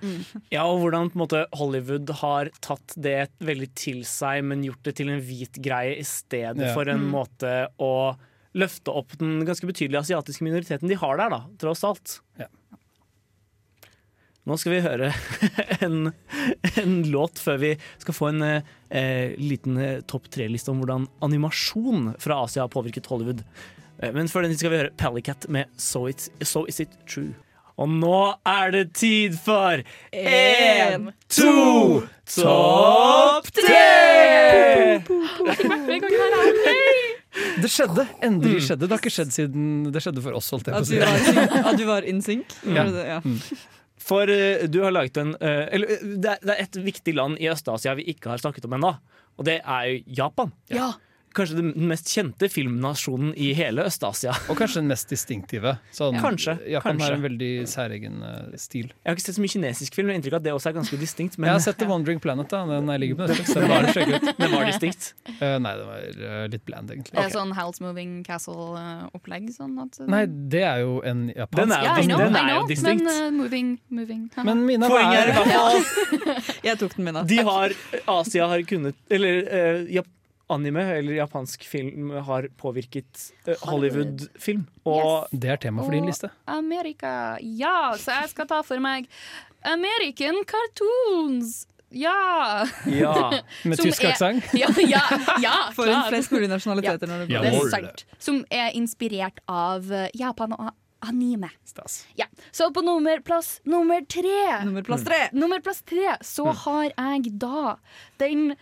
Ja, 0.51 0.65
og 0.65 0.81
hvordan 0.81 1.11
på 1.13 1.19
en 1.21 1.25
måte 1.27 1.45
Hollywood 1.61 2.09
har 2.23 2.49
tatt 2.65 2.95
det 2.97 3.29
veldig 3.45 3.69
til 3.75 4.01
seg, 4.09 4.43
men 4.45 4.65
gjort 4.65 4.83
det 4.89 4.97
til 4.97 5.11
en 5.13 5.21
hvit 5.21 5.61
greie 5.61 5.99
i 6.01 6.07
stedet 6.09 6.57
Ja. 6.57 6.73
for 6.73 6.89
en 6.89 7.05
Mm. 7.05 7.11
måte 7.13 7.69
å 7.79 8.17
løfte 8.57 8.89
opp 8.91 9.13
den 9.19 9.45
ganske 9.47 9.63
betydelige 9.69 10.01
asiatiske 10.09 10.43
minoriteten 10.43 10.89
de 10.89 10.95
har 10.99 11.17
der, 11.21 11.29
da, 11.31 11.45
tross 11.59 11.85
alt. 11.85 12.21
Ja. 12.39 12.47
Nå 14.51 14.57
skal 14.59 14.73
vi 14.75 14.81
høre 14.83 15.13
en, 15.87 16.09
en 16.83 16.95
låt 17.13 17.39
før 17.39 17.61
vi 17.63 17.69
skal 18.03 18.17
få 18.17 18.31
en 18.33 18.43
eh, 18.49 19.37
liten 19.39 19.77
eh, 19.79 20.01
topp 20.11 20.27
tre-liste 20.35 20.73
om 20.73 20.81
hvordan 20.83 21.05
animasjon 21.23 22.17
fra 22.19 22.41
Asia 22.49 22.65
har 22.65 22.73
påvirket 22.73 23.07
Hollywood. 23.13 23.45
Eh, 24.03 24.11
men 24.17 24.27
før 24.33 24.49
den 24.49 24.57
skal 24.59 24.73
vi 24.75 24.81
høre 24.83 24.91
Pallycat 24.99 25.47
med 25.55 25.71
so, 25.79 26.09
It's, 26.11 26.27
so 26.43 26.65
Is 26.67 26.83
It 26.83 26.99
True. 27.07 27.31
Og 27.81 27.89
nå 27.95 28.17
er 28.45 28.75
det 28.75 28.83
tid 28.99 29.39
for 29.41 29.81
én, 30.13 31.07
to, 31.33 32.03
topp 32.29 33.47
tre! 33.57 34.99
Det 37.61 37.71
skjedde! 37.73 38.05
Endelig 38.27 38.67
skjedde. 38.67 38.85
Det 38.85 38.93
har 38.93 39.01
ikke 39.01 39.15
skjedd 39.15 39.33
siden 39.33 39.67
det 39.95 40.03
skjedde 40.05 40.25
for 40.27 40.37
oss. 40.37 40.51
holdt 40.53 40.69
jeg 40.69 40.75
på 40.75 40.81
å 40.81 40.83
At 40.83 40.91
si. 40.91 40.99
du 40.99 41.01
var, 41.07 41.69
at 41.71 41.81
du 41.81 41.85
var 41.89 42.09
in 42.11 42.21
sync? 42.27 42.57
Ja. 42.69 42.85
Ja. 43.15 43.21
For 44.11 44.31
eh, 44.31 44.67
du 44.67 44.81
har 44.83 44.95
laget 44.95 45.21
en 45.21 45.37
eh, 45.39 45.69
Eller 45.71 45.95
eh, 45.95 46.17
det 46.19 46.35
er, 46.43 46.57
et 46.65 46.81
viktig 46.83 47.15
land 47.15 47.39
i 47.39 47.47
Øst-Asia 47.53 47.95
vi 47.99 48.09
ikke 48.11 48.33
har 48.33 48.43
snakket 48.43 48.67
om 48.67 48.75
ennå. 48.79 48.97
Og 49.39 49.47
det 49.47 49.61
er 49.63 49.87
jo 49.87 50.03
Japan. 50.21 50.53
Ja. 50.73 50.83
Ja. 50.83 50.91
Kanskje 51.37 51.61
den 51.61 51.89
mest 51.91 52.11
kjente 52.11 52.49
filmnasjonen 52.51 53.33
i 53.39 53.53
hele 53.55 53.85
Øst-Asia. 53.87 54.35
Og 54.51 54.59
kanskje 54.59 54.81
den 54.83 54.91
mest 54.91 55.11
distinktive. 55.13 55.77
Sånn, 55.95 56.19
Kanskje, 56.21 56.57
Japan 56.71 56.97
kanskje. 56.97 57.07
har 57.07 57.17
en 57.17 57.25
veldig 57.27 57.51
særegen 57.71 58.17
eh, 58.27 58.57
stil. 58.61 58.91
Jeg 58.91 59.09
har 59.11 59.19
ikke 59.19 59.27
sett 59.27 59.39
så 59.39 59.45
mye 59.45 59.55
kinesisk 59.55 59.99
film, 59.99 60.11
men 60.11 60.19
inntrykk 60.19 60.37
av 60.37 60.43
at 60.43 60.49
det 60.49 60.55
også 60.57 60.73
er 60.73 60.77
ganske 60.81 61.01
distinkt. 61.01 61.39
Men 61.39 61.51
jeg 61.51 61.59
har 61.59 61.65
sett 61.69 61.79
The 61.81 61.89
Wandering 61.91 62.23
Planet. 62.23 62.51
da 62.51 62.65
Den 62.67 62.91
jeg 62.95 63.05
ligger 63.05 63.21
på 63.21 63.31
Netflix. 63.31 63.55
Den 63.61 63.69
var. 63.71 63.89
Den 64.41 64.55
var 64.57 64.67
distinkt? 64.71 65.11
Uh, 65.39 65.57
nei, 65.65 65.75
den 65.79 65.87
var 65.89 66.05
uh, 66.21 66.45
litt 66.51 66.65
bland, 66.67 66.91
egentlig. 66.95 67.17
Det 67.17 67.25
er 67.25 67.35
sånn 67.35 67.55
Howl's 67.57 67.83
Moving 67.85 68.21
Castle-opplegg. 68.27 69.51
Sånn 69.55 69.79
at, 69.83 70.01
Nei, 70.11 70.25
det 70.27 70.65
er 70.67 70.83
jo 70.85 70.99
en 71.07 71.29
japansk 71.31 71.63
Den 71.63 71.75
er 71.77 71.85
jo 71.85 71.91
ja, 71.91 72.07
know, 72.07 72.23
den 72.25 72.39
er 72.41 72.51
jo 72.51 72.61
know, 72.61 72.71
distinkt. 72.71 73.07
Men 73.07 73.21
uh, 73.21 73.37
moving, 73.39 73.75
moving. 73.89 74.27
Men 74.45 74.65
Mina, 74.67 74.91
Poenget 74.91 75.21
er 75.23 75.33
i 75.33 75.37
hvert 75.39 75.47
er 75.47 75.61
fall 75.61 76.61
Jeg 76.69 76.81
tok 76.81 76.97
den 76.97 77.07
min, 77.09 77.19
da. 77.19 77.27
De 77.29 77.43
har, 77.47 77.75
Asia 78.19 78.49
har 78.51 78.65
kunnet 78.69 78.99
Eller 79.13 79.45
eh, 79.47 79.85
Jap 79.97 80.09
anime 80.51 80.83
eller 80.99 81.19
japansk 81.19 81.65
film 81.69 82.11
har 82.27 82.49
påvirket 82.61 83.27
eh, 83.47 83.57
Hollywood-film. 83.69 84.67
Og 84.85 85.31
Det 85.33 85.51
er 85.55 85.61
tema 85.63 85.85
for 85.87 85.95
din 85.95 86.07
liste. 86.09 86.31
Amerika. 86.47 87.39
Ja, 87.41 87.93
så 87.99 88.21
jeg 88.23 88.33
skal 88.35 88.49
ta 88.51 88.63
for 88.67 88.83
meg 88.83 89.09
American 89.63 90.43
cartoons. 90.49 91.67
Ja! 91.91 92.67
Ja. 92.87 93.43
Med 93.65 93.77
Som 93.77 93.87
tysk 93.87 94.05
aksent? 94.05 94.45
Ja, 94.55 94.69
ja, 94.79 95.03
ja 95.43 95.55
For 95.75 95.91
en 95.91 96.05
flest 96.09 96.31
mulig 96.31 96.49
nasjonaliteter. 96.51 97.11
når 97.11 97.27
du 97.27 97.35
Det 97.35 97.51
er 97.51 97.73
sant. 97.73 98.05
Som 98.23 98.45
er 98.51 98.71
inspirert 98.79 99.43
av 99.51 99.91
eh, 99.93 100.07
Japan 100.15 100.55
og 100.55 100.71
anime. 101.01 101.51
Stas. 101.65 102.07
Ja. 102.15 102.27
Så 102.53 102.71
på 102.75 102.83
nummerplass 102.85 103.61
nummer 103.65 104.05
tre 104.05 104.65
Nummerplass 104.65 105.05
tre. 105.05 105.21
Nummerplass 105.33 105.83
tre 105.89 106.17
så 106.23 106.51
har 106.65 106.91
jeg 106.91 107.33
da 107.41 107.77
den 108.21 108.53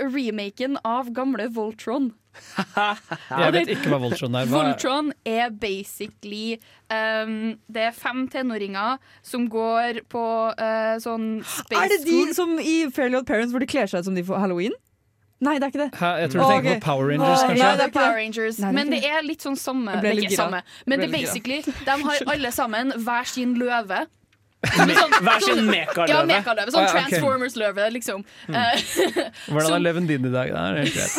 remaken 0.00 0.78
av 0.86 1.12
gamle 1.14 1.48
Voltron. 1.54 2.12
Jeg 3.42 3.54
vet 3.54 3.70
ikke 3.74 3.92
hva 3.92 4.00
Voltron 4.02 4.36
er. 4.38 4.48
Hva 4.50 4.64
Voltron 4.68 5.12
er 5.26 5.50
basically 5.50 6.58
um, 6.86 7.56
Det 7.66 7.88
er 7.88 7.96
fem 7.96 8.26
tenåringer 8.30 9.00
som 9.26 9.48
går 9.50 10.04
på 10.12 10.24
uh, 10.54 10.94
sånn 11.02 11.40
space 11.42 11.80
Er 11.80 11.90
det 11.96 12.02
de 12.06 12.20
som 12.36 12.54
i 12.62 12.76
Fairly 12.94 13.18
Old 13.18 13.26
Parents 13.26 13.54
hvor 13.54 13.64
de 13.64 13.70
kler 13.70 13.90
seg 13.90 14.04
ut 14.04 14.10
som 14.10 14.18
de 14.18 14.22
får 14.26 14.44
halloween? 14.44 14.76
Nei, 15.38 15.54
det 15.62 15.68
er 15.68 15.70
ikke 15.70 15.82
det. 15.84 15.90
Hæ, 15.94 16.08
jeg 16.18 16.30
tror 16.32 16.40
du 16.40 16.50
tenker 16.50 16.70
okay. 16.70 16.78
på 16.80 16.84
Power 16.88 17.10
Rangers, 17.12 17.42
kanskje? 17.46 17.58
Ja, 17.60 17.66
Nei, 17.68 17.78
det 17.78 17.84
er 17.84 17.92
Power. 17.94 18.14
Rangers, 18.18 18.56
Nei, 18.58 18.70
det 18.70 18.70
er 18.70 18.78
men 18.78 18.88
det 18.90 18.98
er 19.06 19.26
litt 19.26 19.44
sånn 19.46 19.58
samme. 19.58 19.98
Det 20.02 20.10
er 20.10 20.22
ikke 20.24 20.38
samme. 20.38 20.62
Men 20.90 21.02
det 21.02 21.06
er 21.06 21.12
basically 21.14 21.58
De 21.62 21.94
har 22.08 22.32
alle 22.34 22.50
sammen 22.54 22.90
hver 23.04 23.28
sin 23.30 23.52
løve. 23.60 24.00
Sånn- 24.66 25.12
Hver 25.22 25.40
sin 25.44 25.66
mekaløve. 25.70 26.08
Ja, 26.10 26.22
mekaløve. 26.26 26.70
Sånn 26.74 26.82
ja, 26.82 26.90
ok. 26.90 26.94
Transformers-løve, 26.98 27.84
liksom. 27.94 28.24
Hmm. 28.46 28.54
Hvordan 29.54 29.72
er 29.76 29.78
løven 29.84 30.06
din 30.10 30.24
i 30.26 30.32
dag? 30.34 30.48
Det 30.50 30.58
er 30.58 30.74
helt 30.82 30.94
greit. 30.98 31.14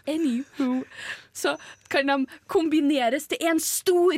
Anywho, 0.06 0.84
så 1.32 1.56
kan 1.90 2.06
de 2.12 2.26
kombineres 2.46 3.26
til 3.30 3.38
en 3.50 3.60
stor 3.60 4.12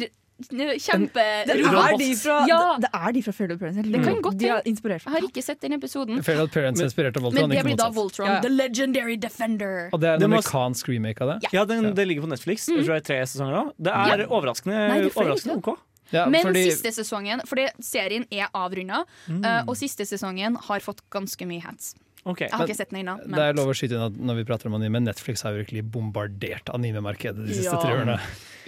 kjempe 0.48 1.22
Det 1.46 1.54
er 1.54 1.96
de 1.98 2.14
fra, 2.16 2.46
Ja, 2.48 2.76
det 2.80 2.90
er 2.92 3.12
de 3.12 3.22
fra 3.22 3.32
Fairly 3.32 3.56
Parents. 3.56 3.76
det 3.82 4.02
kan 4.04 4.22
godt 4.22 4.40
hende. 4.40 4.98
Jeg 4.98 5.12
har 5.12 5.20
ikke 5.28 5.42
sett 5.42 5.60
den 5.60 5.72
episoden. 5.72 6.22
Fairly 6.22 6.46
Parents 6.48 6.80
er 6.80 6.84
inspirert 6.90 7.16
av 7.16 7.22
Voltron. 7.22 7.48
Men 7.48 7.56
det 7.56 7.64
blir 7.64 7.76
da. 7.76 7.90
Voltron. 7.90 8.26
Ja. 8.26 8.40
The 8.40 8.48
Legendary 8.48 9.16
Defender. 9.16 9.88
Og 9.92 10.00
det 10.00 10.08
er 10.08 10.14
en 10.14 10.20
Det 10.20 10.28
må- 10.30 10.40
amerikansk 10.40 10.88
remake 10.88 11.20
av 11.20 11.28
det? 11.40 11.52
Ja, 11.52 11.64
den, 11.64 11.94
det 11.94 12.06
ligger 12.08 12.22
på 12.22 12.28
Netflix. 12.28 12.66
Jeg 12.68 12.84
tror 12.84 12.94
det 13.00 13.10
er 13.10 13.14
tre 13.14 13.20
sesonger 13.26 13.52
nå. 13.52 13.72
Det 13.78 13.92
er 13.92 14.18
Ja. 14.18 14.26
overraskende, 14.26 14.88
Nei, 14.88 15.00
det 15.02 15.16
er 15.16 15.20
overraskende 15.22 15.56
OK. 15.58 15.78
Ja, 16.12 16.26
Men 16.28 16.44
fordi, 16.44 16.70
siste 16.70 16.92
sesongen, 16.92 17.40
fordi 17.46 17.68
serien 17.80 18.26
er 18.30 18.48
avrunda, 18.54 19.04
eh, 19.30 19.62
og 19.66 19.76
siste 19.76 20.04
sesongen 20.04 20.56
har 20.56 20.80
fått 20.80 21.00
ganske 21.10 21.46
mye 21.46 21.62
hats. 21.62 21.94
Ok. 22.22 22.44
Jeg 22.44 22.52
har 22.54 22.68
ikke 22.68 22.78
sett 22.78 22.92
den 22.92 23.00
ennå. 23.02 23.16
det 23.26 23.42
er 23.42 23.56
lov 23.58 23.72
å 23.72 23.74
skyte 23.74 23.96
inn 23.98 24.04
at 24.04 24.18
når 24.30 24.36
vi 24.38 24.44
prater 24.46 24.70
om 24.70 24.76
anime, 24.78 25.00
Netflix 25.02 25.42
har 25.42 25.56
virkelig 25.56 25.82
bombardert 25.90 26.70
animemarkedet 26.70 27.48
de 27.48 27.56
siste 27.56 27.74
Ja. 27.74 27.80
tre 27.82 27.96
årene. 27.98 28.18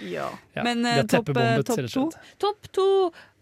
Ja. 0.03 0.29
Ja, 0.55 0.63
Men 0.63 0.85
eh, 0.85 1.05
topp 1.07 1.29
eh, 1.37 1.57
og 1.61 1.69
to. 1.87 2.01
Topp 2.37 2.67
to, 2.75 2.85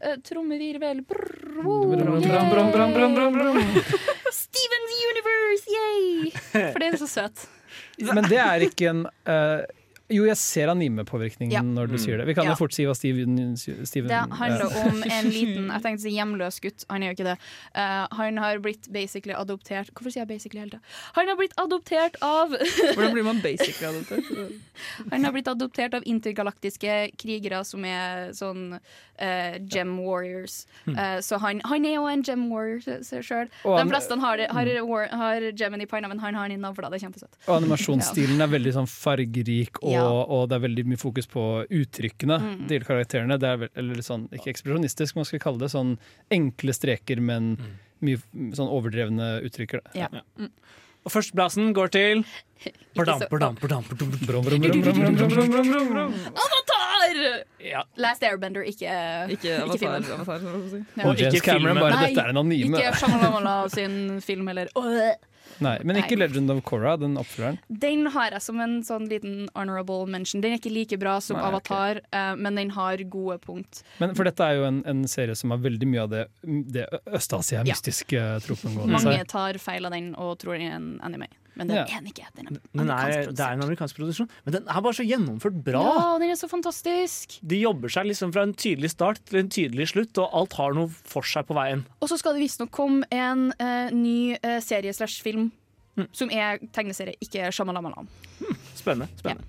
uh, 0.06 0.16
trommevirvel 0.22 1.00
brum, 1.02 1.96
brum. 1.98 3.58
Steven's 4.44 4.94
Universe, 5.10 5.66
yay! 5.74 6.30
For 6.74 6.78
det 6.78 6.92
er 6.92 6.98
så 7.02 7.10
søt. 7.10 7.48
Men 7.98 8.30
det 8.30 8.38
er 8.38 8.68
ikke 8.68 8.92
en 8.92 9.02
eh, 9.26 9.66
Jo, 10.14 10.26
jeg 10.30 10.38
ser 10.38 10.70
anime-påvirkningen 10.74 11.52
Ja. 11.56 11.62
når 11.66 11.92
du 11.94 11.98
sier 11.98 12.18
det. 12.22 12.28
Vi 12.30 12.36
kan 12.38 12.46
Ja. 12.46 12.52
jo 12.54 12.60
fort 12.60 12.74
si 12.76 12.86
hva 12.86 12.94
Steven, 12.96 13.56
Steven 13.58 14.08
Det 14.12 14.20
handler 14.38 14.68
ja. 14.70 14.84
om 14.88 15.04
en 15.04 15.30
liten 15.38 15.68
Jeg 15.72 15.82
tenkte 15.84 16.02
å 16.02 16.06
si 16.06 16.14
hjemløs 16.18 16.60
gutt. 16.62 16.86
Han 16.90 17.04
er 17.04 17.12
jo 17.12 17.18
ikke 17.18 17.28
det. 17.32 17.38
Uh, 17.76 18.08
han 18.20 18.38
har 18.38 18.60
blitt 18.64 18.90
basically 18.94 19.34
adoptert 19.34 19.90
Hvorfor 19.94 20.12
sier 20.14 20.24
jeg 20.24 20.32
basically 20.36 20.60
hele 20.62 20.72
tida? 20.76 20.82
Han 21.18 21.28
har 21.32 21.40
blitt 21.40 21.56
adoptert 21.58 22.16
av 22.22 22.54
Hvordan 22.96 23.14
blir 23.18 23.24
man 23.28 23.42
basically 23.42 23.88
adoptert? 23.92 24.30
Han 25.12 25.24
har 25.24 25.32
blitt 25.36 25.48
adoptert 25.52 25.94
av 25.98 26.04
intergalaktiske 26.06 27.00
krigere 27.18 27.64
som 27.66 27.84
er 27.86 28.32
sånn 28.38 28.76
uh, 28.78 29.56
gem 29.70 29.98
warriors. 30.04 30.66
Uh, 30.88 31.20
så 31.22 31.38
han, 31.42 31.62
han 31.70 31.86
er 31.86 31.96
jo 31.98 32.06
en 32.10 32.24
gem 32.26 32.48
warrior 32.52 32.82
sjøl. 33.24 33.50
De 33.64 33.86
fleste 33.90 34.18
har, 34.20 34.44
har, 34.58 34.72
war, 34.88 35.08
har 35.12 35.46
gemen 35.58 35.82
i 35.82 35.88
panna, 35.90 36.10
men 36.12 36.20
han 36.24 36.36
har 36.38 36.50
den 36.50 36.58
i 36.60 36.62
navla. 36.62 36.90
Det 36.92 37.00
er 37.02 37.06
kjempesøtt. 37.08 37.38
Og 37.48 37.56
animasjonsstilen 37.62 38.42
er 38.44 38.52
veldig 38.52 38.74
sånn 38.80 38.90
fargerik, 38.90 39.80
og, 39.84 39.92
Ja 39.94 40.03
ja. 40.04 40.26
og, 40.28 40.44
det 40.52 40.58
er 40.58 40.66
veldig 40.68 40.86
mye 40.92 41.02
fokus 41.02 41.30
på 41.32 41.44
uttrykkene 41.68 42.40
mm. 42.44 42.62
til 42.72 42.86
karakterene. 42.88 43.40
Det 43.42 43.50
er 43.50 43.60
vel, 43.64 43.74
eller 43.82 44.06
sånn, 44.06 44.28
ikke 44.36 44.52
ekspresjonistisk, 44.54 45.18
man 45.20 45.28
skal 45.30 45.42
kalle 45.44 45.64
det. 45.64 45.72
Sånn 45.74 45.96
enkle 46.34 46.76
streker, 46.76 47.24
men 47.24 47.56
mm. 47.58 47.74
mye 48.08 48.56
sånn 48.60 48.72
overdrevne 48.72 49.36
uttrykk. 49.48 49.80
Ja. 49.98 50.10
Ja. 50.12 50.24
Mm. 50.40 50.52
Og 51.04 51.12
førsteplassen 51.12 51.74
går 51.76 51.92
til 51.92 52.24
Avatar! 52.96 53.28
Last 58.00 58.24
Airbender, 58.24 58.64
ikke, 58.64 58.94
ikke, 59.34 59.58
Avatar, 59.60 59.74
ikke 59.74 59.80
filmen. 59.82 60.04
Avatar, 60.04 60.22
avatar, 60.24 60.70
si. 60.72 60.80
Og 61.04 61.20
James 61.20 61.42
Cameron, 61.44 61.80
bare 61.82 62.00
'dette 62.00 62.22
er 62.24 62.32
en 62.32 62.38
anime. 62.38 62.80
Ikke 62.80 62.96
Shamalamalov 63.02 63.70
sin 63.70 64.22
film, 64.22 64.48
eller 64.48 64.72
Nei, 65.64 65.76
men 65.84 66.00
ikke 66.02 66.18
Nei. 66.18 66.26
Legend 66.26 66.54
of 66.54 66.64
Korra, 66.68 66.96
den 66.98 67.18
oppfølgeren. 67.22 67.60
Den 67.68 68.08
har 68.14 68.34
jeg 68.36 68.46
som 68.46 68.62
en 68.64 68.80
sånn 68.86 69.08
liten 69.12 69.48
honorable 69.54 70.08
mention. 70.10 70.42
Den 70.44 70.56
er 70.56 70.62
ikke 70.62 70.74
like 70.74 71.00
bra 71.02 71.20
som 71.24 71.38
Nei. 71.38 71.46
Avatar, 71.50 72.02
okay. 72.08 72.40
men 72.40 72.60
den 72.60 72.74
har 72.78 73.04
gode 73.14 73.38
punkt. 73.44 73.84
Men 74.02 74.16
for 74.18 74.28
dette 74.30 74.48
er 74.48 74.60
jo 74.60 74.68
en, 74.70 74.82
en 74.90 75.06
serie 75.10 75.36
som 75.38 75.54
har 75.54 75.62
veldig 75.64 75.90
mye 75.90 76.06
av 76.08 76.12
det, 76.14 76.26
det 76.74 76.88
Øst-Asia 77.06 77.64
Ja. 77.68 77.78
tropen 78.44 78.76
gående 78.78 79.00
Mange 79.00 79.26
tar 79.30 79.58
feil 79.62 79.86
av 79.86 79.94
den 79.96 80.14
og 80.20 80.38
tror 80.42 80.58
den 80.58 80.68
er 80.68 80.76
en 80.78 80.90
anime, 81.06 81.30
men 81.56 81.68
den 81.70 81.78
Ja. 81.78 81.84
er 81.86 82.02
ikke. 82.10 82.28
Den 82.36 82.48
er 82.48 82.60
Den 82.74 82.90
er, 82.90 83.32
det 83.32 83.40
er 83.40 83.54
en 83.54 83.62
amerikansk 83.64 83.96
produksjon, 83.98 84.30
men 84.46 84.54
den 84.58 84.68
er 84.68 84.82
bare 84.82 84.94
så 84.94 85.06
gjennomført 85.06 85.64
bra. 85.64 85.82
Ja, 85.84 86.18
den 86.20 86.30
er 86.30 86.36
så 86.40 86.50
fantastisk. 86.50 87.40
De 87.44 87.60
jobber 87.62 87.90
seg 87.90 88.06
liksom 88.10 88.34
fra 88.34 88.44
en 88.44 88.54
tydelig 88.54 88.92
start 88.92 89.20
til 89.26 89.40
en 89.44 89.50
tydelig 89.50 89.90
slutt, 89.94 90.18
og 90.18 90.30
alt 90.34 90.54
har 90.54 90.74
noe 90.74 90.90
for 90.90 91.22
seg 91.24 91.46
på 91.48 91.54
veien. 91.58 91.86
Og 92.02 92.10
så 92.10 92.18
skal 92.18 92.34
det 92.34 92.42
visstnok 92.46 92.72
komme 92.72 93.04
en 93.12 93.52
uh, 93.60 93.90
ny 93.94 94.36
uh, 94.44 94.60
serie 94.60 94.94
slash 94.94 95.22
film. 95.22 95.52
Som 96.12 96.32
er 96.34 96.58
tegneserie, 96.74 97.14
ikke 97.22 97.52
Shamalamalam. 97.54 98.08
Spennende. 98.74 99.08
spennende. 99.20 99.46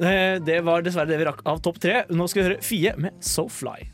Eh, 0.00 0.38
Det 0.40 0.64
var 0.64 0.80
dessverre 0.80 1.10
det 1.10 1.18
vi 1.20 1.26
rakk 1.28 1.42
av 1.44 1.60
topp 1.60 1.78
tre. 1.82 2.04
Nå 2.08 2.24
skal 2.30 2.42
vi 2.42 2.48
høre 2.48 2.62
Fie 2.64 2.94
med 2.96 3.12
So 3.20 3.48
Fly. 3.52 3.84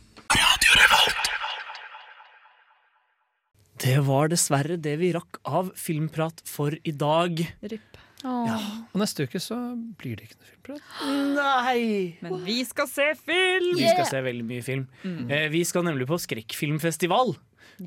Det 3.84 3.98
var 4.06 4.30
dessverre 4.32 4.78
det 4.80 4.94
vi 5.00 5.10
rakk 5.14 5.40
av 5.44 5.70
filmprat 5.76 6.40
for 6.48 6.72
i 6.88 6.92
dag. 6.96 7.40
Ripp. 7.68 7.98
Og 8.24 8.94
neste 8.96 9.26
uke 9.28 9.40
så 9.42 9.56
blir 10.00 10.16
det 10.16 10.30
ikke 10.30 10.38
noe 10.40 10.48
filmprat. 10.48 10.92
Nei! 11.36 11.80
Men 12.24 12.38
vi 12.46 12.62
skal 12.64 12.88
se 12.88 13.10
film! 13.20 13.74
Vi 13.76 13.90
skal 13.90 14.08
se 14.08 14.22
veldig 14.24 14.46
mye 14.48 14.64
film. 14.64 14.86
Eh, 15.28 15.50
Vi 15.52 15.60
skal 15.68 15.84
nemlig 15.84 16.08
på 16.08 16.16
skrekkfilmfestival. 16.22 17.34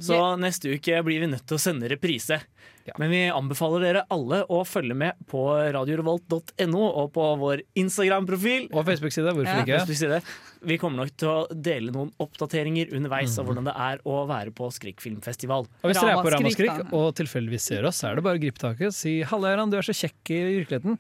Så 0.04 0.20
neste 0.38 0.76
uke 0.76 1.00
blir 1.08 1.24
vi 1.24 1.30
nødt 1.32 1.46
til 1.48 1.58
å 1.58 1.64
sende 1.64 1.90
reprise. 1.90 2.38
Men 2.96 3.12
vi 3.12 3.22
anbefaler 3.28 3.84
dere 3.84 4.02
alle 4.14 4.42
å 4.48 4.62
følge 4.64 4.96
med 4.96 5.18
på 5.28 5.42
radiorevolt.no 5.76 6.84
og 6.88 7.10
på 7.18 7.26
vår 7.42 7.64
Instagram-profil. 7.76 8.70
Og 8.72 8.86
Facebook-side, 8.88 9.34
hvorfor 9.36 9.68
Ja. 9.68 9.84
ikke? 9.84 10.22
Vi 10.68 10.78
kommer 10.82 11.04
nok 11.04 11.12
til 11.20 11.28
å 11.30 11.48
dele 11.52 11.92
noen 11.94 12.10
oppdateringer 12.24 12.94
underveis 12.96 13.36
av 13.38 13.46
hvordan 13.46 13.68
det 13.68 13.76
er 13.76 14.00
å 14.08 14.24
være 14.30 14.54
på 14.56 14.70
skrekkfilmfestival. 14.74 15.68
Og 15.68 15.92
hvis 15.92 16.00
dere 16.00 16.16
er 16.16 16.24
på 16.24 16.32
Ramaskrik, 16.34 16.94
og 16.94 17.12
tilfeldigvis 17.20 17.68
ser 17.74 17.86
oss, 17.86 18.00
så 18.02 18.10
er 18.10 18.16
det 18.18 18.24
bare 18.26 18.40
å 18.40 18.42
gripe 18.42 18.58
taket 18.64 18.88
og 18.88 18.96
si 18.98 19.22
'Halla, 19.22 19.54
Eran, 19.54 19.70
du 19.70 19.78
er 19.78 19.86
så 19.86 19.94
kjekk 19.94 20.32
i 20.32 20.40
virkeligheten'. 20.64 20.98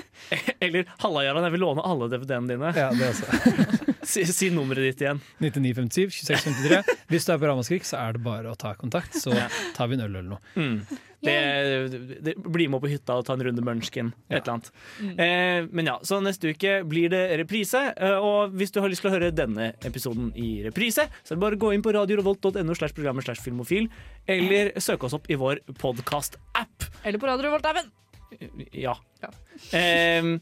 Eller 0.64 0.86
'Halla, 1.02 1.26
Jaran, 1.26 1.44
jeg 1.44 1.52
vil 1.52 1.60
låne 1.66 1.84
alle 1.84 2.08
DVD-ene 2.08 2.48
dine'. 2.54 2.72
Ja, 2.76 2.90
det 2.90 3.12
også. 3.12 3.92
Si, 4.06 4.22
si 4.30 4.50
nummeret 4.54 4.84
ditt 4.86 5.00
igjen. 5.02 5.18
9957 5.42 6.20
2653. 6.22 6.94
Hvis 7.10 7.24
du 7.26 7.32
er 7.34 7.40
på 7.42 7.48
Ramaskrik, 7.50 7.82
så 7.82 7.98
er 7.98 8.14
det 8.14 8.22
bare 8.22 8.52
å 8.52 8.54
ta 8.58 8.70
kontakt, 8.78 9.16
så 9.18 9.34
tar 9.74 9.88
vi 9.90 9.96
en 9.98 10.04
øl 10.04 10.12
eller 10.12 10.28
noe. 10.36 10.38
Mm. 10.54 10.76
Det, 11.26 11.36
det, 12.22 12.34
bli 12.36 12.66
med 12.70 12.82
på 12.82 12.90
hytta 12.90 13.16
og 13.18 13.24
ta 13.26 13.34
en 13.34 13.42
runde 13.46 13.64
Munchkin. 13.64 14.12
Et 14.28 14.36
eller 14.38 14.52
annet. 14.56 14.68
Eh, 15.16 15.68
men 15.74 15.88
ja, 15.90 15.96
så 16.06 16.20
neste 16.22 16.52
uke 16.54 16.78
blir 16.88 17.10
det 17.12 17.22
reprise. 17.40 17.80
Eh, 17.96 18.18
og 18.20 18.54
hvis 18.56 18.74
du 18.74 18.80
har 18.82 18.92
lyst 18.92 19.02
til 19.04 19.10
å 19.10 19.14
høre 19.16 19.32
denne 19.34 19.72
episoden 19.88 20.30
i 20.38 20.60
reprise, 20.66 21.08
så 21.22 21.34
er 21.34 21.38
det 21.38 21.44
bare 21.46 21.58
å 21.58 21.62
gå 21.66 21.72
inn 21.74 21.84
på 21.84 21.94
radiorevolt.no 21.96 22.76
slash 22.78 22.94
programmet 22.96 23.26
slash 23.26 23.42
filmofil, 23.44 23.88
eller 24.30 24.74
søke 24.82 25.08
oss 25.08 25.16
opp 25.16 25.30
i 25.32 25.40
vår 25.40 25.64
podkast-app. 25.80 26.90
Eller 27.02 27.22
på 27.22 27.30
Radio 27.30 27.48
Revolt-appen. 27.48 27.90
Ja. 28.76 28.94
Eh, 29.74 30.36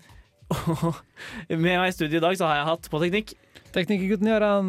og 0.54 1.00
med 1.48 1.70
meg 1.70 1.88
i 1.88 1.96
studio 1.96 2.18
i 2.20 2.24
dag 2.24 2.36
så 2.38 2.50
har 2.50 2.60
jeg 2.60 2.70
hatt 2.72 2.92
på 2.92 3.00
teknikk 3.06 3.36
Teknikergutten 3.74 4.28
Gøran. 4.30 4.68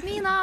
Mina! 0.00 0.34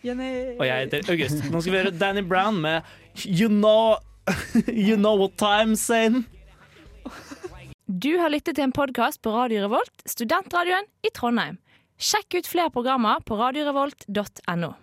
Jenny. 0.00 0.56
Og 0.56 0.64
jeg 0.64 0.86
heter 0.86 1.10
August. 1.12 1.42
Nå 1.52 1.60
skal 1.60 1.74
vi 1.74 1.80
høre 1.82 1.92
Danny 1.92 2.22
Brown 2.24 2.56
med 2.62 2.86
You 3.20 3.50
Know 3.52 3.98
You 4.68 4.96
Know 4.96 5.16
What 5.18 5.36
Time 5.36 5.76
Sane. 5.76 6.24
Du 7.86 8.16
har 8.18 8.32
lyttet 8.32 8.56
til 8.56 8.64
en 8.64 8.72
podkast 8.72 9.20
på 9.22 9.32
Radio 9.34 9.66
Revolt, 9.66 9.92
studentradioen 10.08 10.88
i 11.04 11.12
Trondheim. 11.14 11.58
Sjekk 12.00 12.40
ut 12.40 12.48
flere 12.48 12.72
programmer 12.74 13.20
på 13.28 13.36
radiorevolt.no. 13.38 14.74